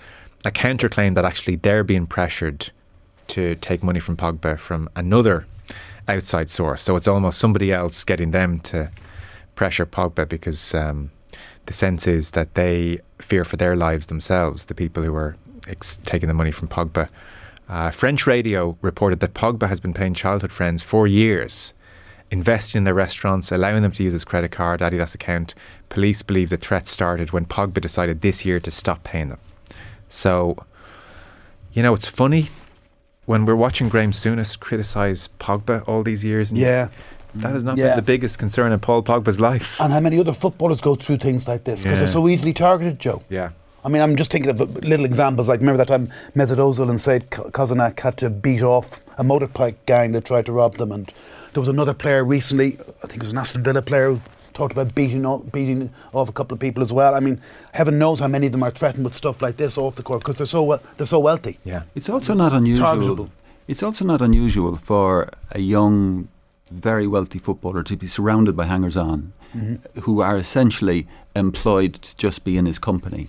a 0.44 0.50
counterclaim 0.50 1.14
that 1.14 1.24
actually 1.24 1.56
they're 1.56 1.84
being 1.84 2.06
pressured 2.06 2.70
to 3.28 3.54
take 3.56 3.82
money 3.82 4.00
from 4.00 4.16
Pogba 4.16 4.58
from 4.58 4.88
another 4.96 5.46
outside 6.06 6.48
source. 6.48 6.82
So 6.82 6.96
it's 6.96 7.08
almost 7.08 7.38
somebody 7.38 7.72
else 7.72 8.04
getting 8.04 8.30
them 8.30 8.60
to 8.60 8.90
pressure 9.54 9.86
Pogba 9.86 10.28
because 10.28 10.74
um, 10.74 11.10
the 11.66 11.72
sense 11.72 12.06
is 12.06 12.30
that 12.32 12.54
they 12.54 12.98
fear 13.18 13.44
for 13.44 13.56
their 13.56 13.76
lives 13.76 14.06
themselves, 14.06 14.66
the 14.66 14.74
people 14.74 15.02
who 15.02 15.14
are 15.14 15.36
ex- 15.68 15.98
taking 16.04 16.28
the 16.28 16.34
money 16.34 16.50
from 16.50 16.68
Pogba. 16.68 17.08
Uh, 17.68 17.90
French 17.90 18.26
radio 18.26 18.76
reported 18.80 19.20
that 19.20 19.34
Pogba 19.34 19.68
has 19.68 19.78
been 19.80 19.92
paying 19.92 20.14
childhood 20.14 20.50
friends 20.52 20.82
for 20.82 21.06
years, 21.06 21.74
investing 22.30 22.78
in 22.80 22.84
their 22.84 22.94
restaurants, 22.94 23.52
allowing 23.52 23.82
them 23.82 23.92
to 23.92 24.02
use 24.02 24.14
his 24.14 24.24
credit 24.24 24.50
card, 24.50 24.80
Adidas 24.80 25.14
account. 25.14 25.54
Police 25.88 26.22
believe 26.22 26.48
the 26.50 26.56
threat 26.56 26.88
started 26.88 27.32
when 27.32 27.44
Pogba 27.44 27.80
decided 27.80 28.20
this 28.22 28.44
year 28.44 28.58
to 28.60 28.70
stop 28.70 29.04
paying 29.04 29.28
them. 29.28 29.38
So, 30.08 30.56
you 31.72 31.82
know, 31.82 31.92
it's 31.94 32.06
funny 32.08 32.48
when 33.26 33.44
we're 33.44 33.54
watching 33.56 33.90
Graham 33.90 34.12
Souness 34.12 34.58
criticise 34.58 35.28
Pogba 35.38 35.86
all 35.86 36.02
these 36.02 36.24
years. 36.24 36.50
Yeah. 36.52 36.88
That 37.34 37.52
has 37.52 37.62
not 37.62 37.76
Yeah. 37.76 37.88
been 37.88 37.96
the 37.96 38.02
biggest 38.02 38.38
concern 38.38 38.72
in 38.72 38.80
Paul 38.80 39.02
Pogba's 39.02 39.38
life. 39.38 39.78
And 39.78 39.92
how 39.92 40.00
many 40.00 40.18
other 40.18 40.32
footballers 40.32 40.80
go 40.80 40.94
through 40.94 41.18
things 41.18 41.46
like 41.46 41.64
this 41.64 41.82
because 41.82 41.98
Yeah. 41.98 42.04
they're 42.04 42.12
so 42.12 42.26
easily 42.26 42.54
targeted, 42.54 42.98
Joe. 42.98 43.22
Yeah. 43.28 43.50
I 43.84 43.88
mean, 43.88 44.02
I'm 44.02 44.16
just 44.16 44.30
thinking 44.30 44.50
of 44.50 44.60
little 44.84 45.06
examples. 45.06 45.48
Like, 45.48 45.60
remember 45.60 45.78
that 45.78 45.88
time 45.88 46.10
Mesut 46.34 46.56
Ozil 46.56 46.90
and 46.90 46.98
Sead 46.98 47.28
Kolasinac 47.28 48.00
had 48.00 48.16
to 48.18 48.30
beat 48.30 48.62
off 48.62 49.00
a 49.16 49.22
motorbike 49.24 49.76
gang 49.86 50.12
that 50.12 50.24
tried 50.24 50.46
to 50.46 50.52
rob 50.52 50.76
them, 50.76 50.92
and 50.92 51.12
there 51.52 51.60
was 51.60 51.68
another 51.68 51.94
player 51.94 52.24
recently. 52.24 52.78
I 53.02 53.06
think 53.06 53.16
it 53.16 53.22
was 53.22 53.32
an 53.32 53.38
Aston 53.38 53.62
Villa 53.62 53.82
player 53.82 54.10
who 54.12 54.20
talked 54.52 54.72
about 54.72 54.94
beating 54.94 55.24
off, 55.24 55.50
beating 55.52 55.90
off 56.12 56.28
a 56.28 56.32
couple 56.32 56.54
of 56.54 56.60
people 56.60 56.82
as 56.82 56.92
well. 56.92 57.14
I 57.14 57.20
mean, 57.20 57.40
heaven 57.72 57.98
knows 57.98 58.18
how 58.18 58.26
many 58.28 58.46
of 58.46 58.52
them 58.52 58.64
are 58.64 58.72
threatened 58.72 59.04
with 59.04 59.14
stuff 59.14 59.40
like 59.40 59.56
this 59.56 59.78
off 59.78 59.94
the 59.94 60.02
court 60.02 60.20
because 60.20 60.36
they're 60.36 60.46
so 60.46 60.64
we- 60.64 60.76
they're 60.96 61.06
so 61.06 61.20
wealthy. 61.20 61.58
Yeah. 61.64 61.84
It's 61.94 62.08
also 62.08 62.34
not 62.34 62.52
unusual. 62.52 62.86
targetable. 62.86 63.30
It's 63.68 63.82
also 63.82 64.04
not 64.04 64.20
unusual 64.20 64.76
for 64.76 65.30
a 65.52 65.60
young, 65.60 66.28
very 66.70 67.06
wealthy 67.06 67.38
footballer 67.38 67.82
to 67.84 67.96
be 67.96 68.06
surrounded 68.06 68.56
by 68.56 68.64
hangers-on, 68.64 69.32
mm-hmm. 69.54 70.00
who 70.00 70.20
are 70.22 70.36
essentially 70.36 71.06
employed 71.36 71.94
to 71.94 72.16
just 72.16 72.44
be 72.44 72.56
in 72.56 72.66
his 72.66 72.78
company, 72.78 73.28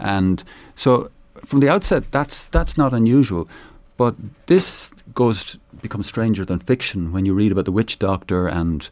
and 0.00 0.42
so 0.74 1.10
from 1.44 1.60
the 1.60 1.68
outset, 1.68 2.10
that's 2.10 2.46
that's 2.46 2.76
not 2.76 2.92
unusual. 2.92 3.48
But 3.96 4.14
this 4.46 4.90
goes 5.14 5.44
to 5.44 5.58
become 5.82 6.02
stranger 6.02 6.44
than 6.44 6.58
fiction 6.58 7.12
when 7.12 7.26
you 7.26 7.34
read 7.34 7.52
about 7.52 7.64
the 7.64 7.72
witch 7.72 7.98
doctor 7.98 8.46
and. 8.46 8.88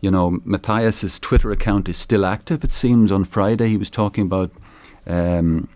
You 0.00 0.12
know, 0.12 0.38
Mathias's 0.44 1.18
Twitter 1.18 1.50
account 1.50 1.88
is 1.88 1.96
still 1.96 2.24
active. 2.24 2.62
It 2.62 2.72
seems 2.72 3.10
on 3.10 3.24
Friday 3.24 3.66
he 3.66 3.76
was 3.76 3.90
talking 3.90 4.26
about 4.26 4.52
um, 5.08 5.68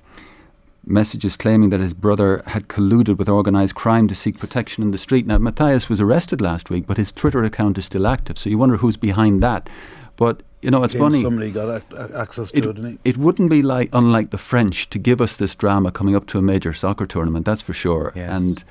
messages 0.87 1.37
claiming 1.37 1.71
that 1.71 1.81
his 1.81 1.95
brother 1.95 2.43
had 2.47 2.69
colluded 2.69 3.19
with 3.19 3.29
organised 3.29 3.75
crime 3.75 4.09
to 4.09 4.15
seek 4.15 4.39
protection 4.39 4.83
in 4.83 4.91
the 4.91 4.99
street. 4.99 5.27
Now, 5.27 5.39
Mathias 5.39 5.89
was 5.89 6.01
arrested 6.01 6.41
last 6.41 6.71
week, 6.71 6.87
but 6.87 6.97
his 6.97 7.13
Twitter 7.13 7.45
account 7.45 7.79
is 7.79 7.85
still 7.85 8.07
active, 8.07 8.39
so 8.39 8.51
you 8.51 8.59
wonder 8.59 8.77
who's 8.77 8.97
behind 8.97 9.43
that. 9.43 9.69
But 10.17 10.43
you 10.63 10.71
know, 10.71 10.83
it's 10.85 10.95
James 10.95 11.03
funny. 11.03 11.23
Somebody 11.23 11.51
got 11.51 11.69
a- 11.69 11.83
a- 12.17 12.21
access 12.21 12.51
to 12.53 12.59
It, 12.59 12.65
it, 12.65 12.73
didn't 12.75 12.91
he? 12.93 12.99
it 13.11 13.17
wouldn't 13.17 13.51
be 13.51 13.63
like 13.63 13.89
unlike 13.93 14.31
the 14.31 14.39
French 14.39 14.89
to 14.91 14.99
give 14.99 15.21
us 15.21 15.37
this 15.37 15.55
drama 15.55 15.91
coming 15.91 16.17
up 16.17 16.27
to 16.29 16.39
a 16.39 16.43
major 16.43 16.73
soccer 16.73 17.07
tournament. 17.07 17.45
That's 17.45 17.63
for 17.63 17.75
sure. 17.75 18.13
Yes. 18.15 18.31
And 18.41 18.65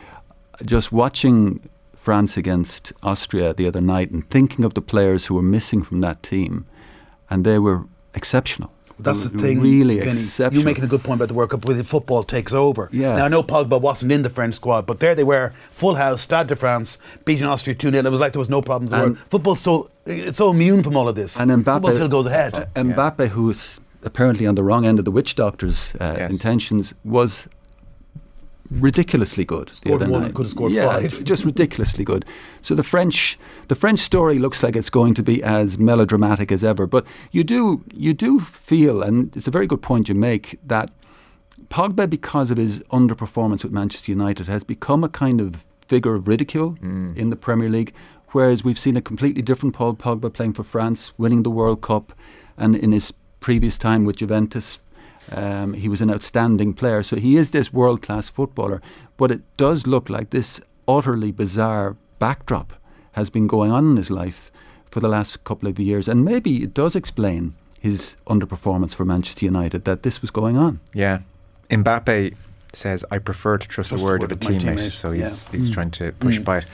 just 0.66 0.92
watching 0.92 1.60
France 1.96 2.38
against 2.38 2.94
Austria 3.04 3.54
the 3.54 3.68
other 3.68 3.82
night 3.82 4.10
and 4.12 4.28
thinking 4.30 4.66
of 4.66 4.74
the 4.74 4.82
players 4.82 5.26
who 5.28 5.36
were 5.36 5.42
missing 5.44 5.84
from 5.84 6.02
that 6.02 6.24
team, 6.24 6.66
and 7.30 7.44
they 7.46 7.60
were 7.60 7.86
exceptional. 8.16 8.72
That's 9.00 9.24
They 9.24 9.30
the 9.30 9.38
thing. 9.40 9.62
Really 9.62 10.00
Vinny. 10.00 10.12
exceptional. 10.12 10.54
You're 10.62 10.66
making 10.66 10.84
a 10.84 10.88
good 10.88 11.04
point 11.04 11.20
about 11.20 11.28
the 11.30 11.34
World 11.34 11.50
Cup 11.52 11.66
where 11.66 11.84
football 11.84 12.24
takes 12.24 12.54
over. 12.54 12.90
Yeah. 12.92 13.16
Now 13.18 13.26
I 13.26 13.28
know 13.28 13.44
Pogba 13.44 13.80
wasn't 13.82 14.12
in 14.12 14.22
the 14.24 14.30
French 14.30 14.56
squad, 14.56 14.86
but 14.86 15.00
there 15.00 15.16
they 15.16 15.24
were, 15.24 15.54
full 15.72 15.96
house, 15.96 16.22
Stade 16.22 16.48
de 16.48 16.56
France, 16.56 16.98
beating 17.26 17.46
Austria 17.46 17.76
two 17.76 17.90
0 17.92 18.06
It 18.06 18.10
was 18.12 18.20
like 18.20 18.34
there 18.34 18.40
was 18.40 18.50
no 18.50 18.62
problems. 18.62 18.92
in 18.92 19.00
the 19.00 19.06
And- 19.06 19.18
Football's 19.18 19.60
so 19.62 19.90
it's 20.06 20.38
so 20.38 20.50
immune 20.52 20.82
from 20.84 20.96
all 20.98 21.08
of 21.08 21.16
this. 21.16 21.40
And 21.40 21.52
Mbappe 21.52 21.66
football 21.74 21.94
still 21.94 22.08
goes 22.08 22.26
ahead. 22.26 22.56
uh, 22.56 22.66
Mbappe, 22.76 23.28
who 23.30 23.44
was 23.46 23.80
apparently 24.04 24.48
on 24.48 24.56
the 24.56 24.64
wrong 24.64 24.84
end 24.86 24.98
of 25.00 25.06
the 25.06 25.12
witch 25.12 25.36
doctor's 25.36 25.94
uh, 26.02 26.16
Yes. 26.18 26.32
intentions, 26.32 26.94
was 27.06 27.48
ridiculously 28.72 29.46
good. 29.46 29.70
the 29.70 29.76
Scored 29.76 30.02
one 30.08 30.24
night. 30.24 30.34
could 30.34 30.44
have 30.44 30.52
scored 30.52 30.72
yeah, 30.72 31.00
five. 31.00 31.24
just 31.24 31.46
ridiculously 31.46 32.04
good. 32.04 32.26
So 32.62 32.74
the 32.74 32.84
French, 32.84 33.38
the 33.68 33.76
French 33.76 34.00
story 34.00 34.40
looks 34.40 34.64
like 34.64 34.76
it's 34.76 34.90
going 34.90 35.14
to 35.16 35.24
be 35.24 35.44
as 35.44 35.78
melodramatic 35.78 36.52
as 36.52 36.64
ever. 36.64 36.88
But 36.88 37.06
you 37.32 37.44
do, 37.44 37.84
you 37.94 38.14
do 38.14 38.40
feel, 38.40 39.02
and 39.02 39.36
it's 39.36 39.48
a 39.48 39.52
very 39.52 39.68
good 39.68 39.82
point 39.82 40.10
you 40.10 40.16
make 40.16 40.60
that 40.66 40.90
Pogba, 41.70 42.10
because 42.10 42.52
of 42.52 42.58
his 42.58 42.80
underperformance 42.92 43.64
with 43.64 43.72
Manchester 43.72 44.12
United, 44.12 44.48
has 44.48 44.64
become 44.64 45.04
a 45.04 45.10
kind 45.10 45.40
of 45.40 45.66
figure 45.80 46.16
of 46.16 46.28
ridicule 46.28 46.74
mm. 46.82 47.16
in 47.16 47.30
the 47.30 47.36
Premier 47.36 47.70
League. 47.70 47.94
Whereas 48.30 48.64
we've 48.64 48.80
seen 48.80 48.96
a 48.96 49.02
completely 49.02 49.42
different 49.42 49.76
Paul 49.76 49.96
Pogba 49.96 50.32
playing 50.32 50.54
for 50.54 50.64
France, 50.64 51.12
winning 51.18 51.44
the 51.44 51.50
World 51.50 51.82
Cup, 51.82 52.14
and 52.58 52.76
in 52.76 52.94
his 52.94 53.14
previous 53.42 53.78
time 53.78 54.06
with 54.06 54.18
Juventus, 54.18 54.80
um, 55.30 55.74
he 55.74 55.88
was 55.88 56.02
an 56.02 56.10
outstanding 56.12 56.74
player. 56.74 57.04
So 57.04 57.16
he 57.16 57.38
is 57.38 57.52
this 57.52 57.72
world 57.72 58.02
class 58.02 58.30
footballer. 58.30 58.82
But 59.18 59.32
it 59.32 59.42
does 59.58 59.86
look 59.88 60.10
like 60.10 60.32
this 60.32 60.60
utterly 60.88 61.32
bizarre 61.32 61.96
backdrop 62.20 62.74
has 63.14 63.30
been 63.30 63.48
going 63.48 63.72
on 63.72 63.92
in 63.92 63.98
his 63.98 64.10
life 64.10 64.52
for 64.90 65.00
the 65.00 65.08
last 65.08 65.44
couple 65.44 65.70
of 65.70 65.80
years. 65.80 66.08
And 66.08 66.26
maybe 66.26 66.64
it 66.64 66.74
does 66.74 66.96
explain 66.96 67.54
his 67.80 68.16
underperformance 68.28 68.94
for 68.94 69.06
Manchester 69.06 69.46
United 69.46 69.86
that 69.86 70.04
this 70.04 70.22
was 70.22 70.32
going 70.32 70.58
on. 70.58 70.80
Yeah. 70.94 71.20
Mbappe 71.70 72.36
says, 72.74 73.04
I 73.12 73.18
prefer 73.18 73.58
to 73.58 73.68
trust, 73.68 73.90
the 73.90 74.02
word 74.02 74.24
of 74.24 74.32
a 74.32 74.36
teammate. 74.36 74.62
teammate, 74.62 74.92
So 74.92 75.12
he's, 75.12 75.46
yeah. 75.46 75.58
he's 75.58 75.72
trying 75.72 75.92
to 75.92 76.12
push 76.14 76.40
by 76.40 76.60
it. 76.60 76.66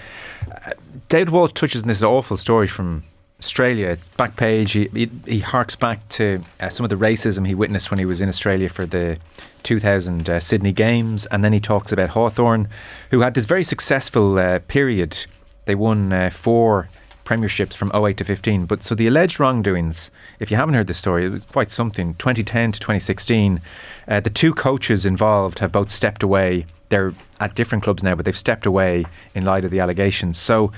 Uh, 0.52 0.72
David 1.10 1.30
Walsh 1.30 1.54
touches 1.54 1.84
on 1.84 1.88
this 1.88 2.04
awful 2.04 2.38
story 2.38 2.68
from 2.68 3.04
Australia. 3.40 3.88
It's 3.88 4.08
back 4.10 4.36
page. 4.36 4.72
He, 4.72 4.90
he, 4.94 5.10
he 5.26 5.40
harks 5.40 5.76
back 5.76 6.08
to 6.10 6.42
uh, 6.60 6.70
some 6.70 6.84
of 6.84 6.90
the 6.90 6.96
racism 6.96 7.46
he 7.46 7.54
witnessed 7.54 7.92
when 7.92 8.00
he 8.00 8.06
was 8.06 8.20
in 8.20 8.30
Australia 8.30 8.68
for 8.68 8.86
the 8.86 9.18
2000 9.64 10.30
uh, 10.30 10.40
Sydney 10.40 10.74
Games. 10.74 11.26
And 11.28 11.44
then 11.44 11.54
he 11.54 11.60
talks 11.60 11.92
about 11.92 12.10
Hawthorn, 12.10 12.68
who 13.12 13.22
had 13.22 13.36
this 13.36 13.46
very 13.46 13.64
successful 13.64 14.38
uh, 14.40 14.60
period. 14.68 15.26
They 15.66 15.76
won 15.76 16.12
uh, 16.12 16.30
four 16.32 16.90
premierships 17.28 17.74
from 17.74 17.92
08 17.94 18.18
to 18.18 18.24
15. 18.24 18.66
But 18.66 18.82
so 18.82 18.96
the 18.96 19.06
alleged 19.06 19.40
wrongdoings, 19.40 20.10
if 20.40 20.50
you 20.50 20.58
haven't 20.58 20.76
heard 20.76 20.88
the 20.88 20.94
story, 20.94 21.26
it 21.26 21.30
was 21.30 21.46
quite 21.46 21.70
something. 21.70 22.16
2010 22.16 22.72
to 22.72 22.80
2016, 22.80 23.62
uh, 24.08 24.20
the 24.22 24.30
two 24.30 24.54
coaches 24.54 25.06
involved 25.06 25.60
have 25.60 25.72
both 25.72 25.90
stepped 25.90 26.24
away. 26.24 26.66
They're 26.90 27.14
at 27.40 27.54
different 27.54 27.84
clubs 27.84 28.02
now, 28.02 28.16
but 28.16 28.24
they've 28.24 28.38
stepped 28.38 28.66
away 28.66 29.06
in 29.36 29.44
light 29.44 29.66
of 29.66 29.72
the 29.72 29.82
allegations. 29.82 30.38
So, 30.38 30.72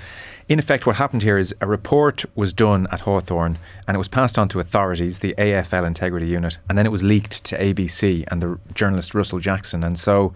in 0.49 0.57
effect, 0.57 0.87
what 0.87 0.95
happened 0.95 1.21
here 1.21 1.37
is 1.37 1.53
a 1.61 1.67
report 1.67 2.25
was 2.35 2.53
done 2.53 2.87
at 2.91 3.01
Hawthorn 3.01 3.59
and 3.87 3.93
it 3.93 3.99
was 3.99 4.07
passed 4.07 4.39
on 4.39 4.49
to 4.49 4.59
authorities, 4.59 5.19
the 5.19 5.35
AFL 5.37 5.85
Integrity 5.85 6.25
Unit, 6.25 6.57
and 6.67 6.75
then 6.75 6.87
it 6.87 6.91
was 6.91 7.03
leaked 7.03 7.43
to 7.45 7.57
ABC 7.57 8.25
and 8.29 8.41
the 8.41 8.59
journalist 8.73 9.13
Russell 9.13 9.37
Jackson. 9.37 9.83
And 9.83 9.97
so 9.97 10.33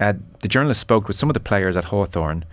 uh, 0.00 0.14
the 0.40 0.48
journalist 0.48 0.80
spoke 0.80 1.06
with 1.06 1.16
some 1.16 1.28
of 1.28 1.34
the 1.34 1.40
players 1.40 1.76
at 1.76 1.84
Hawthorn. 1.84 2.46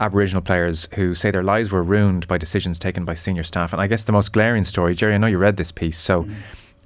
Aboriginal 0.00 0.42
players 0.42 0.88
who 0.94 1.14
say 1.14 1.30
their 1.30 1.42
lives 1.44 1.70
were 1.70 1.84
ruined 1.84 2.26
by 2.26 2.36
decisions 2.36 2.80
taken 2.80 3.04
by 3.04 3.14
senior 3.14 3.44
staff. 3.44 3.72
And 3.72 3.80
I 3.80 3.86
guess 3.86 4.02
the 4.02 4.12
most 4.12 4.32
glaring 4.32 4.64
story, 4.64 4.96
Gerry, 4.96 5.14
I 5.14 5.18
know 5.18 5.28
you 5.28 5.38
read 5.38 5.56
this 5.56 5.72
piece, 5.72 5.98
so 5.98 6.28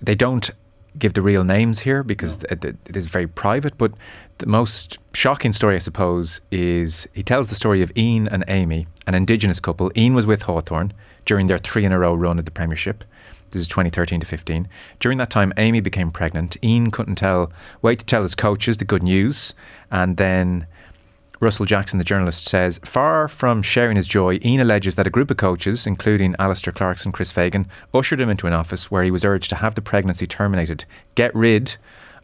they 0.01 0.15
don't 0.15 0.51
give 0.99 1.15
the 1.15 1.23
real 1.23 1.45
names 1.45 1.81
here 1.81 2.03
because 2.03 2.43
it, 2.45 2.65
it- 2.65 2.77
it 2.87 2.97
is 2.97 3.07
very 3.07 3.27
private. 3.27 3.77
But 3.79 3.93
the 4.39 4.47
most 4.47 4.99
shocking 5.15 5.53
story, 5.53 5.77
I 5.77 5.81
suppose, 5.81 6.41
is 6.51 7.09
he 7.13 7.23
tells 7.23 7.49
the 7.49 7.55
story 7.55 7.83
of 7.83 7.93
Ian 7.97 8.29
and 8.29 8.45
Amy, 8.49 8.87
an 9.07 9.15
Indigenous 9.15 9.61
couple. 9.61 9.91
Ian 9.97 10.15
was 10.15 10.27
with 10.27 10.43
Hawthorn 10.43 10.93
during 11.25 11.47
their 11.47 11.59
three 11.59 11.85
in 11.85 11.93
a 11.93 11.99
row 11.99 12.15
run 12.15 12.39
at 12.39 12.45
the 12.45 12.51
Premiership. 12.51 13.05
This 13.51 13.63
is 13.63 13.69
2013 13.69 14.21
to 14.21 14.27
15. 14.27 14.67
During 14.99 15.19
that 15.19 15.29
time, 15.31 15.53
Amy 15.59 15.81
became 15.81 16.11
pregnant. 16.11 16.57
Ian 16.65 16.91
couldn't 16.91 17.17
tell, 17.17 17.53
wait 17.83 17.99
to 17.99 18.07
tell 18.07 18.23
his 18.23 18.35
coaches 18.35 18.79
the 18.79 18.87
good 18.87 19.03
news, 19.03 19.55
and 19.91 20.17
then 20.17 20.67
Russell 21.43 21.67
Jackson, 21.67 21.99
the 21.99 22.05
journalist, 22.05 22.49
says 22.49 22.79
Far 22.85 23.27
from 23.27 23.63
sharing 23.63 23.97
his 23.97 24.07
joy, 24.07 24.39
Ian 24.45 24.61
alleges 24.61 24.95
that 24.95 25.09
a 25.09 25.11
group 25.11 25.29
of 25.29 25.39
coaches, 25.39 25.89
including 25.89 26.37
Alastair 26.39 26.73
Clarkson, 26.73 27.11
Chris 27.11 27.33
Fagan, 27.33 27.67
ushered 27.93 28.21
him 28.21 28.31
into 28.31 28.47
an 28.47 28.53
office 28.53 28.93
where 28.93 29.03
he 29.03 29.11
was 29.11 29.25
urged 29.25 29.51
to 29.51 29.57
have 29.57 29.75
the 29.75 29.83
pregnancy 29.83 30.25
terminated, 30.25 30.85
get 31.17 31.35
rid 31.35 31.75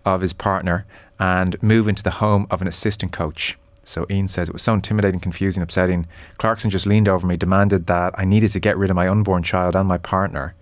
of 0.04 0.20
his 0.20 0.32
partner, 0.32 0.86
and 1.18 1.60
move 1.60 1.88
into 1.88 2.04
the 2.04 2.12
home 2.22 2.46
of 2.48 2.62
an 2.62 2.68
assistant 2.68 3.10
coach. 3.10 3.58
So 3.82 4.06
Ian 4.08 4.28
says 4.28 4.48
it 4.48 4.52
was 4.52 4.62
so 4.62 4.74
intimidating, 4.74 5.18
confusing, 5.18 5.64
upsetting. 5.64 6.06
Clarkson 6.36 6.70
just 6.70 6.86
leaned 6.86 7.08
over 7.08 7.26
me, 7.26 7.36
demanded 7.36 7.88
that 7.88 8.14
I 8.16 8.24
needed 8.24 8.52
to 8.52 8.60
get 8.60 8.78
rid 8.78 8.88
of 8.88 8.94
my 8.94 9.08
unborn 9.08 9.42
child 9.42 9.74
and 9.74 9.88
my 9.88 9.98
partner. 9.98 10.54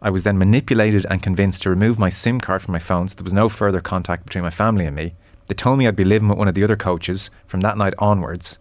I 0.00 0.10
was 0.10 0.24
then 0.24 0.38
manipulated 0.38 1.06
and 1.08 1.22
convinced 1.22 1.62
to 1.62 1.70
remove 1.70 2.00
my 2.00 2.08
SIM 2.08 2.40
card 2.40 2.62
from 2.62 2.72
my 2.72 2.80
phone 2.80 3.06
so 3.06 3.14
there 3.14 3.22
was 3.22 3.32
no 3.32 3.48
further 3.48 3.80
contact 3.80 4.24
between 4.24 4.42
my 4.42 4.50
family 4.50 4.86
and 4.86 4.96
me. 4.96 5.14
They 5.52 5.56
told 5.56 5.78
me 5.78 5.86
I'd 5.86 5.94
be 5.96 6.02
living 6.02 6.28
with 6.28 6.38
one 6.38 6.48
of 6.48 6.54
the 6.54 6.64
other 6.64 6.76
coaches 6.76 7.28
from 7.46 7.60
that 7.60 7.76
night 7.76 7.92
onwards. 7.98 8.58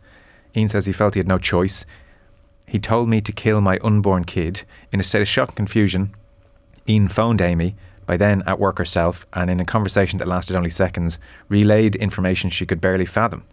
Ian 0.58 0.68
says 0.68 0.88
he 0.88 0.92
felt 0.92 1.14
he 1.14 1.22
had 1.22 1.28
no 1.28 1.38
choice. 1.38 1.86
He 2.68 2.80
told 2.80 3.08
me 3.08 3.22
to 3.22 3.32
kill 3.32 3.62
my 3.62 3.80
unborn 3.82 4.26
kid. 4.26 4.64
In 4.92 5.00
a 5.00 5.04
state 5.04 5.22
of 5.22 5.28
shock 5.30 5.48
and 5.48 5.56
confusion, 5.56 6.14
Ian 6.90 7.08
phoned 7.08 7.40
Amy, 7.40 7.78
by 8.06 8.18
then 8.18 8.44
at 8.46 8.60
work 8.60 8.78
herself, 8.78 9.26
and 9.32 9.50
in 9.50 9.62
a 9.62 9.64
conversation 9.64 10.20
that 10.20 10.28
lasted 10.28 10.58
only 10.58 10.70
seconds, 10.70 11.18
relayed 11.48 11.96
information 11.96 12.50
she 12.50 12.66
could 12.66 12.82
barely 12.82 13.06
fathom. 13.06 13.46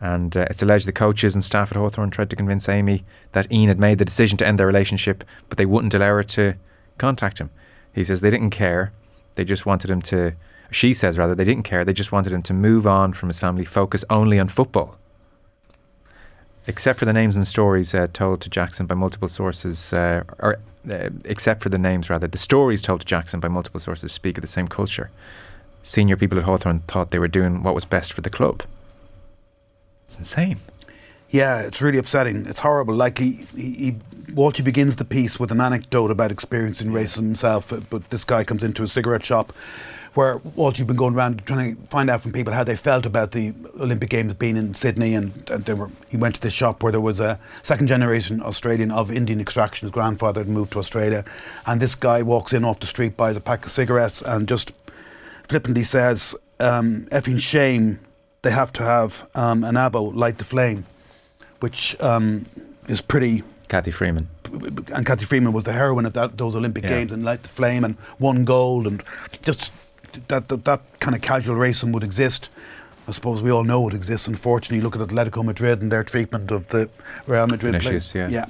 And 0.00 0.36
uh, 0.36 0.46
it's 0.50 0.60
alleged 0.60 0.88
the 0.88 0.92
coaches 0.92 1.36
and 1.36 1.44
staff 1.44 1.70
at 1.70 1.78
Hawthorn 1.78 2.10
tried 2.10 2.30
to 2.30 2.34
convince 2.34 2.68
Amy 2.68 3.04
that 3.30 3.52
Ian 3.52 3.68
had 3.68 3.78
made 3.78 3.98
the 3.98 4.04
decision 4.04 4.36
to 4.38 4.46
end 4.48 4.58
their 4.58 4.66
relationship, 4.66 5.22
but 5.48 5.58
they 5.58 5.66
wouldn't 5.66 5.94
allow 5.94 6.08
her 6.08 6.24
to 6.24 6.54
contact 6.98 7.38
him. 7.38 7.50
He 7.94 8.02
says 8.02 8.20
they 8.20 8.30
didn't 8.30 8.50
care. 8.50 8.92
They 9.36 9.44
just 9.44 9.64
wanted 9.64 9.90
him 9.90 10.02
to, 10.02 10.32
she 10.70 10.92
says 10.92 11.18
rather, 11.18 11.34
they 11.34 11.44
didn't 11.44 11.64
care. 11.64 11.84
They 11.84 11.92
just 11.92 12.12
wanted 12.12 12.32
him 12.32 12.42
to 12.42 12.54
move 12.54 12.86
on 12.86 13.12
from 13.12 13.28
his 13.28 13.38
family, 13.38 13.64
focus 13.64 14.04
only 14.10 14.38
on 14.38 14.48
football. 14.48 14.98
Except 16.66 16.98
for 16.98 17.06
the 17.06 17.14
names 17.14 17.36
and 17.36 17.46
stories 17.46 17.94
uh, 17.94 18.08
told 18.12 18.42
to 18.42 18.50
Jackson 18.50 18.86
by 18.86 18.94
multiple 18.94 19.28
sources, 19.28 19.92
uh, 19.92 20.24
or 20.38 20.58
uh, 20.90 21.08
except 21.24 21.62
for 21.62 21.70
the 21.70 21.78
names 21.78 22.10
rather, 22.10 22.26
the 22.26 22.38
stories 22.38 22.82
told 22.82 23.00
to 23.00 23.06
Jackson 23.06 23.40
by 23.40 23.48
multiple 23.48 23.80
sources 23.80 24.12
speak 24.12 24.36
of 24.36 24.42
the 24.42 24.48
same 24.48 24.68
culture. 24.68 25.10
Senior 25.82 26.18
people 26.18 26.38
at 26.38 26.44
Hawthorn 26.44 26.80
thought 26.80 27.10
they 27.10 27.18
were 27.18 27.28
doing 27.28 27.62
what 27.62 27.74
was 27.74 27.86
best 27.86 28.12
for 28.12 28.20
the 28.20 28.28
club. 28.28 28.62
It's 30.04 30.18
insane. 30.18 30.58
Yeah, 31.30 31.62
it's 31.62 31.80
really 31.80 31.98
upsetting. 31.98 32.46
It's 32.46 32.58
horrible. 32.58 32.94
Like 32.94 33.18
he, 33.18 33.46
he, 33.54 33.94
he 34.54 34.62
begins 34.62 34.96
the 34.96 35.04
piece 35.04 35.40
with 35.40 35.50
an 35.50 35.60
anecdote 35.60 36.10
about 36.10 36.30
experiencing 36.30 36.88
racism 36.88 37.24
himself, 37.24 37.72
but 37.90 38.10
this 38.10 38.24
guy 38.24 38.44
comes 38.44 38.62
into 38.62 38.82
a 38.82 38.86
cigarette 38.86 39.24
shop 39.24 39.52
where 40.18 40.38
Walter, 40.56 40.80
you've 40.80 40.88
been 40.88 40.96
going 40.96 41.14
around 41.14 41.46
trying 41.46 41.76
to 41.76 41.82
find 41.84 42.10
out 42.10 42.22
from 42.22 42.32
people 42.32 42.52
how 42.52 42.64
they 42.64 42.74
felt 42.74 43.06
about 43.06 43.30
the 43.30 43.54
Olympic 43.78 44.10
Games 44.10 44.34
being 44.34 44.56
in 44.56 44.74
Sydney, 44.74 45.14
and, 45.14 45.48
and 45.48 45.64
they 45.64 45.74
were. 45.74 45.90
He 46.08 46.16
went 46.16 46.34
to 46.34 46.40
this 46.40 46.52
shop 46.52 46.82
where 46.82 46.90
there 46.90 47.00
was 47.00 47.20
a 47.20 47.38
second 47.62 47.86
generation 47.86 48.42
Australian 48.42 48.90
of 48.90 49.12
Indian 49.12 49.40
extraction. 49.40 49.86
His 49.86 49.92
grandfather 49.92 50.40
had 50.40 50.48
moved 50.48 50.72
to 50.72 50.80
Australia, 50.80 51.24
and 51.66 51.80
this 51.80 51.94
guy 51.94 52.22
walks 52.22 52.52
in 52.52 52.64
off 52.64 52.80
the 52.80 52.88
street, 52.88 53.16
buys 53.16 53.36
a 53.36 53.40
pack 53.40 53.64
of 53.64 53.70
cigarettes, 53.70 54.20
and 54.20 54.48
just 54.48 54.72
flippantly 55.48 55.84
says, 55.84 56.34
um, 56.58 57.06
"Effing 57.12 57.38
shame, 57.38 58.00
they 58.42 58.50
have 58.50 58.72
to 58.72 58.82
have 58.82 59.28
um, 59.36 59.62
an 59.62 59.76
abo 59.76 60.12
light 60.12 60.38
the 60.38 60.44
flame." 60.44 60.84
which 61.60 62.00
um, 62.00 62.46
is 62.88 63.00
pretty. 63.00 63.42
Cathy 63.68 63.90
Freeman. 63.90 64.28
And 64.94 65.04
Cathy 65.04 65.26
Freeman 65.26 65.52
was 65.52 65.64
the 65.64 65.72
heroine 65.72 66.06
of 66.06 66.12
that, 66.14 66.38
those 66.38 66.54
Olympic 66.56 66.84
Yeah. 66.84 66.90
Games 66.90 67.12
and 67.12 67.24
light 67.24 67.42
the 67.42 67.48
flame 67.48 67.84
and 67.84 67.96
won 68.18 68.44
gold 68.44 68.86
and 68.86 69.02
just 69.42 69.72
that, 70.28 70.48
that 70.48 70.64
that 70.64 71.00
kind 71.00 71.14
of 71.14 71.22
casual 71.22 71.56
racing 71.56 71.92
would 71.92 72.04
exist. 72.04 72.50
I 73.06 73.12
suppose 73.12 73.40
we 73.40 73.50
all 73.50 73.64
know 73.64 73.88
it 73.88 73.94
exists. 73.94 74.28
Unfortunately, 74.28 74.82
look 74.82 74.94
at 74.94 75.00
Atletico 75.00 75.42
Madrid 75.42 75.80
and 75.80 75.90
their 75.90 76.04
treatment 76.04 76.50
of 76.50 76.68
the 76.68 76.90
Real 77.26 77.46
Madrid 77.46 77.72
Vinicius, 77.72 78.12
players. 78.12 78.30
yeah. 78.30 78.46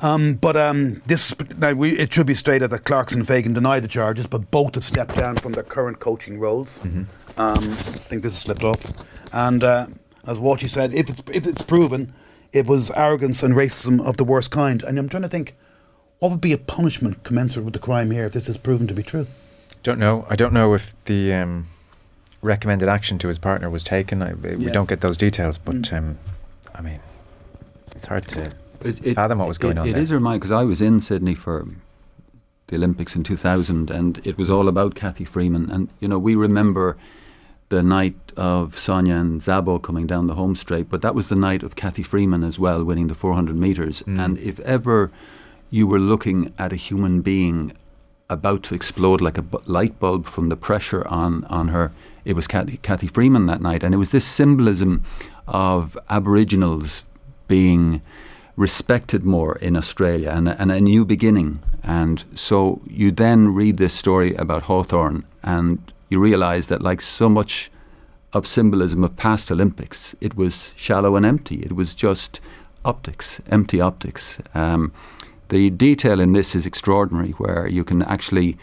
Um, 0.00 0.34
but 0.34 0.56
um, 0.56 1.02
this 1.06 1.34
now 1.56 1.74
we, 1.74 1.90
it 1.92 2.12
should 2.12 2.26
be 2.26 2.34
stated 2.34 2.70
that 2.70 2.84
Clarkson 2.84 3.20
and 3.20 3.28
Fagan 3.28 3.52
denied 3.52 3.84
the 3.84 3.88
charges, 3.88 4.26
but 4.26 4.50
both 4.50 4.74
have 4.74 4.84
stepped 4.84 5.16
down 5.16 5.36
from 5.36 5.52
their 5.52 5.62
current 5.62 6.00
coaching 6.00 6.40
roles. 6.40 6.78
Mm-hmm. 6.78 7.40
Um, 7.40 7.58
I 7.58 8.08
think 8.08 8.22
this 8.22 8.32
has 8.32 8.40
slipped 8.40 8.64
off. 8.64 8.84
And 9.32 9.62
uh, 9.62 9.86
as 10.26 10.38
Walshy 10.38 10.68
said, 10.68 10.92
if 10.92 11.08
it's 11.08 11.22
if 11.32 11.46
it's 11.46 11.62
proven, 11.62 12.12
it 12.52 12.66
was 12.66 12.90
arrogance 12.92 13.42
and 13.42 13.54
racism 13.54 14.04
of 14.04 14.16
the 14.16 14.24
worst 14.24 14.50
kind. 14.50 14.82
And 14.82 14.98
I'm 14.98 15.08
trying 15.08 15.22
to 15.22 15.28
think, 15.28 15.54
what 16.18 16.30
would 16.30 16.40
be 16.40 16.52
a 16.52 16.58
punishment 16.58 17.22
commensurate 17.22 17.64
with 17.64 17.74
the 17.74 17.80
crime 17.80 18.10
here 18.10 18.26
if 18.26 18.32
this 18.32 18.48
is 18.48 18.56
proven 18.56 18.86
to 18.88 18.94
be 18.94 19.02
true? 19.02 19.26
Don't 19.82 19.98
know. 19.98 20.26
I 20.30 20.36
don't 20.36 20.52
know 20.52 20.74
if 20.74 20.94
the 21.04 21.32
um, 21.34 21.66
recommended 22.40 22.88
action 22.88 23.18
to 23.18 23.28
his 23.28 23.38
partner 23.38 23.68
was 23.70 23.82
taken. 23.82 24.22
I, 24.22 24.34
we 24.34 24.66
Yeah. 24.66 24.72
don't 24.72 24.88
get 24.88 25.00
those 25.00 25.16
details, 25.16 25.58
but 25.58 25.92
um, 25.92 26.18
I 26.74 26.80
mean, 26.80 27.00
it's 27.96 28.06
hard 28.06 28.28
to 28.28 28.52
It, 28.84 29.04
it, 29.06 29.14
fathom 29.14 29.38
what 29.38 29.48
was 29.48 29.58
going 29.58 29.76
it, 29.76 29.80
on 29.80 29.88
It 29.88 29.92
there. 29.94 30.02
is 30.02 30.10
a 30.10 30.14
reminder 30.14 30.38
because 30.38 30.52
I 30.52 30.64
was 30.64 30.80
in 30.80 31.00
Sydney 31.00 31.34
for 31.34 31.66
the 32.68 32.76
Olympics 32.76 33.14
in 33.16 33.22
2000, 33.22 33.90
and 33.90 34.24
it 34.26 34.38
was 34.38 34.48
all 34.50 34.68
about 34.68 34.94
Cathy 34.94 35.24
Freeman. 35.24 35.68
And 35.70 35.88
you 36.00 36.08
know, 36.08 36.18
we 36.18 36.34
remember 36.34 36.96
the 37.68 37.82
night 37.82 38.14
of 38.36 38.78
Sonia 38.78 39.16
and 39.16 39.40
Szabo 39.40 39.80
coming 39.82 40.06
down 40.06 40.26
the 40.26 40.34
home 40.34 40.54
straight, 40.56 40.88
but 40.90 41.02
that 41.02 41.14
was 41.14 41.28
the 41.28 41.36
night 41.36 41.62
of 41.62 41.74
Cathy 41.74 42.02
Freeman 42.02 42.44
as 42.44 42.58
well, 42.58 42.84
winning 42.84 43.08
the 43.08 43.14
400 43.14 43.56
meters. 43.56 44.02
Mm. 44.06 44.24
And 44.24 44.38
if 44.38 44.60
ever 44.60 45.10
you 45.70 45.86
were 45.86 45.98
looking 45.98 46.52
at 46.58 46.72
a 46.72 46.76
human 46.76 47.20
being 47.22 47.72
about 48.32 48.62
to 48.64 48.74
explode 48.74 49.20
like 49.20 49.38
a 49.38 49.44
light 49.66 49.98
bulb 50.00 50.26
from 50.26 50.48
the 50.48 50.56
pressure 50.56 51.06
on, 51.08 51.44
on 51.44 51.68
her. 51.68 51.92
It 52.24 52.34
was 52.34 52.46
Cathy, 52.46 52.78
Cathy 52.78 53.06
Freeman 53.08 53.46
that 53.46 53.60
night, 53.60 53.82
and 53.82 53.94
it 53.94 53.98
was 53.98 54.10
this 54.10 54.24
symbolism 54.24 55.02
of 55.46 55.98
Aboriginals 56.08 57.02
being 57.48 58.00
respected 58.56 59.24
more 59.24 59.56
in 59.56 59.76
Australia 59.76 60.30
and, 60.30 60.48
a- 60.48 60.60
and 60.60 60.70
a 60.70 60.80
new 60.80 61.04
beginning. 61.04 61.58
And 61.82 62.22
so 62.34 62.80
you 62.86 63.10
then 63.10 63.54
read 63.54 63.76
this 63.76 63.92
story 63.94 64.34
about 64.36 64.62
Hawthorn, 64.62 65.24
and 65.42 65.78
you 66.08 66.20
realise 66.20 66.66
that, 66.68 66.82
like 66.82 67.02
so 67.02 67.28
much 67.28 67.70
of 68.32 68.46
symbolism 68.46 69.02
of 69.04 69.16
past 69.16 69.50
Olympics, 69.50 70.14
it 70.20 70.36
was 70.36 70.72
shallow 70.76 71.16
and 71.16 71.26
empty. 71.26 71.56
It 71.56 71.72
was 71.72 71.94
just 71.94 72.40
optics, 72.84 73.40
empty 73.50 73.80
optics. 73.80 74.38
Um, 74.54 74.92
the 75.52 75.68
detail 75.68 76.18
in 76.18 76.32
this 76.32 76.54
is 76.54 76.64
extraordinary, 76.64 77.32
where 77.32 77.68
you 77.68 77.84
can 77.84 78.02
actually 78.02 78.56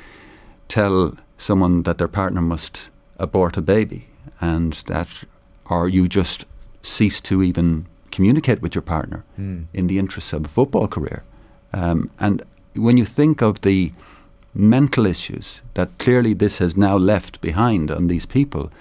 tell 0.67 1.15
someone 1.37 1.83
that 1.83 1.99
their 1.99 2.07
partner 2.07 2.41
must 2.41 2.89
abort 3.17 3.57
a 3.57 3.61
baby, 3.61 4.07
and 4.41 4.73
that, 4.87 5.23
or 5.69 5.87
you 5.87 6.07
just 6.07 6.45
cease 6.81 7.21
to 7.21 7.43
even 7.43 7.85
communicate 8.11 8.59
with 8.63 8.73
your 8.73 8.81
partner 8.81 9.23
in 9.71 9.87
the 9.87 9.99
interests 9.99 10.33
of 10.33 10.45
a 10.45 10.49
football 10.49 10.87
career. 10.87 11.23
Um, 11.73 12.09
and 12.19 12.41
when 12.73 12.97
you 12.97 13.05
think 13.05 13.43
of 13.43 13.61
the 13.61 13.91
mental 14.55 15.05
issues 15.05 15.61
that 15.75 15.95
clearly 15.99 16.33
this 16.33 16.57
has 16.57 16.75
now 16.75 16.97
left 16.97 17.39
behind 17.39 17.91
on 17.91 18.07
these 18.07 18.25
people, 18.25 18.71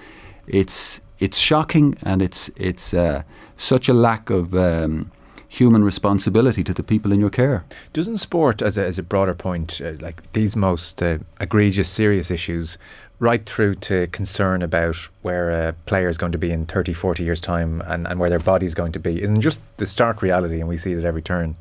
it's 0.47 1.01
it's 1.19 1.39
shocking 1.39 1.95
and 2.03 2.23
it's 2.23 2.51
it's 2.57 2.95
uh, 2.95 3.23
such 3.59 3.87
a 3.89 3.93
lack 3.93 4.31
of 4.31 4.55
um, 4.55 5.11
human 5.49 5.83
responsibility 5.83 6.63
to 6.63 6.75
the 6.75 6.83
people 6.83 7.11
in 7.13 7.21
your 7.21 7.31
care. 7.31 7.65
Doesn't 7.93 8.19
sport, 8.19 8.61
as 8.63 8.77
a, 8.77 8.85
as 8.85 8.99
a 8.99 9.03
broader 9.03 9.35
point, 9.35 9.81
uh, 9.83 9.93
like 10.01 10.31
these 10.33 10.55
most 10.55 11.03
uh, 11.03 11.19
egregious, 11.41 11.89
serious 11.89 12.31
issues, 12.31 12.77
right 13.19 13.45
through 13.47 13.75
to 13.75 14.07
concern 14.09 14.63
about 14.63 14.97
where 15.23 15.51
a 15.51 15.73
player 15.87 16.09
is 16.09 16.19
going 16.19 16.33
to 16.33 16.39
be 16.39 16.53
in 16.53 16.67
30, 16.67 16.93
40 16.93 17.25
years' 17.25 17.41
time 17.41 17.81
and, 17.87 18.07
and 18.07 18.21
where 18.21 18.31
their 18.31 18.39
body 18.39 18.67
is 18.67 18.75
going 18.75 18.93
to 18.93 19.01
be, 19.01 19.23
isn't 19.23 19.41
just 19.41 19.61
the 19.79 19.87
stark 19.87 20.23
reality, 20.23 20.61
and 20.61 20.69
we 20.69 20.79
see 20.79 20.93
it 20.93 20.99
at 20.99 21.05
every 21.05 21.23
turn. 21.23 21.57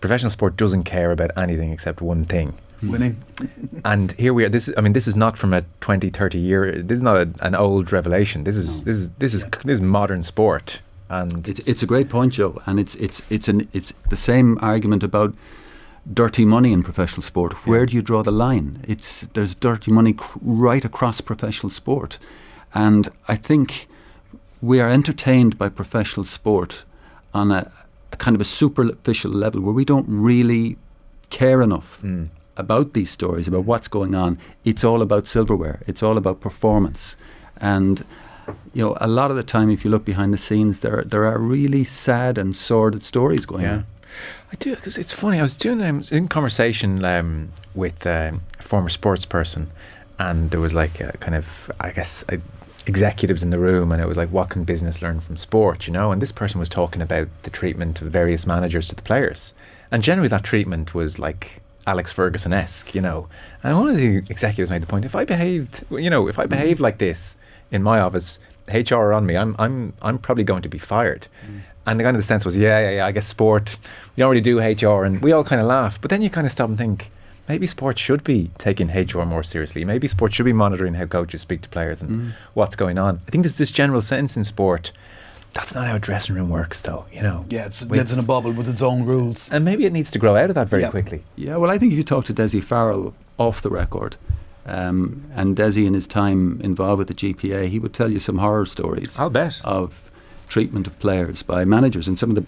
Professional 0.00 0.30
sport 0.30 0.56
doesn't 0.56 0.84
care 0.84 1.12
about 1.12 1.30
anything 1.36 1.70
except 1.70 2.00
one 2.00 2.24
thing. 2.24 2.54
Winning. 2.82 3.22
And 3.84 4.12
here 4.12 4.34
we 4.34 4.44
are. 4.44 4.48
This, 4.48 4.68
is- 4.68 4.74
I 4.76 4.80
mean, 4.80 4.92
this 4.92 5.06
is 5.06 5.14
not 5.16 5.36
from 5.36 5.52
a 5.54 5.62
20, 5.80 6.10
30 6.10 6.38
year. 6.38 6.82
This 6.82 6.96
is 6.96 7.02
not 7.02 7.16
a, 7.16 7.32
an 7.40 7.54
old 7.54 7.92
revelation. 7.92 8.44
This 8.44 8.56
is 8.56 8.84
this 8.84 8.98
is 8.98 9.10
this 9.18 9.34
is 9.34 9.44
this 9.64 9.74
is 9.74 9.80
modern 9.80 10.22
sport. 10.22 10.80
And 11.08 11.48
It's, 11.48 11.66
it's 11.66 11.82
a 11.82 11.86
great 11.86 12.08
point, 12.08 12.34
Joe, 12.34 12.60
and 12.66 12.78
it's 12.78 12.94
it's 12.96 13.22
it's 13.30 13.48
an 13.48 13.68
it's 13.72 13.92
the 14.10 14.16
same 14.16 14.58
argument 14.60 15.02
about 15.02 15.34
dirty 16.12 16.44
money 16.44 16.72
in 16.72 16.82
professional 16.82 17.22
sport. 17.22 17.66
Where 17.66 17.86
do 17.86 17.94
you 17.94 18.02
draw 18.02 18.22
the 18.22 18.30
line? 18.30 18.84
It's 18.86 19.22
there's 19.32 19.54
dirty 19.54 19.90
money 19.90 20.12
cr- 20.12 20.38
right 20.42 20.84
across 20.84 21.20
professional 21.20 21.70
sport, 21.70 22.18
and 22.74 23.08
I 23.26 23.36
think 23.36 23.88
we 24.60 24.80
are 24.80 24.90
entertained 24.90 25.56
by 25.56 25.68
professional 25.68 26.24
sport 26.24 26.84
on 27.32 27.50
a, 27.50 27.70
a 28.12 28.16
kind 28.16 28.34
of 28.34 28.40
a 28.40 28.44
superficial 28.44 29.30
level 29.30 29.60
where 29.60 29.74
we 29.74 29.84
don't 29.84 30.06
really 30.08 30.76
care 31.30 31.62
enough 31.62 32.00
hmm. 32.00 32.24
about 32.56 32.92
these 32.92 33.10
stories, 33.10 33.48
about 33.48 33.64
what's 33.64 33.88
going 33.88 34.14
on. 34.14 34.38
It's 34.64 34.84
all 34.84 35.02
about 35.02 35.26
silverware. 35.26 35.82
It's 35.86 36.02
all 36.02 36.16
about 36.16 36.40
performance, 36.40 37.16
and 37.60 38.04
you 38.74 38.84
know, 38.84 38.96
a 39.00 39.08
lot 39.08 39.30
of 39.30 39.36
the 39.36 39.42
time, 39.42 39.70
if 39.70 39.84
you 39.84 39.90
look 39.90 40.04
behind 40.04 40.32
the 40.32 40.38
scenes, 40.38 40.80
there 40.80 41.02
there 41.04 41.24
are 41.26 41.38
really 41.38 41.84
sad 41.84 42.38
and 42.38 42.56
sordid 42.56 43.04
stories 43.04 43.46
going 43.46 43.62
Yeah. 43.64 43.72
on. 43.74 43.86
I 44.52 44.56
do 44.58 44.74
because 44.74 44.96
it's 44.98 45.12
funny. 45.12 45.38
I 45.38 45.42
was 45.42 45.56
doing 45.56 45.82
um, 45.82 46.02
in 46.10 46.28
conversation 46.28 47.04
um, 47.04 47.50
with 47.74 48.06
um, 48.06 48.40
a 48.58 48.62
former 48.62 48.88
sports 48.88 49.24
person, 49.26 49.68
and 50.18 50.50
there 50.50 50.60
was 50.60 50.72
like 50.74 51.00
a 51.00 51.12
kind 51.18 51.34
of 51.34 51.70
I 51.80 51.90
guess 51.92 52.24
uh 52.32 52.36
executives 52.86 53.42
in 53.42 53.50
the 53.50 53.58
room, 53.58 53.92
and 53.92 54.00
it 54.00 54.08
was 54.08 54.16
like, 54.16 54.30
what 54.30 54.48
can 54.48 54.64
business 54.64 55.02
learn 55.02 55.20
from 55.20 55.36
sport? 55.36 55.86
You 55.86 55.92
know, 55.92 56.10
and 56.10 56.22
this 56.22 56.32
person 56.32 56.58
was 56.58 56.68
talking 56.70 57.02
about 57.02 57.28
the 57.42 57.50
treatment 57.50 58.00
of 58.00 58.08
various 58.10 58.46
managers 58.46 58.88
to 58.88 58.94
the 58.94 59.02
players, 59.02 59.52
and 59.90 60.02
generally 60.02 60.28
that 60.28 60.42
treatment 60.44 60.94
was 60.94 61.18
like 61.18 61.60
Alex 61.86 62.12
Ferguson 62.12 62.52
esque. 62.54 62.94
You 62.94 63.02
know, 63.02 63.28
and 63.62 63.78
one 63.78 63.88
of 63.88 63.96
the 63.96 64.16
executives 64.30 64.70
made 64.70 64.82
the 64.82 64.86
point: 64.86 65.04
if 65.04 65.14
I 65.14 65.24
behaved, 65.26 65.84
you 65.90 66.08
know, 66.10 66.28
if 66.28 66.38
I 66.38 66.46
behaved 66.46 66.80
like 66.80 66.96
this 66.98 67.36
in 67.70 67.82
my 67.82 68.00
office, 68.00 68.38
HR 68.72 68.96
are 68.96 69.12
on 69.12 69.26
me. 69.26 69.36
I'm 69.36 69.54
I'm 69.58 69.94
I'm 70.02 70.18
probably 70.18 70.44
going 70.44 70.62
to 70.62 70.68
be 70.68 70.78
fired. 70.78 71.28
Mm. 71.46 71.60
And 71.86 71.98
the 71.98 72.04
kind 72.04 72.14
of 72.14 72.22
the 72.22 72.26
sense 72.26 72.44
was, 72.44 72.54
yeah, 72.54 72.80
yeah, 72.80 72.90
yeah. 72.96 73.06
I 73.06 73.12
guess 73.12 73.26
sport. 73.26 73.78
We 74.14 74.20
don't 74.20 74.30
really 74.30 74.42
do 74.42 74.58
HR, 74.60 75.04
and 75.04 75.22
we 75.22 75.32
all 75.32 75.42
kind 75.42 75.60
of 75.60 75.66
laugh. 75.66 75.98
But 75.98 76.10
then 76.10 76.20
you 76.20 76.28
kind 76.28 76.46
of 76.46 76.52
stop 76.52 76.68
and 76.68 76.76
think, 76.76 77.10
maybe 77.48 77.66
sport 77.66 77.98
should 77.98 78.22
be 78.22 78.50
taking 78.58 78.88
HR 78.88 79.24
more 79.24 79.42
seriously. 79.42 79.86
Maybe 79.86 80.06
sport 80.06 80.34
should 80.34 80.44
be 80.44 80.52
monitoring 80.52 80.94
how 80.94 81.06
coaches 81.06 81.40
speak 81.40 81.62
to 81.62 81.68
players 81.70 82.02
and 82.02 82.10
mm. 82.10 82.32
what's 82.52 82.76
going 82.76 82.98
on. 82.98 83.22
I 83.26 83.30
think 83.30 83.42
there's 83.44 83.54
this 83.54 83.72
general 83.72 84.02
sense 84.02 84.36
in 84.36 84.44
sport. 84.44 84.92
That's 85.54 85.74
not 85.74 85.86
how 85.86 85.96
a 85.96 85.98
dressing 85.98 86.34
room 86.34 86.50
works, 86.50 86.78
though. 86.80 87.06
You 87.10 87.22
know. 87.22 87.46
Yeah, 87.48 87.64
it's, 87.64 87.80
it 87.80 87.90
lives 87.90 88.12
in 88.12 88.18
a 88.18 88.22
bubble 88.22 88.52
with 88.52 88.68
its 88.68 88.82
own 88.82 89.04
rules. 89.04 89.48
And 89.50 89.64
maybe 89.64 89.86
it 89.86 89.92
needs 89.94 90.10
to 90.10 90.18
grow 90.18 90.36
out 90.36 90.50
of 90.50 90.56
that 90.56 90.68
very 90.68 90.82
Yeah. 90.82 90.90
quickly. 90.90 91.24
Yeah, 91.36 91.56
well, 91.56 91.70
I 91.70 91.78
think 91.78 91.92
if 91.92 91.96
you 91.96 92.04
talk 92.04 92.26
to 92.26 92.34
Dessie 92.34 92.62
Farrell 92.62 93.14
off 93.38 93.62
the 93.62 93.70
record, 93.70 94.16
um, 94.68 95.30
and 95.34 95.56
Dessie 95.56 95.86
in 95.86 95.94
his 95.94 96.06
time 96.06 96.60
involved 96.62 96.98
with 96.98 97.08
the 97.08 97.14
GPA, 97.14 97.68
he 97.68 97.78
would 97.78 97.94
tell 97.94 98.10
you 98.10 98.18
some 98.18 98.38
horror 98.38 98.66
stories. 98.66 99.18
I'll 99.18 99.30
bet. 99.30 99.60
of 99.64 100.10
treatment 100.48 100.86
of 100.86 100.98
players 100.98 101.42
by 101.42 101.64
managers 101.64 102.08
and 102.08 102.18
some 102.18 102.30
of 102.30 102.36
the 102.36 102.44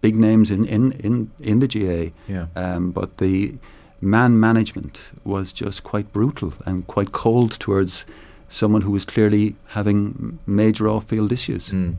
big 0.00 0.14
names 0.14 0.50
in 0.50 0.64
in 0.64 0.92
in, 0.92 1.30
in 1.40 1.60
the 1.60 1.68
GAA. 1.68 2.12
Yeah. 2.32 2.46
Um, 2.56 2.90
but 2.90 3.18
the 3.18 3.54
man 4.00 4.38
management 4.38 5.10
was 5.24 5.52
just 5.52 5.82
quite 5.82 6.12
brutal 6.12 6.52
and 6.64 6.86
quite 6.86 7.12
cold 7.12 7.52
towards 7.52 8.04
someone 8.48 8.82
who 8.82 8.92
was 8.92 9.04
clearly 9.04 9.56
having 9.68 10.38
major 10.46 10.88
off-field 10.88 11.32
issues. 11.32 11.70
Mm. 11.70 11.96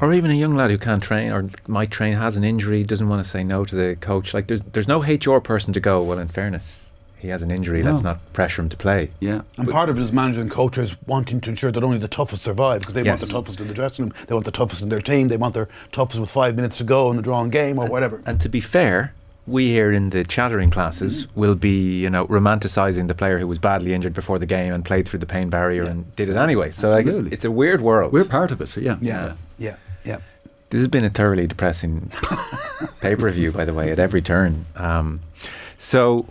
Or 0.00 0.12
even 0.12 0.30
a 0.30 0.34
young 0.34 0.56
lad 0.56 0.70
who 0.70 0.78
can't 0.78 1.02
train 1.02 1.30
or 1.30 1.48
might 1.68 1.90
train, 1.90 2.14
has 2.14 2.36
an 2.36 2.42
injury, 2.42 2.82
doesn't 2.82 3.08
want 3.08 3.22
to 3.22 3.28
say 3.28 3.44
no 3.44 3.64
to 3.64 3.76
the 3.76 3.96
coach. 3.96 4.34
Like 4.34 4.48
there's 4.48 4.62
there's 4.62 4.88
no 4.88 5.02
HR 5.02 5.38
person 5.40 5.72
to 5.74 5.80
go. 5.80 6.02
Well, 6.02 6.18
in 6.18 6.28
fairness, 6.28 6.91
he 7.22 7.28
has 7.28 7.40
an 7.40 7.52
injury. 7.52 7.84
Let's 7.84 8.02
not 8.02 8.18
pressure 8.32 8.62
him 8.62 8.68
to 8.68 8.76
play. 8.76 9.12
Yeah. 9.20 9.42
And 9.56 9.68
part 9.68 9.88
of 9.88 9.96
his 9.96 10.10
managers 10.10 10.42
and 10.42 10.50
coaches 10.50 10.96
wanting 11.06 11.40
to 11.42 11.50
ensure 11.50 11.70
that 11.70 11.84
only 11.84 11.98
the 11.98 12.08
toughest 12.08 12.42
survive 12.42 12.80
because 12.80 12.94
they 12.94 13.04
want 13.04 13.20
the 13.20 13.26
toughest 13.26 13.60
in 13.60 13.68
the 13.68 13.74
dressing 13.74 14.06
room, 14.06 14.14
they 14.26 14.34
want 14.34 14.44
the 14.44 14.50
toughest 14.50 14.82
in 14.82 14.88
their 14.88 15.00
team, 15.00 15.28
they 15.28 15.36
want 15.36 15.54
their 15.54 15.68
toughest 15.92 16.20
with 16.20 16.32
five 16.32 16.56
minutes 16.56 16.78
to 16.78 16.84
go 16.84 17.12
in 17.12 17.18
a 17.20 17.22
drawn 17.22 17.48
game 17.48 17.78
or 17.78 17.86
whatever. 17.86 18.20
And 18.26 18.40
to 18.40 18.48
be 18.48 18.60
fair, 18.60 19.14
we 19.46 19.68
here 19.68 19.92
in 19.92 20.10
the 20.10 20.24
chattering 20.24 20.68
classes 20.70 21.28
will 21.36 21.54
be, 21.54 22.00
you 22.00 22.10
know, 22.10 22.26
romanticising 22.26 23.06
the 23.06 23.14
player 23.14 23.38
who 23.38 23.46
was 23.46 23.60
badly 23.60 23.94
injured 23.94 24.14
before 24.14 24.40
the 24.40 24.46
game 24.46 24.72
and 24.72 24.84
played 24.84 25.06
through 25.06 25.20
the 25.20 25.26
pain 25.26 25.48
barrier 25.48 25.84
and 25.84 26.14
did 26.16 26.28
it 26.28 26.36
anyway. 26.36 26.72
So 26.72 26.90
like, 26.90 27.06
it's 27.06 27.44
a 27.44 27.52
weird 27.52 27.80
world. 27.80 28.12
We're 28.12 28.24
part 28.24 28.50
of 28.50 28.60
it, 28.60 28.76
yeah. 28.76 28.98
yeah, 29.00 29.34
yeah, 29.58 29.76
yeah. 30.04 30.18
This 30.70 30.80
has 30.80 30.88
been 30.88 31.04
a 31.04 31.10
thoroughly 31.10 31.46
depressing 31.46 32.10
pay 33.00 33.14
per 33.14 33.30
view, 33.30 33.52
by 33.52 33.64
the 33.64 33.74
way, 33.74 33.92
at 33.92 34.00
every 34.00 34.22
turn. 34.22 34.66
Um, 34.74 35.20
so 35.78 36.26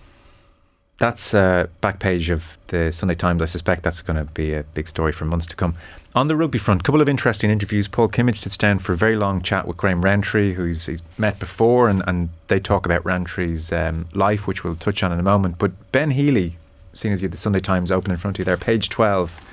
that's 1.01 1.33
uh, 1.33 1.65
back 1.81 1.99
page 1.99 2.29
of 2.29 2.59
the 2.67 2.91
Sunday 2.91 3.15
Times. 3.15 3.41
I 3.41 3.45
suspect 3.45 3.81
that's 3.81 4.03
going 4.03 4.17
to 4.17 4.31
be 4.33 4.53
a 4.53 4.63
big 4.75 4.87
story 4.87 5.11
for 5.11 5.25
months 5.25 5.47
to 5.47 5.55
come. 5.55 5.75
On 6.13 6.27
the 6.27 6.35
rugby 6.35 6.59
front, 6.59 6.81
a 6.81 6.83
couple 6.83 7.01
of 7.01 7.09
interesting 7.09 7.49
interviews. 7.49 7.87
Paul 7.87 8.07
Kimmage 8.07 8.35
sits 8.35 8.55
down 8.55 8.77
for 8.77 8.93
a 8.93 8.97
very 8.97 9.15
long 9.15 9.41
chat 9.41 9.65
with 9.65 9.77
Graham 9.77 10.03
Rowntree, 10.03 10.53
who 10.53 10.65
he's, 10.65 10.85
he's 10.85 11.01
met 11.17 11.39
before, 11.39 11.89
and, 11.89 12.03
and 12.05 12.29
they 12.49 12.59
talk 12.59 12.85
about 12.85 13.03
Rowntree's 13.03 13.71
um, 13.71 14.07
life, 14.13 14.45
which 14.45 14.63
we'll 14.63 14.75
touch 14.75 15.01
on 15.01 15.11
in 15.11 15.19
a 15.19 15.23
moment. 15.23 15.57
But 15.57 15.71
Ben 15.91 16.11
Healy, 16.11 16.57
seeing 16.93 17.15
as 17.15 17.23
you 17.23 17.25
have 17.25 17.31
the 17.31 17.37
Sunday 17.37 17.61
Times 17.61 17.91
open 17.91 18.11
in 18.11 18.17
front 18.17 18.35
of 18.35 18.39
you 18.39 18.45
there, 18.45 18.57
page 18.57 18.89
12. 18.89 19.47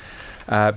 Uh, 0.50 0.72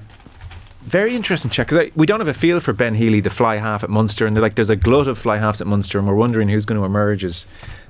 very 0.84 1.16
interesting 1.16 1.52
check 1.52 1.68
because 1.68 1.94
we 1.96 2.06
don't 2.06 2.22
have 2.22 2.28
a 2.28 2.34
feel 2.34 2.62
for 2.62 2.72
Ben 2.72 2.96
Healy, 2.96 3.20
the 3.20 3.30
fly 3.30 3.58
half 3.58 3.84
at 3.84 3.90
Munster, 3.90 4.26
and 4.26 4.40
like 4.40 4.56
there's 4.56 4.70
a 4.70 4.76
glut 4.78 5.08
of 5.08 5.18
fly 5.18 5.38
halves 5.38 5.60
at 5.60 5.68
Munster, 5.68 6.00
and 6.00 6.08
we're 6.08 6.16
wondering 6.16 6.48
who's 6.48 6.66
going 6.66 6.80
to 6.80 6.86
emerge 6.86 7.24
as 7.24 7.46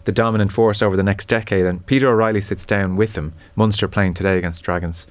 the 0.05 0.11
dominant 0.11 0.51
force 0.51 0.81
over 0.81 0.95
the 0.95 1.03
next 1.03 1.27
decade. 1.27 1.65
And 1.65 1.85
Peter 1.85 2.09
O'Reilly 2.09 2.41
sits 2.41 2.65
down 2.65 2.95
with 2.95 3.13
them. 3.13 3.33
Munster 3.55 3.87
playing 3.87 4.13
today 4.13 4.37
against 4.37 4.63
Dragons, 4.63 5.07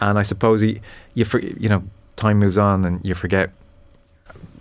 and 0.00 0.18
I 0.18 0.22
suppose 0.22 0.60
he, 0.60 0.80
you 1.14 1.26
you 1.58 1.68
know 1.68 1.82
time 2.16 2.38
moves 2.38 2.58
on 2.58 2.84
and 2.84 3.00
you 3.04 3.14
forget 3.14 3.50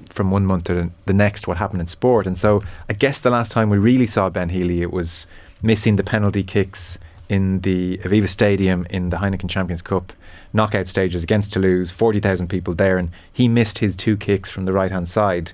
from 0.10 0.32
one 0.32 0.46
month 0.46 0.64
to 0.66 0.74
the- 0.74 0.90
the 1.06 1.14
next 1.14 1.48
what 1.48 1.58
happened 1.58 1.82
in 1.82 1.88
sport. 1.88 2.26
And 2.26 2.38
so 2.38 2.64
I 2.90 2.94
guess 2.94 3.20
the 3.20 3.30
last 3.30 3.52
time 3.52 3.70
we 3.70 3.78
really 3.78 4.08
saw 4.08 4.30
Ben 4.30 4.50
Healy, 4.50 4.82
it 4.82 4.92
was 4.92 5.28
missing 5.62 5.98
the 5.98 6.04
penalty 6.04 6.44
kicks 6.44 6.98
in 7.28 7.60
the 7.62 7.98
Aviva 8.00 8.28
Stadium 8.28 8.88
in 8.90 9.10
the 9.10 9.18
Heineken 9.18 9.50
Champions 9.50 9.82
Cup 9.82 10.14
knockout 10.54 10.88
stages 10.88 11.24
against 11.24 11.54
Toulouse, 11.54 11.92
40,000 11.92 12.48
people 12.48 12.74
there, 12.74 12.98
and 12.98 13.12
he 13.32 13.48
missed 13.48 13.80
his 13.80 13.96
two 13.96 14.18
kicks 14.18 14.50
from 14.50 14.66
the 14.66 14.74
right 14.74 14.92
hand 14.92 15.08
side. 15.08 15.52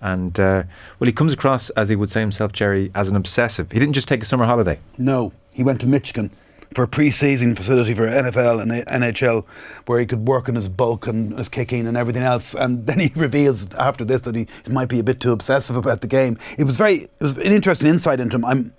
And 0.00 0.38
uh, 0.38 0.64
well, 0.98 1.06
he 1.06 1.12
comes 1.12 1.32
across, 1.32 1.70
as 1.70 1.88
he 1.88 1.96
would 1.96 2.10
say 2.10 2.20
himself, 2.20 2.52
Gerry, 2.52 2.90
as 2.94 3.08
an 3.08 3.16
obsessive. 3.16 3.72
He 3.72 3.78
didn't 3.78 3.94
just 3.94 4.08
take 4.08 4.22
a 4.22 4.26
summer 4.26 4.44
holiday. 4.44 4.78
No, 4.98 5.32
he 5.52 5.62
went 5.62 5.80
to 5.80 5.86
Michigan 5.86 6.30
for 6.74 6.82
a 6.82 6.88
pre-season 6.88 7.54
facility 7.54 7.94
for 7.94 8.06
NFL 8.06 8.60
and 8.60 8.70
NHL, 8.70 9.44
where 9.86 9.98
he 9.98 10.06
could 10.06 10.26
work 10.26 10.48
on 10.48 10.54
his 10.54 10.68
bulk 10.68 11.06
and 11.06 11.36
his 11.36 11.48
kicking 11.48 11.86
and 11.86 11.96
everything 11.96 12.22
else. 12.22 12.54
And 12.54 12.86
then 12.88 12.98
he 12.98 13.10
reveals 13.16 13.72
after 13.74 14.04
this 14.04 14.20
that 14.22 14.34
he 14.34 14.46
might 14.70 14.88
be 14.88 14.98
a 14.98 15.02
bit 15.02 15.20
too 15.20 15.32
obsessive 15.32 15.76
about 15.76 16.00
the 16.00 16.06
game. 16.06 16.38
It 16.58 16.64
was 16.64 16.76
very, 16.76 17.04
it 17.04 17.10
was 17.20 17.36
an 17.38 17.52
interesting 17.52 17.88
insight 17.88 18.20
into 18.20 18.36
him. 18.36 18.44
I'm, 18.44 18.74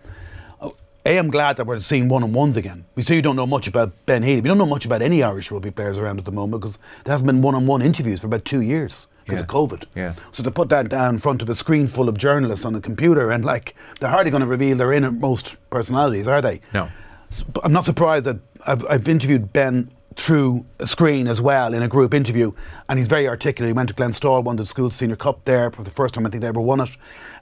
a, 0.61 1.17
I'm 1.17 1.31
glad 1.31 1.57
that 1.57 1.65
we're 1.65 1.79
seeing 1.79 2.09
one-on-ones 2.09 2.57
again. 2.57 2.85
We 2.95 3.03
say 3.03 3.15
you 3.15 3.21
don't 3.21 3.35
know 3.35 3.47
much 3.47 3.67
about 3.67 3.91
Ben 4.05 4.21
Healy. 4.21 4.41
We 4.41 4.49
don't 4.49 4.57
know 4.57 4.65
much 4.65 4.85
about 4.85 5.01
any 5.01 5.23
Irish 5.23 5.49
rugby 5.49 5.71
players 5.71 5.97
around 5.97 6.19
at 6.19 6.25
the 6.25 6.31
moment 6.31 6.61
because 6.61 6.77
there 7.05 7.13
hasn't 7.13 7.27
been 7.27 7.41
one-on-one 7.41 7.81
interviews 7.81 8.19
for 8.19 8.27
about 8.27 8.45
two 8.45 8.61
years 8.61 9.07
because 9.27 9.39
Yeah. 9.39 9.43
of 9.43 9.47
COVID. 9.49 9.83
Yeah. 9.95 10.13
So 10.31 10.43
to 10.43 10.51
put 10.51 10.69
that 10.69 10.89
down 10.89 11.15
in 11.15 11.19
front 11.19 11.41
of 11.41 11.49
a 11.49 11.55
screen 11.55 11.87
full 11.87 12.07
of 12.09 12.17
journalists 12.17 12.65
on 12.65 12.73
a 12.75 12.81
computer 12.81 13.29
and 13.31 13.43
like 13.43 13.75
they're 13.99 14.09
hardly 14.09 14.31
going 14.31 14.41
to 14.41 14.47
reveal 14.47 14.77
their 14.77 14.93
innermost 14.93 15.57
personalities, 15.69 16.27
are 16.27 16.41
they? 16.41 16.61
No. 16.73 16.87
S- 17.29 17.43
but 17.53 17.65
I'm 17.65 17.73
not 17.73 17.85
surprised 17.85 18.25
that 18.25 18.37
I've, 18.65 18.85
I've 18.89 19.07
interviewed 19.07 19.51
Ben 19.51 19.91
through 20.15 20.65
a 20.79 20.87
screen 20.87 21.27
as 21.27 21.39
well 21.39 21.73
in 21.75 21.83
a 21.83 21.87
group 21.87 22.11
interview, 22.13 22.51
and 22.89 22.97
he's 22.97 23.07
very 23.07 23.27
articulate. 23.27 23.69
He 23.69 23.73
went 23.73 23.89
to 23.89 23.95
Glenstal, 23.95 24.43
won 24.43 24.55
the 24.55 24.65
school 24.65 24.89
senior 24.89 25.15
cup 25.15 25.43
there 25.45 25.69
for 25.69 25.83
the 25.83 25.91
first 25.91 26.15
time 26.15 26.25
I 26.25 26.29
think 26.31 26.41
they 26.41 26.47
ever 26.47 26.59
won 26.61 26.79
it, 26.79 26.89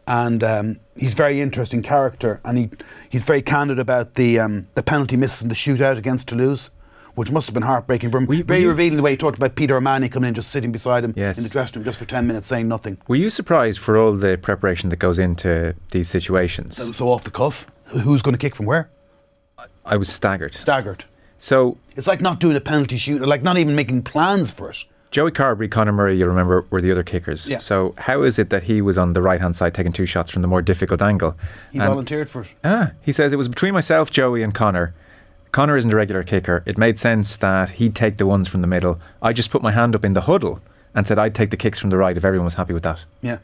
and 0.07 0.43
um, 0.43 0.79
he's 0.97 1.13
a 1.13 1.15
very 1.15 1.39
interesting 1.39 1.81
character, 1.81 2.41
and 2.43 2.57
he 2.57 2.69
he's 3.09 3.23
very 3.23 3.41
candid 3.41 3.79
about 3.79 4.15
the 4.15 4.39
um, 4.39 4.67
the 4.75 4.83
penalty 4.83 5.15
misses 5.15 5.43
in 5.43 5.47
the 5.49 5.55
shootout 5.55 5.97
against 5.97 6.27
Toulouse. 6.27 6.69
Which 7.16 7.32
must 7.32 7.47
have 7.47 7.53
been 7.53 7.63
heartbreaking 7.63 8.11
for 8.11 8.18
him. 8.18 8.26
Were 8.26 8.34
you- 8.36 8.43
very 8.43 8.61
you- 8.61 8.70
revealing 8.70 8.97
the 8.97 9.01
way 9.01 9.11
he 9.11 9.18
talked 9.18 9.38
about 9.38 9.55
Peter 9.55 9.76
O'Mahony 9.78 10.09
coming 10.09 10.28
in, 10.28 10.34
just 10.34 10.51
sitting 10.51 10.72
beside 10.72 11.03
him 11.03 11.13
Yes. 11.16 11.38
in 11.38 11.43
the 11.43 11.49
dressing 11.49 11.78
room 11.82 11.86
just 11.86 11.97
for 11.97 12.05
10 12.05 12.28
minutes 12.28 12.47
saying 12.47 12.68
nothing. 12.68 12.97
Were 13.07 13.16
you 13.16 13.30
surprised 13.30 13.80
for 13.80 13.97
all 13.97 14.13
the 14.13 14.38
preparation 14.38 14.89
that 14.89 14.97
goes 14.99 15.18
into 15.18 15.74
these 15.91 16.09
situations? 16.09 16.95
So 16.95 17.09
off 17.09 17.24
the 17.24 17.32
cuff. 17.32 17.68
Who's 17.88 18.22
going 18.22 18.34
to 18.34 18.38
kick 18.39 18.55
from 18.55 18.66
where? 18.66 18.89
I 19.86 19.97
was 19.97 20.09
staggered. 20.09 20.53
Staggered. 20.55 21.05
So 21.39 21.78
It's 21.95 22.07
like 22.07 22.20
not 22.22 22.39
doing 22.39 22.57
a 22.57 22.61
penalty 22.61 22.97
shoot, 22.97 23.22
like 23.22 23.43
not 23.43 23.57
even 23.57 23.76
making 23.76 24.01
plans 24.03 24.51
for 24.51 24.70
it. 24.72 24.84
Joey 25.11 25.32
Carberry, 25.32 25.70
Conor 25.70 25.93
Murray, 25.93 26.18
you'll 26.18 26.28
remember, 26.28 26.66
were 26.72 26.82
the 26.82 26.91
other 26.91 27.03
kickers. 27.03 27.47
Yeah. 27.47 27.59
So 27.59 27.93
how 27.97 28.24
is 28.24 28.38
it 28.38 28.49
that 28.49 28.63
he 28.63 28.82
was 28.82 28.97
on 28.97 29.13
the 29.13 29.22
right 29.22 29.39
hand 29.39 29.55
side 29.55 29.74
taking 29.74 29.93
two 29.93 30.05
shots 30.05 30.30
from 30.30 30.41
the 30.41 30.47
more 30.49 30.61
difficult 30.61 31.01
angle? 31.01 31.38
He 31.72 31.80
And- 31.80 31.88
volunteered 31.88 32.30
for 32.30 32.41
it. 32.41 32.47
Ah, 32.66 32.91
he 33.01 33.13
says 33.13 33.32
it 33.32 33.38
was 33.38 33.47
between 33.47 33.74
myself, 33.74 34.11
Joey, 34.11 34.43
and 34.43 34.53
Conor. 34.53 34.93
Conor 35.55 35.77
isn't 35.77 35.93
a 35.93 35.95
regular 35.95 36.21
kicker. 36.21 36.63
It 36.65 36.77
made 36.77 36.99
sense 36.99 37.37
that 37.37 37.69
he'd 37.79 37.95
take 37.95 38.17
the 38.17 38.25
ones 38.25 38.49
from 38.49 38.59
the 38.59 38.67
middle. 38.67 38.99
I 39.21 39.31
just 39.31 39.51
put 39.51 39.61
my 39.61 39.71
hand 39.71 39.95
up 39.95 40.03
in 40.03 40.11
the 40.11 40.21
huddle 40.21 40.59
and 40.93 41.07
said 41.07 41.17
I'd 41.17 41.33
take 41.33 41.49
the 41.49 41.55
kicks 41.55 41.79
from 41.79 41.91
the 41.91 41.97
right 41.97 42.17
if 42.17 42.25
everyone 42.25 42.43
was 42.43 42.55
happy 42.55 42.73
with 42.73 42.83
that. 42.83 43.05
Yeah. 43.21 43.37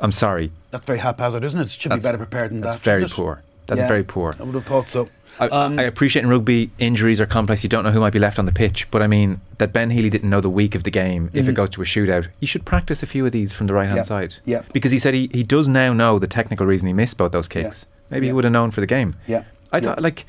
I'm 0.00 0.12
sorry. 0.12 0.52
That's 0.70 0.84
very 0.84 1.00
haphazard, 1.00 1.42
isn't 1.42 1.60
it? 1.60 1.70
Should 1.70 1.90
That's- 1.90 2.04
be 2.04 2.06
better 2.06 2.18
prepared 2.18 2.52
than 2.52 2.60
that's 2.60 2.76
that. 2.76 2.84
That's 2.84 2.84
very 2.84 3.08
poor. 3.08 3.42
That's 3.66 3.80
Yeah, 3.80 3.88
very 3.88 4.04
poor. 4.04 4.36
I 4.38 4.44
would 4.44 4.54
have 4.54 4.64
thought 4.64 4.90
so. 4.90 5.08
I, 5.40 5.48
Um, 5.48 5.76
I 5.80 5.82
appreciate 5.82 6.22
in 6.22 6.28
rugby 6.30 6.70
injuries 6.78 7.20
are 7.20 7.26
complex. 7.26 7.64
You 7.64 7.68
don't 7.68 7.82
know 7.82 7.90
who 7.90 7.98
might 7.98 8.12
be 8.12 8.20
left 8.20 8.38
on 8.38 8.46
the 8.46 8.52
pitch, 8.52 8.86
but 8.92 9.02
I 9.02 9.08
mean 9.08 9.40
that 9.58 9.72
Ben 9.72 9.90
Healy 9.90 10.10
didn't 10.10 10.30
know 10.30 10.40
the 10.40 10.48
week 10.48 10.76
of 10.76 10.84
the 10.84 10.90
game. 10.92 11.30
If 11.32 11.48
it 11.48 11.54
goes 11.56 11.70
to 11.70 11.82
a 11.82 11.84
shootout, 11.84 12.28
you 12.38 12.46
should 12.46 12.64
practice 12.64 13.02
a 13.02 13.06
few 13.08 13.26
of 13.26 13.32
these 13.32 13.52
from 13.52 13.66
the 13.66 13.74
right 13.74 13.88
hand 13.88 13.98
Mm-hmm. 13.98 14.06
Side. 14.06 14.36
Yeah. 14.44 14.62
because 14.72 14.92
he 14.92 15.00
said 15.00 15.14
he, 15.14 15.28
he 15.32 15.42
does 15.42 15.68
now 15.68 15.92
know 15.92 16.20
the 16.20 16.28
technical 16.28 16.64
reason 16.64 16.86
he 16.86 16.92
missed 16.92 17.18
both 17.18 17.32
those 17.32 17.48
kicks. 17.48 17.86
Maybe 18.08 18.26
he 18.26 18.32
would 18.32 18.44
have 18.44 18.52
known 18.52 18.70
for 18.70 18.80
the 18.80 18.86
game. 18.86 19.16
Yeah. 19.26 19.42
I 19.72 19.80
thought 19.80 20.00
like, 20.00 20.24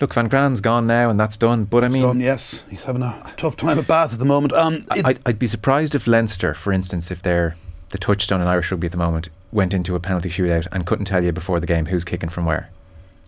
look, 0.00 0.14
Van 0.14 0.28
Graan's 0.28 0.60
gone 0.60 0.86
now 0.86 1.10
and 1.10 1.18
that's 1.20 1.36
done. 1.36 1.64
But 1.64 1.84
I 1.84 1.88
mean, 1.88 2.02
Done, 2.02 2.20
yes, 2.20 2.64
he's 2.70 2.84
having 2.84 3.02
a 3.02 3.32
tough 3.36 3.56
time 3.56 3.78
at 3.78 3.86
Bath 3.86 4.12
at 4.12 4.18
the 4.18 4.24
moment. 4.24 4.52
Um, 4.52 4.86
I- 4.90 5.02
I'd, 5.04 5.18
I'd 5.26 5.38
be 5.38 5.46
surprised 5.46 5.94
if 5.94 6.06
Leinster, 6.06 6.54
for 6.54 6.72
instance, 6.72 7.10
if 7.10 7.22
they're 7.22 7.56
the 7.90 7.98
touchstone 7.98 8.40
in 8.40 8.46
Irish 8.46 8.70
rugby 8.70 8.86
at 8.86 8.92
the 8.92 8.98
moment, 8.98 9.28
went 9.52 9.74
into 9.74 9.94
a 9.96 10.00
penalty 10.00 10.30
shootout 10.30 10.66
and 10.72 10.86
couldn't 10.86 11.06
tell 11.06 11.22
you 11.24 11.32
before 11.32 11.58
the 11.60 11.66
game 11.66 11.86
who's 11.86 12.04
kicking 12.04 12.28
from 12.28 12.44
where. 12.44 12.70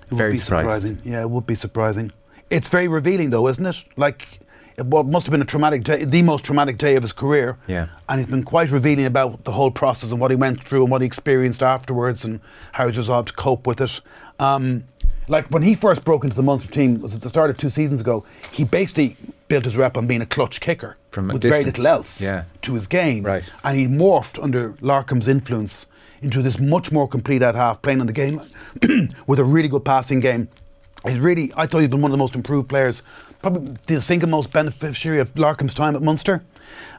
It 0.04 0.12
would 0.12 0.18
Very 0.18 0.36
surprising. 0.36 1.00
Yeah, 1.04 1.22
it 1.22 1.30
would 1.30 1.46
be 1.46 1.54
surprising. 1.54 2.12
It's 2.50 2.68
very 2.68 2.86
revealing, 2.86 3.30
though, 3.30 3.48
isn't 3.48 3.64
it? 3.66 3.84
Like, 3.96 4.38
what 4.76 5.06
must 5.06 5.26
have 5.26 5.30
been 5.32 5.42
a 5.42 5.46
traumatic 5.46 5.84
day, 5.84 6.04
the 6.04 6.22
most 6.22 6.44
traumatic 6.44 6.78
day 6.78 6.96
of 6.96 7.02
his 7.02 7.12
career. 7.12 7.56
Yeah. 7.66 7.88
And 8.08 8.20
he's 8.20 8.28
been 8.28 8.42
quite 8.44 8.70
revealing 8.70 9.06
about 9.06 9.44
the 9.44 9.52
whole 9.52 9.70
process 9.70 10.12
and 10.12 10.20
what 10.20 10.30
he 10.30 10.36
went 10.36 10.62
through 10.66 10.82
and 10.82 10.90
what 10.90 11.00
he 11.02 11.06
experienced 11.06 11.62
afterwards 11.62 12.24
and 12.24 12.40
how 12.72 12.88
he 12.88 12.96
resolved 12.96 13.28
to 13.28 13.34
cope 13.34 13.66
with 13.66 13.80
it. 13.80 14.00
Um, 14.38 14.84
like 15.28 15.46
when 15.48 15.62
he 15.62 15.74
first 15.74 16.04
broke 16.04 16.24
into 16.24 16.36
the 16.36 16.42
Munster 16.42 16.70
team, 16.70 17.00
was 17.00 17.14
at 17.14 17.22
the 17.22 17.28
start 17.28 17.50
of 17.50 17.56
two 17.56 17.70
seasons 17.70 18.00
ago. 18.00 18.24
He 18.50 18.64
basically 18.64 19.16
built 19.48 19.64
his 19.64 19.76
rep 19.76 19.96
on 19.96 20.06
being 20.06 20.22
a 20.22 20.26
clutch 20.26 20.60
kicker 20.60 20.96
From 21.10 21.30
a 21.30 21.34
with 21.34 21.42
very 21.42 21.62
little 21.64 21.86
else 21.86 22.20
Yeah. 22.20 22.44
to 22.62 22.74
his 22.74 22.86
game. 22.86 23.22
Right. 23.24 23.48
And 23.64 23.78
he 23.78 23.86
morphed 23.86 24.42
under 24.42 24.74
Larkham's 24.80 25.28
influence 25.28 25.86
into 26.22 26.40
this 26.42 26.58
much 26.58 26.92
more 26.92 27.08
complete 27.08 27.42
at 27.42 27.54
half, 27.54 27.82
playing 27.82 28.00
on 28.00 28.06
the 28.06 28.12
game 28.12 28.40
with 29.26 29.38
a 29.38 29.44
really 29.44 29.68
good 29.68 29.84
passing 29.84 30.20
game. 30.20 30.48
He's 31.06 31.18
really, 31.18 31.52
I 31.56 31.66
thought 31.66 31.80
he'd 31.80 31.90
been 31.90 32.00
one 32.00 32.10
of 32.12 32.12
the 32.12 32.18
most 32.22 32.36
improved 32.36 32.68
players, 32.68 33.02
probably 33.42 33.76
the 33.86 34.00
single 34.00 34.28
most 34.28 34.52
beneficiary 34.52 35.18
of 35.18 35.36
Larkham's 35.36 35.74
time 35.74 35.96
at 35.96 36.02
Munster. 36.02 36.44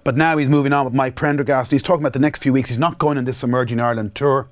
But 0.03 0.17
now 0.17 0.35
he's 0.37 0.49
moving 0.49 0.73
on 0.73 0.83
with 0.83 0.93
Mike 0.93 1.15
Prendergast. 1.15 1.71
He's 1.71 1.81
talking 1.81 2.01
about 2.01 2.11
the 2.11 2.19
next 2.19 2.43
few 2.43 2.51
weeks. 2.51 2.69
He's 2.69 2.77
not 2.77 2.97
going 2.97 3.17
on 3.17 3.23
this 3.23 3.41
Emerging 3.43 3.79
Ireland 3.79 4.13
tour, 4.13 4.49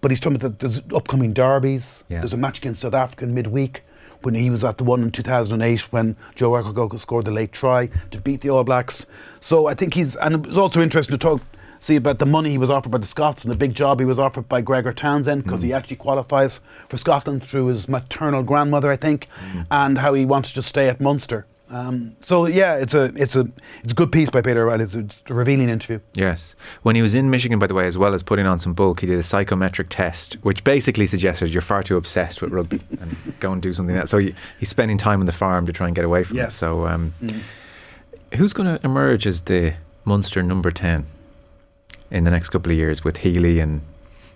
but 0.00 0.10
he's 0.10 0.20
talking 0.20 0.36
about 0.36 0.58
the, 0.58 0.68
there's 0.68 0.82
upcoming 0.94 1.32
derbies. 1.32 2.04
Yeah. 2.08 2.20
There's 2.20 2.32
a 2.32 2.36
match 2.36 2.58
against 2.58 2.82
South 2.82 2.94
Africa 2.94 3.24
in 3.24 3.34
midweek 3.34 3.82
when 4.22 4.34
he 4.34 4.50
was 4.50 4.64
at 4.64 4.78
the 4.78 4.84
one 4.84 5.02
in 5.02 5.10
2008 5.10 5.92
when 5.92 6.16
Joe 6.34 6.50
Rokocoko 6.50 6.98
scored 6.98 7.24
the 7.24 7.30
late 7.30 7.52
try 7.52 7.88
to 8.10 8.20
beat 8.20 8.40
the 8.40 8.50
All 8.50 8.64
Blacks. 8.64 9.06
So 9.40 9.66
I 9.66 9.74
think 9.74 9.94
he's, 9.94 10.16
and 10.16 10.34
it 10.34 10.46
was 10.46 10.58
also 10.58 10.80
interesting 10.80 11.14
to 11.14 11.18
talk, 11.18 11.42
see 11.78 11.96
about 11.96 12.18
the 12.18 12.26
money 12.26 12.50
he 12.50 12.58
was 12.58 12.70
offered 12.70 12.90
by 12.90 12.98
the 12.98 13.06
Scots 13.06 13.44
and 13.44 13.52
the 13.52 13.56
big 13.56 13.74
job 13.74 14.00
he 14.00 14.06
was 14.06 14.18
offered 14.18 14.48
by 14.48 14.60
Gregor 14.60 14.92
Townsend 14.92 15.44
because 15.44 15.62
he 15.62 15.70
mm. 15.70 15.76
actually 15.76 15.96
qualifies 15.96 16.60
for 16.88 16.96
Scotland 16.96 17.44
through 17.44 17.66
his 17.66 17.88
maternal 17.88 18.42
grandmother, 18.42 18.90
I 18.90 18.96
think, 18.96 19.28
mm. 19.40 19.66
and 19.70 19.98
how 19.98 20.14
he 20.14 20.24
wants 20.24 20.52
to 20.52 20.62
stay 20.62 20.88
at 20.88 21.00
Munster. 21.00 21.46
Um, 21.70 22.16
so 22.20 22.46
yeah, 22.46 22.76
it's 22.76 22.94
a 22.94 23.12
it's 23.14 23.36
a 23.36 23.46
it's 23.82 23.92
a 23.92 23.94
good 23.94 24.10
piece 24.10 24.30
by 24.30 24.40
Peter 24.40 24.62
O'Reilly. 24.62 24.84
It's 24.84 24.94
a, 24.94 24.98
it's 25.00 25.16
a 25.28 25.34
revealing 25.34 25.68
interview. 25.68 26.00
Yes. 26.14 26.54
When 26.82 26.96
he 26.96 27.02
was 27.02 27.14
in 27.14 27.30
Michigan, 27.30 27.58
by 27.58 27.66
the 27.66 27.74
way, 27.74 27.86
as 27.86 27.98
well 27.98 28.14
as 28.14 28.22
putting 28.22 28.46
on 28.46 28.58
some 28.58 28.72
bulk, 28.72 29.00
he 29.00 29.06
did 29.06 29.18
a 29.18 29.22
psychometric 29.22 29.88
test, 29.90 30.34
which 30.42 30.64
basically 30.64 31.06
suggested 31.06 31.50
you're 31.50 31.60
far 31.60 31.82
too 31.82 31.96
obsessed 31.96 32.40
with 32.40 32.52
rugby 32.52 32.80
and 33.00 33.16
go 33.40 33.52
and 33.52 33.60
do 33.60 33.72
something 33.72 33.96
else. 33.96 34.10
So 34.10 34.18
he, 34.18 34.34
he's 34.58 34.68
spending 34.70 34.96
time 34.96 35.20
on 35.20 35.26
the 35.26 35.32
farm 35.32 35.66
to 35.66 35.72
try 35.72 35.86
and 35.86 35.94
get 35.94 36.04
away 36.04 36.24
from 36.24 36.38
it. 36.38 36.50
So 36.52 36.86
um, 36.86 37.12
who's 38.34 38.52
going 38.52 38.78
to 38.78 38.84
emerge 38.84 39.26
as 39.26 39.42
the 39.42 39.74
Munster 40.04 40.42
number 40.42 40.70
10 40.70 41.04
in 42.10 42.24
the 42.24 42.30
next 42.30 42.48
couple 42.48 42.72
of 42.72 42.78
years 42.78 43.04
with 43.04 43.18
Healy 43.18 43.60
and 43.60 43.82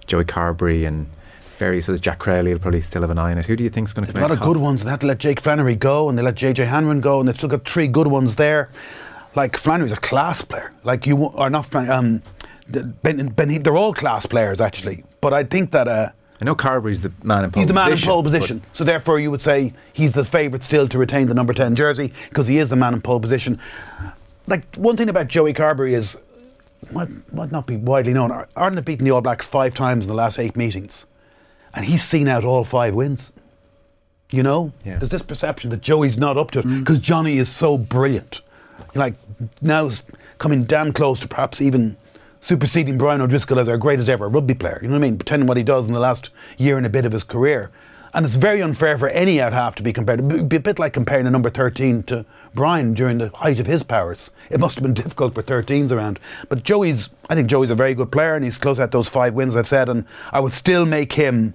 Joey 0.07 0.24
Carberry 0.24 0.85
and 0.85 1.09
various 1.59 1.89
others? 1.89 2.01
Jack 2.01 2.19
Crowley 2.19 2.53
will 2.53 2.61
probably 2.61 2.81
still 2.81 3.03
have 3.03 3.11
an 3.11 3.19
eye 3.19 3.33
on 3.33 3.39
it. 3.39 3.47
Who 3.47 3.57
do 3.57 3.65
you 3.65 3.71
think 3.71 3.89
is 3.89 3.93
going 3.93 4.07
to 4.07 4.13
come 4.13 4.23
a 4.23 4.24
lot 4.24 4.31
of 4.31 4.39
top? 4.39 4.47
good 4.47 4.57
ones. 4.57 4.85
They 4.85 4.91
had 4.91 5.01
to 5.01 5.07
let 5.07 5.19
Jake 5.19 5.41
Flannery 5.41 5.77
go, 5.77 6.09
and 6.09 6.19
they 6.19 6.23
let 6.23 6.35
JJ 6.35 6.66
Hanrahan 6.66 7.01
go, 7.01 7.20
and 7.20 7.29
they've 7.29 7.37
still 7.37 7.49
got 7.49 7.69
three 7.69 7.89
good 7.89 8.07
ones 8.07 8.37
there. 8.37 8.70
Like 9.35 9.57
Flannery's 9.57 9.93
a 9.93 9.97
class 9.97 10.43
player. 10.43 10.73
Like 10.85 11.07
you 11.07 11.29
are 11.31 11.49
not 11.49 11.74
um, 11.74 12.23
Ben, 12.69 13.29
ben, 13.29 13.62
they're 13.62 13.77
all 13.77 13.93
class 13.93 14.27
players 14.27 14.61
actually. 14.61 15.05
But 15.20 15.33
I 15.33 15.45
think 15.45 15.73
that 15.73 15.89
uh, 15.89 16.11
I 16.41 16.45
know 16.45 16.55
Carberry's 16.55 17.01
the 17.01 17.12
man 17.23 17.45
in 17.45 17.51
pole 17.51 17.61
he's 17.61 17.69
the 17.69 17.74
man 17.74 17.91
position, 17.91 18.09
in 18.09 18.12
pole 18.12 18.23
position. 18.23 18.62
So 18.73 18.85
therefore, 18.85 19.20
you 19.20 19.31
would 19.31 19.41
say 19.41 19.73
he's 19.93 20.15
the 20.15 20.24
favourite 20.24 20.65
still 20.65 20.89
to 20.89 20.99
retain 20.99 21.29
the 21.29 21.35
number 21.35 21.53
ten 21.53 21.74
jersey 21.74 22.12
because 22.29 22.47
he 22.47 22.59
is 22.59 22.69
the 22.69 22.77
man 22.77 22.95
in 22.95 23.01
pole 23.01 23.20
position. 23.20 23.59
Like 24.47 24.74
one 24.77 24.97
thing 24.97 25.09
about 25.09 25.29
Joey 25.29 25.53
Carberry 25.53 25.95
is 25.95 26.16
might, 26.91 27.33
might 27.33 27.53
not 27.53 27.66
be 27.66 27.77
widely 27.77 28.12
known. 28.12 28.33
Ireland 28.57 28.77
have 28.77 28.85
beaten 28.85 29.05
the 29.05 29.12
All 29.12 29.20
Blacks 29.20 29.47
five 29.47 29.74
times 29.74 30.07
in 30.07 30.09
the 30.09 30.16
last 30.16 30.39
eight 30.39 30.57
meetings, 30.57 31.07
and 31.74 31.85
he's 31.85 32.03
seen 32.03 32.28
out 32.28 32.44
all 32.44 32.65
five 32.65 32.94
wins. 32.94 33.32
You 34.31 34.43
know, 34.43 34.73
Yeah. 34.85 34.99
there's 34.99 35.11
this 35.11 35.23
perception 35.23 35.70
that 35.70 35.82
Joey's 35.82 36.16
not 36.16 36.39
up 36.39 36.51
to 36.53 36.61
it 36.61 36.66
mm. 36.66 36.81
because 36.81 36.99
Johnny 36.99 37.36
is 37.39 37.51
so 37.51 37.77
brilliant. 37.77 38.40
Like 38.94 39.15
now, 39.61 39.90
coming 40.39 40.65
damn 40.65 40.93
close 40.93 41.20
to 41.20 41.28
perhaps 41.28 41.61
even 41.61 41.97
superseding 42.40 42.99
Brian 42.99 43.20
O'Driscoll 43.20 43.61
as 43.61 43.69
our 43.69 43.78
greatest 43.78 44.09
ever 44.09 44.28
rugby 44.28 44.55
player. 44.55 44.78
You 44.82 44.89
know 44.89 44.94
what 44.94 45.05
I 45.05 45.11
mean? 45.11 45.19
Pretending 45.19 45.47
what 45.47 45.57
he 45.57 45.62
does 45.62 45.86
in 45.86 45.94
the 45.94 46.01
last 46.01 46.31
year 46.59 46.77
and 46.77 46.85
a 46.85 46.90
bit 46.90 47.07
of 47.07 47.12
his 47.12 47.24
career. 47.24 47.70
And 48.15 48.27
it's 48.27 48.35
very 48.35 48.61
unfair 48.61 48.99
for 48.99 49.09
any 49.09 49.40
out 49.40 49.55
half 49.55 49.74
to 49.77 49.82
be 49.82 49.93
compared. 49.93 50.20
It'd 50.20 50.49
be 50.49 50.57
a 50.57 50.61
bit 50.61 50.78
like 50.78 50.93
comparing 50.93 51.27
a 51.27 51.31
number 51.31 51.49
13 51.49 52.03
to 52.05 52.27
Brian 52.53 52.93
during 52.93 53.19
the 53.19 53.31
height 53.31 53.59
of 53.59 53.66
his 53.66 53.82
powers. 53.82 54.32
It 54.51 54.61
must 54.61 54.74
have 54.74 54.82
been 54.82 54.93
difficult 54.93 55.35
for 55.35 55.43
13s 55.43 55.90
around. 55.90 56.19
But 56.51 56.62
Joey's, 56.62 57.09
I 57.31 57.35
think 57.35 57.49
Joey's 57.49 57.70
a 57.70 57.74
very 57.74 57.94
good 57.94 58.12
player 58.12 58.35
and 58.35 58.44
he's 58.44 58.59
close 58.59 58.78
at 58.78 58.90
those 58.90 59.09
five 59.09 59.32
wins 59.32 59.57
I've 59.57 59.69
said. 59.69 59.89
And 59.89 60.05
I 60.31 60.40
would 60.40 60.53
still 60.53 60.85
make 60.85 61.15
him 61.15 61.55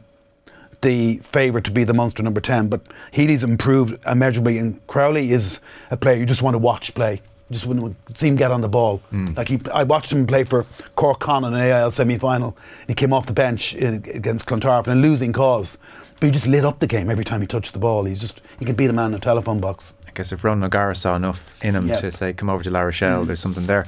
the 0.82 1.18
favourite 1.18 1.64
to 1.66 1.72
be 1.72 1.84
the 1.84 1.94
Munster 1.94 2.24
number 2.24 2.42
10. 2.42 2.68
But 2.68 2.82
Healy's 3.12 3.44
improved 3.44 3.98
immeasurably, 4.06 4.58
and 4.58 4.86
Crowley 4.88 5.32
is 5.32 5.60
a 5.92 5.98
player 5.98 6.18
you 6.18 6.26
just 6.26 6.42
want 6.42 6.54
to 6.54 6.60
watch 6.60 6.94
play. 6.94 7.22
You 7.50 7.54
just 7.54 7.66
to 7.66 7.96
see 8.16 8.28
him 8.28 8.36
get 8.36 8.52
on 8.52 8.62
the 8.62 8.68
ball. 8.68 8.98
Hmm. 9.10 9.28
Like 9.36 9.48
he, 9.48 9.60
I 9.74 9.84
watched 9.84 10.12
him 10.12 10.28
play 10.28 10.44
for 10.44 10.66
Cork 10.96 11.20
Con 11.20 11.46
in 11.46 11.54
an 11.54 11.60
AIL 11.60 11.92
semi 11.92 12.18
final. 12.18 12.58
He 12.88 12.94
came 12.94 13.14
off 13.14 13.26
the 13.26 13.34
bench 13.34 13.74
in, 13.74 13.96
against 14.14 14.46
Clontarf 14.46 14.88
in 14.88 14.98
a 14.98 15.02
losing 15.02 15.32
cause. 15.32 15.78
But 16.20 16.26
he 16.26 16.32
just 16.32 16.48
lit 16.48 16.66
up 16.66 16.80
the 16.80 16.88
game 16.88 17.10
every 17.10 17.24
time 17.24 17.42
he 17.42 17.48
touched 17.48 17.74
the 17.74 17.80
ball. 17.80 18.06
He's 18.06 18.20
just 18.20 18.42
he 18.60 18.66
could 18.66 18.76
beat 18.76 18.90
a 18.90 18.94
man 18.94 19.12
in 19.12 19.16
a 19.16 19.20
telephone 19.20 19.60
box. 19.60 19.94
Guess 20.18 20.32
if 20.32 20.44
Ron 20.44 20.64
O'Gara 20.64 20.96
saw 20.96 21.16
enough 21.16 21.64
in 21.64 21.76
him 21.76 21.88
Yeah. 21.90 22.00
to 22.00 22.12
say, 22.12 22.34
come 22.34 22.50
over 22.50 22.64
to 22.64 22.72
La 22.72 22.80
Rochelle, 22.82 23.24
Mm. 23.24 23.28
there's 23.28 23.40
something 23.40 23.68
there. 23.68 23.86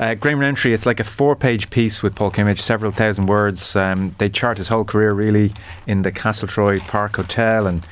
Uh, 0.00 0.14
Graham 0.14 0.38
Rowntree, 0.38 0.72
it's 0.72 0.86
like 0.86 1.00
a 1.00 1.04
four 1.04 1.36
page 1.36 1.68
piece 1.68 2.02
with 2.02 2.14
Paul 2.14 2.30
Kimmage, 2.30 2.60
several 2.60 2.92
thousand 2.92 3.26
words. 3.26 3.76
Um, 3.76 4.14
they 4.16 4.30
chart 4.30 4.56
his 4.56 4.68
whole 4.68 4.84
career 4.86 5.12
really 5.12 5.52
in 5.86 6.00
the 6.00 6.10
Castletroy 6.10 6.78
Park 6.88 7.16
Hotel. 7.16 7.66
And, 7.66 7.82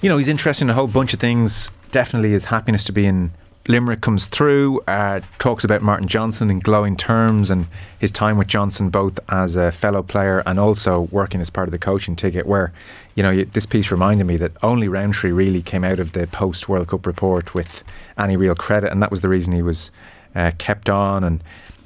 you 0.00 0.08
know, 0.08 0.16
he's 0.16 0.26
interested 0.26 0.64
in 0.64 0.70
a 0.70 0.74
whole 0.74 0.86
bunch 0.86 1.12
of 1.12 1.20
things. 1.20 1.70
Definitely 1.90 2.30
his 2.32 2.44
happiness 2.44 2.84
to 2.84 2.92
be 2.92 3.04
in 3.04 3.32
Limerick 3.68 4.00
comes 4.00 4.26
through. 4.26 4.80
Uh, 4.88 5.20
talks 5.38 5.62
about 5.62 5.82
Martin 5.82 6.08
Johnson 6.08 6.50
in 6.50 6.58
glowing 6.58 6.96
terms 6.96 7.50
and 7.50 7.66
his 7.98 8.10
time 8.10 8.38
with 8.38 8.48
Johnson, 8.48 8.88
both 8.88 9.20
as 9.28 9.56
a 9.56 9.70
fellow 9.70 10.02
player 10.02 10.42
and 10.46 10.58
also 10.58 11.02
working 11.12 11.40
as 11.42 11.50
part 11.50 11.68
of 11.68 11.72
the 11.72 11.78
coaching 11.78 12.16
ticket. 12.16 12.46
Where, 12.46 12.72
you 13.14 13.22
know, 13.22 13.44
this 13.44 13.66
piece 13.66 13.90
reminded 13.90 14.24
me 14.24 14.38
that 14.38 14.52
only 14.62 14.88
Rowntree 14.88 15.32
really 15.32 15.62
came 15.62 15.84
out 15.84 15.98
of 15.98 16.12
the 16.12 16.26
post 16.26 16.68
World 16.68 16.88
Cup 16.88 17.06
report 17.06 17.54
with 17.54 17.84
any 18.18 18.36
real 18.36 18.54
credit, 18.54 18.90
and 18.90 19.02
that 19.02 19.10
was 19.10 19.20
the 19.20 19.28
reason 19.28 19.52
he 19.52 19.62
was 19.62 19.92
uh, 20.34 20.50
kept 20.56 20.88
on. 20.88 21.22
And 21.22 21.44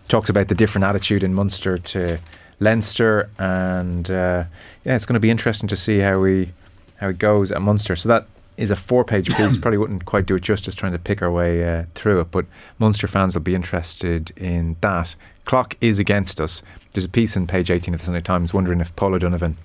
talks 0.08 0.28
about 0.28 0.48
the 0.48 0.54
different 0.54 0.84
attitude 0.84 1.24
in 1.24 1.34
Munster 1.34 1.78
to 1.78 2.20
Leinster, 2.60 3.28
and 3.38 4.08
uh, 4.08 4.44
yeah, 4.84 4.94
it's 4.94 5.06
going 5.06 5.14
to 5.14 5.20
be 5.20 5.30
interesting 5.30 5.68
to 5.68 5.76
see 5.76 5.98
how 5.98 6.20
we 6.20 6.52
how 7.00 7.08
it 7.08 7.18
goes 7.18 7.50
at 7.50 7.60
Munster. 7.60 7.96
So 7.96 8.08
that 8.08 8.28
is 8.56 8.70
a 8.70 8.76
four-page 8.76 9.34
piece. 9.34 9.56
Probably 9.58 9.78
wouldn't 9.78 10.04
quite 10.04 10.26
do 10.26 10.36
it 10.36 10.42
justice 10.42 10.74
trying 10.74 10.92
to 10.92 10.98
pick 10.98 11.22
our 11.22 11.30
way 11.30 11.64
uh, 11.64 11.84
through 11.94 12.20
it, 12.20 12.30
but 12.30 12.46
Munster 12.78 13.06
fans 13.06 13.34
will 13.34 13.42
be 13.42 13.54
interested 13.54 14.32
in 14.36 14.76
that. 14.80 15.14
Clock 15.44 15.76
is 15.80 15.98
against 15.98 16.40
us. 16.40 16.62
There's 16.92 17.04
a 17.04 17.08
piece 17.08 17.36
in 17.36 17.46
page 17.46 17.70
18 17.70 17.94
of 17.94 18.00
the 18.00 18.06
Sunday 18.06 18.20
Times 18.20 18.54
wondering 18.54 18.80
if 18.80 18.94
Paul 18.96 19.14
O'Donovan 19.14 19.56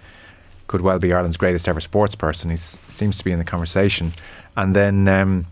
could 0.68 0.82
well 0.82 1.00
be 1.00 1.14
Ireland's 1.14 1.38
greatest 1.38 1.68
ever 1.68 1.82
sports 1.82 2.16
person. 2.16 2.50
He 2.50 2.58
seems 2.58 3.18
to 3.18 3.24
be 3.24 3.32
in 3.32 3.40
the 3.40 3.46
conversation. 3.46 4.14
And 4.56 4.76
then, 4.76 5.08
um, 5.08 5.46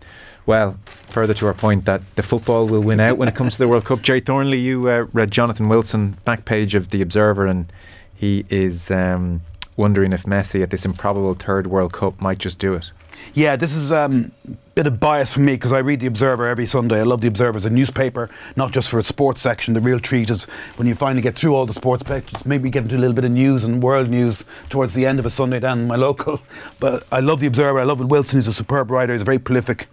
well, 0.46 0.78
further 1.08 1.34
to 1.34 1.46
our 1.46 1.54
point 1.54 1.84
that 1.84 2.16
the 2.16 2.22
football 2.22 2.66
will 2.66 2.82
win 2.82 3.00
out 3.00 3.18
when 3.18 3.28
it 3.28 3.34
comes 3.34 3.54
to 3.54 3.58
the 3.58 3.68
World 3.68 3.84
Cup. 3.84 4.02
Gerry 4.02 4.20
Thornley, 4.20 4.58
you 4.58 4.88
uh, 4.88 5.06
read 5.12 5.30
Jonathan 5.30 5.68
Wilson 5.68 6.16
back 6.24 6.44
page 6.44 6.74
of 6.74 6.90
the 6.90 7.02
Observer, 7.02 7.46
and 7.46 7.72
he 8.14 8.44
is 8.50 8.90
um, 8.90 9.42
wondering 9.76 10.12
if 10.12 10.24
Messi 10.24 10.62
at 10.62 10.70
this 10.70 10.84
improbable 10.84 11.34
third 11.34 11.66
World 11.66 11.92
Cup 11.92 12.20
might 12.20 12.38
just 12.38 12.58
do 12.58 12.74
it. 12.74 12.90
Yeah, 13.36 13.56
this 13.56 13.74
is 13.74 13.92
um, 13.92 14.32
a 14.48 14.52
bit 14.74 14.86
of 14.86 14.98
bias 14.98 15.30
for 15.30 15.40
me 15.40 15.52
because 15.56 15.70
I 15.70 15.80
read 15.80 16.00
The 16.00 16.06
Observer 16.06 16.48
every 16.48 16.64
Sunday. 16.66 17.00
I 17.00 17.02
love 17.02 17.20
The 17.20 17.28
Observer 17.28 17.58
as 17.58 17.66
a 17.66 17.70
newspaper, 17.70 18.30
not 18.56 18.72
just 18.72 18.88
for 18.88 18.98
its 18.98 19.08
sports 19.08 19.42
section. 19.42 19.74
The 19.74 19.80
real 19.82 20.00
treat 20.00 20.30
is 20.30 20.44
when 20.76 20.88
you 20.88 20.94
finally 20.94 21.20
get 21.20 21.34
through 21.36 21.54
all 21.54 21.66
the 21.66 21.74
sports 21.74 22.02
pages, 22.02 22.46
maybe 22.46 22.70
get 22.70 22.84
into 22.84 22.96
a 22.96 22.98
little 22.98 23.12
bit 23.14 23.26
of 23.26 23.30
news 23.32 23.62
and 23.62 23.82
world 23.82 24.08
news 24.08 24.46
towards 24.70 24.94
the 24.94 25.04
end 25.04 25.18
of 25.18 25.26
a 25.26 25.30
Sunday 25.30 25.60
down 25.60 25.80
in 25.80 25.86
my 25.86 25.96
local. 26.08 26.40
But 26.80 27.06
I 27.12 27.20
love 27.20 27.40
The 27.40 27.46
Observer. 27.46 27.78
I 27.78 27.84
love 27.84 28.00
it. 28.00 28.04
Wilson 28.04 28.38
is 28.38 28.48
a 28.48 28.54
superb 28.54 28.90
writer. 28.90 29.12
He's 29.12 29.20
a 29.20 29.26
very 29.26 29.38
prolific 29.38 29.88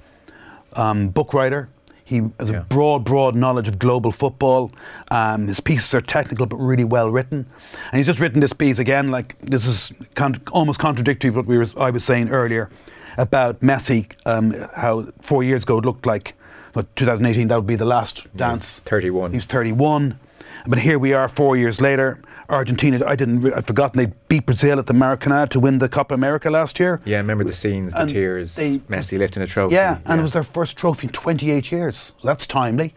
um, 0.78 1.10
book 1.10 1.34
writer. 1.34 1.68
He 2.06 2.22
has 2.40 2.50
Yeah. 2.50 2.60
a 2.60 2.62
broad, 2.62 3.04
broad 3.04 3.36
knowledge 3.36 3.68
of 3.68 3.78
global 3.78 4.14
football. 4.14 4.72
Um, 5.12 5.48
his 5.48 5.60
pieces 5.60 5.94
are 5.94 6.02
technical 6.02 6.46
but 6.46 6.56
really 6.58 6.84
well 6.86 7.12
written. 7.12 7.46
And 7.92 7.98
he's 7.98 8.06
just 8.08 8.20
written 8.20 8.40
this 8.40 8.54
piece 8.54 8.80
again. 8.80 9.10
Like 9.12 9.36
this 9.42 9.66
is 9.68 9.92
con- 10.16 10.42
almost 10.54 10.80
contradictory 10.80 11.32
to 11.32 11.36
what 11.36 11.46
we 11.46 11.58
were, 11.58 11.66
I 11.78 11.90
was 11.92 12.06
saying 12.06 12.30
earlier 12.30 12.70
about 13.18 13.60
Messi. 13.62 14.08
Um, 14.26 14.52
how 14.76 15.08
four 15.22 15.44
years 15.44 15.64
ago 15.64 15.78
it 15.80 15.86
looked 15.86 16.06
like, 16.06 16.36
what 16.74 16.94
2018 16.96 17.48
that 17.50 17.56
would 17.58 17.68
be 17.68 17.76
the 17.76 17.86
last 17.86 18.36
dance. 18.36 18.80
31. 18.80 19.32
He 19.32 19.38
was 19.38 19.46
31. 19.46 20.20
But 20.66 20.80
here 20.80 20.98
we 20.98 21.14
are, 21.14 21.28
four 21.28 21.58
years 21.58 21.82
later. 21.82 22.20
Argentina, 22.50 23.04
I 23.06 23.16
didn't, 23.16 23.52
I'd 23.54 23.66
forgotten 23.66 23.98
they 23.98 24.12
beat 24.28 24.46
Brazil 24.46 24.78
at 24.78 24.86
the 24.86 24.94
Maracanã 24.94 25.50
to 25.50 25.60
win 25.60 25.80
the 25.80 25.90
Copa 25.90 26.14
America 26.14 26.50
last 26.50 26.80
year. 26.80 27.02
Yeah, 27.06 27.18
I 27.18 27.20
remember 27.22 27.44
the 27.44 27.54
scenes, 27.54 27.94
the 27.94 28.02
And 28.02 28.10
tears, 28.10 28.56
they- 28.56 28.78
Messi 28.80 29.18
lifting 29.18 29.42
a 29.42 29.48
trophy. 29.48 29.76
Yeah, 29.76 30.00
and 30.06 30.20
it 30.20 30.24
was 30.24 30.34
their 30.34 30.44
first 30.44 30.78
trophy 30.78 31.08
in 31.08 31.14
28 31.14 31.72
years. 31.72 32.14
So 32.20 32.28
that's 32.28 32.46
timely. 32.46 32.94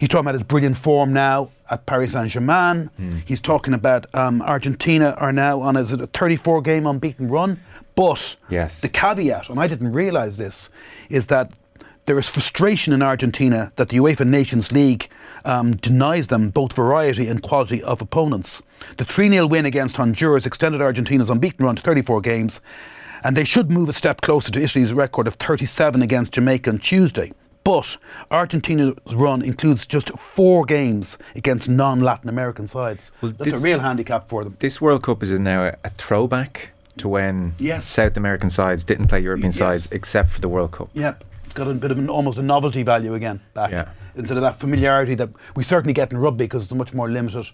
He's 0.00 0.08
talking 0.08 0.20
about 0.26 0.34
his 0.34 0.44
brilliant 0.44 0.78
form 0.78 1.12
now 1.12 1.50
at 1.70 1.84
Paris 1.84 2.14
Saint 2.14 2.30
Germain. 2.30 2.86
Hmm. 2.96 3.18
He's 3.26 3.40
talking 3.40 3.74
about 3.74 4.12
um, 4.14 4.40
Argentina 4.40 5.10
are 5.18 5.30
now 5.32 5.60
on 5.60 5.76
is 5.76 5.92
it 5.92 6.00
a 6.00 6.06
34 6.06 6.62
game 6.62 6.86
unbeaten 6.86 7.28
run. 7.28 7.60
But 7.94 8.36
Yes. 8.48 8.80
the 8.80 8.88
caveat, 8.88 9.50
and 9.50 9.60
I 9.60 9.66
didn't 9.68 9.92
realise 9.92 10.38
this, 10.38 10.70
is 11.10 11.26
that 11.26 11.52
there 12.06 12.18
is 12.18 12.30
frustration 12.30 12.94
in 12.94 13.02
Argentina 13.02 13.72
that 13.76 13.90
the 13.90 13.98
UEFA 13.98 14.26
Nations 14.26 14.72
League 14.72 15.08
um, 15.44 15.76
denies 15.76 16.28
them 16.28 16.48
both 16.48 16.72
variety 16.72 17.28
and 17.28 17.42
quality 17.42 17.82
of 17.82 18.00
opponents. 18.00 18.62
The 18.96 19.04
3 19.04 19.28
0 19.28 19.46
win 19.46 19.66
against 19.66 19.96
Honduras 19.96 20.46
extended 20.46 20.80
Argentina's 20.80 21.28
unbeaten 21.28 21.66
run 21.66 21.76
to 21.76 21.82
34 21.82 22.22
games, 22.22 22.62
and 23.22 23.36
they 23.36 23.44
should 23.44 23.70
move 23.70 23.90
a 23.90 23.92
step 23.92 24.22
closer 24.22 24.50
to 24.50 24.62
Italy's 24.62 24.94
record 24.94 25.26
of 25.26 25.34
37 25.34 26.00
against 26.00 26.32
Jamaica 26.32 26.70
on 26.70 26.78
Tuesday. 26.78 27.32
But 27.70 27.98
Argentina's 28.32 28.96
run 29.14 29.42
includes 29.42 29.86
just 29.86 30.10
four 30.34 30.64
games 30.64 31.16
against 31.36 31.68
non 31.68 32.00
Latin 32.00 32.28
American 32.28 32.66
sides. 32.66 33.12
Well, 33.22 33.30
That's 33.38 33.52
this- 33.52 33.60
a 33.60 33.64
real 33.64 33.78
handicap 33.78 34.28
for 34.28 34.42
them. 34.42 34.56
This 34.58 34.80
World 34.80 35.04
Cup 35.04 35.22
is 35.22 35.30
now 35.38 35.62
a, 35.62 35.76
a 35.84 35.90
throwback 35.90 36.72
to 36.96 37.08
when 37.08 37.54
Yes. 37.58 37.84
South 37.86 38.16
American 38.16 38.50
sides 38.50 38.82
didn't 38.82 39.06
play 39.06 39.20
European 39.20 39.52
Yes. 39.52 39.58
sides 39.58 39.92
except 39.92 40.30
for 40.30 40.40
the 40.40 40.48
World 40.48 40.72
Cup. 40.72 40.88
Yeah, 40.94 41.14
it's 41.44 41.54
got 41.54 41.68
a 41.68 41.74
bit 41.74 41.92
of 41.92 41.98
an, 41.98 42.08
almost 42.08 42.38
a 42.38 42.42
novelty 42.42 42.82
value 42.82 43.14
again 43.14 43.38
back 43.54 43.70
Yeah. 43.70 43.90
instead 44.16 44.36
of 44.36 44.42
that 44.42 44.58
familiarity 44.58 45.14
that 45.14 45.28
we 45.54 45.62
certainly 45.62 45.92
get 45.92 46.10
in 46.10 46.18
rugby 46.18 46.44
because 46.46 46.64
it's 46.64 46.72
a 46.72 46.74
much 46.74 46.92
more 46.92 47.08
limited 47.08 47.46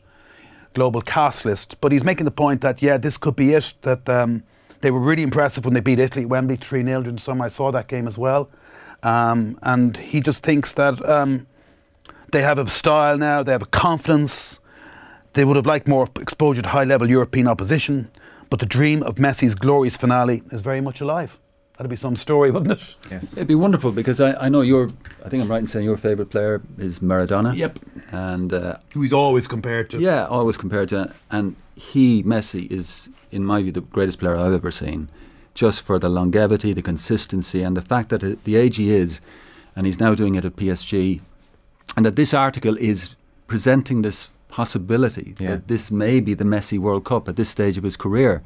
global 0.73 1.03
cast 1.03 1.45
list. 1.45 1.77
But 1.83 1.93
he's 1.93 2.03
making 2.05 2.25
the 2.25 2.31
point 2.31 2.63
that 2.63 2.81
yeah, 2.81 2.97
this 2.97 3.19
could 3.19 3.37
be 3.37 3.53
it. 3.53 3.75
That 3.83 4.09
um, 4.09 4.45
they 4.81 4.91
were 4.91 5.01
really 5.01 5.23
impressive 5.23 5.67
when 5.67 5.75
they 5.75 5.81
beat 5.81 5.99
Italy 5.99 6.23
at 6.23 6.31
Wembley 6.31 6.57
three 6.57 6.83
0 6.83 7.03
during 7.03 7.17
the 7.17 7.23
summer. 7.23 7.45
I 7.45 7.49
saw 7.49 7.71
that 7.73 7.87
game 7.87 8.09
as 8.09 8.17
well, 8.17 8.49
um, 9.07 9.59
and 9.63 9.97
he 9.97 10.21
just 10.21 10.43
thinks 10.43 10.73
that 10.75 10.95
um, 11.09 11.47
they 12.33 12.43
have 12.43 12.59
a 12.59 12.69
style 12.71 13.17
now. 13.19 13.43
They 13.43 13.53
have 13.53 13.63
a 13.63 13.67
confidence. 13.87 14.61
They 15.35 15.45
would 15.45 15.57
have 15.57 15.67
liked 15.67 15.87
more 15.87 16.09
exposure 16.21 16.63
to 16.63 16.69
high 16.69 16.85
level 16.85 17.09
European 17.09 17.47
opposition, 17.47 18.11
but 18.51 18.59
the 18.61 18.67
dream 18.67 19.03
of 19.03 19.17
Messi's 19.17 19.55
glorious 19.55 19.97
finale 19.97 20.43
is 20.51 20.61
very 20.63 20.81
much 20.81 21.01
alive. 21.01 21.39
That'd 21.77 21.91
be 21.91 21.97
some 21.97 22.17
story, 22.17 22.51
wouldn't 22.55 22.73
it? 22.73 22.97
Yes. 23.11 23.35
It'd 23.35 23.47
be 23.47 23.55
wonderful 23.55 23.93
because 23.93 24.19
I, 24.21 24.33
I 24.47 24.49
know 24.49 24.63
your, 24.63 24.89
I 25.25 25.29
think 25.29 25.43
I'm 25.43 25.51
right 25.51 25.61
in 25.61 25.67
saying 25.67 25.85
your 25.85 25.99
favourite 25.99 26.31
player 26.31 26.63
is 26.79 27.01
Maradona. 27.01 27.55
Yep. 27.55 27.79
And 28.13 28.53
uh, 28.53 28.79
Who 28.95 29.03
he's 29.03 29.13
always 29.13 29.47
compared 29.47 29.91
to. 29.91 30.01
yeah, 30.01 30.27
always 30.27 30.57
compared 30.57 30.89
to, 30.89 31.13
and 31.31 31.55
he, 31.77 32.23
Messi, 32.23 32.71
is, 32.71 33.11
in 33.31 33.45
my 33.45 33.63
view, 33.63 33.73
the 33.73 33.83
greatest 33.83 34.19
player 34.19 34.37
I've 34.37 34.55
ever 34.55 34.71
seen. 34.71 35.11
Just 35.57 35.81
for 35.81 35.99
the 35.99 36.09
longevity, 36.11 36.73
the 36.75 36.83
consistency, 36.83 37.63
and 37.63 37.77
the 37.77 37.83
fact 37.83 38.11
that 38.11 38.23
at 38.23 38.45
the 38.45 38.57
age 38.57 38.77
he 38.77 38.91
is, 38.91 39.21
and 39.75 39.87
he's 39.87 39.99
now 39.99 40.15
doing 40.15 40.35
it 40.37 40.45
at 40.45 40.55
PSG, 40.57 41.21
and 41.97 42.05
that 42.05 42.15
this 42.17 42.35
article 42.35 42.77
is 42.77 43.11
presenting 43.47 44.03
this 44.03 44.29
possibility 44.49 45.35
Yeah. 45.39 45.51
that 45.53 45.69
this 45.69 45.91
may 45.91 46.21
be 46.21 46.35
the 46.35 46.45
Messi 46.45 46.79
World 46.79 47.05
Cup 47.05 47.29
at 47.29 47.37
this 47.37 47.49
stage 47.49 47.79
of 47.79 47.85
his 47.85 47.97
career. 47.97 48.43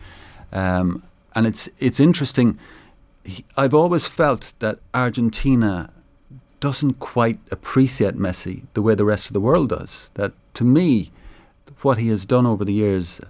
Um, 0.52 1.02
and 1.34 1.46
it's 1.46 1.68
it's 1.78 2.00
interesting. 2.00 2.58
He, 3.24 3.44
I've 3.56 3.74
always 3.74 4.06
felt 4.08 4.52
that 4.60 4.78
Argentina 4.94 5.90
doesn't 6.60 6.94
quite 7.00 7.38
appreciate 7.50 8.16
Messi 8.16 8.62
the 8.74 8.82
way 8.82 8.94
the 8.94 9.04
rest 9.04 9.26
of 9.26 9.32
the 9.32 9.40
world 9.48 9.68
does. 9.70 10.08
That 10.14 10.32
to 10.54 10.64
me, 10.64 11.10
what 11.82 11.98
he 11.98 12.08
has 12.08 12.24
done 12.26 12.46
over 12.46 12.64
the 12.64 12.72
years 12.72 13.20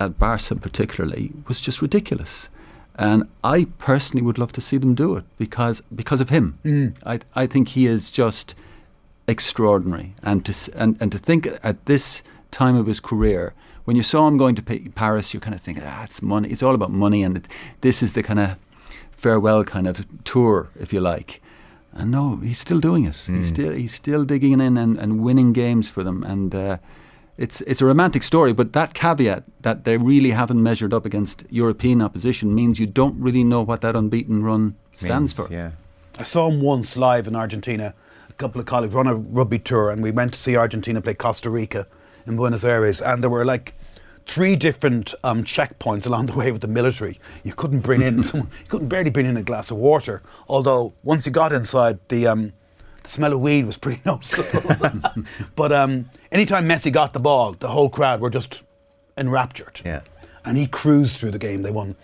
at 0.00 0.18
Barca 0.18 0.54
particularly 0.56 1.32
was 1.48 1.60
just 1.60 1.82
ridiculous. 1.82 2.48
And 2.98 3.28
I 3.44 3.66
personally 3.78 4.22
would 4.22 4.38
love 4.38 4.52
to 4.52 4.60
see 4.60 4.76
them 4.78 4.94
do 4.94 5.16
it 5.16 5.24
because 5.38 5.82
because 5.94 6.20
of 6.20 6.30
him. 6.30 6.58
I 7.06 7.20
I 7.42 7.46
think 7.46 7.68
he 7.68 7.86
is 7.86 8.10
just 8.10 8.54
extraordinary. 9.26 10.14
And 10.22 10.44
to 10.46 10.52
and, 10.74 10.96
and 11.00 11.12
to 11.12 11.18
think 11.18 11.46
at 11.62 11.86
this 11.86 12.22
time 12.50 12.76
of 12.76 12.86
his 12.86 13.00
career, 13.00 13.54
when 13.84 13.96
you 13.96 14.02
saw 14.02 14.26
him 14.26 14.36
going 14.36 14.56
to 14.56 14.62
Paris, 14.94 15.32
you're 15.32 15.40
kind 15.40 15.54
of 15.54 15.60
thinking, 15.60 15.84
ah, 15.86 16.04
it's 16.04 16.20
money. 16.22 16.48
It's 16.48 16.62
all 16.62 16.74
about 16.74 16.90
money, 16.90 17.22
and 17.22 17.36
it, 17.36 17.48
this 17.80 18.02
is 18.02 18.12
the 18.12 18.22
kind 18.22 18.40
of 18.40 18.56
farewell 19.10 19.64
kind 19.64 19.86
of 19.86 20.04
tour, 20.24 20.70
if 20.78 20.92
you 20.92 21.00
like. 21.00 21.40
And 21.92 22.10
no, 22.10 22.36
he's 22.36 22.58
still 22.58 22.80
doing 22.80 23.04
it. 23.06 23.16
He's 23.26 23.48
still 23.48 23.72
he's 23.72 23.94
still 23.94 24.24
digging 24.24 24.60
in 24.60 24.76
and, 24.76 24.98
and 24.98 25.22
winning 25.22 25.52
games 25.52 25.88
for 25.88 26.04
them. 26.04 26.22
And 26.22 26.54
uh, 26.54 26.76
it's 27.38 27.60
it's 27.62 27.80
a 27.80 27.86
romantic 27.86 28.24
story, 28.24 28.52
but 28.52 28.72
that 28.72 28.94
caveat 28.94 29.44
that 29.62 29.84
they 29.84 29.96
really 29.96 30.32
haven't 30.32 30.60
measured 30.60 30.92
up 30.92 31.06
against 31.06 31.44
European 31.48 32.02
opposition 32.02 32.54
means 32.54 32.80
you 32.80 32.86
don't 32.86 33.18
really 33.18 33.44
know 33.44 33.62
what 33.62 33.80
that 33.80 33.94
unbeaten 33.94 34.42
run 34.42 34.74
stands 34.96 35.38
Means, 35.38 35.48
for. 35.48 35.54
Yeah. 35.54 35.70
I 36.18 36.24
saw 36.24 36.50
him 36.50 36.60
once 36.60 36.96
live 36.96 37.28
in 37.28 37.36
Argentina. 37.36 37.94
A 38.28 38.32
couple 38.32 38.60
of 38.60 38.66
colleagues 38.66 38.92
were 38.92 39.00
on 39.00 39.06
a 39.06 39.14
rugby 39.14 39.60
tour, 39.60 39.90
and 39.90 40.02
we 40.02 40.10
went 40.10 40.34
to 40.34 40.38
see 40.38 40.56
Argentina 40.56 41.00
play 41.00 41.14
Costa 41.14 41.48
Rica 41.48 41.86
in 42.26 42.36
Buenos 42.36 42.64
Aires. 42.64 43.00
And 43.00 43.22
there 43.22 43.30
were 43.30 43.44
like 43.44 43.72
three 44.26 44.56
different 44.56 45.14
um, 45.22 45.44
checkpoints 45.44 46.06
along 46.06 46.26
the 46.26 46.34
way 46.34 46.50
with 46.50 46.62
the 46.62 46.68
military. 46.68 47.20
You 47.44 47.54
couldn't 47.54 47.80
bring 47.80 48.02
in, 48.02 48.22
some, 48.24 48.40
you 48.40 48.66
couldn't 48.68 48.88
barely 48.88 49.10
bring 49.10 49.26
in 49.26 49.36
a 49.36 49.44
glass 49.44 49.70
of 49.70 49.76
water. 49.76 50.22
Although 50.48 50.92
once 51.04 51.24
you 51.24 51.30
got 51.30 51.52
inside, 51.52 52.00
the 52.08 52.26
um, 52.26 52.52
the 53.08 53.14
smell 53.14 53.32
of 53.32 53.40
weed 53.40 53.66
was 53.66 53.76
pretty 53.78 54.00
noticeable. 54.06 54.92
but 55.56 55.72
um, 55.72 56.08
anytime 56.30 56.68
Messi 56.68 56.92
got 56.92 57.12
the 57.12 57.20
ball, 57.20 57.52
the 57.52 57.68
whole 57.68 57.88
crowd 57.88 58.20
were 58.20 58.30
just 58.30 58.62
enraptured. 59.16 59.80
Yeah. 59.84 60.02
And 60.44 60.56
he 60.56 60.66
cruised 60.66 61.18
through 61.18 61.32
the 61.32 61.38
game. 61.38 61.62
They 61.62 61.70
won 61.70 61.96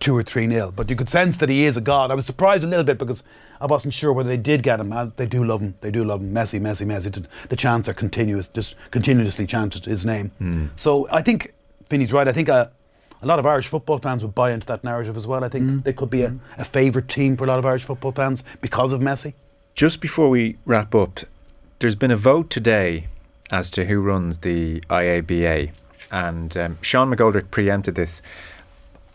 two 0.00 0.16
or 0.16 0.22
three 0.22 0.46
nil. 0.46 0.72
But 0.74 0.90
you 0.90 0.96
could 0.96 1.08
sense 1.08 1.36
that 1.38 1.48
he 1.48 1.64
is 1.64 1.76
a 1.76 1.80
god. 1.80 2.10
I 2.10 2.14
was 2.14 2.26
surprised 2.26 2.64
a 2.64 2.66
little 2.66 2.84
bit 2.84 2.98
because 2.98 3.22
I 3.60 3.66
wasn't 3.66 3.94
sure 3.94 4.12
whether 4.12 4.28
they 4.28 4.36
did 4.36 4.62
get 4.62 4.80
him. 4.80 4.92
Uh, 4.92 5.10
They 5.16 5.26
do 5.26 5.44
love 5.44 5.60
him. 5.60 5.74
They 5.80 5.90
do 5.90 6.04
love 6.04 6.20
him. 6.20 6.32
Messi, 6.32 6.60
Messi, 6.60 6.86
Messi. 6.86 7.26
The- 7.48 7.56
chants 7.56 7.88
are 7.88 7.94
continuous, 7.94 8.48
just 8.48 8.74
continuously 8.90 9.46
chanted 9.46 9.84
his 9.84 10.04
name. 10.04 10.70
So 10.76 11.06
I 11.12 11.22
think 11.22 11.52
Vinny's 11.88 12.12
right. 12.12 12.26
I 12.26 12.32
think 12.32 12.48
a, 12.48 12.72
a 13.20 13.26
lot 13.26 13.38
of 13.38 13.46
Irish 13.46 13.68
football 13.68 13.98
fans 13.98 14.24
would 14.24 14.34
buy 14.34 14.50
into 14.52 14.66
that 14.66 14.82
narrative 14.82 15.16
as 15.16 15.26
well. 15.28 15.44
I 15.44 15.48
think 15.48 15.84
they 15.84 15.92
could 15.92 16.10
be 16.10 16.22
a, 16.22 16.34
a 16.58 16.64
favourite 16.64 17.08
team 17.08 17.36
for 17.36 17.44
a 17.44 17.46
lot 17.46 17.58
of 17.60 17.66
Irish 17.66 17.84
football 17.84 18.10
fans 18.12 18.42
because 18.60 18.90
of 18.92 19.00
Messi. 19.00 19.34
Just 19.74 20.00
before 20.02 20.28
we 20.28 20.58
wrap 20.66 20.94
up, 20.94 21.20
there's 21.78 21.94
been 21.94 22.10
a 22.10 22.16
vote 22.16 22.50
today 22.50 23.06
as 23.50 23.70
to 23.70 23.86
who 23.86 24.00
runs 24.00 24.38
the 24.38 24.80
IABA, 24.82 25.70
and 26.10 26.56
um, 26.58 26.78
Sean 26.82 27.10
McGoldrick 27.10 27.50
preempted 27.50 27.94
this. 27.94 28.20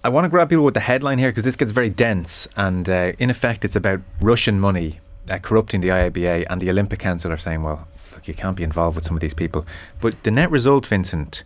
I 0.03 0.09
want 0.09 0.25
to 0.25 0.29
grab 0.29 0.49
people 0.49 0.65
with 0.65 0.73
the 0.73 0.79
headline 0.79 1.19
here 1.19 1.29
because 1.29 1.43
this 1.43 1.55
gets 1.55 1.71
very 1.71 1.91
dense, 1.91 2.47
and 2.57 2.89
uh, 2.89 3.13
in 3.19 3.29
effect, 3.29 3.65
it's 3.65 3.75
about 3.75 4.01
Russian 4.19 4.59
money 4.59 4.99
uh, 5.29 5.37
corrupting 5.37 5.81
the 5.81 5.89
IABA, 5.89 6.47
and 6.49 6.59
the 6.59 6.71
Olympic 6.71 6.99
Council 6.99 7.31
are 7.31 7.37
saying, 7.37 7.61
well, 7.61 7.87
look, 8.11 8.27
you 8.27 8.33
can't 8.33 8.57
be 8.57 8.63
involved 8.63 8.95
with 8.95 9.05
some 9.05 9.15
of 9.15 9.21
these 9.21 9.35
people. 9.35 9.63
But 10.01 10.23
the 10.23 10.31
net 10.31 10.49
result, 10.49 10.87
Vincent, 10.87 11.43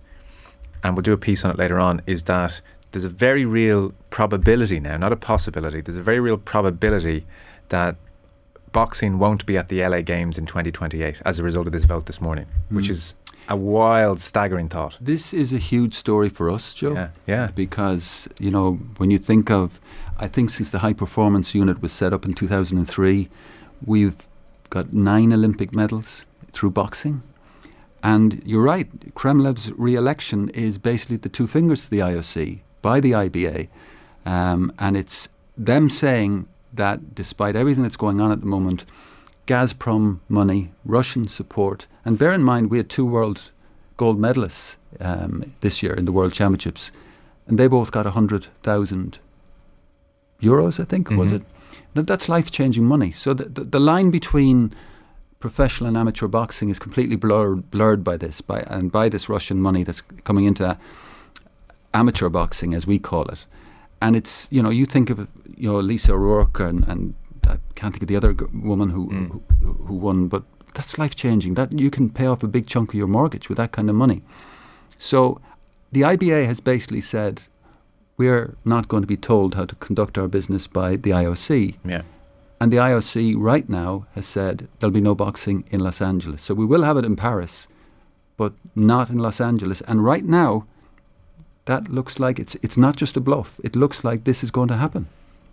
and 0.85 0.95
we'll 0.95 1.03
do 1.03 1.13
a 1.13 1.17
piece 1.17 1.43
on 1.43 1.51
it 1.51 1.57
later 1.57 1.81
on, 1.81 2.01
is 2.07 2.23
that 2.23 2.61
there's 2.93 3.03
a 3.03 3.09
very 3.09 3.43
real 3.43 3.93
probability 4.09 4.79
now, 4.79 4.95
not 4.95 5.11
a 5.11 5.17
possibility, 5.17 5.81
there's 5.81 5.97
a 5.97 6.01
very 6.01 6.21
real 6.21 6.37
probability 6.37 7.25
that 7.69 7.97
boxing 8.71 9.19
won't 9.19 9.45
be 9.45 9.57
at 9.57 9.69
the 9.69 9.85
LA 9.85 10.01
Games 10.01 10.37
in 10.37 10.45
2028 10.45 11.21
as 11.25 11.39
a 11.39 11.43
result 11.43 11.67
of 11.67 11.73
this 11.73 11.85
vote 11.85 12.05
this 12.05 12.21
morning, 12.21 12.45
which 12.69 12.89
is 12.89 13.13
a 13.47 13.55
wild, 13.55 14.19
staggering 14.19 14.69
thought. 14.69 14.97
This 15.01 15.33
is 15.33 15.51
a 15.53 15.57
huge 15.57 15.93
story 15.93 16.29
for 16.29 16.49
us, 16.49 16.73
Joe. 16.73 16.93
Yeah, 16.93 17.09
yeah. 17.27 17.51
Because, 17.53 18.29
you 18.39 18.51
know, 18.51 18.73
when 18.97 19.11
you 19.11 19.17
think 19.17 19.49
of, 19.49 19.79
I 20.17 20.27
think 20.27 20.49
since 20.49 20.69
the 20.69 20.79
high 20.79 20.93
performance 20.93 21.53
unit 21.53 21.81
was 21.81 21.91
set 21.91 22.13
up 22.13 22.25
in 22.25 22.33
2003, 22.33 23.29
we've 23.85 24.27
got 24.69 24.93
nine 24.93 25.33
Olympic 25.33 25.73
medals 25.73 26.23
through 26.53 26.71
boxing. 26.71 27.23
And 28.03 28.41
you're 28.45 28.63
right, 28.63 29.13
Kremlev's 29.15 29.71
re 29.73 29.95
election 29.95 30.49
is 30.49 30.77
basically 30.77 31.17
the 31.17 31.29
two 31.29 31.45
fingers 31.45 31.83
to 31.83 31.89
the 31.89 31.99
IOC 31.99 32.61
by 32.81 32.99
the 32.99 33.11
IBA. 33.11 33.67
Um, 34.25 34.71
and 34.79 34.97
it's 34.97 35.29
them 35.57 35.89
saying 35.89 36.47
that 36.73 37.15
despite 37.15 37.55
everything 37.55 37.83
that's 37.83 37.97
going 37.97 38.21
on 38.21 38.31
at 38.31 38.39
the 38.39 38.45
moment, 38.45 38.85
Gazprom 39.47 40.19
money, 40.29 40.71
Russian 40.85 41.27
support, 41.27 41.87
and 42.05 42.17
bear 42.17 42.31
in 42.33 42.43
mind 42.43 42.69
we 42.69 42.77
had 42.77 42.89
two 42.89 43.05
world 43.05 43.51
gold 43.97 44.19
medalists 44.19 44.77
um, 44.99 45.53
this 45.61 45.83
year 45.83 45.93
in 45.93 46.05
the 46.05 46.11
World 46.11 46.33
Championships, 46.33 46.91
and 47.47 47.57
they 47.59 47.67
both 47.67 47.91
got 47.91 48.05
100,000 48.05 49.19
euros, 50.41 50.79
I 50.79 50.85
think, 50.85 51.09
was 51.11 51.31
it? 51.31 51.43
Now, 51.93 52.01
that's 52.03 52.29
life 52.29 52.51
changing 52.51 52.85
money. 52.85 53.11
So 53.11 53.33
the, 53.33 53.45
the, 53.45 53.63
the 53.63 53.79
line 53.79 54.11
between 54.11 54.73
professional 55.39 55.87
and 55.87 55.97
amateur 55.97 56.27
boxing 56.27 56.69
is 56.69 56.79
completely 56.79 57.15
blurred, 57.15 57.69
blurred 57.69 58.03
by 58.03 58.17
this, 58.17 58.41
by, 58.41 58.61
and 58.61 58.91
by 58.91 59.09
this 59.09 59.27
Russian 59.27 59.61
money 59.61 59.83
that's 59.83 60.01
coming 60.23 60.45
into 60.45 60.77
amateur 61.93 62.29
boxing, 62.29 62.73
as 62.73 62.87
we 62.87 62.99
call 62.99 63.25
it. 63.25 63.45
And 64.01 64.15
it's, 64.15 64.47
you 64.51 64.63
know, 64.63 64.69
you 64.69 64.85
think 64.85 65.09
of, 65.09 65.27
you 65.55 65.71
know, 65.71 65.79
Lisa 65.79 66.13
O'Rourke 66.13 66.59
and, 66.59 66.83
and 66.87 67.13
I 67.47 67.57
can't 67.75 67.93
think 67.93 68.03
of 68.03 68.07
the 68.07 68.15
other 68.15 68.33
g- 68.33 68.45
woman 68.53 68.89
who, 68.89 69.09
mm. 69.09 69.41
who, 69.61 69.73
who 69.85 69.93
won, 69.95 70.27
but 70.27 70.43
that's 70.73 70.97
life 70.97 71.15
changing. 71.15 71.53
That 71.53 71.77
you 71.77 71.91
can 71.91 72.09
pay 72.09 72.25
off 72.25 72.43
a 72.43 72.47
big 72.47 72.67
chunk 72.67 72.89
of 72.89 72.95
your 72.95 73.07
mortgage 73.07 73.49
with 73.49 73.57
that 73.57 73.71
kind 73.71 73.89
of 73.89 73.95
money. 73.95 74.23
So 74.97 75.39
the 75.91 76.01
IBA 76.01 76.45
has 76.45 76.59
basically 76.59 77.01
said 77.01 77.41
we're 78.17 78.55
not 78.65 78.87
going 78.87 79.03
to 79.03 79.07
be 79.07 79.17
told 79.17 79.55
how 79.55 79.65
to 79.65 79.75
conduct 79.75 80.17
our 80.17 80.27
business 80.27 80.67
by 80.67 80.95
the 80.95 81.11
IOC. 81.11 81.75
Yeah. 81.83 82.03
And 82.59 82.71
the 82.71 82.77
IOC 82.77 83.35
right 83.37 83.67
now 83.67 84.05
has 84.13 84.27
said 84.27 84.67
there'll 84.79 84.93
be 84.93 85.01
no 85.01 85.15
boxing 85.15 85.63
in 85.71 85.79
Los 85.79 86.01
Angeles. 86.01 86.43
So 86.43 86.53
we 86.53 86.65
will 86.65 86.83
have 86.83 86.97
it 86.97 87.05
in 87.05 87.15
Paris, 87.15 87.67
but 88.37 88.53
not 88.75 89.09
in 89.09 89.17
Los 89.17 89.41
Angeles. 89.41 89.81
And 89.81 90.05
right 90.05 90.23
now, 90.23 90.67
that 91.65 91.89
looks 91.89 92.19
like 92.19 92.39
it's 92.39 92.55
it's 92.61 92.77
not 92.77 92.95
just 92.95 93.17
a 93.17 93.19
bluff. 93.19 93.59
It 93.63 93.75
looks 93.75 94.03
like 94.03 94.23
this 94.23 94.43
is 94.43 94.51
going 94.51 94.67
to 94.69 94.77
happen. 94.77 95.07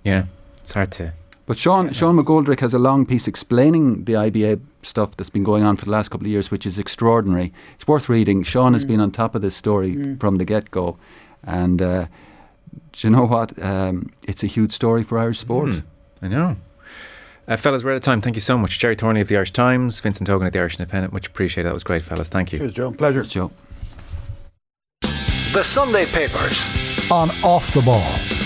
Yeah. 0.05 0.25
It's 0.63 0.73
hard 0.73 0.93
to. 0.93 1.13
But 1.47 1.57
Sean 1.57 1.93
Sean 1.93 2.17
McGoldrick 2.17 2.61
has 2.61 2.75
a 2.75 2.79
long 2.79 3.07
piece 3.07 3.27
explaining 3.27 4.05
the 4.05 4.13
IBA 4.13 4.61
stuff 4.83 5.17
that's 5.17 5.31
been 5.31 5.45
going 5.45 5.65
on 5.65 5.77
for 5.77 5.87
the 5.87 5.91
last 5.91 6.11
couple 6.11 6.27
of 6.27 6.31
years, 6.31 6.51
which 6.51 6.67
is 6.67 6.79
extraordinary. 6.79 7.53
It's 7.77 7.89
worth 7.89 8.09
reading. 8.11 8.43
Sean 8.43 8.75
has 8.75 8.85
been 8.85 9.01
on 9.01 9.11
top 9.11 9.35
of 9.35 9.41
this 9.41 9.57
story 9.57 10.17
from 10.17 10.37
the 10.37 10.45
get 10.45 10.71
go, 10.71 10.99
and 11.45 11.81
uh, 11.81 12.07
do 12.93 13.07
you 13.07 13.11
know 13.11 13.25
what? 13.25 13.61
Um, 13.63 14.11
it's 14.27 14.43
a 14.45 14.47
huge 14.47 14.73
story 14.73 15.03
for 15.03 15.19
Irish 15.19 15.39
sport. 15.39 15.71
Hmm. 15.71 15.79
I 16.21 16.29
know. 16.29 16.57
Uh, 17.47 17.57
fellas, 17.57 17.83
we're 17.83 17.93
out 17.93 17.97
of 17.97 18.03
time. 18.03 18.21
Thank 18.21 18.37
you 18.37 18.43
so 18.43 18.59
much. 18.59 18.79
Gerry 18.79 18.95
Thornley 18.95 19.23
of 19.23 19.29
the 19.29 19.37
Irish 19.37 19.53
Times, 19.53 20.01
Vincent 20.01 20.29
Hogan 20.29 20.47
of 20.47 20.53
the 20.53 20.59
Irish 20.59 20.79
Independent. 20.79 21.15
Much 21.15 21.29
appreciated. 21.29 21.67
That 21.67 21.73
was 21.73 21.83
great, 21.83 22.03
fellas. 22.03 22.29
Thank 22.29 22.53
you. 22.53 22.59
Cheers, 22.59 22.75
Joe. 22.75 22.93
Pleasure. 22.93 23.23
Joe. 23.23 23.51
The 25.59 25.65
Sunday 25.65 26.07
Papers. 26.07 26.71
On 27.11 27.31
Off 27.43 27.75
the 27.75 27.83
Ball. 27.83 28.38